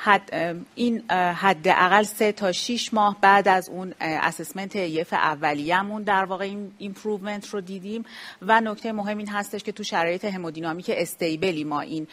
حد 0.00 0.56
این 0.74 1.10
حداقل 1.10 2.02
سه 2.02 2.32
تا 2.32 2.52
6 2.52 2.94
ماه 2.94 3.16
بعد 3.20 3.48
از 3.48 3.68
اون 3.68 3.94
assessment 4.00 4.76
EF 4.76 5.12
اولیه‌مون 5.12 6.02
در 6.02 6.24
واقع 6.24 6.44
این 6.44 6.72
improvement 6.78 7.48
رو 7.48 7.60
دیدیم. 7.60 8.04
و 8.42 8.60
نکته 8.60 8.92
مهم 8.92 9.18
این 9.18 9.28
هستش 9.28 9.62
که 9.62 9.72
تو 9.72 9.82
شرایط 9.82 10.24
hemodynamic 10.24 10.90
stable 10.94 11.54
ی 11.54 11.64
ما 11.64 11.80
این 11.80 12.06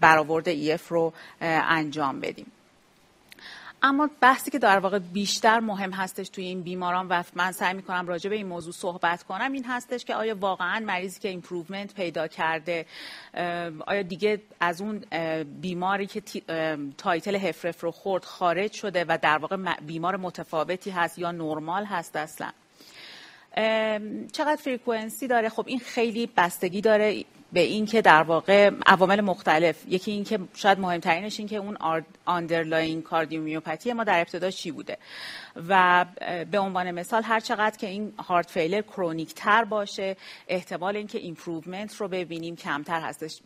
برآورد 0.00 0.48
EF 0.48 0.88
رو 0.88 1.12
انجام 1.40 2.20
بدیم. 2.20 2.46
اما 3.82 4.10
بحثی 4.20 4.50
که 4.50 4.58
در 4.58 4.78
واقع 4.78 4.98
بیشتر 4.98 5.60
مهم 5.60 5.90
هستش 5.90 6.28
توی 6.28 6.44
این 6.44 6.62
بیماران 6.62 7.08
و 7.08 7.22
من 7.34 7.52
سعی 7.52 7.74
می‌کنم 7.74 8.06
راجع 8.06 8.30
به 8.30 8.36
این 8.36 8.46
موضوع 8.46 8.72
صحبت 8.72 9.22
کنم 9.22 9.52
این 9.52 9.64
هستش 9.64 10.04
که 10.04 10.14
آیا 10.14 10.36
واقعا 10.40 10.80
مریضی 10.80 11.20
که 11.20 11.28
improvement 11.28 11.94
پیدا 11.94 12.26
کرده 12.28 12.86
آیا 13.86 14.02
دیگه 14.02 14.40
از 14.60 14.80
اون 14.80 15.04
بیماری 15.60 16.06
که 16.06 16.22
title 16.98 17.34
HFrEF 17.34 17.80
رو 17.80 17.90
خورد 17.90 18.24
خارج 18.24 18.72
شده 18.72 19.04
و 19.08 19.18
در 19.22 19.38
واقع 19.38 19.56
بیمار 19.86 20.16
متفاوتی 20.16 20.90
هست 20.90 21.18
یا 21.18 21.32
نرمال 21.32 21.84
هست 21.84 22.16
اصلا؟ 22.16 22.50
چقدر 24.32 24.56
frequency 24.56 25.26
داره؟ 25.26 25.48
خب 25.48 25.64
این 25.66 25.78
خیلی 25.78 26.28
بستگی 26.36 26.80
داره. 26.80 27.24
به 27.52 27.60
این 27.60 27.86
که 27.86 28.02
در 28.02 28.22
واقع 28.22 28.70
عوامل 28.86 29.20
مختلف 29.20 29.84
یکی 29.88 30.10
این 30.10 30.24
که 30.24 30.38
شاید 30.54 30.78
مهمترینش 30.78 31.38
این 31.38 31.48
که 31.48 31.56
اون 31.56 31.78
underline 32.24 33.02
cardiomyopathy 33.02 33.92
ما 33.92 34.04
در 34.04 34.20
ابتدا 34.20 34.50
چی 34.50 34.70
بوده؟ 34.70 34.98
و 35.68 36.06
به 36.50 36.58
عنوان 36.58 36.90
مثال 36.90 37.22
هر 37.22 37.40
چقدر 37.40 37.76
که 37.76 37.86
این 37.86 38.12
heart 38.18 38.50
failure 38.50 38.82
chronic 38.82 39.34
تر 39.34 39.64
باشه 39.64 40.16
احتمال 40.48 40.96
اینکه 40.96 41.18
improvement 41.18 41.96
رو 41.96 42.08
ببینیم 42.08 42.56
کمتر 42.56 43.00
هستش. 43.00 43.40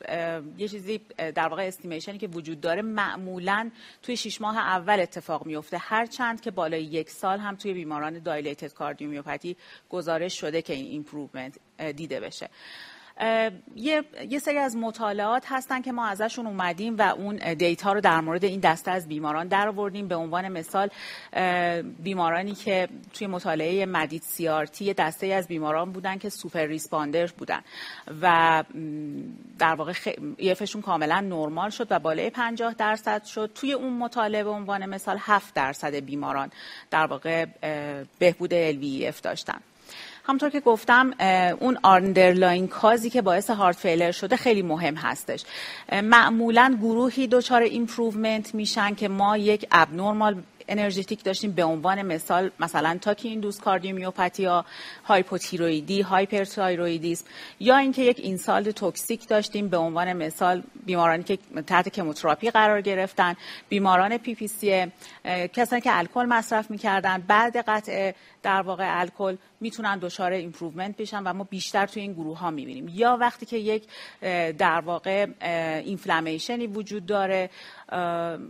یه 0.58 0.68
چیزی 0.68 1.00
در 1.34 1.48
واقع 1.48 1.62
estimation 1.66 2.14
ی 2.14 2.18
که 2.18 2.26
وجود 2.28 2.60
داره 2.60 2.82
معمولا 2.82 3.70
توی 4.02 4.16
شش 4.16 4.40
ماه 4.40 4.58
اول 4.58 5.00
اتفاق 5.00 5.46
میفته 5.46 5.78
هر 5.78 6.06
چند 6.06 6.40
که 6.40 6.50
بالای 6.50 6.82
یک 6.82 7.10
سال 7.10 7.38
هم 7.38 7.56
توی 7.56 7.72
بیماران 7.72 8.18
dilated 8.18 8.72
cardiomyopathy 8.72 9.56
گزارش 9.90 10.40
شده 10.40 10.62
که 10.62 10.72
این 10.72 10.86
improvement 10.86 11.58
دیده 11.96 12.20
بشه. 12.20 12.50
یه،, 13.20 14.04
یه 14.28 14.38
سری 14.38 14.58
از 14.58 14.76
مطالعات 14.76 15.44
هستن 15.48 15.82
که 15.82 15.92
ما 15.92 16.06
ازشون 16.06 16.46
اومدیم 16.46 16.96
و 16.96 17.02
اون 17.02 17.54
data 17.54 17.92
رو 17.92 18.00
در 18.00 18.20
مورد 18.20 18.44
این 18.44 18.60
دسته 18.60 18.90
از 18.90 19.08
بیماران 19.08 19.48
در 19.48 19.68
آوردیم. 19.68 20.08
به 20.08 20.16
عنوان 20.16 20.48
مثال 20.48 20.88
بیمارانی 22.02 22.54
که 22.54 22.88
توی 23.12 23.26
مطالعه 23.26 23.86
MADIT-CRT 23.86 24.94
دسته 24.94 25.26
از 25.26 25.48
بیماران 25.48 25.92
بودن 25.92 26.18
که 26.18 26.28
super 26.28 26.66
responder 26.66 27.26
بودن 27.26 27.60
و 28.22 28.64
در 29.58 29.74
واقع 29.74 29.92
EF 30.36 30.52
شون 30.52 30.82
کاملا 30.82 31.20
نرمال 31.20 31.70
شد 31.70 31.86
و 31.90 31.98
بالای 31.98 32.30
50 32.30 32.74
درصد 32.74 33.24
شد. 33.24 33.50
توی 33.54 33.72
اون 33.72 33.92
مطالعه 33.92 34.44
به 34.44 34.50
عنوان 34.50 34.86
مثال 34.86 35.16
7 35.20 35.54
درصد 35.54 35.94
بیماران 35.94 36.50
در 36.90 37.06
واقع 37.06 37.46
بهبود 38.18 38.50
LVEF 38.72 39.20
داشتن. 39.20 39.60
همونطور 40.26 40.50
که 40.50 40.60
گفتم 40.60 41.10
اون 41.60 41.78
underlying 41.82 42.68
cause 42.68 43.03
ی 43.03 43.10
که 43.10 43.22
باعث 43.22 43.50
heart 43.50 43.76
failure 43.76 44.12
شده 44.12 44.36
خیلی 44.36 44.62
مهم 44.62 44.94
هستش. 44.94 45.44
معمولا 45.92 46.78
گروهی 46.80 47.26
دچار 47.26 47.62
improvement 47.62 48.54
میشن 48.54 48.94
که 48.94 49.08
ما 49.08 49.36
یک 49.36 49.66
abnormal 49.70 50.42
energetic 50.68 51.24
داشتیم 51.24 51.52
به 51.52 51.64
عنوان 51.64 52.02
مثال 52.02 52.50
مثلا 52.60 52.98
tachy-induced 53.00 53.60
cardiomyopathy 53.60 54.42
یا 54.42 54.64
هایپوتیرویدی 55.04 56.00
هایپرتایرویدیسم 56.00 57.24
یا 57.60 57.76
اینکه 57.76 58.02
یک 58.02 58.20
insult 58.20 58.70
toxic 58.70 59.28
داشتیم 59.28 59.68
به 59.68 59.76
عنوان 59.76 60.12
مثال 60.12 60.62
بیمارانی 60.86 61.22
که 61.22 61.38
تحت 61.66 61.88
chemotherapy 61.88 62.50
قرار 62.50 62.80
گرفتن 62.80 63.34
بیماران 63.68 64.18
PPC 64.18 64.86
کسانی 65.52 65.82
که 65.82 65.98
الکل 65.98 66.24
مصرف 66.24 66.70
می‌کردن 66.70 67.24
بعد 67.28 67.56
قطع 67.56 68.12
در 68.42 68.62
واقع 68.62 69.00
الکل 69.00 69.36
می‌تونن 69.64 69.98
دچار 69.98 70.32
improvement 70.32 70.96
بشن 70.96 71.22
و 71.22 71.32
ما 71.32 71.44
بیشتر 71.44 71.86
توی 71.86 72.02
این 72.02 72.12
گروه 72.12 72.38
ها 72.38 72.50
می‌بینیم. 72.50 72.88
یا 72.88 73.16
وقتی 73.20 73.46
که 73.46 73.56
یک 73.56 73.82
در 74.58 74.80
واقع 74.80 75.26
inflammation 75.84 76.60
ی 76.60 76.66
وجود 76.66 77.06
داره 77.06 77.50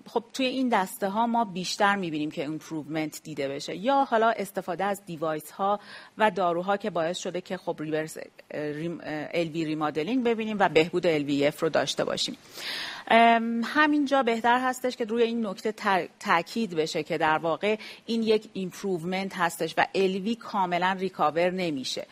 خب 0.06 0.24
توی 0.32 0.46
این 0.46 0.68
دسته 0.68 1.08
ها 1.08 1.26
ما 1.26 1.44
بیشتر 1.44 1.96
می‌بینیم 1.96 2.30
که 2.30 2.42
improvement 2.42 3.22
دیده 3.22 3.48
بشه. 3.48 3.76
یا 3.76 4.04
حالا 4.04 4.30
استفاده 4.30 4.84
از 4.84 5.04
device 5.06 5.50
ها 5.50 5.80
و 6.18 6.30
داروها 6.30 6.76
که 6.76 6.90
باعث 6.90 7.18
شده 7.18 7.40
که 7.40 7.56
خب 7.56 7.76
reverse 7.80 8.16
LV 9.34 9.64
remodeling 9.64 10.24
ببینیم 10.24 10.56
و 10.60 10.68
بهبود 10.68 11.06
EF 11.06 11.62
رو 11.62 11.68
داشته 11.68 12.04
باشیم. 12.04 12.36
همینجا 13.64 14.22
بهتر 14.22 14.60
هستش 14.60 14.96
که 14.96 15.04
روی 15.04 15.22
این 15.22 15.46
نکته 15.46 15.72
تاکید 16.20 16.74
بشه 16.74 17.02
که 17.02 17.18
در 17.18 17.38
واقع 17.38 17.76
این 18.06 18.22
یک 18.22 18.48
improvement 18.52 19.32
هستش 19.36 19.74
و 19.78 19.86
LV 19.94 20.34
کاملا 20.34 20.96
recover 21.04 21.50
نمیشه. 21.50 22.06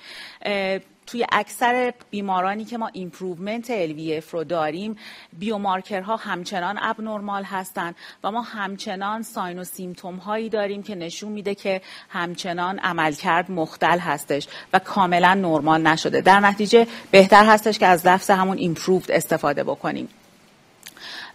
توی 1.06 1.27
اکثر 1.32 1.93
بیمارانی 2.10 2.64
که 2.64 2.78
ما 2.78 2.90
improvement 2.93 3.89
LVEF 3.89 4.31
رو 4.31 4.44
داریم 4.44 4.97
biomarker 5.39 6.09
ها 6.09 6.16
همچنان 6.16 6.78
abnormal 6.82 7.44
هستند 7.44 7.94
و 8.24 8.31
ما 8.31 8.43
همچنان 8.43 9.23
sign 9.23 9.59
و 9.59 9.64
symptom 9.64 10.16
هایی 10.16 10.48
داریم 10.48 10.82
که 10.82 10.94
نشون 10.94 11.32
میده 11.32 11.55
که 11.55 11.81
همچنان 12.09 12.78
عملکرد 12.78 13.51
مختل 13.51 13.98
هستش 13.98 14.48
و 14.73 14.78
کاملا 14.78 15.35
نرمال 15.35 15.82
نشده. 15.82 16.20
در 16.20 16.40
نتیجه 16.40 16.86
بهتر 17.10 17.44
هستش 17.44 17.78
که 17.78 17.86
از 17.86 18.06
لفظ 18.06 18.31
همون 18.31 18.59
improved 18.59 19.10
استفاده 19.10 19.64
بکنیم. 19.64 20.09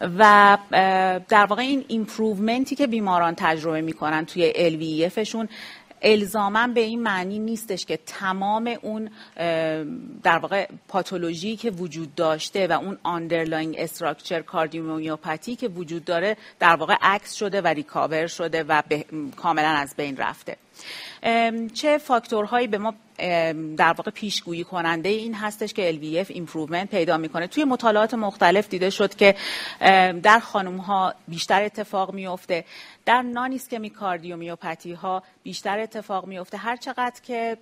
و 0.01 0.57
در 1.29 1.45
واقع 1.45 1.61
این 1.61 1.85
improvement 1.88 2.68
ی 2.68 2.75
که 2.75 2.88
بیماران 2.88 3.34
تجربه 3.38 3.81
می‌کنن 3.81 4.25
توی 4.25 4.53
LVEF 4.53 5.00
شون 5.00 5.47
الزاما 6.01 6.67
به 6.67 6.81
این 6.81 7.03
معنی 7.03 7.39
نیستش 7.39 7.85
که 7.85 7.99
تمام 8.05 8.75
اون 8.81 9.09
در 10.23 10.37
واقع 10.37 10.67
پاتولوژی 10.87 11.55
که 11.55 11.71
وجود 11.71 12.15
داشته 12.15 12.67
و 12.67 12.71
اون 12.71 12.97
underlying 13.03 13.75
structure 13.77 14.41
cardiomyopathy 14.41 15.55
که 15.55 15.67
وجود 15.67 16.05
داره 16.05 16.37
در 16.59 16.75
واقع 16.75 16.95
عکس 17.01 17.33
شده 17.33 17.61
و 17.61 17.67
recover 17.67 18.27
شده 18.27 18.63
و 18.63 18.81
کاملا 19.35 19.69
از 19.69 19.95
بین 19.97 20.17
رفته. 20.17 20.57
چه 21.73 21.97
فاکتورهایی 21.97 22.67
به 22.67 22.77
ما 22.77 22.93
در 23.77 23.93
واقع 23.97 24.11
پیشگویی 24.11 24.63
کننده 24.63 25.09
این 25.09 25.33
هستش 25.33 25.73
که 25.73 25.91
LVEF 25.91 26.31
improvement 26.31 26.89
پیدا 26.89 27.17
می‌کنه. 27.17 27.47
توی 27.47 27.63
مطالعات 27.63 28.13
مختلف 28.13 28.69
دیده 28.69 28.89
شد 28.89 29.15
که 29.15 29.35
در 30.23 30.39
خانم 30.39 30.77
ها 30.77 31.13
بیشتر 31.27 31.63
اتفاق 31.63 32.13
میفته 32.13 32.65
در 33.05 33.21
non-ischemic 33.21 33.89
cardiomyopathy 33.89 34.93
ها 34.93 35.23
بیشتر 35.43 35.79
اتفاق 35.79 36.27
میفته 36.27 36.57
هر 36.57 36.75
چقدر 36.75 37.21
که 37.23 37.57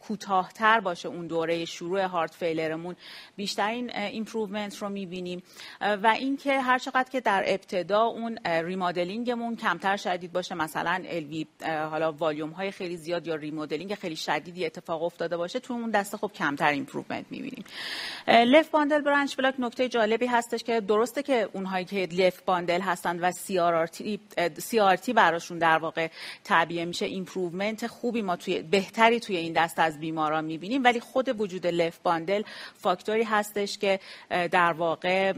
کوتاهتر 0.00 0.80
باشه 0.80 1.08
اون 1.08 1.26
دوره 1.26 1.64
شروع 1.64 2.02
heart 2.02 2.34
failure 2.34 2.77
مون 2.77 2.96
بیشتر 3.36 3.68
این 3.68 3.96
improvement 3.96 4.76
رو 4.76 4.88
می‌بینیم. 4.88 5.42
و 5.80 6.06
اینکه 6.18 6.60
هر 6.60 6.78
چقدر 6.78 7.10
که 7.10 7.20
در 7.20 7.44
ابتدا 7.46 8.02
اون 8.02 8.38
remodeling 8.46 9.31
مون 9.31 9.56
کمتر 9.56 9.96
شدید 9.96 10.32
باشه 10.32 10.54
مثلا 10.54 11.04
LV 11.06 11.46
حالا 11.66 12.12
والیوم 12.12 12.50
های 12.50 12.70
خیلی 12.70 12.96
زیاد 12.96 13.26
یا 13.26 13.34
remodeling 13.34 13.94
خیلی 13.94 14.16
شدیدی 14.16 14.66
اتفاق 14.66 15.02
افتاده 15.02 15.36
باشه 15.36 15.60
تو 15.60 15.74
اون 15.74 15.90
دسته 15.90 16.16
خب 16.16 16.30
کمتر 16.34 16.70
improvement 16.70 17.26
می‌بینیم. 17.30 17.64
left 18.28 18.68
bundle 18.68 19.00
branch 19.00 19.36
block 19.36 19.54
نکته 19.58 19.88
جالبی 19.88 20.26
هستش 20.26 20.64
که 20.64 20.80
درسته 20.80 21.22
که 21.22 21.48
اونهایی 21.52 21.84
که 21.84 22.08
left 22.12 22.42
bundle 22.42 22.80
هستند 22.80 23.18
و 23.22 23.32
CRT 24.58 24.96
براشون 25.14 25.58
در 25.58 25.78
واقع 25.78 26.08
تعبیه 26.44 26.84
میشه. 26.84 27.06
improvement 27.06 27.86
خوبی 27.86 28.22
ما 28.22 28.36
توی 28.36 28.62
بهتری 28.62 29.20
توی 29.20 29.36
این 29.36 29.52
دسته 29.52 29.89
از 29.90 30.00
بیماران 30.00 30.44
می‌بینیم 30.44 30.84
ولی 30.84 31.00
خود 31.00 31.40
وجود 31.40 31.66
left 31.66 31.98
bundle 31.98 32.42
فاکتوری 32.74 33.22
هستش 33.22 33.78
که 33.78 34.00
در 34.30 34.72
واقع 34.72 35.32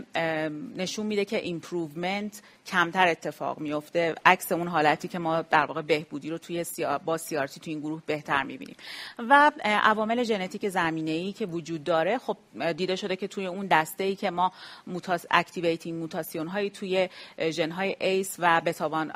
نشون 0.76 1.06
میده 1.06 1.24
که 1.24 1.36
improvement 1.36 2.42
کمتر 2.66 3.08
اتفاق 3.08 3.58
میفته 3.58 4.14
عکس 4.24 4.52
اون 4.52 4.68
حالتی 4.68 5.08
که 5.08 5.18
ما 5.18 5.42
در 5.42 5.66
واقع 5.66 5.82
بهبودی 5.82 6.30
رو 6.30 6.38
توی 6.38 6.64
با 7.04 7.18
CRT 7.18 7.60
تو 7.60 7.70
این 7.70 7.80
گروه 7.80 8.02
بهتر 8.06 8.42
می‌بینیم. 8.42 8.76
و 9.18 9.52
عوامل 9.64 10.22
ژنتیک 10.22 10.68
زمینه 10.68 11.10
ای 11.10 11.32
که 11.32 11.46
وجود 11.46 11.84
داره 11.84 12.18
خب 12.18 12.36
دیده 12.76 12.96
شده 12.96 13.16
که 13.16 13.28
توی 13.28 13.46
اون 13.46 13.66
دسته 13.66 14.04
ای 14.04 14.14
که 14.14 14.30
ما 14.30 14.52
موتاس 14.86 15.26
activating 15.30 16.00
موتاسیون 16.00 16.48
هایی 16.48 16.70
توی 16.70 17.08
ژن 17.50 17.70
های 17.70 17.96
ACE 18.00 18.36
و 18.38 18.60
beta-1 18.60 19.10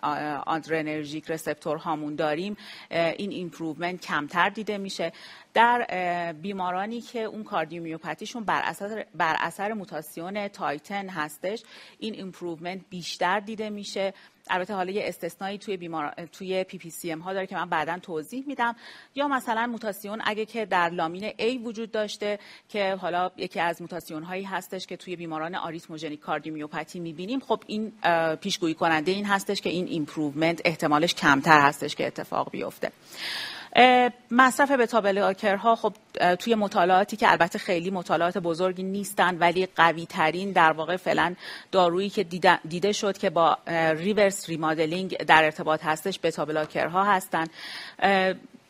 adrenergic 0.47 1.31
receptor 1.31 1.77
هامون 1.77 2.15
داریم 2.15 2.57
این 2.91 3.31
improvement 3.31 4.01
کمتر 4.01 4.49
دیده 4.49 4.79
میشه. 4.79 5.13
در 5.55 5.87
بیمارانی 6.33 7.01
که 7.01 7.23
اون 7.23 7.45
cardiomyopathy 7.45 8.23
شون 8.23 8.45
بر 8.45 8.63
اثر 8.65 9.07
بر 9.15 9.37
اثر 9.41 9.73
موتاسیون 9.73 10.49
titin 10.49 11.09
هستش 11.09 11.63
این 11.99 12.15
improvement 12.15 12.81
بیشتر 12.91 13.41
دیده 13.41 13.71
میشه. 13.71 14.15
البته 14.51 14.75
حالا 14.75 14.93
یه 14.93 15.03
استثنایی 15.05 15.59
توی 15.59 15.77
بیمار... 15.77 16.15
توی 16.33 16.65
PPCM 16.65 17.19
ها 17.19 17.33
داره 17.33 17.47
که 17.47 17.57
من 17.57 17.69
بعدا 17.69 17.99
توضیح 17.99 18.45
میدم. 18.47 18.77
یا 19.15 19.29
مثلا 19.29 19.67
موتاسیون 19.67 20.23
اگه 20.25 20.47
که 20.47 20.67
در 20.67 20.91
lamin 20.91 21.31
A 21.31 21.65
وجود 21.65 21.91
داشته 21.91 22.39
که 22.69 22.95
حالا 22.95 23.31
یکی 23.37 23.61
از 23.61 23.83
موتاسیون 23.83 24.23
هایی 24.23 24.45
هستش 24.45 24.87
که 24.87 24.97
توی 24.97 25.17
بیماران 25.17 25.55
arrhythmogenic 25.55 26.21
cardiomyopathy 26.21 27.01
می‌بینیم 27.01 27.41
خب 27.41 27.63
این 27.67 27.93
پیشگویی 28.41 28.75
کننده 28.75 29.13
این 29.13 29.25
هستش 29.25 29.61
که 29.61 29.71
این 29.71 29.87
improvement 29.87 30.61
احتمالش 30.65 31.15
کمتر 31.15 31.61
هستش 31.61 31.95
که 31.95 32.07
اتفاق 32.07 32.51
بیفته. 32.51 32.93
مصرف 34.31 34.71
بتا 34.71 35.57
ها 35.57 35.77
خب 35.77 35.95
توی 36.35 36.55
مطالعاتی 36.55 37.17
که 37.17 37.31
البته 37.31 37.59
خیلی 37.59 37.91
مطالعات 37.91 38.39
بزرگی 38.39 38.83
نیستن 38.83 39.39
ولی 39.39 39.67
قوی 39.67 40.07
ترین 40.07 40.53
در 40.53 40.73
واقع 40.73 40.97
فعلا 40.97 41.35
دارویی 41.73 42.11
که 42.11 42.25
دیده 42.69 42.93
شد 42.93 43.19
که 43.19 43.31
با 43.31 43.59
reverse 43.97 44.49
remodeling 44.49 45.17
در 45.17 45.45
ارتباط 45.45 45.85
هستش 45.85 46.21
بتا 46.23 46.67
ها 46.89 47.05
هستن. 47.05 47.47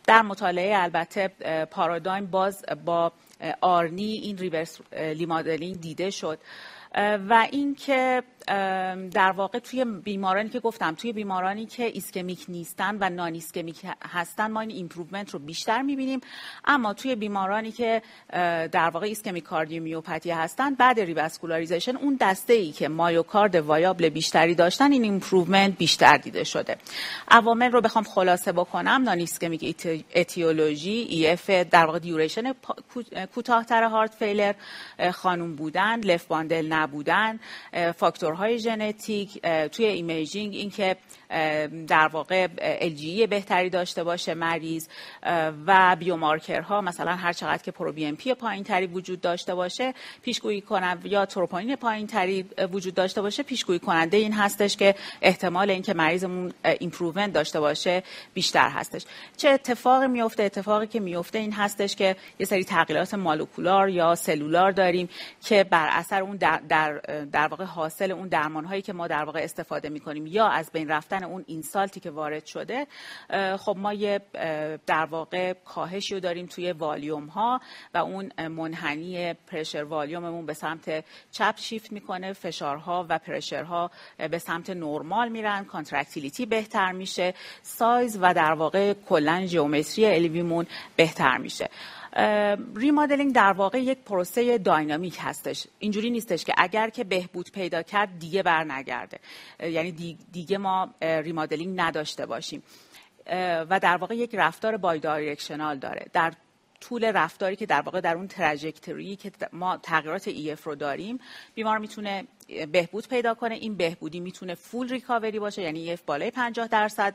در 0.06 0.22
مطالعه 0.22 0.82
البته 0.82 1.28
PARADIGM 1.70 2.26
باز 2.26 2.64
با 2.84 3.12
ARNI 3.60 4.12
این 4.12 4.38
reverse 4.38 4.78
remodeling 4.92 5.80
دیده 5.80 6.10
شد. 6.10 6.38
و 7.28 7.46
اینکه 7.50 8.22
در 9.10 9.32
واقع 9.36 9.59
توی 9.59 9.85
بیمارانی 9.85 10.48
که 10.48 10.60
گفتم 10.60 10.94
توی 10.94 11.12
بیمارانی 11.12 11.66
که 11.66 11.85
ischemic 11.84 12.44
نیستن 12.48 12.98
و 13.01 13.10
non-ischemic 13.10 13.76
هستن 14.12 14.51
ما 14.51 14.60
این 14.60 14.70
improvement 14.70 15.30
رو 15.31 15.39
بیشتر 15.39 15.82
می‌بینیم. 15.82 16.20
اما 16.64 16.94
توی 16.94 17.14
بیمارانی 17.14 17.73
که 17.73 18.02
در 18.73 18.90
واقع 18.90 19.06
ischemic 19.06 19.44
cardiomyopathy 19.44 20.30
هستن 20.31 20.74
بعد 20.74 21.01
revascularization 21.00 21.96
اون 21.97 22.18
دسته 22.20 22.52
ای 22.52 22.73
که 22.73 22.89
myocard 22.88 23.54
viable 23.54 24.08
بیشتری 24.09 24.55
داشتن 24.55 24.93
این 24.93 25.02
improvement 25.02 25.76
بیشتر 25.78 26.16
دیده 26.16 26.44
شده. 26.44 26.77
عوامل 27.28 27.73
رو 27.73 27.81
بخوام 27.81 28.05
خلاصه 28.05 28.52
بکنم. 28.52 29.02
non-ischemic 29.02 29.76
etiology 30.14 31.06
EF 31.08 31.50
در 31.51 31.86
واقع 31.86 31.98
duration 31.98 32.52
کوتاهتر 33.35 33.82
heart 33.82 34.14
failure 34.14 34.54
خانم 35.12 35.56
بودن 35.56 36.01
left 36.00 36.24
bundle 36.24 36.66
نبودن 36.73 37.39
فاکتور 37.97 38.35
های 38.36 38.58
ژنتیک 38.58 39.42
توی 39.72 39.86
imaging 39.86 40.54
اینکه 40.54 40.96
در 41.86 42.08
واقع 42.12 42.48
LGE 42.58 43.26
بهتری 43.26 43.70
داشته 43.70 44.04
باشه 44.04 44.34
مریض 44.34 44.88
و 45.66 45.96
biomarker 45.98 46.72
ها 46.72 46.80
مثلا 46.80 47.16
هر 47.16 47.32
چقدر 47.32 47.62
که 47.62 47.70
proBNP 47.70 48.34
پایین 48.34 48.64
تری 48.64 48.86
وجود 48.86 49.20
داشته 49.20 49.54
باشه 49.54 49.94
پیشگویی 50.22 50.60
کنند 50.60 51.06
یا 51.06 51.26
تروپونین 51.26 51.76
پایین 51.76 52.06
تری 52.06 52.42
وجود 52.72 52.94
داشته 52.94 53.22
باشه 53.22 53.42
پیشگویی 53.42 53.78
کننده 53.78 54.16
این 54.16 54.32
هستش 54.32 54.76
که 54.76 54.94
احتمال 55.22 55.70
اینکه 55.70 55.94
مریضمون 55.94 56.52
improvement 56.80 57.32
داشته 57.32 57.60
باشه 57.60 58.02
بیشتر 58.34 58.68
هستش. 58.68 59.04
چه 59.36 59.48
اتفاقی 59.48 60.06
میفته 60.06 60.42
اتفاقی 60.42 60.86
که 60.86 61.00
میفته 61.00 61.38
این 61.38 61.52
هستش 61.52 61.96
که 61.96 62.16
یه 62.38 62.46
سری 62.46 62.64
تغییرات 62.64 63.14
molecular 63.14 63.88
یا 63.88 64.14
cellular 64.14 64.72
داریم 64.72 65.08
که 65.44 65.64
بر 65.64 65.88
اثر 65.92 66.22
اون 66.22 66.36
در, 66.36 66.60
در, 66.68 66.92
در 67.32 67.46
واقع 67.46 67.64
حاصل 67.64 68.10
اون 68.10 68.28
درمان 68.28 68.64
هایی 68.64 68.82
که 68.82 68.92
ما 68.92 69.06
در 69.06 69.24
واقع 69.24 69.40
استفاده 69.40 69.88
می‌کنیم 69.88 70.26
یا 70.26 70.46
از 70.46 70.70
بین 70.72 70.88
رفتن 70.88 71.15
اون 71.24 71.44
insult 71.46 71.93
ی 71.93 72.00
که 72.01 72.10
وارد 72.10 72.47
شده 72.47 72.86
خب 73.56 73.76
ما 73.78 73.93
یه 73.93 74.20
در 74.86 75.06
واقع 75.10 75.52
کاهشی 75.52 76.14
رو 76.14 76.20
داریم 76.20 76.47
توی 76.47 76.72
والیوم 76.72 77.26
ها 77.26 77.60
و 77.94 77.98
اون 77.98 78.48
منحنی 78.48 79.34
pressure 79.34 79.82
volume 79.82 80.25
مون 80.25 80.46
به 80.47 80.55
سمت 80.55 81.05
چپ 81.32 81.55
شیفت 81.56 81.93
می‌کنه 81.93 82.32
فشارها 82.32 83.06
و 83.09 83.18
pressure 83.18 83.82
ها 83.82 83.90
به 84.30 84.38
سمت 84.38 84.70
نرمال 84.70 85.28
میرن 85.28 85.64
contractility 85.64 86.46
بهتر 86.47 86.93
میشه 86.93 87.34
سایز 87.62 88.18
و 88.20 88.34
در 88.34 88.52
واقع 88.52 88.93
کلا 88.93 89.47
geometry 89.46 90.06
LV 90.06 90.30
مون 90.30 90.66
بهتر 90.97 91.36
میشه. 91.36 91.68
remodeling 92.76 93.34
در 93.34 93.52
واقع 93.52 93.82
یک 93.82 93.98
پروسه 93.98 94.59
dynamic 94.58 95.18
هستش. 95.20 95.66
اینجوری 95.78 96.10
نیستش 96.10 96.44
که 96.44 96.55
اگر 96.59 96.90
که 96.90 97.05
بهبود 97.05 97.52
پیدا 97.52 97.82
کرد 97.82 98.18
دیگه 98.18 98.43
بر 98.43 98.64
نگرده 98.64 99.18
یعنی 99.60 100.18
دیگه 100.32 100.59
ما 100.59 100.94
remodeling 101.02 101.80
نداشته 101.80 102.26
باشیم. 102.26 102.62
و 103.70 103.80
در 103.82 103.97
واقع 103.97 104.16
یک 104.16 104.34
رفتار 104.34 104.76
bidirectional 104.76 105.78
داره. 105.78 106.06
در 106.12 106.32
طول 106.80 107.05
رفتاری 107.05 107.56
که 107.56 107.66
در 107.66 107.80
واقع 107.80 108.01
در 108.01 108.14
اون 108.14 108.28
trajectory 108.28 109.16
که 109.16 109.32
ما 109.52 109.76
تغییرات 109.76 110.30
EF 110.30 110.62
رو 110.62 110.74
داریم 110.74 111.20
بیمار 111.55 111.78
می‌تونه 111.78 112.24
بهبود 112.72 113.09
پیدا 113.09 113.34
کنه. 113.34 113.55
این 113.55 113.74
بهبودی 113.74 114.20
می‌تونه 114.20 114.55
full 114.54 114.88
recovery 114.88 115.38
باشه 115.38 115.62
یعنی 115.62 115.97
EF 115.97 116.01
بالای 116.06 116.30
50 116.30 116.68
درصد. 116.68 117.14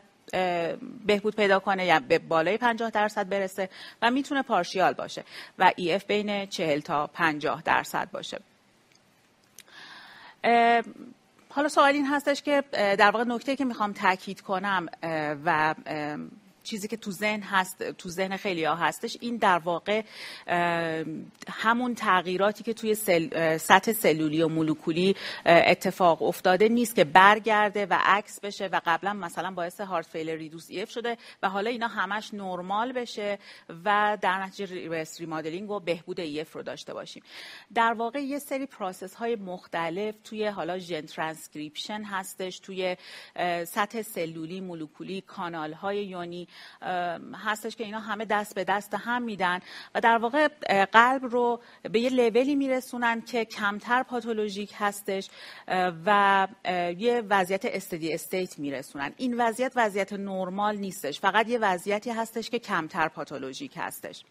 بهبود 1.05 1.35
پیدا 1.35 1.59
کنه 1.59 1.85
یا 1.85 1.99
به 1.99 2.19
بالای 2.19 2.57
50 2.57 2.89
درصد 2.89 3.29
برسه 3.29 3.69
و 4.01 4.11
می‌تونه 4.11 4.41
partial 4.41 4.93
باشه 4.93 5.23
و 5.59 5.71
EF 5.75 6.05
بین 6.05 6.45
40 6.45 6.79
تا 6.79 7.07
50 7.07 7.61
درصد 7.61 8.11
باشه. 8.11 8.39
حالا 11.49 11.67
سوال 11.67 11.93
این 11.93 12.05
هستش 12.05 12.41
که 12.41 12.63
در 12.71 13.11
واقع 13.11 13.23
نکته 13.23 13.55
که 13.55 13.65
می‌خوام 13.65 13.93
تاکید 13.93 14.41
کنم 14.41 14.85
و 15.45 15.75
چیزی 16.63 16.87
که 16.87 16.97
تو 16.97 17.11
ذهن 17.11 17.41
هست 17.41 17.91
تو 17.91 18.09
ذهن 18.09 18.37
خیلی 18.37 18.63
ها 18.63 18.75
هستش 18.75 19.17
این 19.21 19.37
در 19.37 19.57
واقع 19.57 20.03
همون 21.49 21.95
تغییراتی 21.95 22.63
که 22.63 22.73
توی 22.73 22.95
cell، 22.95 23.57
سطح 23.57 23.91
سلولی 23.91 24.41
و 24.41 24.47
مولکولی 24.47 25.15
اتفاق 25.45 26.21
افتاده 26.21 26.69
نیست 26.69 26.95
که 26.95 27.03
برگرده 27.03 27.85
و 27.85 27.97
عکس 28.05 28.39
بشه 28.39 28.67
و 28.67 28.81
قبلا 28.85 29.13
مثلا 29.13 29.51
باعث 29.51 29.81
heart 29.81 30.05
failure 30.05 30.35
reduced 30.35 30.67
EF 30.69 30.89
شده 30.89 31.17
و 31.43 31.49
حالا 31.49 31.69
اینا 31.69 31.87
همش 31.87 32.33
نرمال 32.33 32.91
بشه 32.91 33.39
و 33.85 34.17
در 34.21 34.43
نتیجه 34.43 34.73
reverse 34.75 35.19
remodeling 35.19 35.71
و 35.71 35.79
بهبود 35.79 36.19
EF 36.19 36.53
رو 36.53 36.63
داشته 36.63 36.93
باشیم. 36.93 37.23
در 37.73 37.93
واقع 37.93 38.19
یه 38.19 38.39
سری 38.39 38.65
process 38.65 39.15
های 39.15 39.35
مختلف 39.35 40.15
توی 40.23 40.47
حالا 40.47 40.77
ژن 40.77 41.01
ترانسکریپشن 41.01 42.03
هستش 42.03 42.59
توی 42.59 42.97
سطح 43.65 44.01
سلولی 44.01 44.61
مولکولی 44.61 45.21
کانال 45.21 45.73
های 45.73 46.05
یونی 46.05 46.47
هستش 47.45 47.75
که 47.75 47.83
اینا 47.83 47.99
همه 47.99 48.25
دست 48.25 48.55
به 48.55 48.63
دست 48.63 48.93
هم 48.93 49.21
میدن 49.21 49.59
و 49.95 50.01
در 50.01 50.17
واقع 50.17 50.47
قلب 50.85 51.25
رو 51.25 51.61
به 51.91 51.99
یه 51.99 52.09
لولی 52.09 52.55
میرسونن 52.55 53.21
که 53.21 53.45
کمتر 53.45 54.03
پاتولوژیک 54.03 54.73
هستش 54.77 55.29
و 56.05 56.47
یه 56.97 57.23
وضعیت 57.29 57.65
steady 57.65 58.13
state 58.13 58.59
میرسونن. 58.59 59.13
این 59.17 59.41
وضعیت 59.41 59.71
وضعیت 59.75 60.13
نرمال 60.13 60.77
نیستش 60.77 61.19
فقط 61.19 61.47
یه 61.47 61.59
وضعیتی 61.59 62.09
هستش 62.09 62.49
که 62.49 62.59
کمتر 62.59 63.07
پاتولوژیک 63.07 63.73
هستش. 63.77 64.23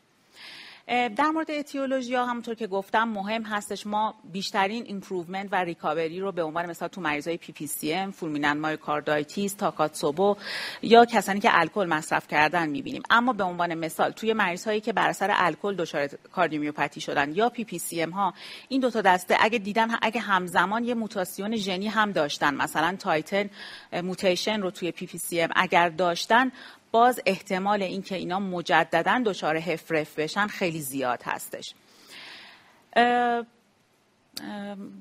در 0.91 1.31
مورد 1.35 1.51
اتیولوژی 1.51 2.15
ها 2.15 2.27
همونطور 2.27 2.55
که 2.55 2.67
گفتم 2.67 3.09
مهم 3.09 3.43
هستش 3.43 3.87
ما 3.87 4.15
بیشترین 4.33 4.85
improvement 4.87 5.49
و 5.53 5.57
recovery 5.57 6.21
رو 6.21 6.33
به 6.33 6.43
عنوان 6.43 6.71
مثال 6.71 6.89
تو 6.89 7.01
مریضای 7.01 7.37
PPCM 7.37 8.11
fulminant 8.11 8.53
myocarditis 8.53 9.55
takotsubo 9.55 10.37
یا 10.83 11.05
کسانی 11.05 11.41
که 11.41 11.49
الکل 11.53 11.87
مصرف 11.87 12.29
کردن 12.29 12.69
می‌بینیم. 12.69 13.03
اما 13.11 13.33
به 13.33 13.45
عنوان 13.45 13.75
مثال 13.75 14.11
توی 14.11 14.33
مریض 14.33 14.67
هایی 14.67 14.81
که 14.81 14.93
بر 14.93 15.09
اثر 15.09 15.31
الکل 15.35 15.77
دچار 15.77 16.07
کاردیومیوپاتی 16.07 17.01
شدن 17.01 17.33
یا 17.35 17.49
PPCM 17.49 18.11
ها 18.11 18.35
این 18.69 18.81
دو 18.81 18.91
تا 18.91 19.01
دسته 19.01 19.37
اگه 19.41 19.59
دیدن 19.59 19.89
اگه 20.03 20.21
همزمان 20.21 20.85
یه 20.85 20.95
موتاسیون 20.95 21.57
ژنی 21.57 21.89
هم 21.89 22.13
داشتن 22.13 22.55
مثلا 22.55 22.97
titin 22.99 23.51
mutation 23.93 24.63
رو 24.63 24.71
توی 24.71 24.93
PPCM 24.93 25.51
اگر 25.57 25.89
داشتن 25.89 26.53
باز 26.93 27.21
احتمال 27.27 27.83
اینکه 27.83 28.15
اینا 28.15 28.39
مجددا 28.39 29.23
دچار 29.27 29.57
HFrEF 29.57 30.19
بشن 30.19 30.47
خیلی 30.47 30.81
زیاد 30.81 31.23
هستش. 31.25 31.75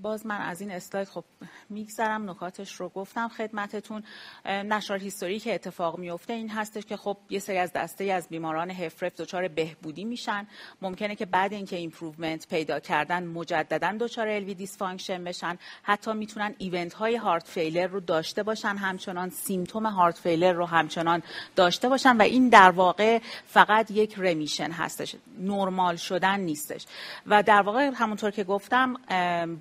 باز 0.02 0.26
من 0.26 0.41
از 0.41 0.61
این 0.61 0.72
اسلاید 0.72 1.07
خب 1.07 1.24
میگذرم 1.70 2.30
نکاتش 2.30 2.76
رو 2.76 2.90
گفتم 2.90 3.28
خدمتتون. 3.28 4.03
natural 4.45 4.98
history 4.98 5.34
ای 5.34 5.40
که 5.40 5.56
اتفاق 5.56 5.99
میفته 5.99 6.34
این 6.34 6.49
هستش 6.49 6.86
که 6.86 6.98
خب 6.98 7.18
یه 7.30 7.40
سری 7.40 7.57
از 7.57 7.74
دسته 7.74 8.03
از 8.03 8.30
بیماران 8.30 8.72
HFrEF 8.72 9.16
دچار 9.16 9.48
بهبودی 9.48 10.03
میشن. 10.06 10.48
ممکنه 10.82 11.16
که 11.16 11.26
بعد 11.26 11.53
اینکه 11.53 11.76
improvement 11.76 12.48
پیدا 12.48 12.80
کردن 12.80 13.24
مجددا 13.24 13.98
دچار 13.99 14.28
LV 14.28 14.53
dysfunction 14.53 15.24
بشن. 15.24 15.57
حتی 15.84 16.14
می‌تونن 16.14 16.56
event 16.57 16.94
های 16.94 17.16
heart 17.16 17.48
failure 17.48 17.88
رو 17.88 17.99
داشته 17.99 18.44
باشن 18.44 18.76
همچنان 18.76 19.30
symptom 19.30 19.86
heart 19.86 20.18
failure 20.18 20.52
رو 20.52 20.66
همچنان 20.66 21.24
داشته 21.56 21.90
باشن 21.90 22.18
و 22.18 22.22
این 22.22 22.49
در 22.49 22.72
واقع 22.72 23.20
فقط 23.45 23.91
یک 23.91 24.16
remission 24.18 24.72
هستش. 24.72 25.16
نرمال 25.40 25.95
شدن 25.95 26.40
نیستش. 26.40 26.86
و 27.26 27.44
در 27.44 27.61
واقع 27.61 27.91
همونطور 27.95 28.32
که 28.32 28.44
گفتم 28.44 28.95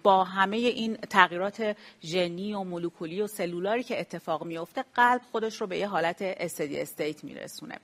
با 0.03 0.25
همه 0.25 0.57
این 0.57 0.97
تغییرات 0.97 1.77
ژنی 2.03 2.55
و 2.55 2.63
مولکولی 2.63 3.23
و 3.23 3.27
cellular 3.27 3.77
ی 3.77 3.83
که 3.83 4.01
اتفاق 4.01 4.45
میفته 4.45 4.85
قلب 4.95 5.21
خودش 5.33 5.61
رو 5.61 5.67
به 5.67 5.79
یه 5.79 5.89
حالت 5.89 6.19
steady 6.21 6.81
state 6.81 7.25
میرسونه. 7.25 7.79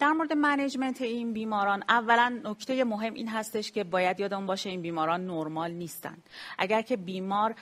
در 0.00 0.12
مورد 0.12 0.32
management 0.32 1.02
این 1.02 1.32
بیماران 1.32 1.82
اولا 1.88 2.40
نکته 2.44 2.84
مهم 2.84 3.14
این 3.14 3.28
هستش 3.28 3.72
که 3.72 3.84
باید 3.84 4.20
یادمون 4.20 4.46
باشه 4.46 4.70
این 4.70 4.82
بیماران 4.82 5.26
نرمال 5.26 5.70
نیستن. 5.70 6.16
اگر 6.58 6.82
که 6.82 6.96
بیمار 6.96 7.54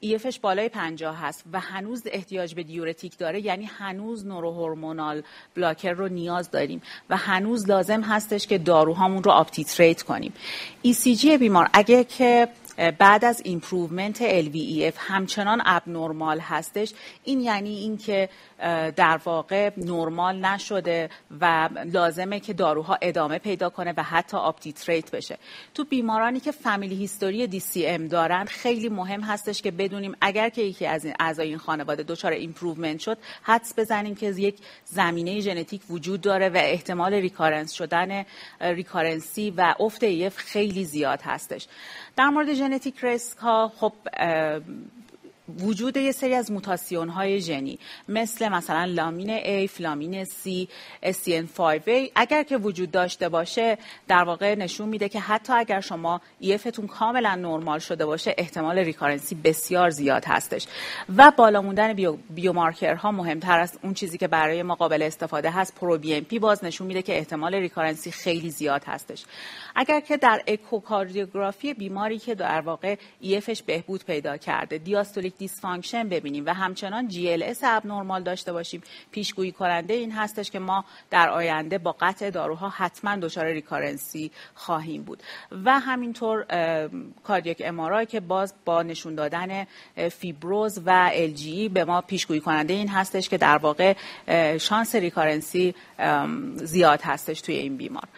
EF 0.00 0.20
ش 0.20 0.40
بالای 0.40 0.68
50 0.68 1.20
هست 1.20 1.44
و 1.52 1.60
هنوز 1.60 2.02
احتیاج 2.06 2.54
به 2.54 2.62
diuretic 2.62 3.18
داره 3.18 3.40
یعنی 3.40 3.64
هنوز 3.64 4.26
neurohormonal 4.26 5.22
blocker 5.54 5.92
رو 5.92 6.08
نیاز 6.08 6.50
داریم 6.50 6.82
و 7.10 7.16
هنوز 7.16 7.68
لازم 7.68 8.00
هستش 8.00 8.46
که 8.46 8.58
داروهامون 8.58 9.22
رو 9.22 9.30
uptitrate 9.30 10.02
کنیم. 10.02 10.32
یا 10.82 11.38
بیمار 11.38 11.70
اگه 11.72 12.04
که 12.04 12.48
بعد 12.98 13.24
از 13.24 13.42
improvement 13.44 14.42
LVEF 14.42 14.94
همچنان 14.96 15.62
abnormal 15.64 16.40
هستش. 16.40 16.92
این 17.24 17.40
یعنی 17.40 17.78
اینکه 17.78 18.28
در 18.96 19.20
واقع 19.24 19.70
نرمال 19.76 20.44
نشده 20.44 21.10
و 21.40 21.68
لازمه 21.84 22.40
که 22.40 22.52
داروها 22.52 22.98
ادامه 23.02 23.38
پیدا 23.38 23.70
کنه 23.70 23.94
و 23.96 24.02
حتی 24.02 24.36
uptitrate 24.36 25.10
بشه. 25.10 25.38
تو 25.74 25.84
بیمارانی 25.84 26.40
که 26.40 26.52
family 26.52 26.94
history 26.94 27.46
DCM 27.46 28.08
دارن 28.08 28.44
خیلی 28.44 28.88
مهم 28.88 29.20
هستش 29.20 29.62
که 29.62 29.70
بدونیم 29.70 30.16
اگر 30.20 30.48
که 30.48 30.62
یکی 30.62 30.86
از 30.86 31.04
این 31.04 31.14
اعضای 31.20 31.48
این 31.48 31.58
خانواده 31.58 32.02
دچار 32.02 32.32
improvement 32.32 33.00
شد 33.00 33.18
حدس 33.42 33.74
بزنیم 33.78 34.14
که 34.14 34.26
یک 34.30 34.58
زمینه 34.84 35.40
ژنتیک 35.40 35.82
وجود 35.90 36.20
داره 36.20 36.48
و 36.48 36.56
احتمال 36.56 37.14
recurrence 37.14 37.72
شدن 37.72 38.24
recurrency 38.60 39.50
و 39.50 39.74
افت 39.80 40.04
EF 40.04 40.36
خیلی 40.36 40.84
زیاد 40.84 41.20
هستش. 41.22 41.66
در 42.16 42.28
مورد 42.28 42.54
ژنتیک 42.54 43.04
ریسک 43.04 43.38
ها 43.38 43.72
خب 43.76 43.92
وجود 45.48 45.96
یه 45.96 46.12
سری 46.12 46.34
از 46.34 46.52
موتاسیون 46.52 47.08
های 47.08 47.40
ژنی 47.40 47.78
مثل 48.08 48.48
مثلا 48.48 48.84
lamin 48.84 49.38
A، 49.38 49.70
filamin 49.70 50.24
C، 50.24 50.66
SCN5A 51.02 52.10
اگر 52.14 52.42
که 52.42 52.56
وجود 52.56 52.90
داشته 52.90 53.28
باشه 53.28 53.78
در 54.08 54.24
واقع 54.24 54.54
نشون 54.54 54.88
میده 54.88 55.08
که 55.08 55.20
حتی 55.20 55.52
اگر 55.52 55.80
شما 55.80 56.20
EF 56.40 56.58
تون 56.58 56.86
کاملا 56.86 57.34
نرمال 57.34 57.78
شده 57.78 58.06
باشه 58.06 58.34
احتمال 58.38 58.78
recurrency 58.78 59.34
بسیار 59.34 59.90
زیاد 59.90 60.24
هستش. 60.24 60.66
و 61.16 61.32
بالا 61.36 61.62
موندن 61.62 61.92
bio، 61.92 62.16
biomarker 62.30 63.04
ها 63.04 63.12
مهمتر 63.12 63.60
از 63.60 63.78
اون 63.82 63.94
چیزی 63.94 64.18
که 64.18 64.28
برای 64.28 64.62
ما 64.62 64.74
قابل 64.74 65.02
استفاده 65.02 65.50
هست 65.50 65.74
proBNP 65.74 66.38
باز 66.38 66.64
نشون 66.64 66.86
میده 66.86 67.02
که 67.02 67.18
احتمال 67.18 67.54
recurrency 67.54 68.10
خیلی 68.10 68.50
زیاد 68.50 68.84
هستش. 68.86 69.24
اگر 69.74 70.00
که 70.00 70.16
در 70.16 70.42
اکوکاردیوگرافی 70.46 71.74
بیماری 71.74 72.18
که 72.18 72.34
در 72.34 72.60
واقع 72.60 72.96
EF 73.20 73.41
ش 73.41 73.62
بهبود 73.62 74.04
پیدا 74.04 74.36
کرده 74.36 74.78
diastolic 74.78 75.35
dysfunction 75.38 76.08
ببینیم 76.08 76.46
و 76.46 76.54
همچنان 76.54 77.08
GLS 77.08 77.60
abnormal 77.62 78.22
داشته 78.22 78.52
باشیم. 78.52 78.82
پیشگویی 79.10 79.52
کننده 79.52 79.94
این 79.94 80.12
هستش 80.12 80.50
که 80.50 80.58
ما 80.58 80.84
در 81.10 81.28
آینده 81.28 81.78
با 81.78 81.96
قطع 82.00 82.30
داروها 82.30 82.68
حتما 82.68 83.16
دچار 83.16 83.46
recurrency 83.46 84.30
خواهیم 84.54 85.02
بود. 85.02 85.22
و 85.64 85.78
همینطور 85.80 86.46
cardiac 87.24 87.62
MRI 87.64 87.95
ای 87.95 88.06
که 88.06 88.20
باز 88.20 88.54
با 88.64 88.82
نشون 88.82 89.14
دادن 89.14 89.66
فیبروز 90.10 90.78
و 90.86 91.10
LGE 91.14 91.68
به 91.68 91.84
ما 91.84 92.00
پیشگویی 92.00 92.40
کننده 92.40 92.74
این 92.74 92.88
هستش 92.88 93.28
که 93.28 93.38
در 93.38 93.56
واقع 93.58 93.94
شانس 94.58 94.94
recurrency 94.94 95.74
زیاد 96.54 97.00
هستش 97.02 97.40
توی 97.40 97.54
این 97.54 97.76
بیمار. 97.76 98.08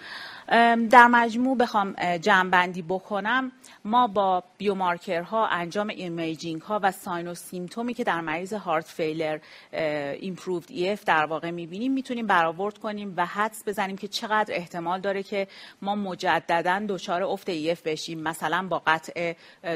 در 0.91 1.07
مجموع 1.07 1.57
بخوام 1.57 1.95
جمع 2.17 2.67
بکنم. 2.67 3.53
ما 3.89 4.07
با 4.07 4.43
biomarker 4.59 5.38
ها 5.38 5.47
انجام 5.47 5.89
imaging 5.89 6.63
ها 6.63 6.81
و 6.83 6.93
sign 6.93 7.29
و 7.29 7.35
symptom 7.35 7.87
ی 7.87 7.95
که 7.95 8.05
در 8.05 8.21
مریض 8.21 8.53
heart 8.53 8.85
failure 8.85 9.39
improved 9.73 10.65
EF 10.69 11.05
در 11.05 11.25
واقع 11.27 11.51
می‌بینیم 11.51 11.93
می‌تونیم 11.93 12.27
برآورد 12.27 12.79
کنیم 12.79 13.15
و 13.17 13.27
حدس 13.27 13.63
بزنیم 13.67 13.97
که 13.97 14.09
چقدر 14.09 14.55
احتمال 14.55 15.01
داره 15.01 15.23
که 15.23 15.49
ما 15.83 15.95
مجددا 15.95 16.85
دچار 16.89 17.23
افت 17.23 17.49
EF 17.49 17.83
بشیم 17.83 18.21
مثلا 18.21 18.67
با 18.69 18.83
قطع 18.87 19.35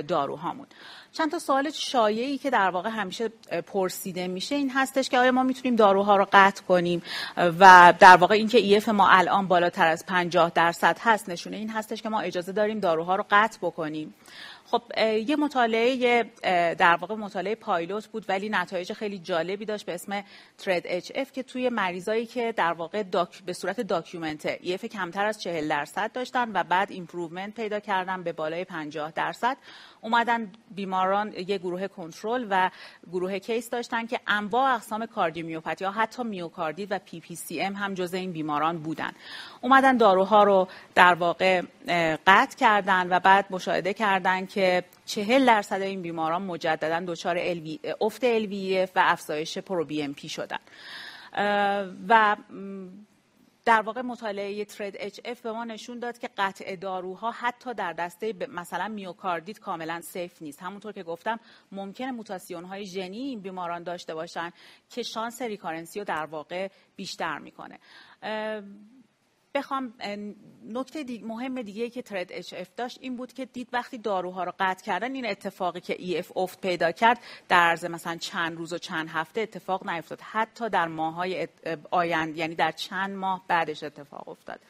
داروهامون. 0.08 0.66
چند 1.12 1.30
تا 1.30 1.38
سوال 1.38 1.70
شایعی 1.70 2.38
که 2.38 2.50
در 2.50 2.70
واقع 2.70 2.90
همیشه 2.90 3.28
پرسیده 3.66 4.28
میشه 4.28 4.54
این 4.54 4.70
هستش 4.70 5.08
که 5.08 5.18
آیا 5.18 5.32
ما 5.32 5.42
می‌تونیم 5.42 5.76
داروها 5.76 6.16
رو 6.16 6.26
قطع 6.32 6.62
کنیم 6.62 7.02
و 7.36 7.94
در 7.98 8.16
واقع 8.16 8.34
اینکه 8.34 8.58
EF 8.58 8.88
ما 8.88 9.08
الان 9.08 9.48
بالاتر 9.48 9.86
از 9.86 10.06
50 10.06 10.52
درصد 10.54 10.96
هست 11.00 11.28
نشونه 11.28 11.56
این 11.56 11.70
هستش 11.70 12.02
که 12.02 12.08
ما 12.08 12.20
اجازه 12.20 12.52
داریم 12.52 12.80
داروها 12.80 13.16
رو 13.16 13.24
قطع 13.30 13.58
بکنیم. 13.62 14.14
خب 14.72 14.82
یه 15.26 15.36
مطالعه 15.36 16.22
در 16.74 16.96
واقع 16.96 17.14
مطالعه 17.14 17.54
پایلوت 17.54 18.06
بود 18.06 18.24
ولی 18.28 18.48
نتایج 18.48 18.92
خیلی 18.92 19.18
جالبی 19.18 19.64
داشت 19.64 19.86
به 19.86 19.94
اسم 19.94 20.24
TRED-HF 20.58 21.32
که 21.32 21.42
توی 21.42 21.68
مریضایی 21.68 22.26
که 22.26 22.52
در 22.52 22.72
واقع 22.72 23.02
داک 23.02 23.42
به 23.44 23.52
صورت 23.52 23.80
documented 23.80 24.58
EF 24.62 24.84
کمتر 24.84 25.26
از 25.26 25.42
40 25.42 25.68
درصد 25.68 26.12
داشتن 26.12 26.50
و 26.54 26.64
بعد 26.64 26.92
improvement 26.92 27.54
پیدا 27.54 27.80
کردن 27.80 28.22
به 28.22 28.32
بالای 28.32 28.64
50 28.64 29.10
درصد 29.10 29.56
اومدن 30.00 30.52
بیماران 30.70 31.32
یه 31.32 31.58
گروه 31.58 31.88
کنترل 31.88 32.46
و 32.50 32.70
گروه 33.12 33.38
case 33.38 33.70
داشتن 33.70 34.06
که 34.06 34.20
انواع 34.26 34.74
اقسام 34.74 35.06
کاردیومیوپاتی 35.06 35.84
یا 35.84 35.90
حتی 35.90 36.22
میوکاردیت 36.22 36.88
و 36.90 36.98
PPCM 36.98 37.74
هم 37.74 37.94
جزء 37.94 38.18
این 38.18 38.32
بیماران 38.32 38.78
بودن. 38.78 39.12
اومدن 39.60 39.96
داروها 39.96 40.42
رو 40.42 40.68
در 40.94 41.14
واقع 41.14 41.62
قطع 42.26 42.56
کردن 42.58 43.08
و 43.10 43.20
بعد 43.20 43.46
مشاهده 43.50 43.94
کردن 43.94 44.46
که 44.46 44.61
چهل 45.04 45.46
درصد 45.46 45.82
این 45.82 46.02
بیماران 46.02 46.42
مجددا 46.42 47.04
دچار 47.06 47.38
افت 48.00 48.24
LV 48.24 48.88
و 48.94 49.02
افزایش 49.04 49.58
proBNP 49.58 50.28
شدن. 50.28 50.58
و 52.08 52.36
در 53.64 53.82
واقع 53.82 54.00
مطالعه 54.00 54.64
TRED-HF 54.64 55.40
به 55.40 55.52
ما 55.52 55.64
نشون 55.64 55.98
داد 55.98 56.18
که 56.18 56.28
قطع 56.38 56.76
داروها 56.76 57.30
حتی 57.30 57.74
در 57.74 57.92
دسته 57.92 58.34
مثلا 58.48 58.88
میوکاردیت 58.88 59.58
کاملا 59.58 60.00
safe 60.00 60.42
نیست. 60.42 60.62
همونطور 60.62 60.92
که 60.92 61.02
گفتم 61.02 61.40
ممکنه 61.72 62.10
موتاسیون 62.10 62.64
های 62.64 62.86
ژنی 62.86 63.18
این 63.18 63.40
بیماران 63.40 63.82
داشته 63.82 64.14
باشن 64.14 64.50
که 64.90 65.02
شانس 65.02 65.42
recurrency 65.42 65.98
رو 65.98 66.04
در 66.04 66.26
واقع 66.26 66.68
بیشتر 66.96 67.38
می‌کنه. 67.38 67.78
بخوام 69.54 69.94
نکته 70.68 71.04
مهم 71.22 71.62
دیگه 71.62 71.90
که 71.90 72.02
TRED-HF 72.02 72.68
داشت 72.76 72.98
این 73.00 73.16
بود 73.16 73.32
که 73.32 73.44
دید 73.44 73.68
وقتی 73.72 73.98
داروها 73.98 74.44
رو 74.44 74.52
قطع 74.58 74.84
کردن 74.84 75.14
این 75.14 75.26
اتفاقی 75.26 75.80
که 75.80 75.96
EF 75.98 76.36
افت 76.36 76.60
پیدا 76.60 76.92
کرد 76.92 77.18
در 77.48 77.56
عرض 77.56 77.84
مثلا 77.84 78.16
چند 78.16 78.56
روز 78.56 78.72
و 78.72 78.78
چند 78.78 79.08
هفته 79.08 79.40
اتفاق 79.40 79.88
نیفتاد. 79.88 80.20
حتی 80.20 80.68
در 80.68 80.88
ماهای 80.88 81.48
آینده 81.90 82.38
یعنی 82.38 82.54
در 82.54 82.72
چند 82.72 83.16
ماه 83.16 83.44
بعدش 83.48 83.82
اتفاق 83.82 84.28
افتاد. 84.28 84.60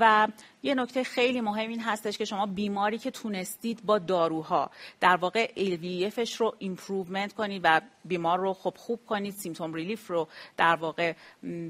و 0.00 0.28
یه 0.62 0.74
نکته 0.74 1.04
خیلی 1.04 1.40
مهم 1.40 1.68
این 1.68 1.80
هستش 1.80 2.18
که 2.18 2.24
شما 2.24 2.46
بیماری 2.46 2.98
که 2.98 3.10
تونستید 3.10 3.84
با 3.84 3.98
داروها 3.98 4.70
در 5.00 5.16
واقع 5.16 5.52
LVEF 5.56 6.09
ش 6.09 6.36
رو 6.36 6.54
improvement 6.58 7.32
کنید 7.32 7.60
و 7.64 7.80
بیمار 8.04 8.38
رو 8.38 8.52
خب 8.52 8.74
خوب 8.76 9.00
کنید 9.06 9.34
symptom 9.34 9.74
relief 9.74 10.08
رو 10.08 10.28
در 10.56 10.76
واقع 10.76 11.12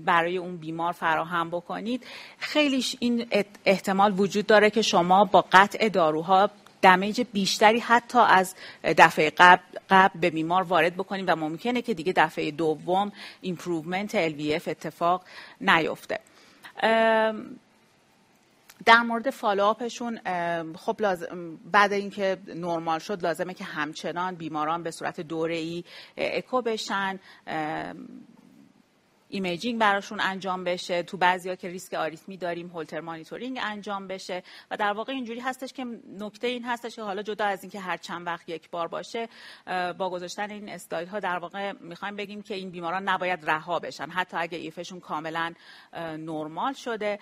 برای 0.05 0.37
اون 0.37 0.57
بیمار 0.57 0.93
فراهم 0.93 1.51
بکنید. 1.51 2.07
خیلیش 2.39 2.97
این 3.01 3.27
احتمال 3.65 4.21
وجود 4.21 4.47
داره 4.47 4.71
که 4.71 4.83
شما 4.83 5.25
با 5.25 5.45
قطع 5.53 5.89
داروها 5.89 6.51
damage 6.83 7.21
بیشتری 7.33 7.79
حتی 7.79 8.19
از 8.19 8.55
دفعه 8.85 9.31
قبل, 9.31 9.63
قبل 9.91 10.21
به 10.21 10.31
بیمار 10.31 10.63
وارد 10.63 10.95
بکنید 10.95 11.29
و 11.29 11.37
ممکنه 11.37 11.83
که 11.83 11.95
دیگه 11.95 12.13
دفعه 12.17 12.51
دوم 12.51 13.13
improvement 13.41 14.29
LVEF 14.29 14.69
اتفاق 14.69 15.23
نیفته. 15.61 16.19
در 18.85 19.01
مورد 19.01 19.31
follow-up 19.31 19.93
شون 19.93 20.21
خب 20.75 20.97
لازم 21.01 21.57
بعد 21.57 21.93
اینکه 21.93 22.39
نرمال 22.47 22.99
شد 22.99 23.23
لازمه 23.23 23.55
که 23.55 23.65
همچنان 23.65 24.35
بیماران 24.35 24.83
به 24.83 24.91
صورت 24.91 25.21
دوره 25.21 25.57
ای 25.57 25.85
اکو 26.17 26.63
بشن 26.63 27.21
imaging 29.33 29.81
براشون 29.81 30.21
انجام 30.21 30.65
بشه 30.65 31.03
تو 31.03 31.17
بعضیا 31.17 31.55
که 31.55 31.69
ریسک 31.69 31.95
آریتمی 31.95 32.37
داریم 32.37 32.69
Holter 32.69 33.01
monitoring 33.01 33.59
انجام 33.63 34.07
بشه 34.07 34.43
و 34.71 34.77
در 34.77 34.93
واقع 34.93 35.13
اینجوری 35.13 35.41
هستش 35.41 35.73
که 35.73 35.87
نکته 36.19 36.47
این 36.47 36.65
هستش 36.65 36.97
که 36.97 37.03
حالا 37.03 37.23
جدا 37.23 37.45
از 37.45 37.63
اینکه 37.63 37.81
هر 37.81 37.97
چند 37.97 38.27
وقت 38.27 38.49
یک 38.49 38.71
بار 38.71 38.89
باشه 38.89 39.29
با 39.99 40.11
گذاشتن 40.11 40.51
این 40.51 40.69
اسلاید 40.69 41.09
ها 41.09 41.21
در 41.21 41.39
واقع 41.39 41.73
می‌خوایم 41.73 42.17
بگیم 42.17 42.43
که 42.43 42.55
این 42.55 42.71
بیماران 42.71 43.09
نباید 43.09 43.51
رها 43.51 43.79
بشن. 43.79 44.09
حتی 44.09 44.37
اگه 44.37 44.59
EF 44.59 44.73
شون 44.73 45.01
کاملا 45.01 45.53
نرمال 45.97 46.73
شده. 46.73 47.19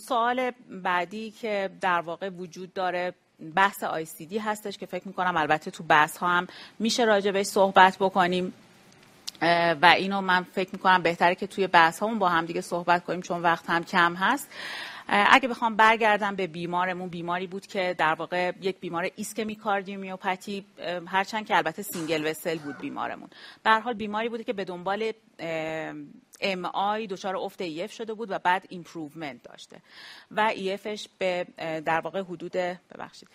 سوال 0.00 0.50
بعدی 0.70 1.30
که 1.30 1.70
در 1.80 2.00
واقع 2.00 2.28
وجود 2.28 2.72
داره 2.72 3.14
بحث 3.54 3.84
دی 4.18 4.38
هستش 4.38 4.78
که 4.78 4.86
فکر 4.86 5.08
می‌کنم 5.08 5.36
البته 5.36 5.70
تو 5.70 5.84
بحث 5.84 6.16
ها 6.16 6.28
هم 6.28 6.46
میشه 6.78 7.04
راجع 7.04 7.30
بهش 7.30 7.46
صحبت 7.46 7.96
بکنیم. 8.00 8.52
و 9.82 9.94
اینو 9.96 10.20
من 10.20 10.42
فکر 10.42 10.68
می‌کنم 10.72 11.02
بهتره 11.02 11.34
که 11.34 11.46
توی 11.46 11.66
بحث 11.66 12.02
همون 12.02 12.18
با 12.18 12.28
هم 12.28 12.46
دیگه 12.46 12.60
صحبت 12.60 13.04
کنیم 13.04 13.22
چون 13.22 13.42
وقت 13.42 13.70
هم 13.70 13.84
کم 13.84 14.14
هست. 14.14 14.50
اگه 15.08 15.48
بخوام 15.48 15.76
برگردم 15.76 16.36
به 16.36 16.46
بیمارمون 16.46 17.08
بیماری 17.08 17.46
بود 17.46 17.66
که 17.66 17.94
در 17.98 18.14
واقع 18.14 18.52
یک 18.60 18.80
بیمار 18.80 19.10
ischemic 19.16 19.56
cardiomyopathy 19.56 20.64
هرچند 21.06 21.46
که 21.46 21.56
البته 21.56 21.82
single 21.82 22.30
vessel 22.30 22.58
بود 22.58 22.78
بیمارمون. 22.78 23.28
به 23.64 23.70
حال 23.70 23.94
بیماری 23.94 24.28
بوده 24.28 24.44
که 24.44 24.52
به 24.52 24.64
دنبال 24.64 25.12
MI 26.40 27.06
دچار 27.06 27.36
افت 27.36 27.60
EF 27.60 27.92
شده 27.92 28.14
بود 28.14 28.30
و 28.30 28.38
بعد 28.38 28.66
improvement 28.68 29.42
داشته. 29.42 29.76
و 30.30 30.40
EF 30.40 30.74
ش 30.74 31.08
به 31.18 31.46
در 31.86 32.00
واقع 32.00 32.22
حدود 32.22 32.52
ببخشید 32.52 33.28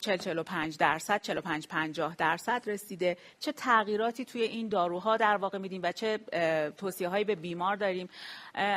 40 0.00 0.16
45 0.16 0.76
درصد 0.76 1.20
45 1.20 1.66
50 1.68 2.16
درصد 2.16 2.62
رسیده. 2.66 3.16
چه 3.40 3.52
تغییراتی 3.52 4.24
توی 4.24 4.42
این 4.42 4.68
داروها 4.68 5.16
در 5.16 5.36
واقع 5.36 5.58
میدیم 5.58 5.80
و 5.84 5.92
چه 5.92 6.18
توصیه 6.76 7.08
هایی 7.08 7.24
به 7.24 7.34
بیمار 7.34 7.76
داریم. 7.76 8.08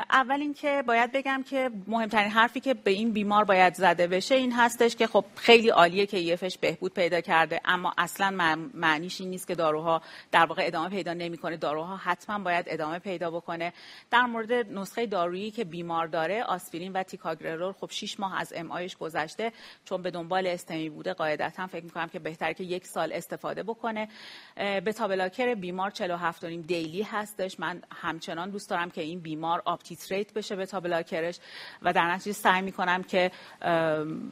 اول 0.10 0.42
اینکه 0.42 0.84
باید 0.88 1.12
بگم 1.12 1.44
که 1.50 1.72
مهمترین 1.88 2.32
حرفی 2.32 2.60
که 2.60 2.74
به 2.74 2.92
این 2.92 3.12
بیمار 3.12 3.44
باید 3.44 3.74
زده 3.74 4.08
بشه 4.08 4.36
این 4.36 4.52
هستش 4.52 4.96
که 4.96 5.08
خب 5.08 5.26
خیلی 5.36 5.70
عالیه 5.70 6.06
که 6.06 6.18
EF 6.18 6.38
ش 6.38 6.58
بهبود 6.58 6.94
پیدا 6.94 7.22
کرده 7.22 7.62
اما 7.66 7.94
اصلا 7.98 8.58
معنیش 8.74 9.22
این 9.22 9.30
نیست 9.30 9.48
که 9.48 9.56
داروها 9.56 10.02
در 10.32 10.46
واقع 10.46 10.64
ادامه 10.66 10.90
پیدا 10.90 11.14
نمی‌کنه. 11.14 11.58
داروها 11.58 11.98
حتما 11.98 12.40
باید 12.40 12.66
ادامه 12.68 13.00
پیدا 13.00 13.32
بکنه. 13.32 13.74
در 14.12 14.22
مورد 14.22 14.52
نسخه 14.52 15.06
دارویی 15.06 15.52
که 15.52 15.64
بیمار 15.64 16.08
داره 16.08 16.44
آسپرین 16.44 16.94
و 16.94 17.04
تیکاگرلور 17.04 17.74
خب 17.74 17.90
6 17.92 18.20
ماه 18.20 18.40
از 18.40 18.54
MI 18.56 18.70
گذشته 19.00 19.52
چون 19.86 20.02
به 20.02 20.12
دنبال 20.12 20.48
STEMI 20.48 20.90
بوده 20.90 21.09
قاعدتا 21.14 21.68
فکر 21.68 21.84
می‌کنم 21.84 22.08
که 22.08 22.20
بهتره 22.20 22.54
که 22.54 22.64
یک 22.64 22.88
سال 22.88 23.14
استفاده 23.14 23.64
بکنه. 23.64 24.08
beta 24.56 24.94
blocker 24.98 25.56
بیمار 25.56 25.92
47 25.92 26.46
daily 26.46 27.02
هستش. 27.02 27.60
من 27.60 27.82
همچنان 28.02 28.50
دوست 28.50 28.70
دارم 28.70 28.90
که 28.90 29.02
این 29.02 29.20
بیمار 29.20 29.62
up-titrate 29.66 30.34
بشه 30.34 30.56
beta 30.56 30.66
blocker 30.66 31.23
ش 31.23 31.40
و 31.82 31.94
در 31.94 32.12
نتیجه 32.12 32.34
سعی 32.34 32.62
می‌کنم 32.62 33.04
که 33.04 33.32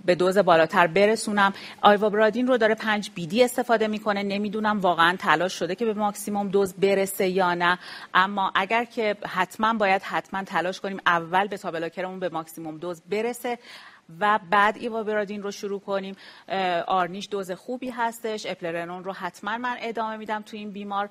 به 0.05 0.15
دوز 0.15 0.37
بالاتر 0.37 0.87
برسونم. 0.87 1.53
ایوابرادین 1.81 2.47
رو 2.47 2.57
داره 2.57 2.75
5 2.75 3.11
BID 3.15 3.43
استفاده 3.43 3.87
می‌کنه. 3.87 4.23
نمی‌دونم 4.23 4.79
واقعا 4.79 5.15
تلاش 5.19 5.53
شده 5.53 5.75
که 5.75 5.85
به 5.85 5.93
ماکسیموم 5.93 6.47
دوز 6.47 6.73
برسه 6.73 7.27
یا 7.27 7.53
نه. 7.53 7.79
اما 8.13 8.51
اگر 8.55 8.83
که 8.83 9.15
حتما 9.27 9.73
باید 9.73 10.01
حتما 10.01 10.43
تلاش 10.43 10.79
کنیم 10.79 10.97
اول 11.05 11.47
beta 11.47 11.57
blocker 11.57 12.01
مون 12.01 12.19
به 12.19 12.29
ماکسیموم 12.29 12.77
دوز 12.77 13.01
برسه. 13.01 13.59
و 14.19 14.39
بعد 14.51 14.77
ایوابرادین 14.77 15.43
رو 15.43 15.51
شروع 15.51 15.79
کنیم. 15.79 16.15
ARNI 16.87 17.14
ش 17.14 17.27
دوز 17.31 17.51
خوبی 17.51 17.89
هستش. 17.89 18.45
اپلرنون 18.45 19.03
رو 19.03 19.13
حتما 19.13 19.57
من 19.57 19.77
ادامه 19.81 20.17
میدم 20.17 20.41
تو 20.41 20.57
این 20.57 20.71
بیمار. 20.71 21.09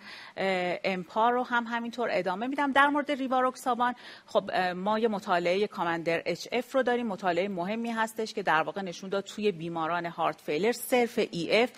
امپا 0.84 1.32
رو 1.32 1.42
هم 1.42 1.64
همینطور 1.64 2.08
ادامه 2.12 2.46
میدم. 2.46 2.72
در 2.72 2.86
مورد 2.86 3.10
ریواروکسابان 3.10 3.94
خب 4.26 4.50
ما 4.76 4.98
یه 4.98 5.08
مطالعه 5.08 5.66
COMMANDER 5.66 6.22
HF 6.26 6.74
رو 6.74 6.82
داریم. 6.82 7.06
مطالعه 7.06 7.48
مهمی 7.48 7.90
هستش 7.90 8.34
که 8.34 8.42
در 8.42 8.62
واقع 8.62 8.82
نشون 8.82 9.10
داد 9.10 9.24
توی 9.24 9.52
بیماران 9.52 10.06
heart 10.06 10.40
failure 10.40 10.72
صرف 10.72 11.18
EF 11.30 11.70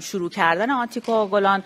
شروع 0.00 0.30
کردن 0.30 0.70
آنتیکوگولان 0.70 1.62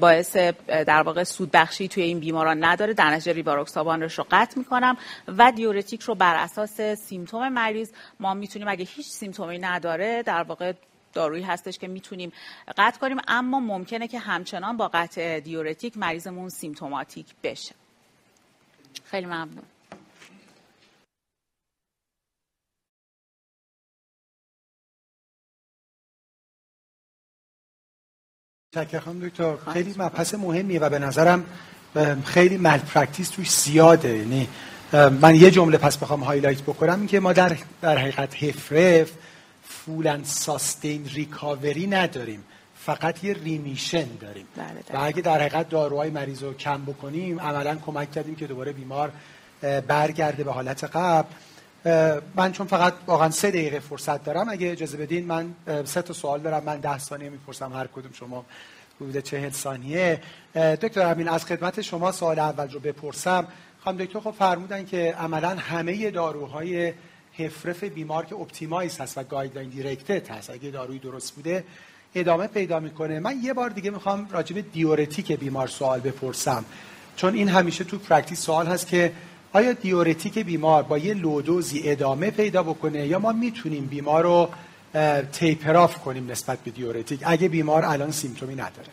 باعث 0.00 0.36
در 0.66 1.02
واقع 1.02 1.24
سود 1.24 1.50
بخشی 1.50 1.88
توی 1.88 2.02
این 2.02 2.20
بیماران 2.20 2.64
نداره. 2.64 2.94
در 2.94 3.10
نتیجه 3.10 3.32
ریواروکسابان 3.32 4.02
رو 4.02 4.26
قطع 4.30 4.58
می‌کنم. 4.58 4.96
و 5.28 5.52
دیورتیک 5.52 6.02
رو 6.02 6.14
بر 6.14 6.36
اساس 6.36 6.80
سیمتوم 6.80 7.48
مریض 7.48 7.87
ما 8.20 8.34
می‌تونیم 8.34 8.68
اگه 8.68 8.84
هیچ 8.84 9.06
سیمتومی 9.06 9.58
نداره 9.58 10.22
در 10.22 10.42
واقع 10.42 10.72
دارویی 11.12 11.42
هستش 11.42 11.78
که 11.78 11.88
می‌تونیم 11.88 12.32
قطع 12.78 12.98
کنیم 12.98 13.18
اما 13.28 13.60
ممکنه 13.60 14.08
که 14.08 14.18
همچنان 14.18 14.76
با 14.76 14.88
قطع 14.88 15.40
دیورتیک 15.40 15.96
مریضمون 15.96 16.48
سیمتوماتیک 16.48 17.26
بشه. 17.42 17.74
خیلی 19.04 19.26
ممنون. 19.26 19.62
خانم 29.04 29.28
دکتر 29.28 29.56
خیلی 29.56 29.94
مبحث 29.98 30.34
مهمیه 30.34 30.80
و 30.80 30.88
به 30.88 30.98
نظرم 30.98 31.46
خیلی 32.24 32.56
malpractice 32.56 33.30
توش 33.30 33.50
زیاده. 33.50 34.16
یعنی 34.16 34.48
من 34.92 35.34
یه 35.34 35.50
جمله 35.50 35.78
پس 35.78 35.96
بخوام 35.96 36.20
highlight 36.20 36.62
بکنم 36.62 37.06
که 37.06 37.20
ما 37.20 37.32
در 37.32 37.56
در 37.82 37.98
حقیقت 37.98 38.42
HFrEF 38.42 39.10
full 39.68 40.06
and 40.06 40.24
sustained 40.24 41.08
recovery 41.14 41.86
نداریم. 41.86 42.44
فقط 42.74 43.24
یه 43.24 43.34
remission 43.34 44.06
داریم. 44.20 44.46
بله 44.56 44.98
و 44.98 45.04
اگه 45.04 45.22
در 45.22 45.40
حقیقت 45.40 45.68
داروهای 45.68 46.10
مریض 46.10 46.42
رو 46.42 46.54
کم 46.54 46.84
بکنیم 46.84 47.40
عملا 47.40 47.76
کمک 47.86 48.12
کردیم 48.12 48.36
که 48.36 48.46
دوباره 48.46 48.72
بیمار 48.72 49.12
برگرده 49.86 50.44
به 50.44 50.52
حالت 50.52 50.84
قبل. 50.84 51.28
من 52.36 52.52
چون 52.52 52.66
فقط 52.66 52.94
واقعا 53.06 53.30
سه 53.30 53.50
دقیقه 53.50 53.80
فرصت 53.80 54.24
دارم 54.24 54.48
اگه 54.48 54.72
اجازه 54.72 54.96
بدین 54.96 55.26
من 55.26 55.54
سه 55.84 56.02
تا 56.02 56.12
سوال 56.12 56.40
دارم. 56.40 56.64
من 56.64 56.80
ده 56.80 56.98
ثانیه 56.98 57.30
می‌پرسم 57.30 57.72
هر 57.72 57.86
کدوم 57.86 58.12
شما 58.12 58.44
حدود 59.00 59.18
چهل 59.18 59.50
ثانیه. 59.50 60.20
دکتر 60.54 61.02
امین 61.02 61.28
از 61.28 61.44
خدمت 61.44 61.80
شما 61.80 62.12
سوال 62.12 62.38
اول 62.38 62.70
رو 62.70 62.80
بپرسم. 62.80 63.46
خانم 63.84 63.98
دکتر 63.98 64.20
خب 64.20 64.30
فرمودن 64.30 64.84
که 64.84 65.14
عملا 65.18 65.48
همه 65.48 66.10
داروهای 66.10 66.92
HFrEF 67.38 67.84
بیمار 67.84 68.24
که 68.24 68.34
optimize 68.34 69.00
هست 69.00 69.18
و 69.18 69.22
guideline 69.22 69.68
directed 69.68 70.28
هست 70.30 70.50
اگه 70.50 70.70
داروی 70.70 70.98
درست 70.98 71.34
بوده 71.34 71.64
ادامه 72.14 72.46
پیدا 72.46 72.80
می‌کنه. 72.80 73.20
من 73.20 73.36
یه 73.42 73.54
بار 73.54 73.70
دیگه 73.70 73.90
می‌خوام 73.90 74.28
به 74.54 74.62
diuretic 74.62 75.32
بیمار 75.32 75.66
سوال 75.66 76.00
بپرسم. 76.00 76.64
چون 77.16 77.34
این 77.34 77.48
همیشه 77.48 77.84
تو 77.84 77.98
practice 77.98 78.40
سوال 78.40 78.66
هست 78.66 78.86
که 78.86 79.12
آیا 79.52 79.72
diuretic 79.72 80.38
بیمار 80.38 80.82
با 80.82 80.98
یه 80.98 81.14
low 81.14 81.40
dose 81.40 81.74
ی 81.74 81.82
ادامه 81.84 82.30
پیدا 82.30 82.62
بکنه 82.62 83.06
یا 83.06 83.18
ما 83.18 83.32
می‌تونیم 83.32 83.86
بیمار 83.86 84.22
رو 84.22 84.48
taper 85.32 85.73
off 85.73 85.98
کنیم 85.98 86.30
نسبت 86.30 86.58
به 86.58 86.70
diuretic؟ 86.70 87.20
اگه 87.26 87.48
بیمار 87.48 87.84
الان 87.84 88.10
symptom 88.10 88.49
ی 88.49 88.54
نداره. 88.54 88.88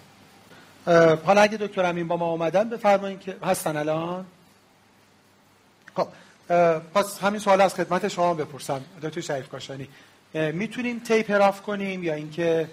حالا 1.25 1.41
اگه 1.41 1.57
دکتر 1.57 1.85
امین 1.85 2.07
با 2.07 2.17
ما 2.17 2.31
اومدن 2.31 2.69
بفرمایید 2.69 3.19
که 3.19 3.35
هستن 3.43 3.77
الان؟ 3.77 4.25
خب 5.95 6.07
پس 6.93 7.19
همین 7.19 7.39
سوال 7.39 7.61
از 7.61 7.75
خدمت 7.75 8.07
شما 8.07 8.33
بپرسم 8.33 8.81
دکتر 9.01 9.21
شریف 9.21 9.49
کاشانی. 9.49 9.87
می‌تونیم 10.33 10.99
taper 10.99 11.41
off 11.41 11.61
کنیم 11.61 12.03
یا 12.03 12.13
اینکه 12.13 12.69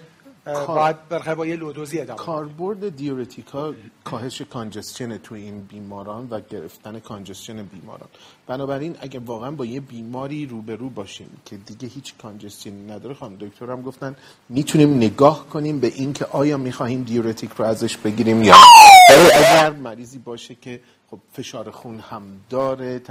باید 0.67 1.09
برخه 1.09 1.35
با 1.35 1.45
یه 1.45 1.55
low 1.55 1.72
dose 1.72 1.93
ی 1.93 1.99
ادامه 1.99 2.19
کاربرد 2.19 2.95
diuretic 2.95 3.64
ا 3.64 3.73
کاهش 4.03 4.41
congestion 4.41 5.17
توی 5.17 5.41
این 5.41 5.61
بیماران 5.61 6.27
و 6.29 6.39
گرفتن 6.49 6.99
congestion 6.99 7.63
بیماران. 7.63 8.07
بنابراین 8.47 8.95
اگه 8.99 9.19
واقعا 9.19 9.51
با 9.51 9.65
یه 9.65 9.79
بیماری 9.79 10.45
روبرو 10.45 10.89
باشیم 10.89 11.29
که 11.45 11.57
دیگه 11.57 11.87
هیچ 11.87 12.13
congestion 12.17 12.84
ی 12.84 12.91
نداره 12.91 13.15
خانم 13.15 13.35
دکتر 13.35 13.71
هم 13.71 13.81
گفتن 13.81 14.15
می‌تونیم 14.49 14.97
نگاه 14.97 15.47
کنیم 15.49 15.79
به 15.79 15.87
اینکه 15.87 16.25
آیا 16.25 16.57
می‌خواهیم 16.57 17.03
diuretic 17.03 17.51
رو 17.51 17.65
ازش 17.65 17.97
بگیریم 17.97 18.43
یا 18.43 18.55
اگر 19.35 19.69
مریضی 19.69 20.17
باشه 20.17 20.55
که 20.55 20.79
خب 21.11 21.19
فشار 21.33 21.71
خون 21.71 21.99
هم 21.99 22.23
داره. 22.49 23.01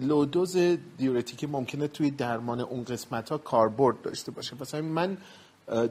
low 0.00 0.24
dose 0.24 0.56
diuretic 0.98 1.41
ی 1.41 1.46
ممکنه 1.46 1.88
توی 1.88 2.10
درمان 2.10 2.60
اون 2.60 2.84
قسمت 2.84 3.30
ها 3.30 3.38
کاربرد 3.38 4.02
داشته 4.02 4.32
باشه. 4.32 4.56
مثلا 4.60 4.82
من 4.82 5.16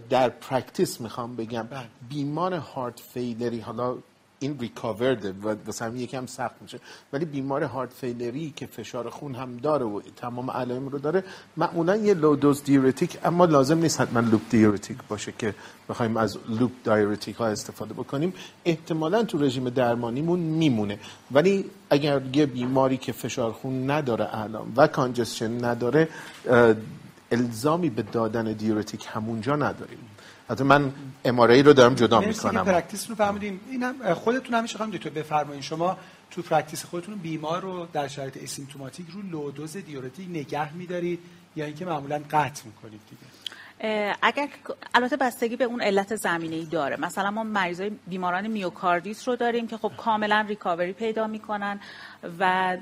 در 0.10 0.30
practice 0.30 1.02
می‌خوام 1.02 1.35
بگم. 1.35 1.64
بله. 1.64 1.88
بیمار 2.10 2.53
heart 2.53 2.99
failure 2.99 3.52
ی 3.52 3.60
حالا 3.60 3.98
این 4.42 4.60
recovered 4.60 5.24
ه 5.24 5.32
و 5.32 5.56
واسه 5.66 5.98
یکم 5.98 6.26
سخت 6.26 6.56
میشه. 6.62 6.80
ولی 7.14 7.26
بیمار 7.26 7.64
heart 7.64 7.94
failure 7.94 8.46
ی 8.46 8.53
که 8.56 8.66
فشار 8.66 9.10
خون 9.10 9.36
هم 9.36 9.58
داره 9.58 9.86
و 9.86 10.02
تمام 10.16 10.52
علائم 10.52 10.88
رو 10.88 11.00
داره 11.00 11.24
معمولا 11.58 11.96
یه 11.96 12.14
low 12.14 12.36
dose 12.36 12.64
diuretic 12.64 13.18
اما 13.24 13.46
لازم 13.46 13.78
نیست 13.78 14.02
حتما 14.02 14.20
loop 14.20 14.41
diuretic 14.49 14.98
باشه 15.10 15.34
که 15.38 15.56
بخوایم 15.90 16.18
از 16.18 16.38
loop 16.49 16.72
diuretic 16.84 17.36
ها 17.36 17.48
استفاده 17.48 17.94
بکنیم. 17.94 18.34
احتمالا 18.66 19.24
تو 19.24 19.38
رژیم 19.38 19.70
درمانیمون 19.70 20.40
میمونه. 20.40 21.00
ولی 21.32 21.66
اگر 21.90 22.22
یه 22.34 22.46
بیماری 22.46 22.98
که 22.98 23.12
فشار 23.12 23.52
خون 23.52 23.92
نداره 23.92 24.28
الان 24.32 24.74
و 24.76 24.88
congestion 24.88 25.66
نداره 25.66 26.10
الزامی 27.32 27.90
به 27.90 28.02
دادن 28.02 28.54
diuretic 28.53 29.08
همونجا 29.14 29.56
نداریم. 29.56 30.00
حتی 30.50 30.64
من 30.64 30.94
MRA 31.26 31.62
رو 31.62 31.74
دارم 31.74 31.96
جدا 31.96 32.20
می‌کنم. 32.20 32.66
practice 32.66 33.10
رو 33.10 33.16
فهمیدیم. 33.16 33.60
اینم 33.70 34.14
خودتون 34.14 34.56
همیشه 34.56 34.78
خانم 34.78 34.91
دکتر 34.92 35.10
بفرمایید 35.10 35.64
شما 35.64 35.98
تو 36.32 36.42
practice 36.41 36.86
خودتون 36.86 37.16
بیمار 37.16 37.62
رو 37.62 37.88
در 37.94 38.08
شرایط 38.08 38.44
asymptomatic 38.44 39.06
رو 39.14 39.22
low 39.22 39.45
dose 39.45 39.78
diuretic 39.78 40.30
نگه 40.30 40.74
میدارید 40.74 41.20
یا 41.56 41.66
اینکه 41.66 41.86
معمولا 41.86 42.22
قطع 42.32 42.66
می‌کنید 42.66 43.02
دیگه؟ 43.10 43.22
اگر 44.22 44.48
البته 44.94 45.18
بستگی 45.18 45.56
به 45.56 45.64
اون 45.64 45.82
علت 45.82 46.16
زمینه 46.16 46.56
ای 46.56 46.66
داره. 46.66 47.00
مثلا 47.00 47.32
ما 47.32 47.44
مریضای 47.44 47.92
بیماران 48.08 48.48
myocarditis 48.48 49.28
رو 49.28 49.36
داریم 49.36 49.68
که 49.68 49.78
خب 49.78 49.92
کاملا 49.98 50.46
recovery 50.48 50.94
پیدا 50.94 51.28
می‌کنن. 51.28 51.80
و 52.39 52.77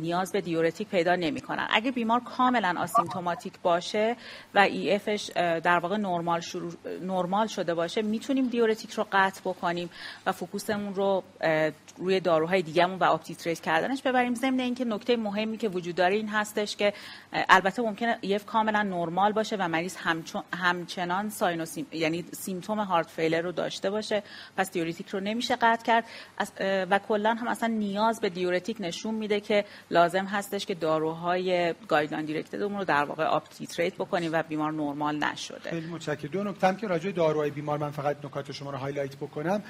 نیاز 0.00 0.32
به 0.32 0.40
diuretic 0.40 0.88
پیدا 0.88 1.16
نمی‌کنن. 1.16 1.66
اگه 1.70 1.90
بیمار 1.90 2.20
کاملا 2.20 2.74
asymptomatic 2.78 3.52
باشه 3.62 4.16
و 4.54 4.58
EF 4.58 4.94
ش 4.94 5.30
در 5.64 5.78
واقع 5.78 5.96
نرمال 5.96 6.40
شروع 6.40 6.72
نرمال 7.02 7.46
شده 7.46 7.74
باشه 7.74 8.02
می‌تونیم 8.02 8.46
diuretic 8.46 8.92
رو 8.92 9.06
قطع 9.12 9.40
بکنیم 9.40 9.90
و 10.26 10.32
focus 10.32 10.71
مون 10.71 10.94
رو 10.94 11.22
روی 11.98 12.20
داروهای 12.20 12.62
دیگهمون 12.62 12.98
و 12.98 13.04
uptitrate 13.04 13.60
کردنش 13.60 14.02
ببریم. 14.02 14.34
ضمن 14.34 14.60
اینکه 14.60 14.84
نکته 14.84 15.16
مهمی 15.16 15.56
که 15.56 15.68
وجود 15.68 15.94
داره 15.94 16.14
این 16.14 16.28
هستش 16.28 16.76
که 16.76 16.92
البته 17.32 17.82
ممکنه 17.82 18.18
EF 18.20 18.46
کاملا 18.46 18.82
نرمال 18.82 19.32
باشه 19.32 19.56
و 19.56 19.68
مریض 19.68 19.96
همچنان 20.52 21.28
sign 21.28 21.47
و 21.47 21.52
symptom 21.52 21.86
یعنی 21.92 22.24
symptom 22.32 22.78
heart 22.80 23.10
failure 23.10 23.40
رو 23.40 23.52
داشته 23.52 23.90
باشه. 23.90 24.22
پس 24.56 24.70
diuretic 24.70 25.08
رو 25.08 25.20
نمیشه 25.20 25.56
قطع 25.56 25.84
کرد. 25.84 26.04
و 26.60 26.98
کلا 27.08 27.34
هم 27.34 27.48
اصلا 27.48 27.68
نیاز 27.68 28.20
به 28.20 28.28
diuretic 28.28 28.80
نشون 28.84 29.14
میده 29.14 29.40
که 29.40 29.64
لازم 29.90 30.24
هستش 30.24 30.66
که 30.66 30.74
داروهای 30.74 31.74
guideline 31.88 32.26
directed 32.26 32.64
مون 32.64 32.78
رو 32.78 32.84
در 32.84 33.04
واقع 33.04 33.24
uptitrate 33.24 33.94
بکنیم 33.94 34.30
و 34.32 34.42
بیمار 34.42 34.72
نرمال 34.72 35.16
نشده. 35.16 35.70
خیلی 35.70 35.86
متشکرم. 35.86 36.30
دو 36.30 36.44
نکته 36.44 36.76
که 36.80 36.86
راجع 36.86 37.10
داروهای 37.10 37.50
بیمار 37.50 37.78
من 37.78 37.90
فقط 37.90 38.24
نکات 38.24 38.52
شما 38.52 38.70
رو 38.70 38.76
highlight 38.76 39.16
بکنم. 39.16 39.62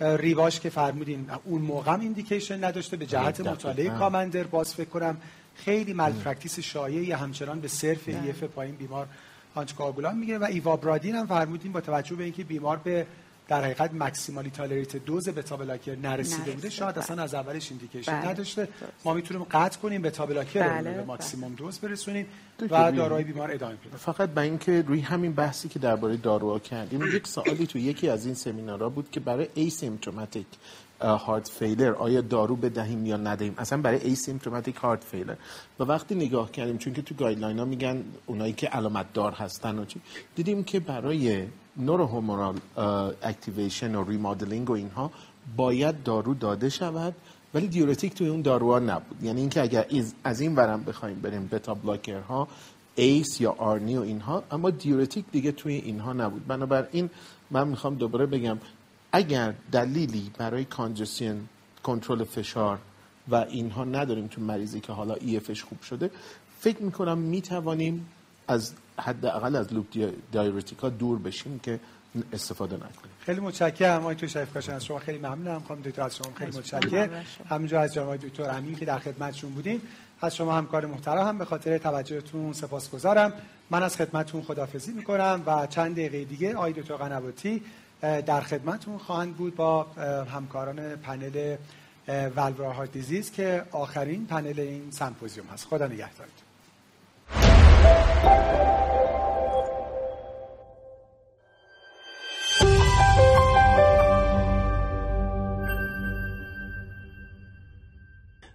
Riva 0.00 0.40
ش 0.40 0.60
که 0.60 0.70
فرمودین 0.70 1.26
اون 1.44 1.62
موقع 1.62 2.00
indication 2.00 2.64
نداشته 2.64 2.96
به 2.96 3.06
جهت 3.06 3.40
مطالعه 3.40 3.88
COMMANDER 3.88 4.42
باز 4.42 4.74
فکر 4.74 4.88
کنم 4.88 5.16
خیلی 5.54 5.92
malpractice 5.92 6.60
شایعی 6.60 7.12
همچنان 7.12 7.60
به 7.60 7.68
صرف 7.68 8.08
EF 8.08 8.44
پایین 8.44 8.74
بیمار 8.74 9.06
anticoagulant 9.54 10.18
می‌گیره. 10.18 10.38
و 10.38 10.44
ivabradine 10.44 11.14
هم 11.14 11.26
فرمودین 11.26 11.72
با 11.72 11.80
توجه 11.80 12.16
به 12.16 12.24
اینکه 12.24 12.44
بیمار 12.44 12.76
به 12.76 13.06
در 13.48 13.64
حقیقت 13.64 13.94
maximally 13.94 14.50
tolerated 14.50 14.96
dose 14.96 15.28
beta 15.28 15.56
blocker 15.56 15.96
نرسیده. 15.96 16.52
بوده. 16.52 16.70
شاید 16.70 16.98
اصلا 16.98 17.22
از 17.22 17.34
اولش 17.34 17.70
indication 17.70 18.20
بله. 18.20 18.28
نداشته. 18.28 18.68
ما 19.04 19.14
می‌تونیم 19.14 19.44
قطع 19.50 19.78
کنیم 19.78 20.02
beta 20.02 20.26
blocker 20.26 20.68
بله. 20.68 20.90
رو 20.90 20.96
به 20.96 21.04
ماکسیموم 21.04 21.54
دوز 21.54 21.78
برسونیم 21.78 22.26
و 22.70 22.92
داروهای 22.92 23.24
بیمار 23.24 23.50
ادامه 23.50 23.74
بدیم 23.74 23.90
فقط 23.96 24.30
به 24.30 24.40
اینکه 24.40 24.82
روی 24.82 25.00
همین 25.00 25.32
بحثی 25.32 25.68
که 25.68 25.78
درباره 25.78 26.16
داروها 26.16 26.58
کردیم 26.58 27.02
یک 27.16 27.26
سوالی 27.26 27.66
تو 27.66 27.78
یکی 27.78 28.08
از 28.08 28.26
این 28.26 28.34
سمینارها 28.34 28.88
بود 28.88 29.10
که 29.10 29.20
برای 29.20 29.48
asymptomatic 29.54 30.46
heart 31.00 31.48
failure 31.48 31.92
آیا 31.92 32.20
دارو 32.20 32.56
بدهیم 32.56 33.06
یا 33.06 33.16
ندهیم؟ 33.16 33.54
اصلا 33.58 33.78
برای 33.80 34.00
asymptomatic 34.00 34.76
heart 34.76 35.04
failure. 35.04 35.34
و 35.80 35.84
وقتی 35.84 36.14
نگاه 36.14 36.50
کردیم 36.50 36.78
چون 36.78 36.92
که 36.92 37.02
تو 37.02 37.14
guideline 37.14 37.58
ها 37.58 37.64
میگن 37.64 38.04
اونایی 38.26 38.52
که 38.52 38.66
علامت 38.66 39.12
دار 39.12 39.32
هستن 39.32 39.78
و 39.78 39.84
چی 39.84 40.00
دیدیم 40.34 40.64
که 40.64 40.80
برای 40.80 41.46
neurohormonal 41.76 42.60
activation 43.22 43.94
و 43.94 44.04
remodeling 44.04 44.70
و 44.70 44.72
اینها 44.72 45.10
باید 45.56 46.02
دارو 46.02 46.34
داده 46.34 46.68
شود 46.68 47.14
ولی 47.54 47.68
diuretic 47.68 48.14
توی 48.14 48.28
اون 48.28 48.42
داروها 48.42 48.78
نبود. 48.78 49.22
یعنی 49.22 49.40
اینکه 49.40 49.62
اگر 49.62 49.86
از 50.24 50.40
این 50.40 50.54
ورم 50.54 50.84
بخوایم 50.84 51.20
بریم 51.20 51.48
بتا 51.52 51.76
ها 52.28 52.48
ACE 52.94 53.40
یا 53.40 53.52
ARNI 53.58 53.96
و 53.96 54.00
اینها 54.00 54.42
اما 54.50 54.70
diuretic 54.70 55.24
دیگه 55.32 55.52
توی 55.52 55.74
اینها 55.74 56.12
نبود. 56.12 56.46
بنابراین 56.46 57.10
من 57.50 57.68
می‌خوام 57.68 57.94
دوباره 57.94 58.26
بگم 58.26 58.58
اگر 59.12 59.54
دلیلی 59.72 60.30
برای 60.38 60.64
کانجسین 60.64 61.48
کنترل 61.82 62.24
فشار 62.24 62.78
و 63.28 63.34
اینها 63.34 63.84
نداریم 63.84 64.26
تو 64.26 64.40
مریضی 64.40 64.80
که 64.80 64.92
حالا 64.92 65.14
ایفش 65.14 65.62
خوب 65.62 65.82
شده 65.82 66.10
فکر 66.60 66.82
می‌کنم 66.82 67.18
می‌توانیم 67.18 68.06
از 68.48 68.72
حداقل 69.02 69.56
از 69.56 69.72
لوپ 69.72 69.86
دایورتیکا 70.32 70.88
دور 70.88 71.18
بشیم 71.18 71.58
که 71.58 71.80
استفاده 72.32 72.76
نکنیم. 72.76 73.12
خیلی 73.20 73.40
متشکرم 73.40 74.00
آقای 74.00 74.14
تو 74.14 74.26
شریف 74.26 74.52
کاشان. 74.52 74.74
از 74.74 74.84
شما 74.84 74.98
خیلی 74.98 75.18
ممنونم. 75.18 75.62
خانم 75.68 75.82
دکتر 75.82 76.02
از 76.02 76.16
شما 76.16 76.32
خیلی 76.34 76.58
متشکرم. 76.58 77.24
همینجا 77.48 77.80
از 77.80 77.94
جناب 77.94 78.16
دکتر 78.16 78.50
امین 78.50 78.76
که 78.76 78.84
در 78.84 78.98
خدمتشون 78.98 79.50
بودیم. 79.50 79.82
از 80.20 80.36
شما 80.36 80.52
همکار 80.52 80.86
محترم 80.86 81.26
هم 81.26 81.38
به 81.38 81.44
خاطر 81.44 81.78
توجهتون 81.78 82.52
سپاسگزارم. 82.52 83.32
من 83.70 83.82
از 83.82 83.96
خدمتتون 83.96 84.42
خدافظی 84.42 84.92
می‌کنم 84.92 85.42
و 85.46 85.66
چند 85.66 85.92
دقیقه 85.92 86.24
دیگه 86.24 86.54
آقای 86.54 86.72
دکتر 86.72 86.96
قنواتی 86.96 87.62
در 88.00 88.40
خدمتتون 88.40 88.98
خواهند 88.98 89.36
بود 89.36 89.56
با 89.56 89.82
همکاران 90.34 90.96
پنل 90.96 91.56
ولورا 92.08 92.72
هارت 92.72 92.92
دیزیز 92.92 93.32
که 93.32 93.64
آخرین 93.70 94.26
پنل 94.26 94.60
این 94.60 94.90
سمپوزیوم 94.90 95.46
هست. 95.46 95.66
خدا 95.66 95.86
نگهدارتون. 95.86 96.41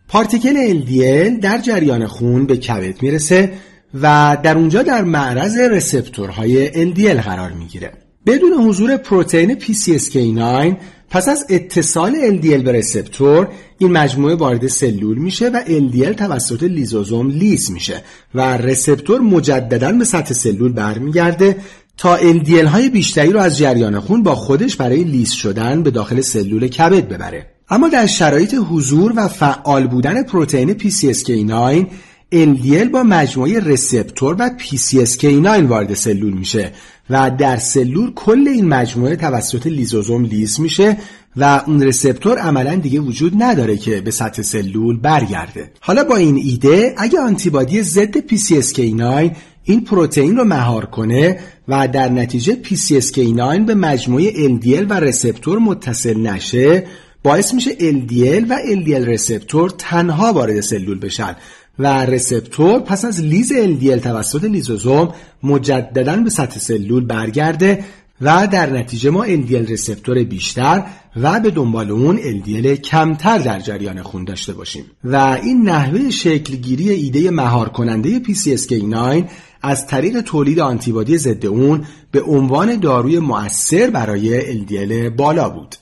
پارتیکل 0.07 0.81
LDL 0.81 1.41
در 1.41 1.57
جریان 1.57 2.07
خون 2.07 2.45
به 2.45 2.57
کبد 2.57 3.01
می‌رسه 3.01 3.53
و 4.01 4.37
در 4.43 4.57
اونجا 4.57 4.83
در 4.83 5.03
معرض 5.03 5.57
receptor 5.57 6.47
های 6.47 6.69
LDL 6.93 7.21
قرار 7.21 7.51
می‌گیره. 7.51 7.91
بدون 8.25 8.53
حضور 8.53 8.97
پروتئین 8.97 9.59
PCSK9 9.59 10.75
پس 11.09 11.29
از 11.29 11.45
اتصال 11.49 12.37
LDL 12.37 12.63
به 12.63 12.71
receptor 12.71 13.47
این 13.77 13.91
مجموعه 13.91 14.35
وارد 14.35 14.67
سلول 14.67 15.17
میشه 15.17 15.49
و 15.49 15.63
LDL 15.65 16.15
توسط 16.15 16.63
لیزوزوم 16.63 17.29
لیز 17.29 17.71
میشه 17.71 18.03
و 18.35 18.57
receptor 18.57 19.21
مجددا 19.21 19.91
به 19.91 20.05
سطح 20.05 20.33
سلول 20.33 20.71
برمیگرده 20.71 21.57
تا 21.97 22.17
LDL 22.17 22.65
های 22.65 22.89
بیشتری 22.89 23.31
رو 23.31 23.39
از 23.39 23.57
جریان 23.57 23.99
خون 23.99 24.23
با 24.23 24.35
خودش 24.35 24.75
برای 24.75 25.03
لیز 25.03 25.31
شدن 25.31 25.83
به 25.83 25.91
داخل 25.91 26.21
سلول 26.21 26.67
کبد 26.67 27.07
ببره. 27.07 27.45
اما 27.69 27.89
در 27.89 28.05
شرایط 28.05 28.55
حضور 28.69 29.13
و 29.15 29.27
فعال 29.27 29.87
بودن 29.87 30.23
پروتئین 30.23 30.77
PCSK9 30.77 31.85
LDL 32.33 32.89
با 32.93 33.03
مجموعه 33.03 33.59
رسپتور 33.59 34.35
و 34.39 34.49
PCSK9 34.59 35.69
وارد 35.69 35.93
سلول 35.93 36.33
میشه 36.33 36.71
و 37.09 37.31
در 37.37 37.57
سلول 37.57 38.13
کل 38.13 38.47
این 38.47 38.67
مجموعه 38.67 39.15
توسط 39.15 39.67
لیزوزوم 39.67 40.25
لیز 40.25 40.59
میشه 40.59 40.97
و 41.35 41.63
اون 41.67 41.83
رسپتور 41.83 42.37
عملا 42.37 42.75
دیگه 42.75 42.99
وجود 42.99 43.33
نداره 43.37 43.77
که 43.77 44.01
به 44.01 44.11
سطح 44.11 44.41
سلول 44.41 44.97
برگرده. 44.97 45.71
حالا 45.79 46.03
با 46.03 46.15
این 46.15 46.35
ایده 46.35 46.95
اگه 46.97 47.19
آنتیبادی 47.19 47.81
ضد 47.81 48.17
PCSK9 48.17 49.35
این 49.63 49.83
پروتئین 49.83 50.37
رو 50.37 50.43
مهار 50.43 50.85
کنه 50.85 51.39
و 51.67 51.87
در 51.87 52.09
نتیجه 52.09 52.57
PCSK9 52.63 53.65
به 53.67 53.75
مجموعه 53.75 54.31
LDL 54.31 54.85
و 54.89 54.93
رسپتور 54.93 55.59
متصل 55.59 56.17
نشه 56.17 56.83
باعث 57.23 57.53
میشه 57.53 57.71
LDL 57.71 58.45
و 58.49 58.55
LDL 58.75 59.07
رسپتور 59.07 59.69
تنها 59.69 60.33
وارد 60.33 60.59
سلول 60.59 60.99
بشن 60.99 61.35
و 61.79 62.05
رسپتور 62.05 62.79
پس 62.79 63.05
از 63.05 63.21
لیز 63.21 63.53
LDL 63.53 64.01
توسط 64.01 64.43
لیزوزوم 64.43 65.13
مجددا 65.43 66.15
به 66.15 66.29
سطح 66.29 66.59
سلول 66.59 67.05
برگرده 67.05 67.83
و 68.21 68.47
در 68.51 68.69
نتیجه 68.69 69.09
ما 69.09 69.25
LDL 69.25 69.71
رسپتور 69.71 70.23
بیشتر 70.23 70.83
و 71.15 71.39
به 71.39 71.51
دنبال 71.51 71.91
اون 71.91 72.17
LDL 72.17 72.67
کمتر 72.67 73.37
در 73.37 73.59
جریان 73.59 74.03
خون 74.03 74.23
داشته 74.25 74.53
باشیم. 74.53 74.85
و 75.03 75.15
این 75.43 75.69
نحوه 75.69 76.09
شکلگیری 76.09 76.89
ایده 76.89 77.31
مهار 77.31 77.69
کننده 77.69 78.21
PCSK9 78.23 79.23
از 79.61 79.87
طریق 79.87 80.21
تولید 80.21 80.59
آنتیبادی 80.59 81.17
ضد 81.17 81.45
اون 81.45 81.85
به 82.11 82.21
عنوان 82.21 82.79
داروی 82.79 83.19
مؤثر 83.19 83.89
برای 83.89 84.41
LDL 84.65 85.09
بالا 85.09 85.49
بود. 85.49 85.75